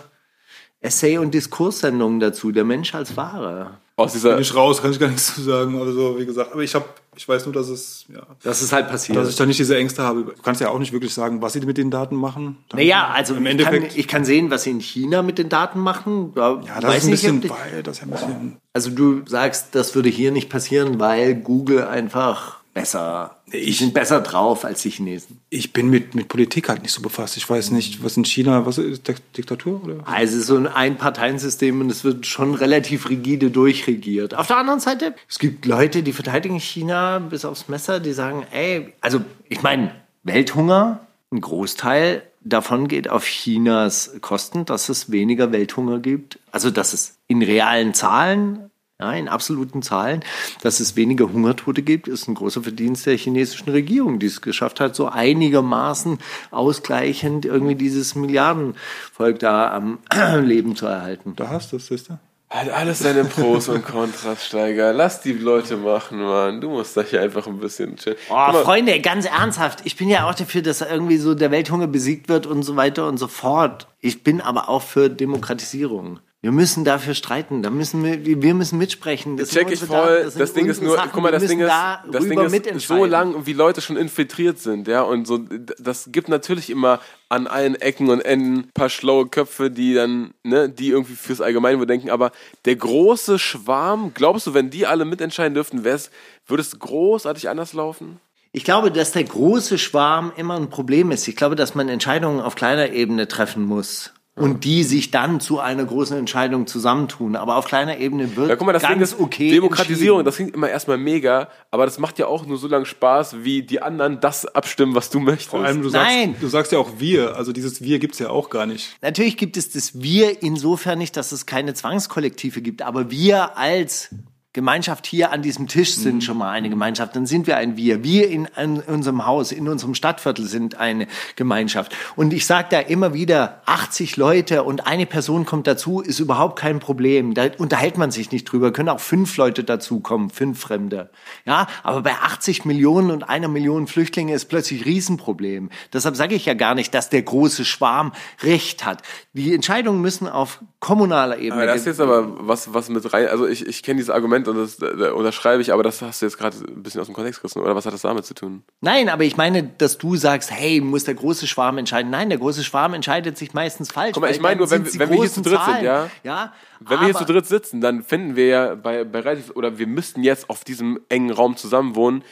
Essay- 0.80 1.18
und 1.18 1.34
Diskurssendungen 1.34 2.22
dazu. 2.22 2.54
Der 2.54 2.64
Mensch 2.64 2.96
als 2.96 3.18
Ware. 3.18 3.72
Aus 4.00 4.12
Bin 4.14 4.22
dieser, 4.22 4.40
ich 4.40 4.54
raus, 4.54 4.80
kann 4.80 4.92
ich 4.92 5.00
gar 5.00 5.08
nichts 5.08 5.34
zu 5.34 5.42
sagen. 5.42 5.76
Also, 5.82 6.20
wie 6.20 6.26
gesagt, 6.28 6.54
aber 6.54 6.62
ich 6.62 6.76
habe, 6.76 6.86
ich 7.16 7.28
weiß 7.28 7.46
nur, 7.48 7.54
dass 7.54 7.68
es, 7.68 8.06
ja, 8.14 8.22
Das 8.44 8.62
ist 8.62 8.72
halt 8.72 8.90
passiert. 8.90 9.18
dass 9.18 9.28
ich 9.28 9.36
da 9.36 9.48
nicht 9.48 9.58
diese 9.60 9.76
Ängste 9.76 10.04
habe. 10.04 10.24
Du 10.24 10.34
kannst 10.44 10.62
ja 10.62 10.70
auch 10.70 10.78
nicht 10.78 10.94
wirklich 10.94 11.12
sagen, 11.16 11.42
was 11.42 11.54
sie 11.54 11.62
mit 11.62 11.80
den 11.80 11.90
Daten 11.90 12.16
machen. 12.16 12.58
Dann- 12.70 12.80
Naja, 12.80 13.08
also 13.12 13.34
im 13.34 13.48
ich 13.48 13.58
kann, 13.58 13.74
Endeffekt. 13.74 13.98
ich 13.98 14.08
kann 14.08 14.24
sehen, 14.24 14.52
was 14.52 14.64
sie 14.64 14.70
in 14.70 14.82
China 14.82 15.24
mit 15.24 15.40
den 15.40 15.50
Daten 15.50 15.80
machen. 15.80 16.32
Da 16.36 16.62
ja, 16.64 16.80
das 16.80 16.84
weiß 16.92 16.98
ist 16.98 17.04
ein 17.06 17.10
nicht, 17.10 17.22
bisschen, 17.24 17.42
die- 17.42 17.50
weil 17.50 17.82
das 17.82 17.96
ist 17.98 18.02
ja 18.02 18.06
ein 18.08 18.12
bisschen. 18.12 18.58
Also 18.72 18.92
du 18.92 19.24
sagst, 19.26 19.70
das 19.74 19.96
würde 19.96 20.10
hier 20.10 20.32
nicht 20.32 20.52
passieren, 20.52 21.00
weil 21.00 21.34
Google 21.34 21.86
einfach 21.88 22.58
besser, 22.76 23.37
Ich- 23.52 23.78
sind 23.78 23.94
besser 23.94 24.20
drauf 24.22 24.66
als 24.66 24.82
die 24.82 24.90
Chinesen. 24.90 25.40
Ich 25.50 25.72
bin 25.72 25.90
mit, 25.90 26.16
mit 26.16 26.28
Politik 26.28 26.68
halt 26.68 26.82
nicht 26.84 26.92
so 26.92 27.02
befasst. 27.02 27.38
Ich 27.38 27.50
weiß 27.50 27.72
nicht, 27.72 28.04
was 28.04 28.18
in 28.18 28.26
China, 28.26 28.66
was 28.66 28.78
ist 28.78 29.08
Dik- 29.08 29.22
Diktatur 29.38 29.82
oder? 29.84 29.96
Also 30.06 30.34
es 30.36 30.42
ist 30.42 30.48
so 30.48 30.58
ein 30.58 30.68
Einparteiensystem 30.68 31.80
und 31.80 31.90
es 31.90 32.04
wird 32.04 32.26
schon 32.26 32.54
relativ 32.56 33.10
rigide 33.10 33.50
durchregiert. 33.50 34.36
Auf 34.36 34.48
der 34.48 34.58
anderen 34.58 34.80
Seite, 34.82 35.16
es 35.30 35.40
gibt 35.40 35.66
Leute, 35.66 36.04
die 36.04 36.12
verteidigen 36.14 36.60
China 36.60 37.20
bis 37.20 37.46
aufs 37.46 37.70
Messer, 37.70 38.00
die 38.02 38.14
sagen, 38.14 38.46
ey, 38.52 38.94
also 39.02 39.22
ich 39.48 39.62
meine, 39.62 39.92
Welthunger, 40.24 41.00
ein 41.32 41.40
Großteil 41.42 42.24
davon 42.42 42.88
geht 42.88 43.10
auf 43.10 43.26
Chinas 43.26 44.12
Kosten, 44.22 44.66
dass 44.66 44.90
es 44.90 45.12
weniger 45.12 45.52
Welthunger 45.52 46.00
gibt. 46.00 46.40
Also 46.52 46.70
dass 46.70 46.94
es 46.94 47.16
in 47.28 47.42
realen 47.42 47.94
Zahlen 47.94 48.67
ja, 49.00 49.14
in 49.14 49.28
absoluten 49.28 49.82
Zahlen, 49.84 50.24
dass 50.62 50.80
es 50.80 50.96
weniger 50.96 51.32
Hungertote 51.32 51.84
gibt, 51.84 52.08
ist 52.08 52.28
ein 52.28 52.34
großer 52.34 52.64
Verdienst 52.64 53.06
der 53.06 53.16
chinesischen 53.16 53.70
Regierung, 53.70 54.18
die 54.18 54.26
es 54.26 54.42
geschafft 54.42 54.80
hat, 54.80 54.96
so 54.96 55.08
einigermaßen 55.08 56.18
ausgleichend 56.50 57.46
irgendwie 57.46 57.76
dieses 57.76 58.16
Milliardenvolk 58.16 59.38
da 59.40 59.72
am 59.72 60.00
Leben 60.44 60.76
zu 60.76 60.88
erhalten. 60.88 61.36
Da 61.36 61.50
hast 61.50 61.72
du 61.72 61.78
es, 61.78 61.88
siehst 61.88 62.10
du? 62.10 62.18
hat 62.50 62.70
alles 62.70 63.00
seine 63.00 63.26
Pros 63.26 63.68
und 63.68 63.86
Kontras, 63.86 64.46
Steiger. 64.46 64.94
Lass 64.94 65.22
die 65.22 65.34
Leute 65.34 65.76
machen, 65.76 66.20
Mann. 66.20 66.62
Du 66.62 66.70
musst 66.70 66.96
da 66.96 67.02
hier 67.02 67.22
einfach 67.22 67.46
ein 67.46 67.60
bisschen 67.60 67.98
chillen. 67.98 68.16
Oh, 68.30 68.54
Freunde, 68.64 69.00
ganz 69.02 69.26
ernsthaft. 69.26 69.82
Ich 69.84 69.98
bin 69.98 70.08
ja 70.08 70.30
auch 70.30 70.34
dafür, 70.34 70.62
dass 70.62 70.80
irgendwie 70.80 71.18
so 71.18 71.36
der 71.36 71.52
Welthunger 71.52 71.88
besiegt 71.88 72.30
wird 72.30 72.46
und 72.46 72.64
so 72.64 72.78
weiter 72.78 73.08
und 73.08 73.18
so 73.18 73.28
fort. 73.28 73.88
Ich 74.00 74.24
bin 74.24 74.40
aber 74.40 74.70
auch 74.70 74.82
für 74.82 75.10
Demokratisierung. 75.10 76.20
Wir 76.48 76.54
müssen 76.54 76.86
dafür 76.86 77.14
streiten. 77.14 77.62
Da 77.62 77.70
müssen 77.70 78.06
wir, 78.06 78.42
wir 78.42 78.54
müssen 78.54 78.78
mitsprechen. 78.78 79.36
Das 79.36 79.50
check 79.50 79.70
ich 79.70 79.82
voll. 79.82 80.30
Sind 80.30 80.40
das 80.40 80.54
Ding 80.54 80.68
ist 80.68 80.82
nur, 80.82 80.96
Sachen. 80.96 81.10
guck 81.12 81.22
mal, 81.22 81.34
das 81.34 81.46
Ding 81.46 81.60
ist, 81.60 81.68
darüber 81.68 82.44
das 82.44 82.54
Ding 82.54 82.74
ist 82.74 82.88
so 82.88 83.04
lang, 83.04 83.46
wie 83.46 83.52
Leute 83.52 83.82
schon 83.82 83.98
infiltriert 83.98 84.58
sind, 84.58 84.88
ja, 84.88 85.02
und 85.02 85.28
so, 85.28 85.40
das 85.78 86.08
gibt 86.10 86.30
natürlich 86.30 86.70
immer 86.70 87.02
an 87.28 87.48
allen 87.48 87.76
Ecken 87.76 88.10
und 88.10 88.22
Enden 88.22 88.60
ein 88.60 88.72
paar 88.74 88.88
schlaue 88.88 89.28
Köpfe, 89.28 89.70
die 89.70 89.94
dann, 89.94 90.34
ne, 90.44 90.70
die 90.70 90.92
irgendwie 90.92 91.16
fürs 91.16 91.42
Allgemeinwohl 91.42 91.86
denken, 91.86 92.12
aber 92.12 92.32
der 92.64 92.78
große 92.78 93.40
Schwarm, 93.40 94.14
glaubst 94.14 94.48
du, 94.48 94.54
wenn 94.54 94.70
die 94.70 94.88
alle 94.88 95.04
mitentscheiden 95.04 95.54
dürften, 95.54 95.84
wär's, 95.84 96.12
würde 96.46 96.62
es 96.62 96.80
großartig 96.80 97.50
anders 97.50 97.74
laufen? 97.74 98.22
Ich 98.54 98.64
glaube, 98.64 98.90
dass 98.90 99.12
der 99.12 99.26
große 99.26 99.78
Schwarm 99.78 100.32
immer 100.38 100.56
ein 100.56 100.70
Problem 100.70 101.12
ist. 101.12 101.28
Ich 101.28 101.36
glaube, 101.36 101.58
dass 101.58 101.76
man 101.76 101.90
Entscheidungen 101.90 102.40
auf 102.40 102.56
kleiner 102.56 102.92
Ebene 102.92 103.28
treffen 103.28 103.64
muss. 103.64 104.14
Und 104.38 104.64
die 104.66 104.84
sich 104.84 105.10
dann 105.10 105.40
zu 105.40 105.60
einer 105.60 105.84
großen 105.84 106.16
Entscheidung 106.16 106.68
zusammentun. 106.68 107.36
Aber 107.36 107.56
auf 107.56 107.66
kleiner 107.66 107.98
Ebene 107.98 108.36
wird 108.36 108.50
Ja, 108.50 108.56
guck 108.56 108.68
mal, 108.68 108.74
das 108.74 108.84
ganz 108.84 108.94
Ding 108.94 109.02
ist, 109.02 109.20
okay 109.20 109.50
Demokratisierung, 109.50 110.24
das 110.24 110.36
klingt 110.36 110.54
immer 110.54 110.70
erstmal 110.70 111.00
mega, 111.00 111.50
aber 111.72 111.86
das 111.86 111.98
macht 111.98 112.20
ja 112.20 112.28
auch 112.28 112.46
nur 112.46 112.58
so 112.58 112.68
lange 112.68 112.86
Spaß, 112.86 113.44
wie 113.44 113.64
die 113.64 113.82
anderen 113.82 114.20
das 114.20 114.46
abstimmen, 114.46 114.94
was 114.94 115.10
du 115.10 115.20
möchtest. 115.20 115.50
Vor 115.50 115.64
allem, 115.64 115.82
du 115.82 115.90
sagst, 115.90 116.08
Nein. 116.08 116.36
du 116.40 116.48
sagst 116.48 116.72
ja 116.72 116.78
auch 116.78 116.92
wir. 117.00 117.36
Also 117.36 117.52
dieses 117.52 117.82
Wir 117.82 117.98
gibt's 118.00 118.20
ja 118.20 118.30
auch 118.30 118.50
gar 118.52 118.68
nicht. 118.68 118.96
Natürlich 119.02 119.38
gibt 119.38 119.58
es 119.58 119.72
das 119.72 120.02
Wir 120.02 120.44
insofern 120.44 121.00
nicht, 121.00 121.18
dass 121.18 121.32
es 121.32 121.46
keine 121.48 121.74
Zwangskollektive 121.74 122.62
gibt. 122.62 122.84
Aber 122.84 123.10
wir 123.10 123.58
als 123.58 124.10
Gemeinschaft 124.54 125.06
hier 125.06 125.32
an 125.32 125.44
diesem 125.44 125.68
Tisch 125.68 125.94
sind 125.94 126.24
schon 126.24 126.38
mal 126.40 126.50
eine 126.50 126.70
Gemeinschaft. 126.70 127.16
Dann 127.16 127.28
sind 127.28 127.46
wir 127.46 127.58
ein 127.58 127.78
Wir. 127.78 128.04
Wir 128.04 128.28
in, 128.30 128.48
in 128.58 128.80
unserem 128.80 129.26
Haus, 129.26 129.52
in 129.52 129.68
unserem 129.68 129.94
Stadtviertel 129.94 130.48
sind 130.48 130.76
eine 130.76 131.08
Gemeinschaft. 131.36 131.96
Und 132.16 132.34
ich 132.34 132.48
sage 132.48 132.70
da 132.72 132.80
immer 132.80 133.14
wieder, 133.14 133.62
80 133.68 134.18
Leute 134.18 134.64
und 134.64 134.88
eine 134.88 135.06
Person 135.06 135.46
kommt 135.46 135.68
dazu, 135.68 136.02
ist 136.02 136.20
überhaupt 136.20 136.58
kein 136.58 136.80
Problem. 136.80 137.36
Da 137.36 137.50
unterhält 137.58 138.00
man 138.00 138.10
sich 138.10 138.32
nicht 138.32 138.46
drüber. 138.46 138.74
Können 138.74 138.90
auch 138.90 139.00
fünf 139.00 139.38
Leute 139.38 139.64
dazukommen, 139.64 140.32
fünf 140.32 140.60
Fremde. 140.60 141.12
Ja, 141.46 141.68
aber 141.84 142.02
bei 142.02 142.14
80 142.14 142.66
Millionen 142.66 143.12
und 143.12 143.24
einer 143.24 143.50
Million 143.50 143.86
Flüchtlinge 143.86 144.34
ist 144.34 144.46
plötzlich 144.46 144.86
Riesenproblem. 144.86 145.70
Deshalb 145.94 146.16
sage 146.16 146.34
ich 146.34 146.46
ja 146.46 146.56
gar 146.56 146.74
nicht, 146.74 146.96
dass 146.96 147.10
der 147.10 147.22
große 147.22 147.64
Schwarm 147.64 148.12
Recht 148.42 148.86
hat. 148.86 149.04
Die 149.34 149.54
Entscheidungen 149.54 150.02
müssen 150.02 150.28
auf 150.28 150.62
kommunaler 150.80 151.38
Ebene. 151.38 151.54
Aber 151.54 151.66
das 151.68 151.82
ist 151.82 151.86
jetzt 151.86 152.02
aber 152.02 152.48
was, 152.48 152.74
was 152.74 152.90
mit 152.90 153.14
rein, 153.14 153.28
also 153.28 153.48
ich, 153.48 153.66
ich 153.68 153.84
kenne 153.84 153.98
dieses 153.98 154.10
Argument 154.10 154.47
und 154.48 154.58
das 154.58 154.78
da 154.78 155.12
unterschreibe 155.12 155.62
ich, 155.62 155.74
aber 155.74 155.84
das 155.84 156.02
hast 156.02 156.22
du 156.22 156.26
jetzt 156.26 156.38
gerade 156.38 156.58
ein 156.58 156.84
bisschen 156.84 157.02
aus 157.02 157.08
dem 157.08 157.14
Kontext 157.14 157.42
gerissen, 157.42 157.62
oder 157.62 157.76
was 157.76 157.86
hat 157.86 157.94
das 157.94 158.02
damit 158.02 158.26
zu 158.26 158.34
tun? 158.34 158.64
Nein, 158.82 159.10
aber 159.10 159.24
ich 159.24 159.38
meine, 159.38 159.64
dass 159.64 159.98
du 159.98 160.16
sagst, 160.16 160.52
hey, 160.52 160.82
muss 160.82 161.04
der 161.04 161.16
große 161.16 161.48
Schwarm 161.48 161.78
entscheiden. 161.78 162.12
Nein, 162.12 162.30
der 162.30 162.38
große 162.40 162.64
Schwarm 162.64 162.94
entscheidet 162.94 163.38
sich 163.38 163.54
meistens 163.54 163.92
falsch. 163.92 164.14
Guck 164.14 164.22
mal, 164.22 164.32
ich 164.32 164.42
meine 164.42 164.58
nur, 164.58 164.70
wenn 164.70 164.86
sind 164.86 165.00
wenn 165.00 165.10
wir 165.10 165.18
hier 165.18 165.32
zu 165.32 165.42
dritt 165.42 165.54
sind, 165.54 165.64
Zahlen. 165.64 165.86
ja? 165.86 166.10
ja 166.24 166.54
Wenn 166.80 167.00
wir 167.00 167.06
hier 167.06 167.16
zu 167.16 167.26
dritt 167.26 167.46
sitzen, 167.46 167.82
dann 167.82 168.04
finden 168.04 168.36
wir 168.36 168.48
ja 168.48 168.76
bei, 168.76 169.04
bei 169.04 169.20
relativ, 169.20 169.52
oder 169.56 169.78
wir 169.78 169.88
müssten 169.88 170.24
jetzt 170.24 170.50
auf 170.50 170.64
diesem 170.64 171.00
engen 171.10 171.32
Raum 171.32 171.58
zusammenwohnen 171.58 172.24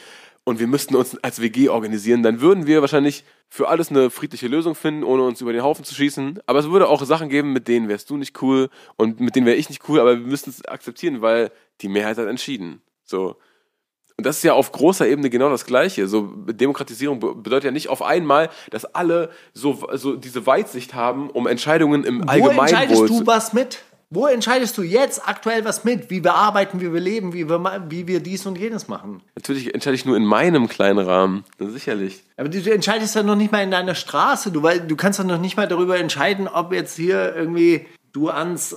und 0.44 0.60
wir 0.60 0.68
müssten 0.68 0.94
uns 0.94 1.18
als 1.24 1.42
WG 1.42 1.68
organisieren, 1.68 2.22
dann 2.22 2.40
würden 2.40 2.66
wir 2.66 2.80
wahrscheinlich 2.80 3.24
für 3.48 3.68
alles 3.68 3.90
eine 3.90 4.10
friedliche 4.10 4.46
Lösung 4.46 4.76
finden, 4.76 5.02
ohne 5.02 5.24
uns 5.24 5.40
über 5.40 5.52
den 5.52 5.62
Haufen 5.62 5.84
zu 5.84 5.94
schießen. 5.94 6.40
Aber 6.46 6.60
es 6.60 6.70
würde 6.70 6.88
auch 6.88 7.04
Sachen 7.04 7.28
geben, 7.28 7.52
mit 7.52 7.66
denen 7.66 7.88
wärst 7.88 8.10
du 8.10 8.16
nicht 8.16 8.40
cool 8.42 8.70
und 8.96 9.18
mit 9.18 9.34
denen 9.34 9.46
wäre 9.46 9.56
ich 9.56 9.68
nicht 9.68 9.88
cool, 9.88 9.98
aber 9.98 10.18
wir 10.18 10.26
müssten 10.26 10.50
es 10.50 10.64
akzeptieren, 10.64 11.20
weil 11.20 11.50
die 11.80 11.88
Mehrheit 11.88 12.18
hat 12.18 12.26
entschieden. 12.26 12.82
So. 13.04 13.36
Und 14.18 14.24
das 14.24 14.38
ist 14.38 14.44
ja 14.44 14.54
auf 14.54 14.72
großer 14.72 15.06
Ebene 15.06 15.28
genau 15.28 15.50
das 15.50 15.66
Gleiche. 15.66 16.08
So 16.08 16.22
Demokratisierung 16.22 17.20
be- 17.20 17.34
bedeutet 17.34 17.64
ja 17.64 17.70
nicht 17.70 17.88
auf 17.88 18.00
einmal, 18.00 18.48
dass 18.70 18.86
alle 18.86 19.30
so, 19.52 19.86
so 19.92 20.16
diese 20.16 20.46
Weitsicht 20.46 20.94
haben, 20.94 21.28
um 21.28 21.46
Entscheidungen 21.46 22.02
im 22.04 22.22
Wo 22.22 22.28
Allgemeinwohl 22.28 22.64
entscheidest 22.64 23.06
zu 23.08 23.20
du 23.20 23.26
was 23.26 23.52
mit? 23.52 23.82
Wo 24.08 24.26
entscheidest 24.26 24.78
du 24.78 24.82
jetzt 24.82 25.28
aktuell 25.28 25.64
was 25.64 25.82
mit? 25.84 26.10
Wie 26.10 26.22
wir 26.22 26.34
arbeiten, 26.34 26.80
wie 26.80 26.92
wir 26.92 27.00
leben, 27.00 27.32
wie 27.34 27.48
wir, 27.48 27.86
wie 27.90 28.06
wir 28.06 28.20
dies 28.20 28.46
und 28.46 28.56
jenes 28.56 28.86
machen? 28.86 29.20
Natürlich 29.34 29.74
entscheide 29.74 29.96
ich 29.96 30.06
nur 30.06 30.16
in 30.16 30.24
meinem 30.24 30.68
kleinen 30.68 31.00
Rahmen. 31.00 31.44
Sicherlich. 31.58 32.22
Aber 32.36 32.48
du, 32.48 32.62
du 32.62 32.72
entscheidest 32.72 33.16
ja 33.16 33.24
noch 33.24 33.34
nicht 33.34 33.50
mal 33.50 33.64
in 33.64 33.72
deiner 33.72 33.96
Straße. 33.96 34.52
Du, 34.52 34.60
du 34.60 34.96
kannst 34.96 35.18
doch 35.18 35.24
noch 35.24 35.40
nicht 35.40 35.56
mal 35.56 35.66
darüber 35.66 35.98
entscheiden, 35.98 36.46
ob 36.46 36.72
jetzt 36.72 36.96
hier 36.96 37.34
irgendwie 37.34 37.86
du 38.12 38.30
ans 38.30 38.76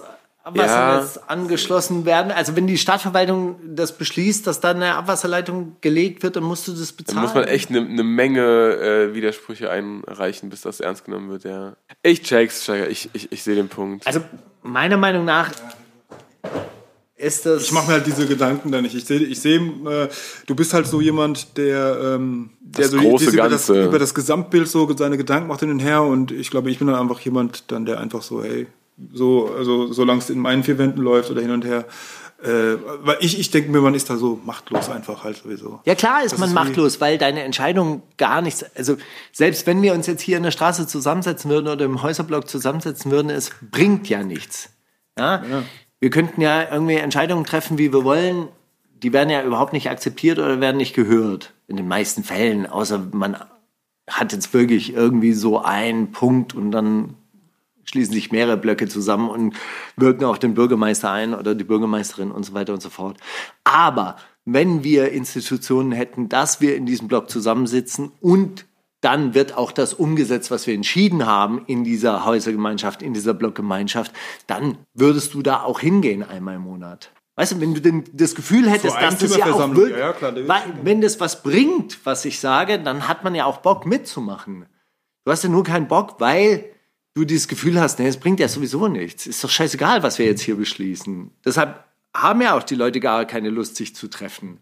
Abwassernetz 0.50 1.20
angeschlossen 1.28 2.06
werden. 2.06 2.32
Also 2.32 2.56
wenn 2.56 2.68
die 2.68 2.78
Stadtverwaltung 2.78 3.56
das 3.76 3.98
beschließt, 3.98 4.46
dass 4.46 4.60
da 4.60 4.72
eine 4.72 4.96
Abwasserleitung 4.96 5.78
gelegt 5.82 6.24
wird, 6.24 6.36
dann 6.36 6.44
musst 6.44 6.68
du 6.68 6.72
das 6.74 6.90
Da 6.90 6.96
bezahlen. 6.98 7.22
muss 7.22 7.34
man 7.34 7.44
echt 7.46 7.70
eine 7.70 7.82
ne 7.82 8.04
Menge 8.04 8.42
äh, 8.42 9.14
Widersprüche 9.16 9.70
einreichen, 9.70 10.50
bis 10.50 10.62
das 10.62 10.80
ernst 10.80 11.06
genommen 11.06 11.30
wird, 11.30 11.44
ja. 11.44 11.76
Ich 12.04 12.22
check's, 12.24 12.64
Steiger. 12.64 12.90
Ich, 12.90 13.10
ich, 13.14 13.32
ich 13.32 13.44
sehe 13.44 13.56
den 13.56 13.70
Punkt. 13.70 14.06
Also 14.06 14.22
meiner 14.62 14.98
Meinung 14.98 15.26
nach 15.26 15.52
ist 17.20 17.46
das. 17.46 17.64
Ich 17.64 17.72
mache 17.72 17.88
mir 17.88 17.94
halt 17.94 18.08
diese 18.08 18.26
Gedanken 18.26 18.72
da 18.72 18.82
nicht. 18.82 18.96
Ich 18.96 19.06
sehe, 19.06 19.20
ich 19.20 19.42
sehe, 19.42 19.60
äh, 19.60 20.08
du 20.48 20.56
bist 20.56 20.74
halt 20.74 20.88
so 20.88 21.02
jemand, 21.02 21.58
der, 21.58 22.16
ähm, 22.16 22.52
der 22.62 22.86
Das 22.86 22.92
so 22.92 22.98
große 23.00 23.30
über, 23.32 23.50
das, 23.50 23.68
Ganze. 23.68 23.86
über 23.86 24.00
das 24.00 24.16
Gesamtbild 24.16 24.68
so 24.68 24.90
seine 24.96 25.18
Gedanken 25.18 25.48
macht 25.50 25.60
hin 25.60 25.70
und 25.70 25.80
her. 25.80 26.02
Und 26.04 26.32
ich 26.32 26.50
glaube, 26.50 26.72
ich 26.72 26.80
bin 26.80 26.88
dann 26.88 26.96
einfach 26.96 27.20
jemand, 27.20 27.72
dann 27.72 27.86
der 27.86 28.00
einfach 28.00 28.22
so, 28.22 28.42
hey, 28.42 28.68
so, 29.14 29.52
also 29.58 29.92
solange 29.92 30.20
es 30.20 30.30
in 30.30 30.40
meinen 30.40 30.64
vier 30.64 30.78
Wänden 30.78 31.02
läuft 31.02 31.32
oder 31.32 31.42
hin 31.42 31.52
und 31.52 31.66
her. 31.66 31.86
Äh, 32.42 32.78
weil 33.02 33.18
ich, 33.20 33.38
ich 33.38 33.52
denke 33.52 33.70
mir, 33.70 33.82
man 33.82 33.94
ist 33.96 34.10
da 34.10 34.16
so 34.16 34.40
machtlos 34.46 34.90
einfach 34.90 35.26
halt 35.26 35.38
sowieso. 35.38 35.82
Ja 35.86 35.94
klar 35.94 36.24
ist 36.24 36.32
Das 36.32 36.40
man 36.40 36.50
ist 36.50 36.56
machtlos, 36.56 37.02
weil 37.02 37.18
deine 37.18 37.44
Entscheidung 37.44 38.02
gar 38.18 38.42
nichts, 38.42 38.64
also 38.76 38.96
selbst 39.34 39.68
wenn 39.68 39.82
wir 39.82 39.94
uns 39.94 40.08
jetzt 40.08 40.22
hier 40.22 40.38
in 40.38 40.44
der 40.44 40.52
Straße 40.52 40.88
zusammensetzen 40.88 41.52
würden 41.52 41.68
oder 41.68 41.84
im 41.84 42.02
Häuserblock 42.02 42.48
zusammensetzen 42.48 43.12
würden, 43.12 43.30
es 43.30 43.52
bringt 43.72 44.08
ja 44.08 44.24
nichts. 44.24 44.70
Ja? 45.18 45.44
Wir 46.00 46.10
könnten 46.12 46.40
ja 46.40 46.72
irgendwie 46.72 46.96
Entscheidungen 46.96 47.44
treffen, 47.44 47.78
wie 47.78 47.92
wir 47.92 48.06
wollen, 48.06 48.48
die 49.04 49.12
werden 49.12 49.30
ja 49.30 49.44
überhaupt 49.44 49.74
nicht 49.74 49.90
akzeptiert 49.90 50.40
oder 50.40 50.62
werden 50.62 50.78
nicht 50.78 50.96
gehört. 50.96 51.54
In 51.68 51.76
den 51.76 51.90
meisten 51.90 52.24
Fällen, 52.24 52.66
außer 52.66 53.00
man 53.12 53.38
hat 54.10 54.32
jetzt 54.34 54.54
wirklich 54.54 54.94
irgendwie 54.94 55.34
so 55.34 55.62
einen 55.62 56.12
Punkt 56.12 56.56
und 56.56 56.72
dann 56.72 57.16
schließen 57.90 58.14
sich 58.14 58.32
mehrere 58.32 58.58
Blöcke 58.58 58.88
zusammen 58.88 59.30
und 59.30 59.56
wirken 59.96 60.24
auch 60.26 60.38
den 60.38 60.54
Bürgermeister 60.54 61.12
ein 61.12 61.34
oder 61.34 61.56
die 61.56 61.64
Bürgermeisterin 61.64 62.32
und 62.32 62.46
so 62.46 62.54
weiter 62.54 62.74
und 62.74 62.82
so 62.82 62.90
fort. 62.90 63.18
Aber 63.64 64.16
wenn 64.46 64.84
wir 64.84 65.12
Institutionen 65.12 65.92
hätten, 65.92 66.30
dass 66.30 66.62
wir 66.62 66.76
in 66.76 66.86
diesem 66.86 67.08
Block 67.08 67.30
zusammensitzen 67.30 68.12
und 68.22 68.66
dann 69.02 69.34
wird 69.34 69.58
auch 69.58 69.72
das 69.72 69.94
umgesetzt, 69.94 70.52
was 70.52 70.68
wir 70.68 70.74
entschieden 70.74 71.26
haben 71.26 71.64
in 71.68 71.84
dieser 71.84 72.26
Häusergemeinschaft, 72.26 73.02
in 73.02 73.14
dieser 73.14 73.34
Blockgemeinschaft, 73.34 74.12
dann 74.46 74.78
würdest 74.94 75.34
du 75.34 75.42
da 75.42 75.64
auch 75.64 75.80
hingehen 75.80 76.22
einmal 76.22 76.56
im 76.56 76.64
Monat. 76.64 77.12
Weißt 77.38 77.54
du, 77.54 77.62
wenn 77.62 77.74
du 77.74 77.80
denn 77.80 78.04
das 78.12 78.36
Gefühl 78.36 78.70
hättest, 78.70 78.98
dass 78.98 79.18
das 79.18 79.38
ja 79.38 79.46
auch 79.46 79.74
wirklich, 79.74 79.98
ja, 79.98 80.12
klar, 80.12 80.36
weil, 80.36 80.62
wenn 80.84 81.00
das 81.00 81.22
was 81.22 81.42
bringt, 81.42 82.06
was 82.06 82.26
ich 82.26 82.40
sage, 82.40 82.80
dann 82.80 83.08
hat 83.08 83.24
man 83.24 83.34
ja 83.34 83.46
auch 83.46 83.60
Bock 83.60 83.86
mitzumachen. 83.86 84.66
Du 85.24 85.32
hast 85.32 85.44
ja 85.44 85.50
nur 85.50 85.64
keinen 85.64 85.88
Bock, 85.88 86.16
weil 86.20 86.66
du 87.14 87.26
dieses 87.26 87.48
Gefühl 87.48 87.80
hast, 87.80 88.00
nee, 88.00 88.08
es 88.08 88.18
bringt 88.18 88.40
ja 88.40 88.48
sowieso 88.48 88.88
nichts. 88.88 89.28
Ist 89.28 89.44
doch 89.44 89.50
scheißegal, 89.50 90.04
was 90.04 90.20
wir 90.20 90.26
jetzt 90.26 90.42
hier 90.42 90.56
beschließen. 90.56 91.32
Deshalb 91.46 91.84
haben 92.14 92.42
ja 92.42 92.58
auch 92.58 92.64
die 92.64 92.76
Leute 92.76 93.00
gar 93.00 93.26
keine 93.26 93.50
Lust, 93.50 93.76
sich 93.76 93.96
zu 93.96 94.08
treffen. 94.08 94.60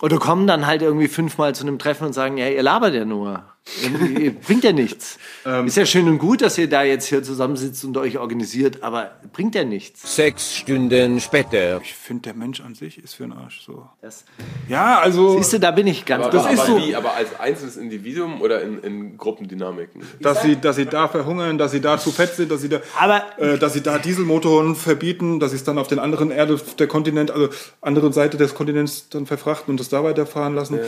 Oder 0.00 0.18
kommen 0.18 0.46
dann 0.46 0.66
halt 0.66 0.82
irgendwie 0.82 1.08
fünfmal 1.08 1.54
zu 1.54 1.64
einem 1.64 1.78
Treffen 1.78 2.06
und 2.06 2.12
sagen, 2.12 2.36
ja, 2.36 2.48
ihr 2.48 2.62
labert 2.62 2.94
ja 2.94 3.04
nur. 3.04 3.44
Irgendwie 3.82 4.30
bringt 4.30 4.64
ja 4.64 4.72
nichts. 4.72 5.18
Ähm. 5.44 5.66
Ist 5.66 5.76
ja 5.76 5.86
schön 5.86 6.08
und 6.08 6.18
gut, 6.18 6.40
dass 6.42 6.56
ihr 6.58 6.68
da 6.68 6.82
jetzt 6.82 7.06
hier 7.06 7.22
zusammensitzt 7.22 7.84
und 7.84 7.96
euch 7.96 8.18
organisiert, 8.18 8.82
aber 8.82 9.12
bringt 9.32 9.54
ja 9.54 9.64
nichts. 9.64 10.16
Sechs 10.16 10.56
Stunden 10.56 11.20
später. 11.20 11.80
Ich 11.82 11.94
finde, 11.94 12.22
der 12.22 12.34
Mensch 12.34 12.60
an 12.60 12.74
sich 12.74 12.98
ist 13.02 13.14
für 13.14 13.24
den 13.24 13.32
Arsch 13.32 13.60
so. 13.64 13.86
Das, 14.00 14.24
Ja, 14.68 14.98
also, 15.00 15.36
siehst 15.38 15.52
du, 15.52 15.60
da 15.60 15.70
bin 15.70 15.86
ich 15.86 16.04
ganz 16.04 16.24
Aber, 16.26 16.32
Das 16.32 16.52
ist 16.52 16.60
aber 16.60 16.68
so. 16.80 16.86
wie? 16.86 16.96
Aber 16.96 17.14
als 17.14 17.38
einzelnes 17.38 17.76
Individuum 17.76 18.40
oder 18.40 18.62
in, 18.62 18.78
in 18.80 19.16
Gruppendynamiken? 19.18 20.02
dass 20.20 20.42
sie, 20.42 20.56
dass 20.56 20.76
sie 20.76 20.86
da 20.86 21.08
verhungern, 21.08 21.58
dass 21.58 21.70
sie 21.72 21.80
da 21.80 21.98
zu 21.98 22.10
fett 22.10 22.34
sind, 22.34 22.50
dass 22.50 22.62
sie 22.62 22.68
da, 22.68 22.80
Aber- 22.98 23.22
äh, 23.38 23.58
dass 23.58 23.74
sie 23.74 23.82
da 23.82 23.98
Dieselmotoren 23.98 24.74
verbieten, 24.76 25.40
dass 25.40 25.50
sie 25.50 25.56
es 25.56 25.64
dann 25.64 25.78
auf 25.78 25.88
den 25.88 25.98
anderen 25.98 26.30
Erde, 26.30 26.58
der 26.78 26.86
Kontinent, 26.86 27.30
also 27.30 27.48
andere 27.80 28.12
Seite 28.12 28.36
des 28.36 28.54
Kontinents 28.54 29.08
dann 29.08 29.26
verfrachten 29.26 29.70
und 29.72 29.80
das 29.80 29.88
da 29.88 30.02
weiterfahren 30.02 30.54
lassen. 30.54 30.80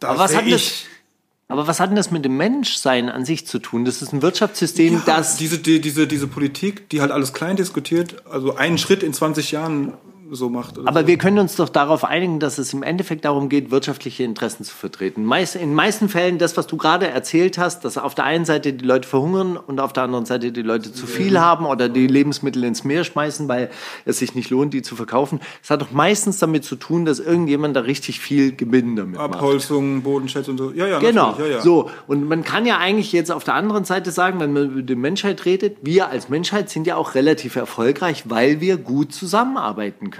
Da 0.00 0.08
Aber 0.08 0.18
was 0.20 0.36
hat 0.36 0.50
das? 0.50 0.84
Aber 1.48 1.66
was 1.66 1.78
hat 1.78 1.90
denn 1.90 1.96
das 1.96 2.10
mit 2.10 2.24
dem 2.24 2.36
Menschsein 2.36 3.08
an 3.08 3.24
sich 3.24 3.46
zu 3.46 3.58
tun? 3.58 3.84
Das 3.84 4.00
ist 4.00 4.12
ein 4.12 4.22
Wirtschaftssystem, 4.22 4.94
Ja, 4.94 5.02
das 5.04 5.36
diese, 5.36 5.58
die, 5.58 5.80
diese, 5.80 6.06
diese 6.06 6.26
Politik, 6.26 6.88
die 6.88 7.00
halt 7.00 7.10
alles 7.10 7.32
klein 7.32 7.56
diskutiert, 7.56 8.24
also 8.26 8.56
einen 8.56 8.78
Schritt 8.78 9.02
in 9.02 9.12
20 9.12 9.52
Jahren 9.52 9.94
so 10.30 10.48
macht. 10.48 10.78
Aber 10.78 11.02
so. 11.02 11.06
wir 11.06 11.18
können 11.18 11.38
uns 11.38 11.56
doch 11.56 11.68
darauf 11.68 12.04
einigen, 12.04 12.40
dass 12.40 12.58
es 12.58 12.72
im 12.72 12.82
Endeffekt 12.82 13.24
darum 13.24 13.48
geht, 13.48 13.70
wirtschaftliche 13.70 14.24
Interessen 14.24 14.64
zu 14.64 14.74
vertreten. 14.74 15.24
Meist, 15.24 15.54
in 15.54 15.62
den 15.62 15.74
meisten 15.74 16.08
Fällen 16.08 16.38
das, 16.38 16.56
was 16.56 16.66
du 16.66 16.76
gerade 16.76 17.08
erzählt 17.08 17.58
hast, 17.58 17.84
dass 17.84 17.98
auf 17.98 18.14
der 18.14 18.24
einen 18.24 18.44
Seite 18.44 18.72
die 18.72 18.84
Leute 18.84 19.08
verhungern 19.08 19.56
und 19.56 19.80
auf 19.80 19.92
der 19.92 20.04
anderen 20.04 20.24
Seite 20.24 20.52
die 20.52 20.62
Leute 20.62 20.92
zu 20.92 21.06
viel 21.06 21.40
haben 21.40 21.66
oder 21.66 21.88
die 21.88 22.06
Lebensmittel 22.06 22.64
ins 22.64 22.84
Meer 22.84 23.04
schmeißen, 23.04 23.48
weil 23.48 23.70
es 24.04 24.18
sich 24.18 24.34
nicht 24.34 24.50
lohnt, 24.50 24.74
die 24.74 24.82
zu 24.82 24.96
verkaufen. 24.96 25.40
Es 25.62 25.70
hat 25.70 25.82
doch 25.82 25.92
meistens 25.92 26.38
damit 26.38 26.64
zu 26.64 26.76
tun, 26.76 27.04
dass 27.04 27.18
irgendjemand 27.18 27.76
da 27.76 27.80
richtig 27.80 28.20
viel 28.20 28.54
Gewinn 28.54 28.96
damit 28.96 29.16
macht. 29.16 29.34
Abholzung, 29.34 30.02
Bodenschätze 30.02 30.50
und 30.50 30.58
so. 30.58 30.72
Ja, 30.72 30.86
ja, 30.86 30.98
Genau. 30.98 31.36
ja, 31.38 31.46
ja. 31.46 31.60
So. 31.60 31.90
Und 32.06 32.28
man 32.28 32.42
kann 32.44 32.66
ja 32.66 32.78
eigentlich 32.78 33.12
jetzt 33.12 33.30
auf 33.30 33.44
der 33.44 33.54
anderen 33.54 33.84
Seite 33.84 34.10
sagen, 34.10 34.40
wenn 34.40 34.52
man 34.52 34.70
über 34.70 34.82
die 34.82 34.94
Menschheit 34.94 35.44
redet, 35.44 35.78
wir 35.82 36.08
als 36.08 36.28
Menschheit 36.28 36.70
sind 36.70 36.86
ja 36.86 36.96
auch 36.96 37.14
relativ 37.14 37.56
erfolgreich, 37.56 38.24
weil 38.26 38.60
wir 38.60 38.76
gut 38.76 39.12
zusammenarbeiten 39.12 40.10
können. 40.10 40.13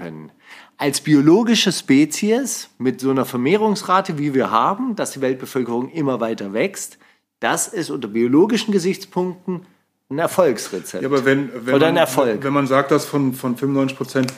Als 0.77 1.01
biologische 1.01 1.71
Spezies 1.71 2.69
mit 2.77 2.99
so 2.99 3.11
einer 3.11 3.25
Vermehrungsrate, 3.25 4.17
wie 4.17 4.33
wir 4.33 4.51
haben, 4.51 4.95
dass 4.95 5.11
die 5.11 5.21
Weltbevölkerung 5.21 5.89
immer 5.89 6.19
weiter 6.19 6.53
wächst, 6.53 6.97
das 7.39 7.67
ist 7.67 7.89
unter 7.89 8.07
biologischen 8.07 8.71
Gesichtspunkten 8.71 9.65
ein 10.09 10.19
Erfolgsrezept. 10.19 11.01
Ja, 11.01 11.09
aber 11.09 11.25
wenn, 11.25 11.49
wenn, 11.65 11.75
Oder 11.75 11.87
ein 11.87 11.95
man, 11.95 12.01
Erfolg. 12.01 12.43
wenn 12.43 12.53
man 12.53 12.67
sagt, 12.67 12.91
dass 12.91 13.05
von, 13.05 13.33
von 13.33 13.57
95 13.57 13.97
Prozent 13.97 14.33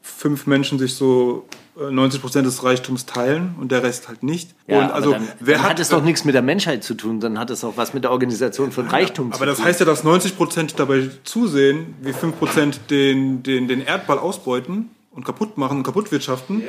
fünf 0.00 0.46
Menschen 0.46 0.78
sich 0.78 0.94
so 0.94 1.46
äh, 1.78 1.90
90 1.90 2.20
Prozent 2.20 2.46
des 2.46 2.64
Reichtums 2.64 3.06
teilen 3.06 3.54
und 3.60 3.70
der 3.70 3.82
Rest 3.82 4.08
halt 4.08 4.22
nicht. 4.22 4.54
ja, 4.66 4.78
und 4.78 4.84
aber 4.86 4.94
also, 4.94 5.12
dann, 5.12 5.28
wer 5.38 5.54
dann 5.54 5.62
hat, 5.62 5.70
hat 5.70 5.80
es 5.80 5.88
doch 5.90 6.02
nichts 6.02 6.24
mit 6.24 6.34
der 6.34 6.42
Menschheit 6.42 6.82
zu 6.82 6.94
tun, 6.94 7.20
dann 7.20 7.38
hat 7.38 7.50
es 7.50 7.62
auch 7.62 7.76
was 7.76 7.94
mit 7.94 8.02
der 8.02 8.10
Organisation 8.10 8.72
von 8.72 8.88
Reichtum 8.88 9.30
zu 9.30 9.36
Aber 9.36 9.46
tun. 9.46 9.54
das 9.56 9.64
heißt 9.64 9.80
ja, 9.80 9.86
dass 9.86 10.02
90 10.02 10.36
Prozent 10.36 10.78
dabei 10.78 11.08
zusehen, 11.22 11.94
wie 12.02 12.12
5 12.12 12.38
Prozent 12.38 12.80
den, 12.90 13.42
den, 13.44 13.68
den 13.68 13.80
Erdball 13.80 14.18
ausbeuten 14.18 14.90
und 15.12 15.24
kaputt 15.24 15.58
machen 15.58 15.78
und 15.78 15.82
kaputt 15.82 16.10
wirtschaften. 16.10 16.62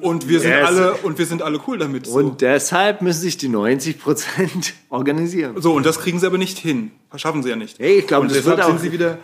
und 0.00 0.28
wir 0.28 0.40
sind 0.40 0.50
Yes. 0.50 0.66
alle 0.66 0.94
und 0.98 1.18
wir 1.18 1.26
sind 1.26 1.42
alle 1.42 1.60
cool 1.66 1.78
damit. 1.78 2.06
So. 2.06 2.14
Und 2.14 2.40
deshalb 2.40 3.02
müssen 3.02 3.20
sich 3.20 3.36
die 3.36 3.48
90 3.48 3.98
Prozent 4.00 4.74
organisieren. 4.88 5.60
so 5.60 5.74
und 5.74 5.84
das 5.84 5.98
kriegen 5.98 6.18
sie 6.20 6.26
aber 6.26 6.38
nicht 6.38 6.58
hin. 6.58 6.92
Schaffen 7.16 7.42
sie 7.42 7.50
ja 7.50 7.56
nicht. 7.56 7.78
Hey, 7.78 7.98
ich 7.98 8.06
glaube, 8.06 8.22
und 8.22 8.28
das 8.30 8.38
deshalb 8.38 8.58
wird 8.58 8.66
auch- 8.66 8.70
sind 8.70 8.80
sie 8.80 8.92
wieder. 8.92 9.18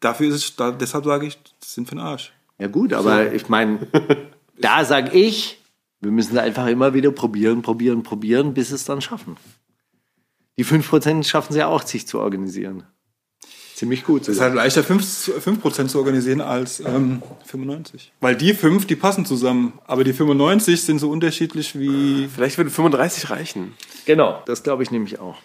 Dafür 0.00 0.28
ist 0.28 0.34
es. 0.34 0.56
Da, 0.56 0.70
deshalb 0.70 1.04
sage 1.04 1.26
ich, 1.26 1.38
das 1.60 1.74
sind 1.74 1.88
für 1.88 1.96
den 1.96 2.00
Arsch. 2.00 2.32
Ja 2.58 2.68
gut, 2.68 2.92
aber 2.92 3.32
ich 3.32 3.48
meine, 3.48 3.86
da 4.60 4.84
sage 4.84 5.10
ich, 5.18 5.60
wir 6.00 6.12
müssen 6.12 6.38
einfach 6.38 6.66
immer 6.68 6.94
wieder 6.94 7.10
probieren, 7.10 7.62
probieren, 7.62 8.04
probieren, 8.04 8.54
bis 8.54 8.70
es 8.70 8.84
dann 8.84 9.00
schaffen. 9.00 9.36
Die 10.56 10.64
5% 10.64 11.24
schaffen 11.24 11.52
sie 11.52 11.58
ja 11.60 11.66
auch, 11.66 11.82
sich 11.82 12.06
zu 12.06 12.20
organisieren. 12.20 12.84
Ziemlich 13.78 14.02
gut. 14.04 14.22
Es 14.22 14.28
ist 14.28 14.40
halt 14.40 14.56
leichter, 14.56 14.80
5%, 14.80 15.38
5 15.38 15.86
zu 15.88 15.98
organisieren 15.98 16.40
als 16.40 16.80
ähm, 16.80 17.22
95. 17.46 18.12
Weil 18.18 18.34
die 18.34 18.52
5, 18.52 18.88
die 18.88 18.96
passen 18.96 19.24
zusammen. 19.24 19.78
Aber 19.86 20.02
die 20.02 20.12
95 20.12 20.82
sind 20.82 20.98
so 20.98 21.08
unterschiedlich 21.08 21.78
wie. 21.78 22.26
Vielleicht 22.26 22.58
würde 22.58 22.70
35 22.70 23.30
reichen. 23.30 23.74
Genau, 24.04 24.42
das 24.46 24.64
glaube 24.64 24.82
ich 24.82 24.90
nämlich 24.90 25.20
auch. 25.20 25.36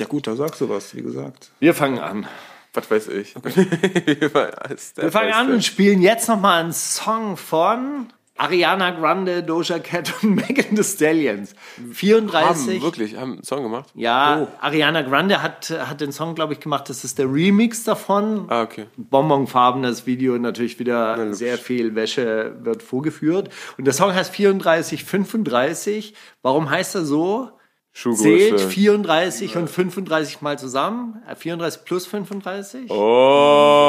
Ja, 0.00 0.06
gut, 0.06 0.26
da 0.26 0.34
sagst 0.34 0.60
du 0.60 0.68
was, 0.68 0.96
wie 0.96 1.02
gesagt. 1.02 1.52
Wir 1.60 1.74
fangen 1.74 2.00
an. 2.00 2.26
Was 2.74 2.90
weiß 2.90 3.06
ich. 3.06 3.36
Wir 3.44 5.12
fangen 5.12 5.32
an 5.32 5.52
und 5.52 5.62
spielen 5.62 6.02
jetzt 6.02 6.28
nochmal 6.28 6.64
einen 6.64 6.72
Song 6.72 7.36
von 7.36 8.08
Ariana 8.38 8.90
Grande, 8.90 9.42
Doja 9.42 9.78
Cat 9.78 10.12
und 10.22 10.34
Megan 10.36 10.76
Thee 10.76 10.82
Stallions. 10.82 11.54
34. 11.92 12.74
Haben 12.74 12.82
wirklich, 12.82 13.16
haben 13.16 13.32
einen 13.34 13.42
Song 13.42 13.62
gemacht? 13.62 13.90
Ja, 13.94 14.48
Ariana 14.60 15.02
Grande 15.02 15.42
hat, 15.42 15.70
hat 15.70 16.00
den 16.00 16.12
Song, 16.12 16.34
glaube 16.34 16.52
ich, 16.52 16.60
gemacht. 16.60 16.88
Das 16.88 17.04
ist 17.04 17.18
der 17.18 17.26
Remix 17.26 17.84
davon. 17.84 18.46
Ah, 18.48 18.62
okay. 18.62 18.86
Bonbonfarbenes 18.96 20.06
Video, 20.06 20.38
natürlich 20.38 20.78
wieder 20.78 21.34
sehr 21.34 21.58
viel 21.58 21.94
Wäsche 21.94 22.56
wird 22.60 22.82
vorgeführt. 22.82 23.50
Und 23.78 23.86
der 23.86 23.94
Song 23.94 24.14
heißt 24.14 24.32
34, 24.34 25.04
35. 25.04 26.14
Warum 26.42 26.70
heißt 26.70 26.94
er 26.96 27.04
so? 27.04 27.50
Schuhgröße. 27.96 28.56
Zählt 28.56 28.60
34 28.60 29.56
und 29.56 29.70
35 29.70 30.42
mal 30.42 30.58
zusammen. 30.58 31.22
Äh, 31.26 31.34
34 31.34 31.82
plus 31.82 32.06
35. 32.06 32.90
Oh. 32.90 33.88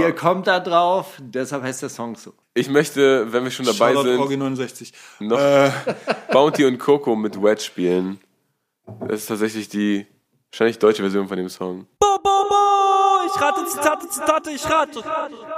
Ihr 0.00 0.14
kommt 0.14 0.46
da 0.46 0.58
drauf, 0.58 1.18
deshalb 1.20 1.64
heißt 1.64 1.82
der 1.82 1.90
Song 1.90 2.16
so. 2.16 2.32
Ich 2.54 2.70
möchte, 2.70 3.30
wenn 3.30 3.44
wir 3.44 3.50
schon 3.50 3.66
dabei 3.66 3.92
Shoutout 3.92 4.08
sind, 4.08 4.18
Orgi 4.18 4.38
69. 4.38 4.94
noch 5.20 5.38
Äh, 5.38 5.70
Bounty 6.32 6.64
und 6.64 6.78
Coco 6.78 7.14
mit 7.14 7.36
Wedge 7.42 7.60
spielen. 7.60 8.20
Das 9.00 9.20
ist 9.20 9.26
tatsächlich 9.26 9.68
die 9.68 10.06
wahrscheinlich 10.50 10.78
deutsche 10.78 11.02
Version 11.02 11.28
von 11.28 11.36
dem 11.36 11.50
Song. 11.50 11.86
Ich 13.38 13.44
rate 13.44 13.66
Zitate, 13.66 14.08
Zitate, 14.08 14.50
ich 14.50 14.64
rate. 14.68 15.04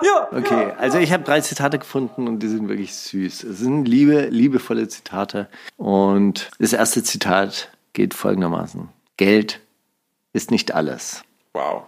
Ja. 0.03 0.29
Okay, 0.37 0.73
also 0.77 0.99
ich 0.99 1.13
habe 1.13 1.25
drei 1.25 1.41
Zitate 1.41 1.79
gefunden 1.79 2.29
und 2.29 2.43
die 2.43 2.49
sind 2.49 2.69
wirklich 2.69 2.95
süß. 2.95 3.43
Es 3.45 3.59
sind 3.59 3.87
liebe, 3.87 4.27
liebevolle 4.27 4.87
Zitate. 4.89 5.49
Und 5.79 6.51
das 6.59 6.75
erste 6.75 7.03
Zitat 7.03 7.71
geht 7.95 8.13
folgendermaßen. 8.13 8.91
Geld 9.17 9.61
ist 10.35 10.51
nicht 10.51 10.75
alles. 10.75 11.23
Wow. 11.55 11.85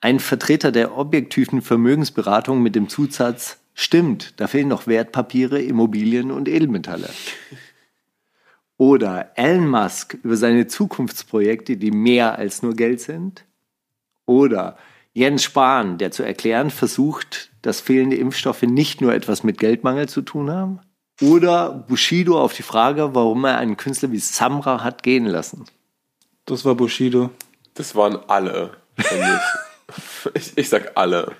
Ein 0.00 0.20
Vertreter 0.20 0.70
der 0.70 0.96
objektiven 0.96 1.60
Vermögensberatung 1.60 2.62
mit 2.62 2.76
dem 2.76 2.88
Zusatz 2.88 3.58
Stimmt, 3.80 4.40
da 4.40 4.48
fehlen 4.48 4.66
noch 4.66 4.88
Wertpapiere, 4.88 5.62
Immobilien 5.62 6.32
und 6.32 6.48
Edelmetalle. 6.48 7.08
Oder 8.76 9.30
Elon 9.36 9.68
Musk 9.68 10.18
über 10.24 10.36
seine 10.36 10.66
Zukunftsprojekte, 10.66 11.76
die 11.76 11.92
mehr 11.92 12.38
als 12.38 12.64
nur 12.64 12.74
Geld 12.74 13.00
sind. 13.00 13.44
Oder 14.28 14.76
Jens 15.14 15.42
Spahn, 15.42 15.96
der 15.96 16.10
zu 16.10 16.22
erklären 16.22 16.70
versucht, 16.70 17.50
dass 17.62 17.80
fehlende 17.80 18.16
Impfstoffe 18.16 18.62
nicht 18.62 19.00
nur 19.00 19.14
etwas 19.14 19.42
mit 19.42 19.58
Geldmangel 19.58 20.06
zu 20.08 20.20
tun 20.20 20.50
haben. 20.50 20.80
Oder 21.22 21.70
Bushido 21.70 22.38
auf 22.40 22.52
die 22.52 22.62
Frage, 22.62 23.14
warum 23.14 23.44
er 23.44 23.56
einen 23.56 23.78
Künstler 23.78 24.12
wie 24.12 24.18
Samra 24.18 24.84
hat 24.84 25.02
gehen 25.02 25.24
lassen. 25.24 25.64
das 26.44 26.64
war 26.64 26.74
Bushido. 26.74 27.30
Das 27.74 27.96
waren 27.96 28.18
alle, 28.28 28.72
finde 28.96 29.40
ich. 29.40 30.30
ich. 30.34 30.58
Ich 30.58 30.68
sag 30.68 30.92
alle. 30.94 31.34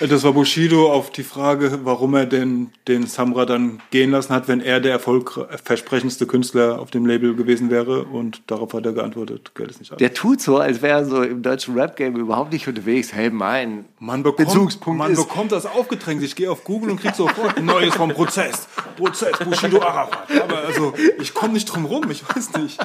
Das 0.00 0.22
war 0.24 0.32
Bushido 0.32 0.90
auf 0.90 1.10
die 1.10 1.22
Frage, 1.22 1.80
warum 1.84 2.14
er 2.14 2.24
denn 2.24 2.70
den 2.88 3.06
Samra 3.06 3.44
dann 3.44 3.80
gehen 3.90 4.10
lassen 4.10 4.32
hat, 4.34 4.48
wenn 4.48 4.60
er 4.62 4.80
der 4.80 4.92
erfolgversprechendste 4.92 6.26
Künstler 6.26 6.78
auf 6.80 6.90
dem 6.90 7.04
Label 7.04 7.34
gewesen 7.34 7.68
wäre. 7.70 8.04
Und 8.04 8.40
darauf 8.46 8.72
hat 8.72 8.86
er 8.86 8.92
geantwortet, 8.94 9.52
Geld 9.54 9.70
ist 9.70 9.80
nicht 9.80 9.90
alles. 9.92 9.98
Der 9.98 10.14
tut 10.14 10.40
so, 10.40 10.56
als 10.56 10.80
wäre 10.80 11.00
er 11.00 11.04
so 11.04 11.22
im 11.22 11.42
deutschen 11.42 11.78
Rap-Game 11.78 12.16
überhaupt 12.16 12.50
nicht 12.52 12.66
unterwegs. 12.66 13.12
Hey, 13.12 13.28
mein 13.28 13.84
Man 13.98 14.22
bekommt, 14.22 14.48
Bezugspunkt 14.48 14.98
man 14.98 15.12
ist- 15.12 15.18
bekommt 15.28 15.52
das 15.52 15.66
aufgedrängt. 15.66 16.22
Ich 16.22 16.34
gehe 16.34 16.50
auf 16.50 16.64
Google 16.64 16.92
und 16.92 17.00
krieg 17.00 17.14
sofort 17.14 17.62
Neues 17.62 17.94
vom 17.94 18.10
Prozess. 18.10 18.68
Prozess, 18.96 19.38
Bushido 19.44 19.82
Arafat. 19.82 20.28
Aber 20.42 20.58
also, 20.66 20.94
ich 21.20 21.34
komme 21.34 21.52
nicht 21.52 21.66
drum 21.66 21.84
rum, 21.84 22.10
ich 22.10 22.24
weiß 22.26 22.54
nicht. 22.54 22.78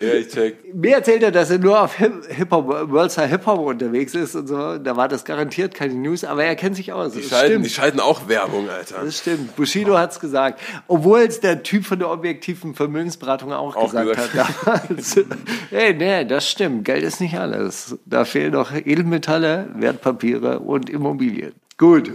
Ja, 0.00 0.14
ich 0.14 0.28
check. 0.28 0.74
Mir 0.74 0.96
erzählt 0.96 1.22
er, 1.22 1.30
dass 1.30 1.50
er 1.50 1.58
nur 1.58 1.80
auf 1.80 1.94
Hip- 1.96 2.26
Hip-Hop, 2.28 2.90
Worldstar 2.90 3.26
Hip-Hop 3.26 3.58
unterwegs 3.60 4.14
ist 4.14 4.34
und 4.34 4.46
so. 4.46 4.78
Da 4.78 4.96
war 4.96 5.08
das 5.08 5.24
garantiert 5.24 5.74
keine 5.74 5.94
News, 5.94 6.24
aber 6.24 6.44
er 6.44 6.56
kennt 6.56 6.76
sich 6.76 6.92
aus. 6.92 7.12
Die 7.12 7.20
Das 7.20 7.28
schalten, 7.30 7.46
stimmt. 7.52 7.66
die 7.66 7.70
schalten 7.70 8.00
auch 8.00 8.28
Werbung, 8.28 8.68
Alter. 8.68 9.04
Das 9.04 9.18
stimmt. 9.18 9.54
Bushido 9.56 9.98
hat's 9.98 10.20
gesagt. 10.20 10.60
Obwohl 10.88 11.20
es 11.20 11.40
der 11.40 11.62
Typ 11.62 11.84
von 11.86 11.98
der 11.98 12.10
objektiven 12.10 12.74
Vermögensberatung 12.74 13.52
auch, 13.52 13.76
Auch 13.76 13.90
gesagt, 13.92 14.08
gesagt. 14.32 14.66
hat 14.66 14.82
damals. 14.90 15.16
hey, 15.70 15.94
nee, 15.94 16.24
das 16.24 16.48
stimmt. 16.48 16.84
Geld 16.84 17.02
ist 17.04 17.20
nicht 17.20 17.38
alles. 17.38 17.96
Da 18.06 18.24
fehlen 18.24 18.52
noch 18.52 18.72
Edelmetalle, 18.72 19.68
Wertpapiere 19.74 20.60
und 20.60 20.88
Immobilien. 20.90 21.52
Gut. 21.78 22.12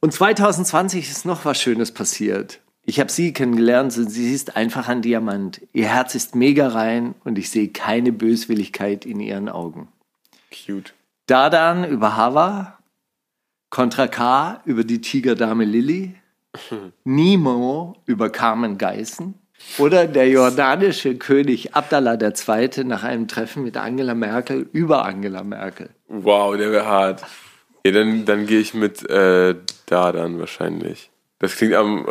Und 0.00 0.12
2020 0.12 1.10
ist 1.10 1.24
noch 1.26 1.44
was 1.44 1.60
Schönes 1.60 1.92
passiert. 1.92 2.60
Ich 2.86 3.00
habe 3.00 3.10
sie 3.10 3.32
kennengelernt 3.32 3.96
und 3.96 4.10
sie 4.10 4.32
ist 4.34 4.56
einfach 4.56 4.88
ein 4.88 5.00
Diamant. 5.00 5.62
Ihr 5.72 5.86
Herz 5.86 6.14
ist 6.14 6.34
mega 6.34 6.68
rein 6.68 7.14
und 7.24 7.38
ich 7.38 7.50
sehe 7.50 7.68
keine 7.68 8.12
Böswilligkeit 8.12 9.06
in 9.06 9.20
ihren 9.20 9.48
Augen. 9.48 9.88
Cute. 10.52 10.92
Dardan 11.26 11.88
über 11.88 12.16
Hava, 12.16 12.78
Contra 13.70 14.06
K 14.06 14.60
über 14.66 14.84
die 14.84 15.00
Tigerdame 15.00 15.64
Lilly, 15.64 16.14
Nemo 17.04 17.96
über 18.04 18.28
Carmen 18.30 18.76
Geißen 18.76 19.34
oder 19.78 20.06
der 20.06 20.28
jordanische 20.28 21.16
König 21.16 21.74
Abdallah 21.74 22.18
II. 22.20 22.84
nach 22.84 23.02
einem 23.02 23.28
Treffen 23.28 23.64
mit 23.64 23.76
Angela 23.76 24.14
Merkel 24.14 24.68
über 24.72 25.04
Angela 25.04 25.42
Merkel. 25.42 25.90
Wow, 26.08 26.56
der 26.56 26.70
wäre 26.70 26.86
hart. 26.86 27.24
Ja, 27.86 27.92
dann, 27.92 28.24
dann 28.24 28.46
gehe 28.46 28.60
ich 28.60 28.74
mit 28.74 29.08
äh, 29.08 29.54
da 29.86 30.12
dann 30.12 30.38
wahrscheinlich. 30.38 31.10
Das 31.38 31.56
klingt 31.56 31.74
am. 31.74 32.06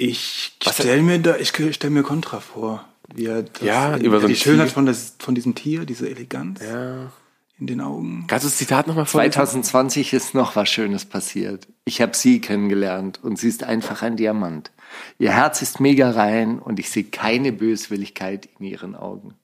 Ich 0.00 0.52
stelle 0.62 1.02
mir 1.02 1.18
da, 1.18 1.36
ich 1.36 1.48
stell 1.50 1.90
mir 1.90 2.04
Contra 2.04 2.38
vor. 2.40 2.84
Wie 3.12 3.26
er 3.26 3.42
das, 3.42 3.62
Ja, 3.62 3.96
äh, 3.96 4.00
über 4.00 4.20
so 4.20 4.28
die 4.28 4.36
Schönheit 4.36 4.70
von, 4.70 4.86
das, 4.86 5.16
von 5.18 5.34
diesem 5.34 5.54
Tier, 5.54 5.84
diese 5.86 6.08
Eleganz 6.08 6.60
Ja. 6.62 7.10
in 7.58 7.66
den 7.66 7.80
Augen. 7.80 8.24
Kannst 8.28 8.44
du 8.44 8.48
das 8.48 8.58
Zitat 8.58 8.86
nochmal 8.86 9.06
vorlesen? 9.06 9.32
2020 9.32 10.12
ist 10.12 10.34
noch 10.34 10.54
was 10.54 10.68
Schönes 10.68 11.04
passiert. 11.04 11.66
Ich 11.84 12.00
habe 12.00 12.16
sie 12.16 12.40
kennengelernt 12.40 13.18
und 13.22 13.38
sie 13.38 13.48
ist 13.48 13.64
einfach 13.64 14.02
ein 14.02 14.16
Diamant. 14.16 14.70
Ihr 15.18 15.32
Herz 15.32 15.62
ist 15.62 15.80
mega 15.80 16.10
rein 16.12 16.60
und 16.60 16.78
ich 16.78 16.90
sehe 16.90 17.04
keine 17.04 17.50
Böswilligkeit 17.52 18.48
in 18.58 18.66
ihren 18.66 18.94
Augen. 18.94 19.34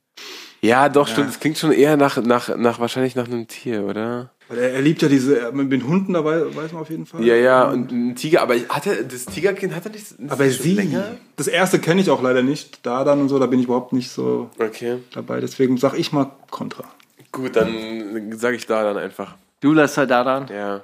Ja, 0.60 0.88
doch, 0.88 1.08
stimmt. 1.08 1.28
Das 1.28 1.40
klingt 1.40 1.58
schon 1.58 1.72
eher 1.72 1.96
nach, 1.96 2.16
nach, 2.22 2.56
nach 2.56 2.78
wahrscheinlich 2.78 3.16
nach 3.16 3.26
einem 3.26 3.48
Tier, 3.48 3.84
oder? 3.84 4.30
Weil 4.48 4.58
er, 4.58 4.72
er 4.74 4.82
liebt 4.82 5.00
ja 5.00 5.08
diese, 5.08 5.38
äh, 5.48 5.52
mit 5.52 5.72
den 5.72 5.86
Hunden 5.86 6.12
dabei, 6.12 6.44
weiß 6.54 6.72
man 6.72 6.82
auf 6.82 6.90
jeden 6.90 7.06
Fall. 7.06 7.24
Ja, 7.24 7.34
ja, 7.34 7.64
und 7.64 7.90
ein 7.90 8.14
Tiger, 8.14 8.42
aber 8.42 8.54
hat 8.68 8.86
er, 8.86 9.02
das 9.02 9.24
Tigerkind 9.24 9.74
hat 9.74 9.86
er 9.86 9.92
nicht. 9.92 10.06
Aber 10.28 10.44
schon 10.50 10.62
sie, 10.62 10.74
länger? 10.74 11.16
das 11.36 11.48
erste 11.48 11.78
kenne 11.78 12.00
ich 12.02 12.10
auch 12.10 12.22
leider 12.22 12.42
nicht. 12.42 12.84
Da 12.84 13.04
dann 13.04 13.20
und 13.22 13.28
so, 13.30 13.38
da 13.38 13.46
bin 13.46 13.58
ich 13.60 13.64
überhaupt 13.66 13.92
nicht 13.94 14.10
so 14.10 14.50
Okay. 14.58 14.98
dabei. 15.14 15.40
Deswegen 15.40 15.78
sag 15.78 15.98
ich 15.98 16.12
mal 16.12 16.30
Contra. 16.50 16.84
Gut, 17.32 17.56
dann 17.56 18.32
sage 18.36 18.56
ich 18.56 18.66
da 18.66 18.82
dann 18.84 18.96
einfach. 18.98 19.34
Du, 19.60 19.72
Lasse 19.72 20.06
Dardan, 20.06 20.46
Ja. 20.54 20.82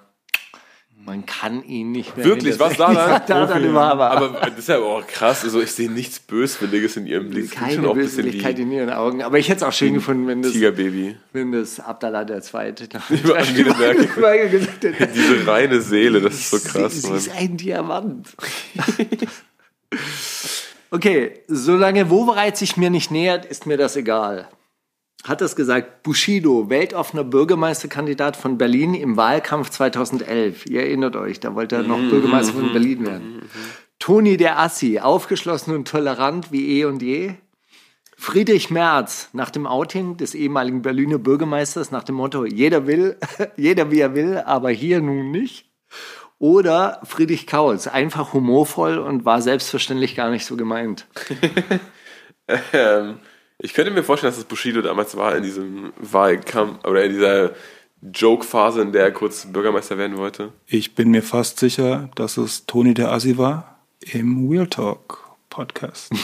Man 1.06 1.24
kann 1.24 1.64
ihn 1.64 1.92
nicht 1.92 2.16
mehr. 2.16 2.26
Wirklich? 2.26 2.58
Was 2.58 2.76
da 2.76 3.18
dann? 3.26 3.64
Über 3.64 3.80
Hava. 3.80 4.08
Aber 4.08 4.40
das 4.40 4.58
ist 4.58 4.68
ja 4.68 4.78
auch 4.78 5.06
krass. 5.06 5.44
Also 5.44 5.60
ich 5.60 5.72
sehe 5.72 5.90
nichts 5.90 6.20
Böswilliges 6.20 6.96
in 6.96 7.06
ihrem 7.06 7.30
Blick. 7.30 7.50
Keine 7.52 7.88
Böswilligkeit 7.88 8.58
in 8.58 8.70
ihren 8.70 8.90
Augen. 8.90 9.22
Aber 9.22 9.38
ich 9.38 9.48
hätte 9.48 9.58
es 9.58 9.62
auch 9.62 9.72
schön 9.72 9.94
gefunden, 9.94 10.26
wenn 10.26 10.42
das, 10.42 10.52
Tigerbaby. 10.52 11.16
wenn 11.32 11.52
das 11.52 11.80
Abdallah 11.80 12.24
der 12.24 12.42
Zweite 12.42 12.84
Über 13.08 13.38
Angela 13.38 13.74
Merkel. 13.76 14.50
Gesagt 14.50 14.84
hätte. 14.84 15.06
Diese 15.14 15.46
reine 15.46 15.80
Seele, 15.80 16.20
das 16.20 16.34
ist 16.34 16.50
so 16.50 16.58
krass, 16.58 16.92
sie, 16.92 17.08
sie 17.08 17.14
ist 17.14 17.30
ein 17.36 17.56
Diamant. 17.56 18.28
okay, 20.90 21.40
solange 21.48 22.10
Wowereit 22.10 22.56
sich 22.56 22.76
mir 22.76 22.90
nicht 22.90 23.10
nähert, 23.10 23.46
ist 23.46 23.66
mir 23.66 23.76
das 23.76 23.96
egal. 23.96 24.48
Hat 25.24 25.42
das 25.42 25.54
gesagt 25.54 26.02
Bushido, 26.02 26.70
weltoffener 26.70 27.24
Bürgermeisterkandidat 27.24 28.36
von 28.36 28.56
Berlin 28.56 28.94
im 28.94 29.16
Wahlkampf 29.18 29.68
2011. 29.68 30.66
Ihr 30.66 30.80
erinnert 30.80 31.14
euch, 31.14 31.40
da 31.40 31.54
wollte 31.54 31.76
er 31.76 31.82
noch 31.82 31.98
Bürgermeister 31.98 32.54
von 32.54 32.72
Berlin 32.72 33.06
werden. 33.06 33.42
Toni 33.98 34.38
der 34.38 34.58
Assi, 34.58 34.98
aufgeschlossen 34.98 35.74
und 35.74 35.86
tolerant 35.86 36.52
wie 36.52 36.80
eh 36.80 36.84
und 36.86 37.02
je. 37.02 37.34
Friedrich 38.16 38.70
Merz, 38.70 39.28
nach 39.34 39.50
dem 39.50 39.66
Outing 39.66 40.16
des 40.16 40.34
ehemaligen 40.34 40.80
Berliner 40.80 41.18
Bürgermeisters, 41.18 41.90
nach 41.90 42.04
dem 42.04 42.14
Motto, 42.14 42.46
jeder 42.46 42.86
will, 42.86 43.18
jeder 43.56 43.90
wie 43.90 44.00
er 44.00 44.14
will, 44.14 44.38
aber 44.38 44.70
hier 44.70 45.02
nun 45.02 45.30
nicht. 45.30 45.66
Oder 46.38 47.00
Friedrich 47.04 47.46
Kautz, 47.46 47.86
einfach 47.86 48.32
humorvoll 48.32 48.98
und 48.98 49.26
war 49.26 49.42
selbstverständlich 49.42 50.16
gar 50.16 50.30
nicht 50.30 50.46
so 50.46 50.56
gemeint. 50.56 51.06
Ähm, 52.72 53.20
ich 53.60 53.74
könnte 53.74 53.90
mir 53.90 54.02
vorstellen, 54.02 54.30
dass 54.32 54.38
das 54.38 54.48
Bushido 54.48 54.82
damals 54.82 55.16
war 55.16 55.36
in 55.36 55.42
diesem 55.42 55.92
Wahlkampf 55.98 56.84
oder 56.84 57.04
in 57.04 57.12
dieser 57.12 57.52
Joke-Phase, 58.02 58.80
in 58.82 58.92
der 58.92 59.04
er 59.04 59.12
kurz 59.12 59.46
Bürgermeister 59.46 59.98
werden 59.98 60.16
wollte. 60.16 60.52
Ich 60.66 60.94
bin 60.94 61.10
mir 61.10 61.22
fast 61.22 61.58
sicher, 61.58 62.08
dass 62.14 62.36
es 62.38 62.64
Toni 62.66 62.94
der 62.94 63.12
Assi 63.12 63.36
war 63.36 63.78
im 64.00 64.48
Real 64.48 64.66
Talk 64.66 65.18
Podcast. 65.50 66.10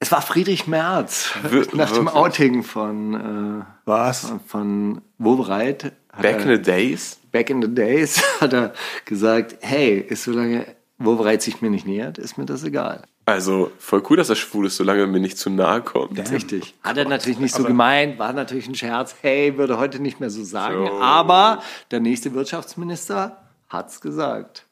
Es 0.00 0.12
war 0.12 0.22
Friedrich 0.22 0.68
Merz, 0.68 1.30
Wir- 1.50 1.66
nach 1.74 1.90
dem? 1.90 2.06
Outing 2.06 2.62
von, 2.62 3.64
Was? 3.84 4.30
äh, 4.30 4.34
von 4.46 5.00
Wobereit. 5.18 5.92
Back 6.22 6.36
er- 6.38 6.42
in 6.46 6.56
the 6.56 6.62
days? 6.62 7.18
back 7.32 7.50
in 7.50 7.60
the 7.60 7.68
days 7.74 8.22
hat 8.40 8.52
er 8.52 8.72
gesagt, 9.04 9.56
hey, 9.60 9.98
ist 9.98 10.22
solange 10.24 10.66
Wobereit 10.98 11.42
sich 11.42 11.60
mir 11.62 11.70
nicht 11.70 11.86
nähert, 11.86 12.16
ist 12.18 12.38
mir 12.38 12.46
das 12.46 12.62
egal. 12.64 13.02
Also 13.28 13.70
voll 13.78 14.02
cool, 14.08 14.16
dass 14.16 14.30
er 14.30 14.36
schwul 14.36 14.66
ist, 14.66 14.76
solange 14.78 15.00
er 15.00 15.06
mir 15.06 15.20
nicht 15.20 15.36
zu 15.36 15.50
nahe 15.50 15.82
kommt. 15.82 16.18
Richtig. 16.30 16.74
Hat 16.82 16.96
er 16.96 17.06
natürlich 17.06 17.38
nicht 17.38 17.54
so 17.54 17.62
gemeint, 17.62 18.18
war 18.18 18.32
natürlich 18.32 18.66
ein 18.68 18.74
Scherz. 18.74 19.16
Hey, 19.20 19.58
würde 19.58 19.76
heute 19.76 20.00
nicht 20.00 20.18
mehr 20.18 20.30
so 20.30 20.44
sagen. 20.44 20.86
So. 20.86 20.92
Aber 20.94 21.62
der 21.90 22.00
nächste 22.00 22.32
Wirtschaftsminister 22.32 23.36
hat's 23.68 24.00
gesagt. 24.00 24.64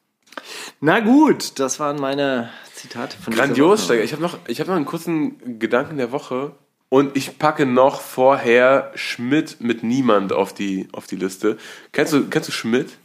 Na 0.81 1.01
gut, 1.01 1.59
das 1.59 1.79
waren 1.79 1.97
meine 1.97 2.49
Zitate 2.73 3.15
von 3.21 3.31
Grandios. 3.31 3.85
Steiger. 3.85 4.03
Ich 4.03 4.13
habe 4.13 4.23
noch, 4.23 4.39
ich 4.47 4.59
hab 4.59 4.67
noch 4.67 4.75
einen 4.75 4.85
kurzen 4.85 5.59
Gedanken 5.59 5.97
der 5.97 6.11
Woche. 6.11 6.53
Und 6.89 7.17
ich 7.17 7.37
packe 7.37 7.65
noch 7.65 8.01
vorher 8.01 8.91
Schmidt 8.95 9.57
mit 9.59 9.83
Niemand 9.83 10.31
auf 10.33 10.53
die, 10.53 10.87
auf 10.93 11.05
die 11.05 11.17
Liste. 11.17 11.57
Kennst 11.91 12.13
du, 12.13 12.27
kennst 12.27 12.47
du 12.47 12.53
Schmidt? 12.53 12.97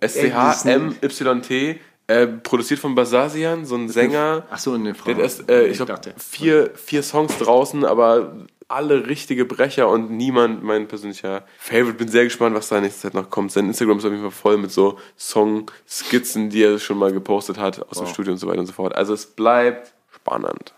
S-C-H-M-Y-T. 0.00 1.80
Äh, 2.10 2.26
produziert 2.26 2.80
von 2.80 2.96
Basasian, 2.96 3.64
so 3.64 3.76
ein 3.76 3.88
Sänger. 3.88 4.42
Ach 4.50 4.58
so, 4.58 4.72
eine 4.72 4.96
Frau. 4.96 5.12
Der 5.12 5.22
erst, 5.22 5.48
äh, 5.48 5.68
ich 5.68 5.76
glaube, 5.76 5.92
dachte. 5.92 6.12
vier, 6.18 6.72
vier 6.74 7.04
Songs 7.04 7.38
draußen, 7.38 7.84
aber 7.84 8.34
alle 8.66 9.06
richtige 9.06 9.44
Brecher 9.44 9.88
und 9.88 10.10
niemand 10.10 10.64
mein 10.64 10.88
persönlicher 10.88 11.44
Favorite. 11.58 11.98
Bin 11.98 12.08
sehr 12.08 12.24
gespannt, 12.24 12.56
was 12.56 12.68
da 12.68 12.78
in 12.78 12.82
nächster 12.82 13.02
Zeit 13.02 13.14
noch 13.14 13.30
kommt. 13.30 13.52
Sein 13.52 13.66
Instagram 13.66 13.98
ist 13.98 14.04
auf 14.04 14.10
jeden 14.10 14.22
Fall 14.22 14.32
voll 14.32 14.58
mit 14.58 14.72
so 14.72 14.98
Song-Skizzen, 15.16 16.50
die 16.50 16.64
er 16.64 16.80
schon 16.80 16.98
mal 16.98 17.12
gepostet 17.12 17.58
hat 17.58 17.80
aus 17.88 17.98
dem 17.98 18.08
Studio 18.08 18.32
und 18.32 18.38
so 18.38 18.48
weiter 18.48 18.58
und 18.58 18.66
so 18.66 18.72
fort. 18.72 18.92
Also 18.96 19.14
es 19.14 19.26
bleibt 19.26 19.92
spannend. 20.12 20.74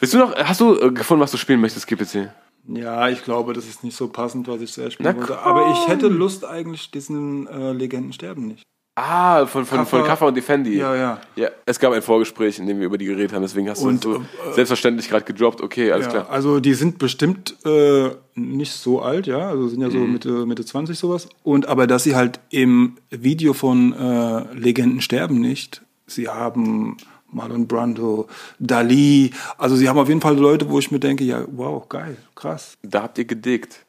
Willst 0.00 0.12
du 0.12 0.18
noch, 0.18 0.34
hast 0.36 0.60
du 0.60 0.78
äh, 0.78 0.90
gefunden, 0.90 1.22
was 1.22 1.30
du 1.30 1.38
spielen 1.38 1.62
möchtest, 1.62 1.86
GPC? 1.86 2.30
Ja, 2.68 3.08
ich 3.08 3.24
glaube, 3.24 3.54
das 3.54 3.66
ist 3.66 3.84
nicht 3.84 3.96
so 3.96 4.08
passend, 4.08 4.48
was 4.48 4.60
ich 4.60 4.70
zuerst 4.70 4.94
spielen 4.94 5.16
wollte. 5.16 5.38
Aber 5.38 5.72
ich 5.72 5.88
hätte 5.88 6.08
Lust 6.08 6.44
eigentlich, 6.44 6.90
diesen 6.90 7.46
äh, 7.46 7.72
Legenden 7.72 8.12
sterben 8.12 8.46
nicht. 8.46 8.64
Ah, 9.02 9.46
von, 9.46 9.64
von, 9.64 9.86
von 9.86 10.00
Kaffer- 10.00 10.06
Kaffer 10.06 10.26
und 10.26 10.36
Defendi. 10.36 10.76
Ja, 10.76 10.94
ja. 10.94 11.20
Ja, 11.36 11.48
es 11.64 11.78
gab 11.78 11.92
ein 11.92 12.02
Vorgespräch, 12.02 12.58
in 12.58 12.66
dem 12.66 12.78
wir 12.80 12.86
über 12.86 12.98
die 12.98 13.06
geredet 13.06 13.32
haben, 13.32 13.42
deswegen 13.42 13.68
hast 13.70 13.82
Und, 13.82 14.04
du 14.04 14.16
äh, 14.16 14.18
so 14.48 14.52
selbstverständlich 14.54 15.08
gerade 15.08 15.24
gedroppt. 15.24 15.60
Okay, 15.62 15.90
alles 15.92 16.06
ja, 16.06 16.12
klar. 16.12 16.26
Also 16.30 16.60
die 16.60 16.74
sind 16.74 16.98
bestimmt 16.98 17.56
äh, 17.64 18.10
nicht 18.34 18.72
so 18.72 19.00
alt, 19.00 19.26
ja, 19.26 19.48
also 19.48 19.68
sind 19.68 19.80
ja 19.80 19.90
so 19.90 19.98
Mhm. 19.98 20.12
Mitte, 20.12 20.30
Mitte 20.46 20.64
20 20.64 20.98
sowas. 20.98 21.28
Und 21.42 21.66
aber 21.66 21.86
dass 21.86 22.04
sie 22.04 22.14
halt 22.14 22.40
im 22.50 22.96
Video 23.10 23.52
von 23.54 23.92
äh, 23.92 24.52
Legenden 24.54 25.00
sterben 25.00 25.40
nicht, 25.40 25.82
sie 26.06 26.28
haben 26.28 26.96
Marlon 27.32 27.66
Brando, 27.68 28.26
Dali, 28.58 29.30
also 29.56 29.76
sie 29.76 29.88
haben 29.88 29.98
auf 29.98 30.08
jeden 30.08 30.20
Fall 30.20 30.36
Leute, 30.36 30.68
wo 30.68 30.78
ich 30.78 30.90
mir 30.90 30.98
denke, 31.00 31.24
ja, 31.24 31.44
wow, 31.46 31.88
geil, 31.88 32.16
krass. 32.34 32.76
Da 32.82 33.02
habt 33.04 33.18
ihr 33.18 33.24
gedickt. 33.24 33.84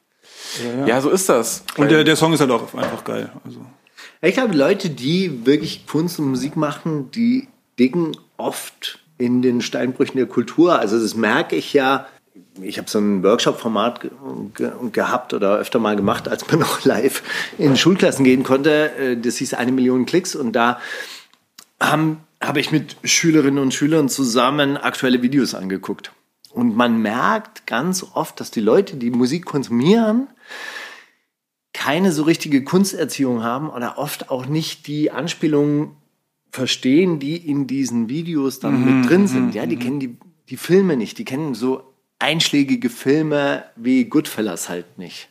Ja, 0.80 0.86
Ja, 0.88 1.02
so 1.02 1.10
ist 1.10 1.28
das. 1.28 1.64
Und 1.78 1.90
der, 1.92 2.04
der 2.04 2.16
Song 2.16 2.34
ist 2.34 2.40
halt 2.40 2.52
auch 2.52 2.74
einfach 2.76 3.04
geil. 3.04 3.32
Also. 3.44 3.60
Ich 4.24 4.36
glaube, 4.36 4.56
Leute, 4.56 4.90
die 4.92 5.46
wirklich 5.48 5.88
Kunst 5.88 6.20
und 6.20 6.30
Musik 6.30 6.56
machen, 6.56 7.10
die 7.12 7.48
dicken 7.80 8.16
oft 8.38 9.00
in 9.18 9.42
den 9.42 9.62
Steinbrüchen 9.62 10.18
der 10.18 10.28
Kultur. 10.28 10.80
Also 10.80 11.00
das 11.00 11.16
merke 11.16 11.56
ich 11.56 11.74
ja. 11.74 12.06
Ich 12.62 12.78
habe 12.78 12.90
so 12.90 13.00
ein 13.00 13.24
Workshop-Format 13.24 14.02
ge 14.02 14.12
ge 14.54 14.72
gehabt 14.92 15.34
oder 15.34 15.58
öfter 15.58 15.80
mal 15.80 15.96
gemacht, 15.96 16.28
als 16.28 16.48
man 16.50 16.60
noch 16.66 16.86
live 16.86 17.24
in 17.58 17.76
Schulklassen 17.76 18.24
gehen 18.24 18.44
konnte. 18.44 18.92
Äh, 18.98 19.18
Das 19.18 19.38
hieß 19.38 19.56
eine 19.56 19.72
Million 19.72 20.06
Klicks 20.06 20.36
und 20.36 20.54
da 20.54 20.80
haben, 21.80 22.18
habe 22.40 22.60
ich 22.60 22.72
mit 22.72 22.98
Schülerinnen 23.04 23.62
und 23.62 23.74
Schülern 23.74 24.08
zusammen 24.08 24.78
aktuelle 24.78 25.24
Videos 25.24 25.56
angeguckt. 25.56 26.12
Und 26.52 26.76
man 26.76 27.02
merkt 27.02 27.66
ganz 27.66 28.06
oft, 28.14 28.40
dass 28.40 28.52
die 28.52 28.60
Leute, 28.60 28.98
die 28.98 29.10
Musik 29.10 29.46
konsumieren, 29.46 30.28
keine 31.82 32.12
so 32.12 32.22
richtige 32.22 32.64
Kunsterziehung 32.64 33.42
haben 33.42 33.68
oder 33.68 33.98
oft 33.98 34.30
auch 34.30 34.46
nicht 34.46 34.86
die 34.86 35.10
Anspielungen 35.10 35.96
verstehen, 36.52 37.18
die 37.18 37.38
in 37.38 37.66
diesen 37.66 38.08
Videos 38.08 38.60
dann 38.60 38.86
mit 38.86 39.10
drin 39.10 39.28
sind. 39.28 39.56
Ja, 39.56 39.66
die 39.66 39.78
kennen 39.78 40.00
die, 40.00 40.16
die 40.50 40.58
Filme 40.58 40.96
nicht, 40.96 41.18
die 41.18 41.26
kennen 41.26 41.56
so 41.56 41.82
einschlägige 42.20 42.92
Filme 42.92 43.64
wie 43.76 44.06
Goodfellas 44.06 44.70
halt 44.70 45.00
nicht. 45.00 45.30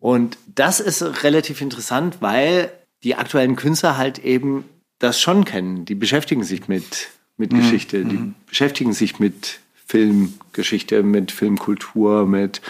Und 0.00 0.38
das 0.52 0.80
ist 0.80 1.22
relativ 1.22 1.60
interessant, 1.60 2.16
weil 2.18 2.72
die 3.04 3.14
aktuellen 3.14 3.54
Künstler 3.54 3.96
halt 3.96 4.18
eben 4.18 4.64
das 4.98 5.20
schon 5.20 5.44
kennen. 5.44 5.84
Die 5.84 5.94
beschäftigen 5.94 6.42
sich 6.42 6.66
mit, 6.66 7.10
mit 7.36 7.50
Geschichte, 7.50 8.04
die 8.04 8.32
beschäftigen 8.48 8.92
sich 8.92 9.20
mit 9.20 9.60
Filmgeschichte, 9.86 11.04
mit 11.04 11.30
Filmkultur, 11.30 12.26
mit, 12.26 12.60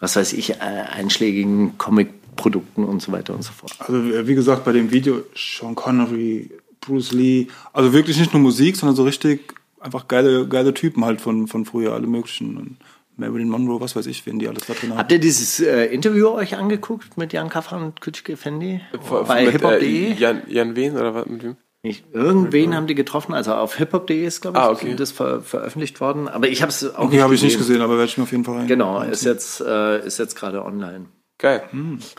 was 0.00 0.16
weiß 0.16 0.32
ich, 0.32 0.52
äh, 0.52 0.54
einschlägigen 0.54 1.76
Comic 1.76 2.21
Produkten 2.36 2.84
und 2.84 3.00
so 3.02 3.12
weiter 3.12 3.34
und 3.34 3.42
so 3.42 3.52
fort. 3.52 3.74
Also 3.78 3.96
äh, 3.96 4.26
wie 4.26 4.34
gesagt, 4.34 4.64
bei 4.64 4.72
dem 4.72 4.90
Video 4.90 5.22
Sean 5.34 5.74
Connery, 5.74 6.50
Bruce 6.80 7.12
Lee, 7.12 7.46
also 7.72 7.92
wirklich 7.92 8.18
nicht 8.18 8.32
nur 8.32 8.42
Musik, 8.42 8.76
sondern 8.76 8.96
so 8.96 9.04
richtig 9.04 9.54
einfach 9.80 10.08
geile, 10.08 10.46
geile 10.48 10.74
Typen 10.74 11.04
halt 11.04 11.20
von, 11.20 11.46
von 11.48 11.64
früher, 11.64 11.92
alle 11.92 12.06
möglichen. 12.06 12.56
Und 12.56 12.76
Marilyn 13.16 13.48
Monroe, 13.48 13.80
was 13.80 13.94
weiß 13.94 14.06
ich, 14.06 14.24
wen 14.26 14.38
die 14.38 14.48
alles 14.48 14.64
da 14.66 14.72
drin 14.74 14.90
haben. 14.90 14.98
Habt 14.98 15.12
ihr 15.12 15.18
dieses 15.18 15.60
äh, 15.60 15.86
Interview 15.86 16.28
euch 16.28 16.56
angeguckt 16.56 17.16
mit 17.18 17.32
Jan 17.32 17.48
Kaffer 17.50 17.76
und 17.76 18.00
Kütschke 18.00 18.36
Fendi? 18.36 18.80
Bei 19.26 19.44
Mit, 19.44 19.52
hiphop.de? 19.52 20.12
Äh, 20.12 20.14
Jan, 20.14 20.42
Jan 20.48 20.74
Wen 20.76 20.94
oder 20.96 21.14
was 21.14 21.26
mit 21.26 21.42
wem? 21.42 21.56
Ich, 21.84 22.04
irgendwen 22.12 22.76
haben 22.76 22.86
die 22.86 22.94
getroffen, 22.94 23.34
also 23.34 23.54
auf 23.54 23.76
hiphop.de 23.76 24.24
ist, 24.24 24.40
glaube 24.40 24.56
ich, 24.56 24.62
Ah, 24.64 24.70
okay. 24.70 24.94
das 24.94 25.10
ver 25.10 25.40
veröffentlicht 25.42 26.00
worden. 26.00 26.28
Aber 26.28 26.46
ich 26.48 26.62
habe 26.62 26.70
es 26.70 26.94
auch 26.94 27.06
Okay, 27.06 27.20
habe 27.20 27.34
ich 27.34 27.42
nicht 27.42 27.58
gesehen, 27.58 27.80
aber 27.82 27.94
werde 27.98 28.04
ich 28.08 28.16
mir 28.18 28.22
auf 28.24 28.30
jeden 28.30 28.44
Fall 28.44 28.58
rein. 28.58 28.66
Genau, 28.68 29.02
ist 29.02 29.24
jetzt, 29.24 29.60
äh, 29.60 30.06
ist 30.06 30.18
jetzt 30.18 30.36
gerade 30.36 30.64
online. 30.64 31.06
Geil. 31.42 31.68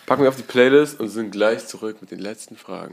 Packen 0.06 0.24
wir 0.24 0.28
auf 0.28 0.36
die 0.36 0.44
Playlist 0.44 1.00
und 1.00 1.08
sind 1.08 1.32
gleich 1.32 1.66
zurück 1.66 2.02
mit 2.02 2.12
den 2.12 2.20
letzten 2.20 2.58
Fragen. 2.58 2.92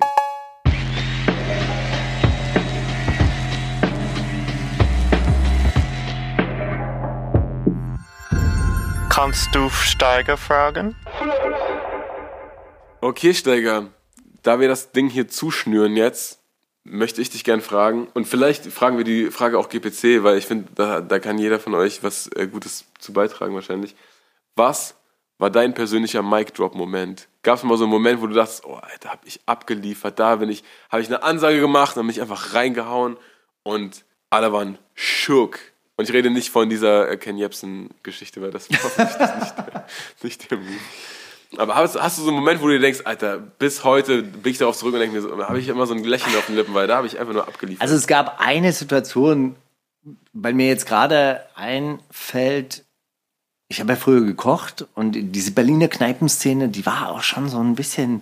Kannst 9.09 9.52
du 9.52 9.69
Steiger 9.70 10.36
fragen? 10.36 10.94
Okay, 13.01 13.35
Steiger, 13.35 13.89
da 14.44 14.61
wir 14.61 14.69
das 14.69 14.93
Ding 14.93 15.09
hier 15.09 15.27
zuschnüren 15.27 15.97
jetzt, 15.97 16.39
möchte 16.85 17.20
ich 17.20 17.31
dich 17.31 17.43
gern 17.43 17.61
fragen. 17.61 18.07
Und 18.15 18.28
vielleicht 18.28 18.66
fragen 18.66 18.98
wir 18.98 19.05
die 19.05 19.32
Frage 19.32 19.59
auch 19.59 19.69
GPC, 19.69 20.23
weil 20.23 20.39
ich 20.39 20.47
finde, 20.47 20.69
da, 20.77 21.01
da 21.01 21.19
kann 21.19 21.39
jeder 21.39 21.59
von 21.59 21.74
euch 21.74 22.05
was 22.05 22.28
äh, 22.36 22.47
Gutes 22.47 22.85
zu 23.01 23.12
beitragen 23.12 23.52
wahrscheinlich. 23.52 23.97
Was 24.55 24.94
war 25.41 25.51
dein 25.51 25.75
persönlicher 25.75 26.23
Mic-Drop-Moment? 26.23 27.27
Gab 27.43 27.57
es 27.57 27.65
mal 27.65 27.77
so 27.79 27.85
einen 27.85 27.91
Moment, 27.93 28.21
wo 28.21 28.27
du 28.27 28.35
dachtest, 28.35 28.65
oh, 28.65 28.75
Alter, 28.75 29.09
hab 29.11 29.27
ich 29.27 29.41
abgeliefert, 29.47 30.19
da 30.19 30.37
bin 30.37 30.51
ich, 30.51 30.62
habe 30.91 31.03
ich 31.03 31.09
eine 31.09 31.23
Ansage 31.23 31.59
gemacht, 31.61 31.97
dann 31.97 32.07
bin 32.07 32.15
ich 32.15 32.21
einfach 32.21 32.55
reingehauen 32.55 33.17
und 33.62 34.05
alle 34.29 34.53
waren 34.53 34.79
shook. 34.95 35.59
Und 35.97 36.09
ich 36.09 36.15
rede 36.15 36.31
nicht 36.31 36.51
von 36.51 36.69
dieser 36.71 37.11
äh, 37.11 37.17
Ken 37.17 37.37
Jebsen-Geschichte, 37.37 38.41
weil 38.41 38.51
das 38.51 38.69
hoffentlich 38.83 39.19
nicht, 40.23 40.51
der- 40.51 40.59
Move. 40.59 40.69
Aber 41.57 41.75
hast, 41.75 42.01
hast 42.01 42.17
du 42.19 42.23
so 42.23 42.29
einen 42.29 42.37
Moment, 42.39 42.62
wo 42.62 42.67
du 42.69 42.75
dir 42.75 42.81
denkst, 42.81 43.01
Alter, 43.05 43.39
bis 43.39 43.83
heute 43.83 44.23
bin 44.23 44.53
ich 44.53 44.59
darauf 44.59 44.77
zurück 44.77 44.95
und 44.95 45.01
denke 45.01 45.17
mir 45.17 45.23
so, 45.23 45.37
habe 45.49 45.59
ich 45.59 45.67
immer 45.69 45.85
so 45.87 45.95
ein 45.95 46.05
Lächeln 46.05 46.37
auf 46.37 46.47
den 46.47 46.55
Lippen, 46.55 46.75
weil 46.75 46.87
da 46.87 46.99
habe 46.99 47.09
ich 47.09 47.19
einfach 47.19 47.33
nur 47.33 47.49
abgeliefert. 47.49 47.83
Also 47.83 47.97
es 47.97 48.07
gab 48.07 48.39
eine 48.41 48.73
Situation, 48.73 49.57
weil 50.33 50.55
mir 50.55 50.69
jetzt 50.69 50.87
gerade 50.87 51.45
einfällt, 51.57 52.85
ich 53.70 53.80
habe 53.80 53.92
ja 53.92 53.97
früher 53.97 54.22
gekocht 54.22 54.84
und 54.97 55.16
diese 55.16 55.52
Berliner 55.52 55.86
Kneipenszene, 55.86 56.68
die 56.68 56.84
war 56.84 57.09
auch 57.09 57.22
schon 57.22 57.48
so 57.48 57.60
ein 57.60 57.76
bisschen, 57.76 58.20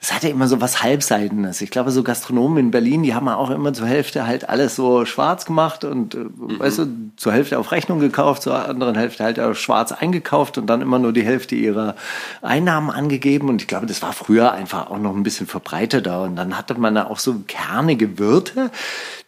das 0.00 0.12
hatte 0.12 0.28
immer 0.28 0.48
so 0.48 0.60
was 0.60 0.82
Halbseitenes. 0.82 1.60
Ich 1.60 1.70
glaube, 1.70 1.92
so 1.92 2.02
Gastronomen 2.02 2.58
in 2.58 2.70
Berlin, 2.72 3.04
die 3.04 3.14
haben 3.14 3.28
auch 3.28 3.50
immer 3.50 3.72
zur 3.72 3.86
Hälfte 3.86 4.26
halt 4.26 4.48
alles 4.48 4.74
so 4.74 5.04
schwarz 5.04 5.46
gemacht 5.46 5.84
und, 5.84 6.16
äh, 6.16 6.24
weißt 6.26 6.78
du, 6.80 6.86
zur 7.16 7.32
Hälfte 7.32 7.56
auf 7.60 7.70
Rechnung 7.70 8.00
gekauft, 8.00 8.42
zur 8.42 8.68
anderen 8.68 8.96
Hälfte 8.96 9.22
halt 9.22 9.38
auch 9.38 9.54
schwarz 9.54 9.92
eingekauft 9.92 10.58
und 10.58 10.66
dann 10.66 10.82
immer 10.82 10.98
nur 10.98 11.12
die 11.12 11.24
Hälfte 11.24 11.54
ihrer 11.54 11.94
Einnahmen 12.42 12.90
angegeben. 12.90 13.48
Und 13.48 13.62
ich 13.62 13.68
glaube, 13.68 13.86
das 13.86 14.02
war 14.02 14.12
früher 14.12 14.50
einfach 14.50 14.90
auch 14.90 14.98
noch 14.98 15.14
ein 15.14 15.22
bisschen 15.22 15.46
verbreiteter. 15.46 16.22
Und 16.22 16.34
dann 16.34 16.58
hatte 16.58 16.74
man 16.74 16.96
da 16.96 17.06
auch 17.06 17.20
so 17.20 17.44
kernige 17.46 18.18
Wirte, 18.18 18.72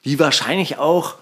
die 0.04 0.18
wahrscheinlich 0.18 0.78
auch 0.78 1.14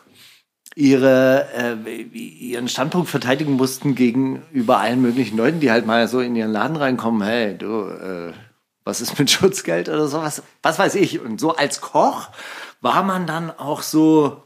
ihre, 0.75 1.49
äh, 1.55 2.03
ihren 2.03 2.69
Standpunkt 2.69 3.09
verteidigen 3.09 3.53
mussten 3.53 3.95
gegenüber 3.95 4.79
allen 4.79 5.01
möglichen 5.01 5.37
Leuten, 5.37 5.61
die 5.61 5.71
halt 5.71 5.87
mal 5.87 6.09
so 6.09 6.21
in 6.21 6.35
ihren 6.35 6.53
Laden 6.53 6.77
reinkommen, 6.77 7.23
hey, 7.23 7.57
du, 7.57 7.89
äh, 7.89 8.33
was 8.85 9.01
ist 9.01 9.19
mit 9.19 9.31
Schutzgeld 9.31 9.89
oder 9.89 10.09
sowas? 10.09 10.43
Was 10.63 10.79
weiß 10.79 10.97
ich. 10.97 11.21
Und 11.21 11.41
so 11.41 11.57
als 11.57 11.81
Koch 11.81 12.29
war 12.81 13.03
man 13.03 13.27
dann 13.27 13.51
auch 13.51 13.83
so, 13.83 14.43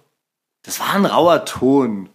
das 0.63 0.81
war 0.81 0.95
ein 0.95 1.07
rauer 1.07 1.45
Ton. 1.45 2.09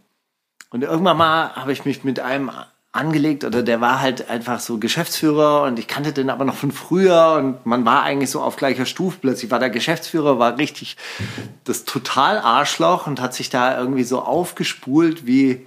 Und 0.69 0.83
irgendwann 0.83 1.17
mal 1.17 1.55
habe 1.55 1.71
ich 1.71 1.85
mich 1.85 2.03
mit 2.03 2.19
einem 2.19 2.51
angelegt 2.93 3.43
oder 3.43 3.63
der 3.63 3.81
war 3.81 3.99
halt 3.99 4.29
einfach 4.29 4.59
so 4.59 4.77
Geschäftsführer 4.77 5.63
und 5.63 5.79
ich 5.79 5.87
kannte 5.87 6.13
den 6.13 6.29
aber 6.29 6.45
noch 6.45 6.55
von 6.55 6.71
früher 6.71 7.35
und 7.39 7.65
man 7.65 7.85
war 7.85 8.03
eigentlich 8.03 8.29
so 8.29 8.39
auf 8.39 8.55
gleicher 8.55 8.85
Stufe. 8.85 9.17
Plötzlich 9.19 9.49
war 9.49 9.59
der 9.59 9.71
Geschäftsführer, 9.71 10.37
war 10.39 10.57
richtig 10.59 10.95
das 11.63 11.85
total 11.85 12.37
Arschloch 12.37 13.07
und 13.07 13.19
hat 13.19 13.33
sich 13.33 13.49
da 13.49 13.77
irgendwie 13.77 14.03
so 14.03 14.21
aufgespult 14.21 15.25
wie 15.25 15.65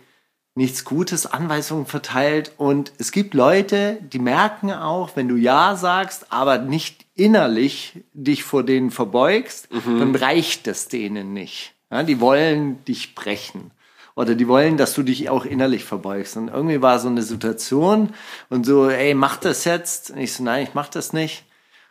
nichts 0.55 0.85
Gutes, 0.85 1.27
Anweisungen 1.27 1.85
verteilt 1.85 2.53
und 2.57 2.93
es 2.97 3.12
gibt 3.12 3.35
Leute, 3.35 3.98
die 4.01 4.20
merken 4.20 4.73
auch, 4.73 5.11
wenn 5.15 5.28
du 5.28 5.36
Ja 5.36 5.77
sagst, 5.77 6.32
aber 6.32 6.59
nicht 6.59 7.05
innerlich 7.15 8.05
dich 8.15 8.44
vor 8.44 8.62
denen 8.62 8.90
verbeugst, 8.90 9.69
dann 9.85 10.15
reicht 10.15 10.66
es 10.69 10.89
denen 10.89 11.32
nicht. 11.32 11.74
Ja, 11.90 12.05
die 12.05 12.20
wollen 12.20 12.85
dich 12.85 13.15
brechen. 13.15 13.70
Oder 14.17 14.35
die 14.35 14.49
wollen, 14.49 14.77
dass 14.79 14.95
du 14.95 15.03
dich 15.03 15.29
auch 15.29 15.45
innerlich 15.45 15.85
verbeugst. 15.85 16.37
Und 16.39 16.49
irgendwie 16.49 16.81
war 16.83 16.99
so 16.99 17.09
eine 17.09 17.23
Situation 17.23 18.15
und 18.49 18.65
so, 18.67 18.89
ey, 18.89 19.15
mach 19.15 19.37
das 19.37 19.65
jetzt. 19.65 20.11
Und 20.11 20.19
ich 20.19 20.33
so, 20.33 20.43
nein, 20.43 20.65
ich 20.65 20.75
mach 20.75 20.89
das 20.89 21.13
nicht. 21.13 21.45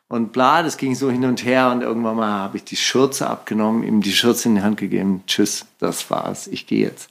Und 0.08 0.32
bla, 0.34 0.62
das 0.64 0.78
ging 0.78 0.94
so 0.96 1.10
hin 1.10 1.24
und 1.26 1.46
her 1.46 1.72
und 1.72 1.82
irgendwann 1.82 2.16
mal 2.18 2.32
habe 2.32 2.58
ich 2.58 2.64
die 2.64 2.76
Schürze 2.76 3.28
abgenommen, 3.28 3.84
ihm 3.84 4.02
die 4.02 4.12
Schürze 4.12 4.50
in 4.50 4.56
die 4.56 4.62
Hand 4.62 4.78
gegeben. 4.78 5.24
Tschüss, 5.26 5.66
das 5.80 6.10
war's, 6.12 6.48
ich 6.48 6.68
gehe 6.68 6.86
jetzt. 6.88 7.10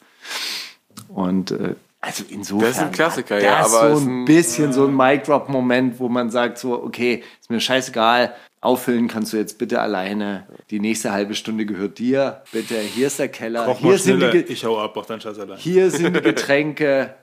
Und 1.09 1.51
äh, 1.53 1.75
also 2.01 2.25
insofern. 2.29 2.69
Das 2.69 2.77
ist 2.77 2.83
ein 2.83 2.93
Klassiker, 2.93 3.41
ja, 3.43 3.65
aber 3.65 3.97
so 3.97 4.03
ein 4.05 4.23
ein- 4.23 4.25
bisschen 4.27 4.73
so 4.73 4.87
ein 4.87 4.97
Mic-Drop-Moment, 4.97 5.99
wo 5.99 6.09
man 6.09 6.31
sagt 6.31 6.59
so, 6.59 6.83
okay, 6.83 7.25
ist 7.41 7.51
mir 7.51 7.61
scheißegal, 7.61 8.35
auffüllen 8.65 9.09
kannst 9.09 9.33
du 9.33 9.37
jetzt 9.37 9.59
bitte 9.59 9.81
alleine. 9.81 10.47
Die 10.71 10.81
nächste 10.81 11.13
halbe 11.13 11.35
Stunde 11.35 11.67
gehört 11.67 11.99
dir. 11.99 12.43
Bitte, 12.53 12.79
hier 12.79 13.07
ist 13.09 13.19
der 13.19 13.29
Keller, 13.29 13.67
Koch 13.67 13.79
hier 13.79 13.99
sind, 13.99 14.21
die, 14.21 14.39
ich 14.39 14.65
hau 14.65 14.81
ab, 14.81 14.95
mach 14.97 15.07
deinen 15.07 15.21
Scheiß 15.21 15.39
allein. 15.39 15.59
hier 15.59 15.91
sind 15.91 16.17
die 16.17 16.21
Getränke 16.23 17.15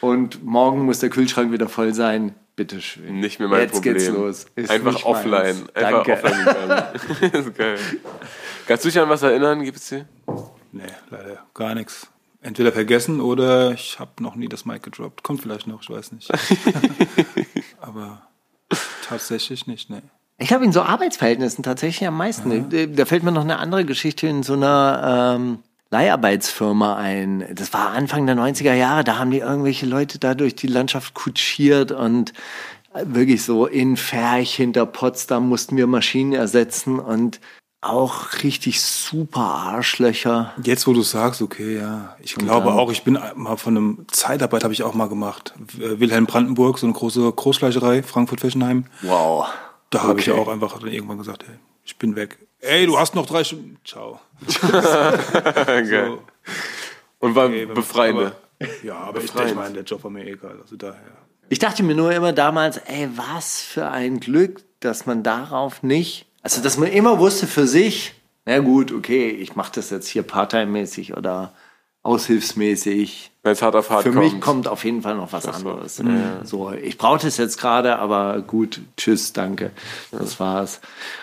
und 0.00 0.44
morgen 0.44 0.84
muss 0.84 1.00
der 1.00 1.10
Kühlschrank 1.10 1.52
wieder 1.52 1.68
voll 1.68 1.94
sein. 1.94 2.34
Bitte 2.56 2.80
schön. 2.80 3.18
Nicht 3.18 3.40
mehr 3.40 3.48
mein 3.48 3.62
Jetzt 3.62 3.72
Problem. 3.72 3.94
geht's 3.94 4.08
los. 4.08 4.46
Ist 4.54 4.70
Einfach 4.70 5.04
offline. 5.04 5.30
meins. 5.30 5.74
Einfach 5.74 6.04
Danke. 6.04 6.12
offline 6.12 6.44
gegangen. 6.44 7.44
ist 7.48 7.54
geil. 7.58 7.78
Kannst 8.68 8.84
du 8.84 8.88
dich 8.88 8.98
an 9.00 9.08
was 9.08 9.22
erinnern, 9.22 9.64
GPC? 9.64 10.04
Nee, 10.70 10.82
leider 11.10 11.44
gar 11.52 11.74
nichts. 11.74 12.06
Entweder 12.40 12.70
vergessen 12.72 13.20
oder 13.20 13.72
ich 13.72 13.98
habe 13.98 14.22
noch 14.22 14.36
nie 14.36 14.48
das 14.48 14.64
Mic 14.66 14.80
gedroppt. 14.80 15.22
Kommt 15.24 15.40
vielleicht 15.42 15.66
noch, 15.66 15.82
ich 15.82 15.90
weiß 15.90 16.12
nicht. 16.12 16.30
Aber 17.80 18.22
tatsächlich 19.06 19.66
nicht, 19.66 19.90
nee. 19.90 20.02
Ich 20.38 20.52
habe 20.52 20.64
in 20.64 20.72
so 20.72 20.82
Arbeitsverhältnissen 20.82 21.62
tatsächlich 21.62 22.06
am 22.08 22.16
meisten. 22.16 22.68
Da- 22.70 22.86
Da 22.86 23.04
fällt 23.04 23.22
mir 23.22 23.32
noch 23.32 23.42
eine 23.44 23.58
andere 23.58 23.84
Geschichte 23.84 24.26
in 24.26 24.42
so 24.42 24.54
einer 24.54 25.34
ähm, 25.36 25.58
Leiharbeitsfirma 25.90 26.96
ein. 26.96 27.44
Das 27.54 27.72
war 27.72 27.90
Anfang 27.90 28.26
der 28.26 28.36
90er 28.36 28.74
Jahre. 28.74 29.04
Da 29.04 29.18
haben 29.18 29.30
die 29.30 29.38
irgendwelche 29.38 29.86
Leute 29.86 30.18
da 30.18 30.34
durch 30.34 30.54
die 30.56 30.66
Landschaft 30.66 31.14
kutschiert 31.14 31.92
und 31.92 32.32
äh, 32.94 33.04
wirklich 33.06 33.44
so 33.44 33.66
in 33.66 33.96
Ferch 33.96 34.54
hinter 34.54 34.86
Potsdam 34.86 35.48
mussten 35.48 35.76
wir 35.76 35.86
Maschinen 35.86 36.32
ersetzen 36.32 36.98
und 36.98 37.40
auch 37.80 38.42
richtig 38.42 38.80
super 38.82 39.40
Arschlöcher. 39.42 40.52
Jetzt, 40.64 40.86
wo 40.86 40.94
du 40.94 41.02
sagst, 41.02 41.42
okay, 41.42 41.76
ja. 41.76 42.16
Ich 42.20 42.34
glaube 42.34 42.68
dann- 42.70 42.78
auch, 42.78 42.90
ich 42.90 43.04
bin 43.04 43.18
mal 43.36 43.56
von 43.56 43.76
einem 43.76 44.06
Zeitarbeit 44.10 44.64
habe 44.64 44.72
ich 44.72 44.82
auch 44.82 44.94
mal 44.94 45.08
gemacht. 45.08 45.54
Wilhelm 45.76 46.26
Brandenburg, 46.26 46.78
so 46.78 46.86
eine 46.86 46.94
große 46.94 47.30
Großfleischerei, 47.30 48.02
Frankfurt-Fessenheim. 48.02 48.86
Wow. 49.02 49.46
Da 49.94 50.02
habe 50.02 50.20
ich 50.20 50.30
Okay. 50.30 50.40
auch 50.40 50.48
einfach 50.48 50.78
dann 50.78 50.90
irgendwann 50.90 51.18
gesagt, 51.18 51.44
hey, 51.46 51.56
ich 51.84 51.96
bin 51.98 52.16
weg. 52.16 52.38
Ey, 52.60 52.86
du 52.86 52.98
hast 52.98 53.14
noch 53.14 53.26
drei 53.26 53.44
Stunden. 53.44 53.76
Ciao. 53.84 54.20
So, 55.84 56.18
Und 57.20 57.34
war 57.34 57.46
okay, 57.46 57.66
befreiende. 57.66 58.34
Aber, 58.60 58.68
ja, 58.82 58.96
aber 58.96 59.20
ich, 59.20 59.26
Befreiend. 59.30 59.50
ich 59.50 59.56
meine, 59.56 59.74
der 59.74 59.82
Job 59.84 60.04
war 60.04 60.10
mir 60.10 60.26
egal. 60.26 60.58
Also 60.60 60.76
daher. 60.76 61.00
Ich 61.48 61.58
dachte 61.58 61.82
mir 61.82 61.94
nur 61.94 62.12
immer 62.12 62.32
damals, 62.32 62.78
ey, 62.78 63.08
was 63.14 63.62
für 63.62 63.88
ein 63.88 64.20
Glück, 64.20 64.62
dass 64.80 65.06
man 65.06 65.22
darauf 65.22 65.82
nicht, 65.82 66.26
also 66.42 66.62
dass 66.62 66.76
man 66.76 66.88
immer 66.90 67.18
wusste 67.18 67.46
für 67.46 67.66
sich, 67.66 68.14
na 68.46 68.58
gut, 68.58 68.92
okay, 68.92 69.28
ich 69.30 69.56
mache 69.56 69.72
das 69.74 69.90
jetzt 69.90 70.08
hier 70.08 70.22
part-time-mäßig 70.22 71.16
oder 71.16 71.54
aushilfsmäßig. 72.04 73.32
Wenn 73.42 73.52
es 73.52 73.62
hart 73.62 73.74
auf 73.74 73.90
hart 73.90 74.04
Für 74.04 74.12
kommt. 74.12 74.32
mich 74.32 74.40
kommt 74.40 74.68
auf 74.68 74.84
jeden 74.84 75.02
Fall 75.02 75.16
noch 75.16 75.32
was 75.32 75.46
anderes. 75.46 76.00
So, 76.44 76.72
ich 76.72 76.96
brauche 76.96 77.18
das 77.18 77.36
jetzt 77.36 77.58
gerade, 77.58 77.98
aber 77.98 78.40
gut, 78.40 78.80
tschüss, 78.96 79.32
danke. 79.32 79.72
Das 80.12 80.38
war's. 80.38 80.80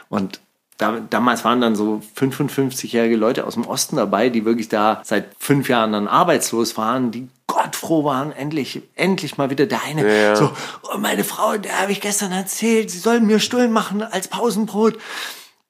Und 0.09 0.41
da, 0.77 0.99
damals 1.09 1.45
waren 1.45 1.61
dann 1.61 1.75
so 1.75 2.01
55-jährige 2.17 3.15
Leute 3.15 3.45
aus 3.45 3.53
dem 3.53 3.65
Osten 3.67 3.95
dabei, 3.95 4.29
die 4.29 4.45
wirklich 4.45 4.67
da 4.67 5.01
seit 5.03 5.29
fünf 5.37 5.69
Jahren 5.69 5.93
dann 5.93 6.07
arbeitslos 6.07 6.75
waren, 6.75 7.11
die 7.11 7.27
gottfroh 7.45 8.03
waren, 8.03 8.31
endlich, 8.31 8.81
endlich 8.95 9.37
mal 9.37 9.49
wieder 9.49 9.67
der 9.67 9.83
eine. 9.83 10.23
Ja. 10.23 10.35
So, 10.35 10.51
oh, 10.83 10.97
meine 10.97 11.23
Frau, 11.23 11.57
der 11.57 11.81
habe 11.81 11.91
ich 11.91 12.01
gestern 12.01 12.31
erzählt, 12.31 12.89
sie 12.89 12.97
sollen 12.97 13.27
mir 13.27 13.39
Stullen 13.39 13.71
machen 13.71 14.01
als 14.01 14.27
Pausenbrot. 14.27 14.97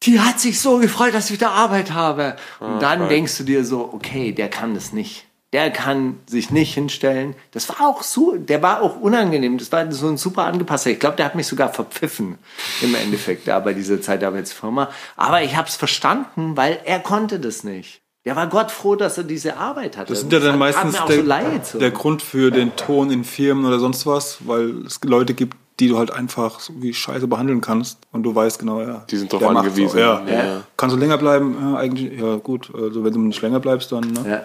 Die 0.03 0.19
hat 0.19 0.39
sich 0.39 0.59
so 0.59 0.77
gefreut, 0.77 1.13
dass 1.13 1.25
ich 1.25 1.33
wieder 1.33 1.51
Arbeit 1.51 1.91
habe. 1.91 2.35
Und 2.59 2.81
dann 2.81 2.99
fuck. 3.01 3.09
denkst 3.09 3.37
du 3.37 3.43
dir 3.43 3.63
so, 3.63 3.91
okay, 3.93 4.31
der 4.31 4.49
kann 4.49 4.73
das 4.73 4.93
nicht. 4.93 5.25
der 5.53 5.69
kann 5.69 6.19
sich 6.27 6.49
nicht 6.49 6.73
hinstellen. 6.73 7.35
Das 7.51 7.67
war 7.67 7.81
auch 7.81 8.03
so, 8.03 8.37
der 8.37 8.61
war 8.61 8.81
auch 8.81 8.99
unangenehm. 9.01 9.57
Das 9.57 9.71
war 9.71 9.91
so 9.91 10.07
ein 10.07 10.17
super 10.17 10.45
angepasster. 10.45 10.91
Ich 10.91 10.99
glaube, 10.99 11.17
der 11.17 11.25
hat 11.25 11.35
mich 11.35 11.47
sogar 11.47 11.73
verpfiffen 11.73 12.37
im 12.81 12.95
Endeffekt 12.95 13.47
da 13.47 13.59
bei 13.59 13.73
dieser 13.73 14.01
Zeitarbeitsfirma. 14.01 14.89
Aber 15.17 15.43
ich 15.43 15.55
habe 15.57 15.67
es 15.67 15.75
verstanden, 15.75 16.55
weil 16.55 16.79
er 16.85 16.99
konnte 16.99 17.39
das 17.39 17.63
nicht. 17.63 18.01
Der 18.23 18.35
war 18.35 18.47
Gott 18.47 18.71
froh, 18.71 18.95
dass 18.95 19.17
er 19.17 19.23
diese 19.23 19.57
Arbeit 19.57 19.97
hatte. 19.97 20.13
Das 20.13 20.21
sind 20.21 20.31
ja 20.31 20.39
dann 20.39 20.59
meistens 20.59 20.95
der, 21.07 21.63
so. 21.63 21.79
der 21.79 21.91
Grund 21.91 22.21
für 22.21 22.51
den 22.51 22.75
Ton 22.75 23.09
in 23.11 23.23
Firmen 23.23 23.65
oder 23.65 23.79
sonst 23.79 24.05
was, 24.05 24.37
weil 24.47 24.85
es 24.85 24.99
Leute 25.03 25.33
gibt, 25.33 25.57
die 25.81 25.87
du 25.87 25.97
halt 25.97 26.11
einfach 26.11 26.59
so 26.59 26.73
wie 26.77 26.93
Scheiße 26.93 27.27
behandeln 27.27 27.59
kannst 27.59 27.97
und 28.11 28.21
du 28.21 28.35
weißt 28.35 28.59
genau, 28.59 28.81
ja. 28.81 29.03
Die 29.09 29.17
sind 29.17 29.33
drauf 29.33 29.43
angewiesen. 29.43 29.89
So, 29.89 29.97
ja. 29.97 30.23
Ja. 30.27 30.63
Kannst 30.77 30.95
du 30.95 30.99
länger 30.99 31.17
bleiben? 31.17 31.57
Ja, 31.59 31.75
eigentlich, 31.75 32.19
ja 32.19 32.35
gut. 32.35 32.71
Also 32.73 33.03
wenn 33.03 33.13
du 33.13 33.19
nicht 33.19 33.41
länger 33.41 33.59
bleibst, 33.59 33.91
dann, 33.91 34.03
ne? 34.11 34.23
Ja. 34.29 34.43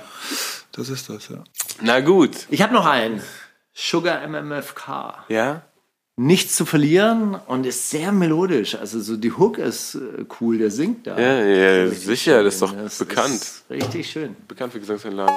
Das 0.72 0.88
ist 0.88 1.10
das, 1.10 1.28
ja. 1.28 1.44
Na 1.82 2.00
gut. 2.00 2.46
Ich 2.48 2.62
habe 2.62 2.72
noch 2.72 2.86
einen. 2.86 3.20
Sugar 3.74 4.26
MMFK. 4.26 5.26
Ja? 5.28 5.62
Nichts 6.16 6.56
zu 6.56 6.64
verlieren 6.64 7.34
und 7.46 7.66
ist 7.66 7.90
sehr 7.90 8.12
melodisch. 8.12 8.74
Also 8.74 8.98
so 9.00 9.18
die 9.18 9.32
Hook 9.32 9.58
ist 9.58 9.96
äh, 9.96 10.24
cool, 10.40 10.56
der 10.56 10.70
singt 10.70 11.06
da. 11.06 11.20
Ja, 11.20 11.44
ja, 11.44 11.88
sicher, 11.90 12.42
das 12.42 12.54
ist 12.54 12.62
doch 12.62 12.74
Das 12.74 12.98
bekannt. 12.98 13.34
Ist 13.34 13.64
richtig 13.68 14.10
schön. 14.10 14.34
Bekannt 14.48 14.72
für 14.72 14.80
Gesangsanlagen. 14.80 15.36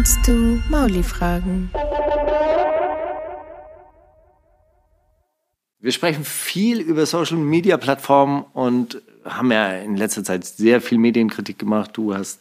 Kannst 0.00 0.26
du 0.26 0.62
Mauli 0.70 1.02
fragen? 1.02 1.70
Wir 5.78 5.92
sprechen 5.92 6.24
viel 6.24 6.80
über 6.80 7.04
Social 7.04 7.36
Media 7.36 7.76
Plattformen 7.76 8.46
und 8.54 9.02
haben 9.26 9.52
ja 9.52 9.74
in 9.74 9.98
letzter 9.98 10.24
Zeit 10.24 10.46
sehr 10.46 10.80
viel 10.80 10.96
Medienkritik 10.96 11.58
gemacht. 11.58 11.90
Du 11.98 12.14
hast 12.14 12.40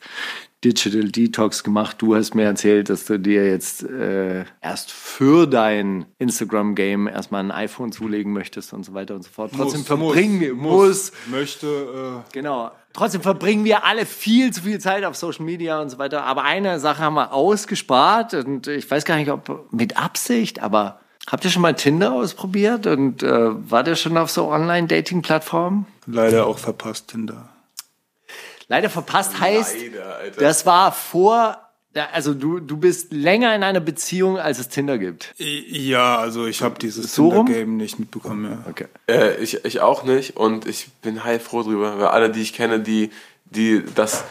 Digital 0.64 1.10
Detox 1.10 1.62
gemacht. 1.62 2.02
Du 2.02 2.16
hast 2.16 2.34
mir 2.34 2.44
erzählt, 2.44 2.90
dass 2.90 3.04
du 3.04 3.20
dir 3.20 3.50
jetzt 3.50 3.84
äh, 3.84 4.46
erst 4.62 4.92
für 4.92 5.46
dein 5.46 6.06
Instagram-Game 6.18 7.08
erstmal 7.08 7.44
ein 7.44 7.52
iPhone 7.52 7.92
zulegen 7.92 8.32
möchtest 8.32 8.72
und 8.72 8.86
so 8.86 8.94
weiter 8.94 9.16
und 9.16 9.24
so 9.24 9.32
fort. 9.32 9.52
Trotzdem 9.54 9.84
verbringen 9.84 10.40
wir, 10.40 10.54
muss, 10.54 11.12
möchte, 11.30 12.24
äh, 12.26 12.32
Genau. 12.32 12.72
Trotzdem 12.94 13.22
verbringen 13.22 13.66
wir 13.66 13.86
alle 13.86 14.06
viel 14.06 14.52
zu 14.52 14.64
viel 14.64 14.80
Zeit 14.80 15.04
auf 15.06 15.16
Social 15.16 15.46
Media 15.46 15.80
und 15.82 15.90
so 15.90 16.00
weiter. 16.00 16.24
Aber 16.24 16.44
eine 16.44 16.80
Sache 16.80 17.04
haben 17.04 17.14
wir 17.14 17.34
ausgespart 17.34 18.34
und 18.34 18.68
ich 18.68 18.90
weiß 18.90 19.06
gar 19.06 19.18
nicht, 19.18 19.30
ob 19.30 19.72
mit 19.72 19.98
Absicht, 19.98 20.62
aber 20.62 21.00
habt 21.28 21.46
ihr 21.46 21.52
schon 21.52 21.62
mal 21.62 21.76
Tinder 21.76 22.14
ausprobiert 22.14 22.88
und 22.88 23.22
äh, 23.22 23.70
wart 23.70 23.88
ihr 23.88 23.96
schon 23.96 24.18
auf 24.18 24.32
so 24.32 24.48
Online-Dating-Plattformen? 24.48 25.86
leider 26.08 26.48
auch 26.48 26.58
verpasst 26.58 27.10
Tinder. 27.10 27.50
Leider 28.68 28.90
verpasst 28.90 29.40
heißt, 29.40 29.76
Leider, 29.82 30.32
das 30.38 30.66
war 30.66 30.92
vor, 30.92 31.58
also 32.12 32.34
du, 32.34 32.60
du 32.60 32.78
bist 32.78 33.12
länger 33.12 33.56
in 33.56 33.64
einer 33.64 33.80
Beziehung, 33.80 34.38
als 34.38 34.60
es 34.60 34.70
Tinder 34.70 34.98
gibt. 34.98 35.34
Ja, 35.38 36.18
also 36.18 36.46
ich 36.46 36.62
habe 36.62 36.78
dieses 36.80 37.16
So? 37.16 37.32
Tinder-Game 37.32 37.78
nicht 37.78 38.00
mitbekommen, 38.00 38.52
ja. 38.52 38.70
Okay. 38.70 38.86
Äh, 39.08 39.42
ich, 39.42 39.66
ich 39.66 39.82
auch 39.82 40.04
nicht 40.04 40.38
und 40.38 40.68
ich 40.68 40.90
bin 41.02 41.24
heilfroh 41.24 41.64
drüber, 41.64 41.98
weil 41.98 42.08
alle, 42.08 42.30
die 42.30 42.42
ich 42.42 42.54
kenne, 42.54 42.80
die, 42.80 43.10
die 43.46 43.84
das 43.96 44.24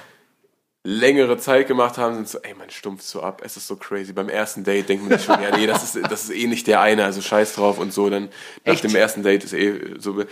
längere 0.85 1.37
Zeit 1.37 1.67
gemacht 1.69 1.99
haben, 1.99 2.15
sind 2.15 2.29
so, 2.29 2.39
ey, 2.39 2.55
man 2.55 2.71
stumpft 2.71 3.05
so 3.05 3.23
ab, 3.23 3.43
es 3.45 3.57
ist 3.57 3.67
so 3.67 3.77
crazy. 3.77 4.13
Beim 4.13 4.29
ersten 4.29 4.65
Date 4.65 4.89
denkt 4.89 5.07
man 5.09 5.19
sich 5.19 5.27
schon, 5.27 5.43
ja, 5.43 5.55
nee, 5.55 5.67
das 5.67 5.83
ist, 5.83 6.11
das 6.11 6.25
ist 6.25 6.31
eh 6.31 6.47
nicht 6.47 6.67
der 6.67 6.81
eine, 6.81 7.05
also 7.05 7.21
scheiß 7.21 7.55
drauf 7.55 7.79
und 7.79 7.93
so, 7.93 8.09
dann 8.09 8.29
nach 8.65 8.73
Echt? 8.75 8.85
dem 8.85 8.95
ersten 8.95 9.23
Date 9.23 9.45
ist 9.45 9.53
eh 9.53 9.97
so. 9.99 10.25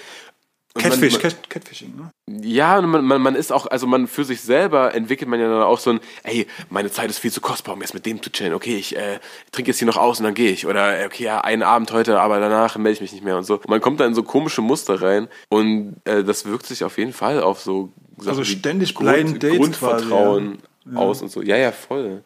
Und 0.76 0.82
Catfish, 0.82 1.14
man, 1.14 1.22
Cat, 1.22 1.48
Catfishing, 1.48 1.94
ne? 1.96 2.10
Ja, 2.46 2.78
und 2.78 2.90
man, 2.90 3.02
man, 3.02 3.22
man 3.22 3.34
ist 3.34 3.50
auch, 3.50 3.66
also 3.66 3.86
man 3.86 4.06
für 4.06 4.24
sich 4.24 4.42
selber 4.42 4.94
entwickelt 4.94 5.30
man 5.30 5.40
ja 5.40 5.48
dann 5.48 5.62
auch 5.62 5.78
so 5.78 5.88
ein, 5.88 6.00
ey, 6.22 6.46
meine 6.68 6.90
Zeit 6.90 7.08
ist 7.08 7.18
viel 7.18 7.32
zu 7.32 7.40
kostbar, 7.40 7.74
um 7.74 7.80
jetzt 7.80 7.94
mit 7.94 8.04
dem 8.04 8.22
zu 8.22 8.30
chillen. 8.30 8.52
Okay, 8.52 8.76
ich 8.76 8.94
äh, 8.94 9.18
trinke 9.52 9.70
jetzt 9.70 9.78
hier 9.78 9.86
noch 9.86 9.96
aus 9.96 10.18
und 10.18 10.24
dann 10.24 10.34
gehe 10.34 10.50
ich. 10.50 10.66
Oder 10.66 11.00
äh, 11.00 11.06
okay, 11.06 11.24
ja, 11.24 11.40
einen 11.40 11.62
Abend 11.62 11.92
heute, 11.92 12.20
aber 12.20 12.40
danach 12.40 12.76
melde 12.76 12.92
ich 12.92 13.00
mich 13.00 13.12
nicht 13.12 13.24
mehr 13.24 13.38
und 13.38 13.44
so. 13.44 13.58
Man 13.68 13.80
kommt 13.80 14.00
da 14.00 14.04
in 14.04 14.14
so 14.14 14.22
komische 14.22 14.60
Muster 14.60 15.00
rein 15.00 15.28
und 15.48 15.96
äh, 16.04 16.22
das 16.22 16.44
wirkt 16.44 16.66
sich 16.66 16.84
auf 16.84 16.98
jeden 16.98 17.14
Fall 17.14 17.42
auf 17.42 17.60
so 17.60 17.90
Sachen 18.18 18.28
Also 18.28 18.44
ständig 18.44 18.94
blind 18.94 19.42
Dates 19.42 19.56
Grundvertrauen 19.56 20.58
quasi, 20.58 20.94
ja. 20.94 21.00
aus 21.00 21.22
und 21.22 21.30
so. 21.30 21.40
Ja, 21.40 21.56
ja, 21.56 21.72
voll. 21.72 22.22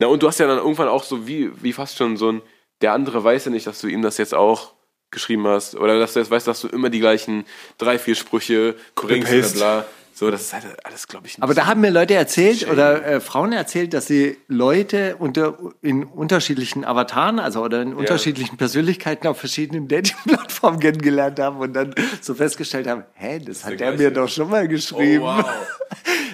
Na, 0.00 0.08
und 0.08 0.24
du 0.24 0.26
hast 0.26 0.40
ja 0.40 0.48
dann 0.48 0.58
irgendwann 0.58 0.88
auch 0.88 1.04
so 1.04 1.28
wie, 1.28 1.52
wie 1.62 1.72
fast 1.72 1.96
schon 1.96 2.16
so 2.16 2.32
ein, 2.32 2.42
der 2.80 2.94
andere 2.94 3.22
weiß 3.22 3.44
ja 3.44 3.52
nicht, 3.52 3.68
dass 3.68 3.80
du 3.80 3.86
ihm 3.86 4.02
das 4.02 4.18
jetzt 4.18 4.34
auch 4.34 4.72
geschrieben 5.16 5.46
hast. 5.48 5.74
Oder 5.74 5.98
dass 5.98 6.12
du 6.12 6.20
jetzt 6.20 6.30
weißt, 6.30 6.46
dass 6.46 6.60
du 6.60 6.68
immer 6.68 6.90
die 6.90 7.00
gleichen 7.00 7.46
drei, 7.78 7.98
vier 7.98 8.14
Sprüche 8.14 8.74
bringst 8.94 9.32
oder 9.32 9.80
bla. 9.80 9.84
So, 10.12 10.30
das 10.30 10.40
ist 10.42 10.52
halt 10.54 10.64
alles, 10.84 11.08
glaube 11.08 11.26
ich, 11.26 11.36
ein 11.36 11.42
Aber 11.42 11.52
da 11.52 11.66
haben 11.66 11.82
mir 11.82 11.90
Leute 11.90 12.14
erzählt 12.14 12.60
Shame. 12.60 12.70
oder 12.72 13.04
äh, 13.06 13.20
Frauen 13.20 13.52
erzählt, 13.52 13.92
dass 13.92 14.06
sie 14.06 14.38
Leute 14.48 15.16
unter 15.18 15.58
in 15.82 16.04
unterschiedlichen 16.04 16.86
Avataren, 16.86 17.38
also 17.38 17.62
oder 17.62 17.82
in 17.82 17.92
unterschiedlichen 17.92 18.56
Persönlichkeiten 18.56 19.26
auf 19.26 19.38
verschiedenen 19.38 19.88
Dating-Plattformen 19.88 20.80
kennengelernt 20.80 21.38
haben 21.38 21.58
und 21.58 21.74
dann 21.74 21.94
so 22.22 22.32
festgestellt 22.34 22.86
haben, 22.86 23.04
hä, 23.14 23.40
das 23.44 23.62
hat 23.64 23.72
der 23.78 23.92
der 23.92 23.92
mir 23.98 24.10
doch 24.10 24.28
schon 24.28 24.48
mal 24.48 24.66
geschrieben. 24.68 25.22
Oh, 25.24 25.36
wow. 25.36 25.44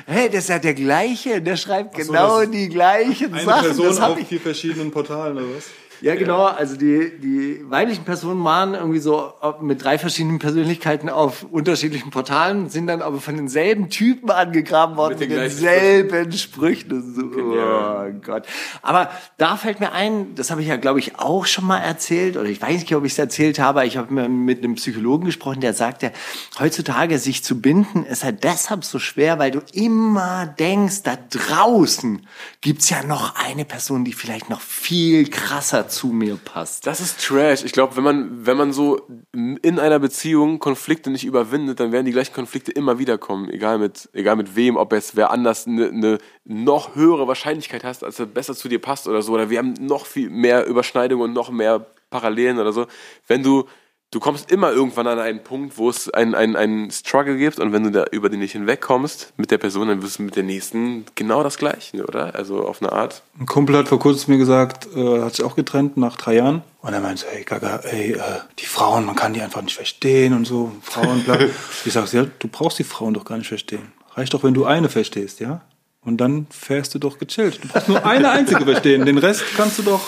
Hey, 0.07 0.29
das 0.29 0.41
ist 0.45 0.49
ja 0.51 0.59
der 0.59 0.75
gleiche, 0.75 1.41
der 1.41 1.57
schreibt 1.57 1.95
genau 1.97 2.41
das- 2.41 2.51
die 2.51 2.69
gleichen 2.69 3.33
Eine 3.33 3.45
Sachen. 3.45 3.63
Person 3.67 3.87
das 3.87 4.01
auf 4.01 4.19
ich. 4.19 4.27
vier 4.29 4.41
verschiedenen 4.41 4.91
Portalen 4.91 5.37
oder 5.37 5.47
was? 5.57 5.65
Ja, 6.13 6.17
genau. 6.17 6.45
Also 6.47 6.77
die, 6.77 7.13
die 7.21 7.61
weiblichen 7.71 8.05
Personen 8.05 8.43
waren 8.43 8.75
irgendwie 8.75 8.99
so 8.99 9.33
mit 9.61 9.85
drei 9.85 9.99
verschiedenen 9.99 10.41
Persönlichkeiten 10.41 11.09
auf 11.09 11.47
unterschiedlichen 11.49 12.11
Portalen, 12.11 12.69
sind 12.69 12.89
dann 12.89 13.03
aber 13.03 13.21
von 13.21 13.37
denselben 13.37 13.89
Typen 13.89 14.31
angegraben 14.31 14.97
worden, 14.97 15.19
Mit 15.19 15.21
mit, 15.21 15.31
den 15.31 15.37
gleichen 15.37 15.61
denselben 15.61 16.33
Sprüchen. 16.33 17.15
So, 17.15 17.23
oh 17.23 18.13
Gott. 18.25 18.47
Aber 18.83 19.11
da 19.39 19.57
fällt 19.57 19.79
mir 19.79 19.93
ein, 19.93 20.35
das 20.35 20.51
habe 20.51 20.61
ich 20.61 20.69
ja, 20.69 20.77
glaube 20.77 20.99
ich, 20.99 21.21
auch 21.21 21.47
schon 21.47 21.67
mal 21.67 21.79
erzählt, 21.79 22.37
oder 22.37 22.49
ich 22.49 22.61
weiß 22.61 22.81
nicht, 22.81 22.95
ob 22.97 23.05
ich 23.05 23.13
es 23.13 23.19
erzählt 23.19 23.61
habe, 23.61 23.87
ich 23.87 23.97
habe 23.97 24.29
mit 24.29 24.59
einem 24.59 24.75
Psychologen 24.75 25.27
gesprochen, 25.27 25.61
der 25.61 25.73
sagte, 25.73 26.11
heutzutage 26.59 27.19
sich 27.19 27.45
zu 27.45 27.61
binden 27.61 28.05
ist 28.05 28.25
halt 28.25 28.43
deshalb 28.43 28.85
so 28.85 28.99
schwer, 28.99 29.39
weil 29.39 29.53
du 29.53 29.61
immer 29.73 30.47
denkst, 30.47 31.05
da 31.05 31.17
draußen 31.31 32.27
gibt's 32.61 32.91
ja 32.91 33.05
noch 33.05 33.37
eine 33.37 33.65
Person, 33.65 34.05
die 34.05 34.13
vielleicht 34.13 34.51
noch 34.51 34.61
viel 34.61 35.31
krasser 35.31 35.89
zu 35.93 36.09
mir 36.09 36.37
passt. 36.37 36.87
Das 36.87 37.01
ist 37.01 37.25
Trash. 37.25 37.65
Ich 37.65 37.73
glaube, 37.73 37.97
wenn 37.97 38.05
man, 38.05 38.47
wenn 38.47 38.57
man 38.57 38.73
so 38.73 39.07
in 39.33 39.79
einer 39.79 39.99
Beziehung 39.99 40.59
Konflikte 40.59 41.11
nicht 41.11 41.25
überwindet, 41.25 41.79
dann 41.81 41.93
werden 41.93 42.07
die 42.07 42.13
gleichen 42.13 42.35
Konflikte 42.35 42.73
immer 42.73 42.99
wieder 42.99 43.19
kommen. 43.19 43.49
Egal 43.51 43.79
mit, 43.79 44.09
egal 44.13 44.37
mit 44.37 44.57
wem, 44.57 44.77
ob 44.77 44.93
jetzt 44.93 45.15
wer 45.17 45.31
anders 45.31 45.67
eine 45.67 45.93
ne 45.93 46.19
noch 46.45 46.95
höhere 46.97 47.29
Wahrscheinlichkeit 47.29 47.85
hast, 47.85 48.03
als 48.03 48.19
er 48.19 48.27
besser 48.27 48.55
zu 48.55 48.69
dir 48.69 48.81
passt 48.81 49.07
oder 49.07 49.23
so. 49.23 49.33
Oder 49.33 49.51
wir 49.51 49.59
haben 49.59 49.75
noch 49.75 50.07
viel 50.07 50.31
mehr 50.31 50.67
Überschneidungen 50.67 51.29
und 51.29 51.33
noch 51.33 51.51
mehr 51.51 51.87
Parallelen 52.11 52.59
oder 52.59 52.73
so. 52.73 52.87
Wenn 53.27 53.43
du, 53.43 53.67
du 54.13 54.21
kommst 54.21 54.53
immer 54.53 54.71
irgendwann 54.71 55.09
an 55.09 55.19
einen 55.19 55.43
Punkt, 55.43 55.77
wo 55.79 55.91
es 55.91 56.09
einen, 56.11 56.35
einen, 56.37 56.55
einen 56.55 56.91
Struggle 56.93 57.37
gibt 57.37 57.59
und 57.59 57.73
wenn 57.73 57.83
du 57.83 57.91
da 57.91 58.05
über 58.13 58.29
den 58.29 58.39
nicht 58.39 58.53
hinwegkommst 58.53 59.33
mit 59.37 59.51
der 59.51 59.59
Person, 59.59 59.89
dann 59.89 60.03
wirst 60.03 60.21
du 60.21 60.23
mit 60.23 60.37
der 60.37 60.45
nächsten 60.45 61.07
genau 61.17 61.43
das 61.43 61.59
Gleiche, 61.59 62.05
oder? 62.05 62.35
Also 62.35 62.65
auf 62.65 62.81
eine 62.81 62.93
Art. 62.93 63.23
Ein 63.41 63.47
Kumpel 63.47 63.77
hat 63.77 63.89
vor 63.89 63.99
kurzem 63.99 64.35
mir 64.35 64.39
gesagt, 64.39 64.87
äh, 64.95 65.23
hat 65.23 65.35
sich 65.35 65.45
auch 65.45 65.57
getrennt 65.57 65.97
nach 65.97 66.17
drei 66.17 66.37
Jahren. 66.37 66.63
Und 66.83 66.93
er 66.93 67.01
meinte, 67.01 67.27
ey, 67.33 67.43
Gaga, 67.45 67.77
ey, 67.85 68.13
äh, 68.13 68.21
die 68.59 68.67
Frauen, 68.67 69.05
man 69.05 69.17
kann 69.17 69.33
die 69.33 69.41
einfach 69.41 69.63
nicht 69.63 69.77
verstehen 69.77 70.35
und 70.35 70.47
so. 70.47 70.73
Frauen, 70.83 71.25
bla. 71.25 71.39
ich 71.85 71.93
sag, 71.93 72.13
ja, 72.13 72.27
du 72.39 72.49
brauchst 72.49 72.79
die 72.79 72.85
Frauen 72.85 73.15
doch 73.15 73.25
gar 73.25 73.39
nicht 73.39 73.49
verstehen. 73.49 73.93
Reicht 74.15 74.35
doch, 74.35 74.45
wenn 74.45 74.55
du 74.55 74.67
eine 74.67 74.89
verstehst, 74.89 75.41
ja? 75.41 75.63
Und 76.05 76.21
dann 76.21 76.49
fährst 76.51 76.95
du 76.95 76.99
doch 76.99 77.19
gechillt. 77.19 77.63
Du 77.63 77.69
brauchst 77.69 77.89
nur 77.89 78.05
eine 78.05 78.31
einzige 78.31 78.65
verstehen. 78.65 79.07
Den 79.07 79.19
Rest 79.19 79.45
kannst 79.57 79.79
du 79.79 79.83
doch. 79.85 80.01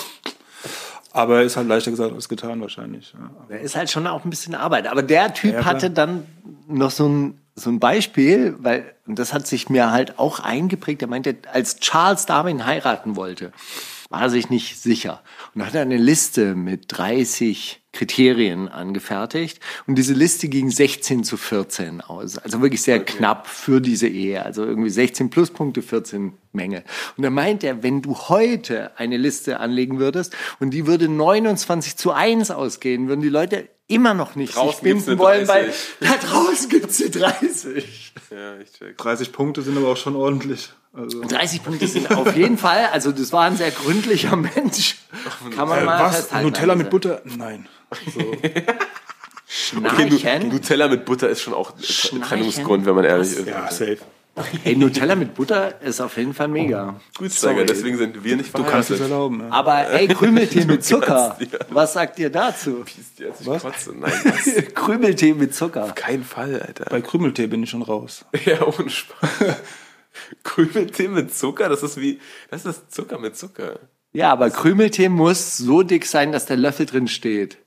Aber 1.15 1.43
ist 1.43 1.55
halt 1.55 1.69
leichter 1.69 1.91
gesagt 1.91 2.13
als 2.13 2.27
getan 2.27 2.59
wahrscheinlich. 2.59 3.15
Ja. 3.49 3.55
Ist 3.55 3.77
halt 3.77 3.89
schon 3.89 4.05
auch 4.05 4.25
ein 4.25 4.29
bisschen 4.29 4.53
Arbeit. 4.53 4.87
Aber 4.87 5.01
der 5.01 5.33
Typ 5.33 5.53
Ja, 5.53 5.63
hatte 5.65 5.89
dann 5.89 6.25
noch 6.67 6.91
so 6.91 7.07
ein, 7.07 7.39
so 7.55 7.69
ein 7.69 7.79
Beispiel, 7.79 8.55
weil, 8.59 8.93
und 9.07 9.17
das 9.17 9.33
hat 9.33 9.47
sich 9.47 9.69
mir 9.69 9.91
halt 9.91 10.19
auch 10.19 10.41
eingeprägt. 10.41 11.01
Er 11.01 11.07
meinte, 11.07 11.37
als 11.53 11.79
Charles 11.79 12.25
Darwin 12.25 12.65
heiraten 12.65 13.15
wollte, 13.15 13.53
war 14.09 14.23
er 14.23 14.29
sich 14.29 14.49
nicht 14.49 14.77
sicher. 14.77 15.21
Und 15.53 15.65
hat 15.65 15.73
er 15.73 15.83
eine 15.83 15.95
Liste 15.95 16.53
mit 16.53 16.85
30 16.89 17.84
Kriterien 17.95 18.67
angefertigt. 18.67 19.59
Und 19.87 19.95
diese 19.95 20.13
Liste 20.13 20.47
ging 20.47 20.69
16 20.69 21.23
zu 21.23 21.37
14 21.37 22.01
aus. 22.01 22.37
Also 22.37 22.61
wirklich 22.61 22.81
sehr 22.81 23.03
knapp 23.03 23.47
für 23.47 23.81
diese 23.81 24.07
Ehe. 24.07 24.45
Also 24.45 24.63
irgendwie 24.63 24.89
16 24.89 25.29
Pluspunkte, 25.29 25.81
14 25.81 26.33
Menge. 26.51 26.83
Und 27.17 27.23
er 27.23 27.31
meint 27.31 27.63
er, 27.63 27.81
wenn 27.83 28.01
du 28.01 28.15
heute 28.15 28.97
eine 28.97 29.17
Liste 29.17 29.59
anlegen 29.59 29.99
würdest 29.99 30.35
und 30.59 30.71
die 30.71 30.85
würde 30.85 31.09
29 31.09 31.95
zu 31.95 32.11
1 32.11 32.51
ausgehen, 32.51 33.07
würden 33.07 33.21
die 33.21 33.29
Leute 33.29 33.67
immer 33.87 34.13
noch 34.13 34.35
nicht 34.35 34.55
Draußen 34.55 34.73
sich 34.73 34.81
binden 34.81 35.19
wollen, 35.19 35.47
weil 35.47 35.65
30. 35.65 35.81
da 35.99 36.17
draußen 36.17 36.69
gibt's 36.69 37.01
eine 37.01 37.09
30. 37.11 38.13
Ja, 38.31 38.57
ich 38.57 38.71
check. 38.73 38.97
30 38.97 39.31
Punkte 39.31 39.61
sind 39.61 39.77
aber 39.77 39.89
auch 39.89 39.97
schon 39.97 40.15
ordentlich. 40.15 40.71
Also, 40.93 41.21
30 41.21 41.63
Punkte 41.63 41.87
sind 41.87 42.09
auf 42.11 42.35
jeden 42.35 42.57
Fall, 42.57 42.85
also 42.91 43.11
das 43.11 43.33
war 43.33 43.43
ein 43.43 43.57
sehr 43.57 43.71
gründlicher 43.71 44.35
Mensch. 44.35 44.95
Kann 45.55 45.67
man 45.67 45.79
äh, 45.79 45.85
mal 45.85 45.99
was? 45.99 46.15
festhalten. 46.15 46.45
Nutella 46.45 46.73
Also. 46.73 46.83
mit 46.83 46.89
Butter? 46.91 47.21
Nein. 47.25 47.67
So. 48.13 48.21
Okay, 49.77 50.09
Schnarchen? 50.09 50.49
Nutella 50.49 50.87
mit 50.87 51.05
Butter 51.05 51.29
ist 51.29 51.41
schon 51.41 51.53
auch 51.53 51.73
Schnarchen? 51.79 52.21
Trennungsgrund, 52.23 52.85
wenn 52.85 52.95
man 52.95 53.05
ehrlich 53.05 53.31
ist. 53.31 53.47
Ja, 53.47 53.69
safe. 53.71 53.99
Ey, 54.65 54.75
Nutella 54.75 55.15
mit 55.15 55.33
Butter 55.33 55.81
ist 55.81 56.01
auf 56.01 56.17
jeden 56.17 56.33
Fall 56.33 56.49
mega. 56.49 56.99
Gut, 57.17 57.31
Sorry. 57.31 57.53
Steiger, 57.55 57.65
deswegen 57.65 57.97
sind 57.97 58.21
wir 58.21 58.35
nicht 58.35 58.57
Du 58.57 58.63
kannst 58.63 58.91
es 58.91 58.97
verheiratet. 58.97 59.01
erlauben. 59.11 59.39
Ja. 59.39 59.49
Aber 59.51 59.89
ey, 59.91 60.07
Krümeltee 60.09 60.65
mit 60.65 60.83
Zucker. 60.83 61.35
kannst, 61.37 61.53
ja. 61.53 61.59
Was 61.69 61.93
sagt 61.93 62.19
ihr 62.19 62.29
dazu? 62.29 62.83
Ich 62.85 63.45
Was? 63.47 63.61
kotze. 63.63 63.93
Nein, 63.97 64.11
was? 64.25 64.65
Krümeltee 64.75 65.33
mit 65.33 65.55
Zucker. 65.55 65.91
Kein 65.95 66.23
Fall, 66.23 66.59
Alter. 66.61 66.85
Bei 66.89 66.99
Krümeltee 67.01 67.47
bin 67.47 67.63
ich 67.63 67.69
schon 67.69 67.81
raus. 67.81 68.25
Ja, 68.45 68.61
ohne 68.67 68.89
Spaß. 68.89 69.29
Krümeltee 70.43 71.07
mit 71.07 71.33
Zucker, 71.33 71.69
das 71.69 71.83
ist 71.83 71.97
wie, 71.97 72.19
das 72.49 72.65
ist 72.65 72.93
Zucker 72.93 73.19
mit 73.19 73.37
Zucker. 73.37 73.79
Ja, 74.11 74.31
aber 74.31 74.49
Krümeltee 74.49 75.09
muss 75.09 75.57
so 75.57 75.81
dick 75.83 76.05
sein, 76.05 76.31
dass 76.33 76.45
der 76.45 76.57
Löffel 76.57 76.85
drin 76.85 77.07
steht. 77.07 77.57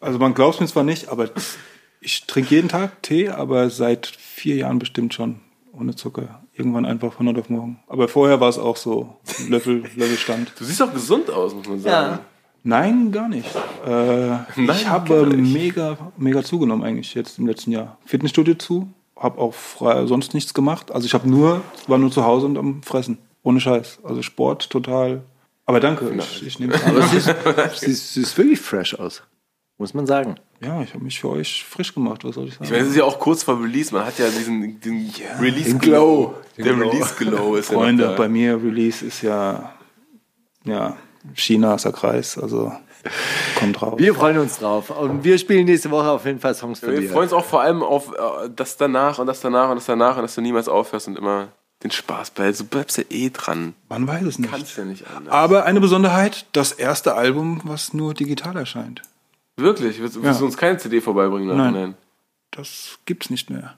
Also 0.00 0.18
man 0.18 0.34
glaubt 0.34 0.60
mir 0.60 0.66
zwar 0.66 0.84
nicht, 0.84 1.08
aber 1.08 1.30
ich 2.02 2.26
trinke 2.26 2.54
jeden 2.54 2.68
Tag 2.68 3.02
Tee, 3.02 3.28
aber 3.28 3.70
seit 3.70 4.06
vier 4.06 4.56
Jahren 4.56 4.78
bestimmt 4.78 5.14
schon 5.14 5.40
ohne 5.72 5.94
Zucker. 5.94 6.42
Irgendwann 6.54 6.84
einfach 6.84 7.14
von 7.14 7.28
heute 7.28 7.40
auf 7.40 7.48
morgen. 7.48 7.78
Aber 7.86 8.08
vorher 8.08 8.40
war 8.40 8.48
es 8.48 8.58
auch 8.58 8.76
so 8.76 9.16
Löffel, 9.48 9.84
Löffelstand. 9.96 10.52
Du 10.58 10.64
siehst 10.64 10.82
auch 10.82 10.92
gesund 10.92 11.30
aus, 11.30 11.54
muss 11.54 11.68
man 11.68 11.80
sagen. 11.80 12.18
Nein, 12.64 13.10
gar 13.10 13.28
nicht. 13.28 13.48
Äh, 13.86 14.34
ich 14.56 14.88
habe 14.88 15.26
nicht. 15.26 15.52
mega, 15.52 15.96
mega 16.16 16.44
zugenommen 16.44 16.84
eigentlich 16.84 17.14
jetzt 17.14 17.38
im 17.38 17.46
letzten 17.46 17.72
Jahr. 17.72 17.98
Fitnessstudio 18.04 18.54
zu, 18.54 18.88
habe 19.16 19.40
auch 19.40 19.54
frei, 19.54 20.06
sonst 20.06 20.34
nichts 20.34 20.54
gemacht. 20.54 20.92
Also 20.92 21.06
ich 21.06 21.14
habe 21.14 21.28
nur, 21.28 21.62
war 21.86 21.98
nur 21.98 22.10
zu 22.10 22.24
Hause 22.24 22.46
und 22.46 22.58
am 22.58 22.82
Fressen. 22.82 23.18
Ohne 23.42 23.58
Scheiß. 23.58 24.00
Also 24.04 24.22
Sport 24.22 24.70
total. 24.70 25.22
Aber 25.66 25.80
danke, 25.80 26.12
ich, 26.16 26.46
ich 26.46 26.58
nehme 26.60 26.74
es 26.74 26.84
Aber 26.86 27.02
an. 27.02 27.08
sie 27.08 27.16
ist, 27.16 27.34
sie, 27.80 27.90
ist, 27.90 28.14
sie 28.14 28.22
ist 28.22 28.38
wirklich 28.38 28.60
fresh 28.60 28.94
aus. 28.94 29.22
Muss 29.82 29.94
man 29.94 30.06
sagen. 30.06 30.36
Ja, 30.60 30.80
ich 30.80 30.94
habe 30.94 31.02
mich 31.02 31.18
für 31.18 31.28
euch 31.30 31.64
frisch 31.68 31.92
gemacht, 31.92 32.22
was 32.22 32.36
soll 32.36 32.46
ich 32.46 32.52
sagen? 32.54 32.66
Ich 32.66 32.70
meine, 32.70 32.84
es 32.84 32.90
ist 32.90 32.96
ja 32.96 33.02
auch 33.02 33.18
kurz 33.18 33.42
vor 33.42 33.60
Release, 33.60 33.92
man 33.92 34.06
hat 34.06 34.16
ja 34.16 34.26
diesen, 34.28 34.78
diesen 34.80 35.10
Release 35.40 35.70
Den 35.70 35.78
Glow. 35.80 36.34
Den 36.56 36.64
Der 36.64 36.74
Glow. 36.74 36.88
Release 36.88 37.14
Glow 37.16 37.56
ist 37.56 37.66
Freunde, 37.72 38.04
ja 38.04 38.12
bei 38.12 38.28
mir 38.28 38.62
Release 38.62 39.04
ist 39.04 39.22
ja, 39.22 39.72
ja, 40.64 40.96
China 41.34 41.74
ist 41.74 41.84
der 41.84 41.90
Kreis, 41.90 42.38
also 42.38 42.70
kommt 43.56 43.82
raus. 43.82 43.94
Wir 43.98 44.14
freuen 44.14 44.38
uns 44.38 44.60
drauf. 44.60 44.90
Und 44.90 45.24
wir 45.24 45.36
spielen 45.36 45.64
nächste 45.64 45.90
Woche 45.90 46.10
auf 46.10 46.24
jeden 46.26 46.38
Fall 46.38 46.54
Songs 46.54 46.78
von 46.78 46.92
Wir 46.92 47.00
dir. 47.00 47.10
freuen 47.10 47.24
uns 47.24 47.32
auch 47.32 47.44
vor 47.44 47.60
allem 47.62 47.82
auf 47.82 48.12
äh, 48.12 48.48
das 48.54 48.76
danach 48.76 49.18
und 49.18 49.26
das 49.26 49.40
danach 49.40 49.68
und 49.68 49.74
das 49.74 49.86
danach 49.86 50.14
und 50.14 50.22
dass 50.22 50.36
du 50.36 50.40
niemals 50.42 50.68
aufhörst 50.68 51.08
und 51.08 51.18
immer 51.18 51.48
den 51.82 51.90
Spaß 51.90 52.30
behältst. 52.30 52.60
Du 52.60 52.66
bleibst 52.66 52.98
ja 52.98 53.04
eh 53.10 53.30
dran. 53.30 53.74
Man 53.88 54.06
weiß 54.06 54.22
es 54.26 54.38
nicht. 54.38 54.48
Kannst 54.48 54.78
ja 54.78 54.84
nicht 54.84 55.04
anders. 55.08 55.34
Aber 55.34 55.64
eine 55.64 55.80
Besonderheit, 55.80 56.46
das 56.52 56.70
erste 56.70 57.16
Album, 57.16 57.60
was 57.64 57.92
nur 57.92 58.14
digital 58.14 58.56
erscheint. 58.56 59.02
Wirklich? 59.56 60.00
Willst, 60.00 60.16
willst 60.22 60.26
Ja. 60.34 60.38
du 60.38 60.44
uns 60.46 60.56
keine 60.56 60.78
CD 60.78 61.00
vorbeibringen? 61.00 61.56
Nein. 61.56 61.72
Nein. 61.74 61.94
Das 62.50 62.98
gibt's 63.04 63.30
nicht 63.30 63.50
mehr. 63.50 63.74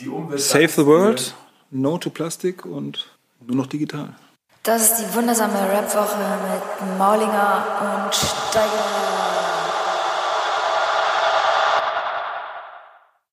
Die 0.00 0.08
Umwelt 0.08 0.40
Save 0.40 0.68
the 0.68 0.86
World, 0.86 1.34
No 1.70 1.98
to 1.98 2.10
Plastic 2.10 2.64
und 2.64 3.06
nur 3.46 3.56
noch 3.56 3.66
digital. 3.66 4.14
Das 4.62 4.82
ist 4.82 4.96
die 5.00 5.14
wundersame 5.14 5.54
Rap-Woche 5.54 6.16
mit 6.88 6.98
Maulinger 6.98 8.04
und 8.06 8.14
Steiger. 8.14 9.17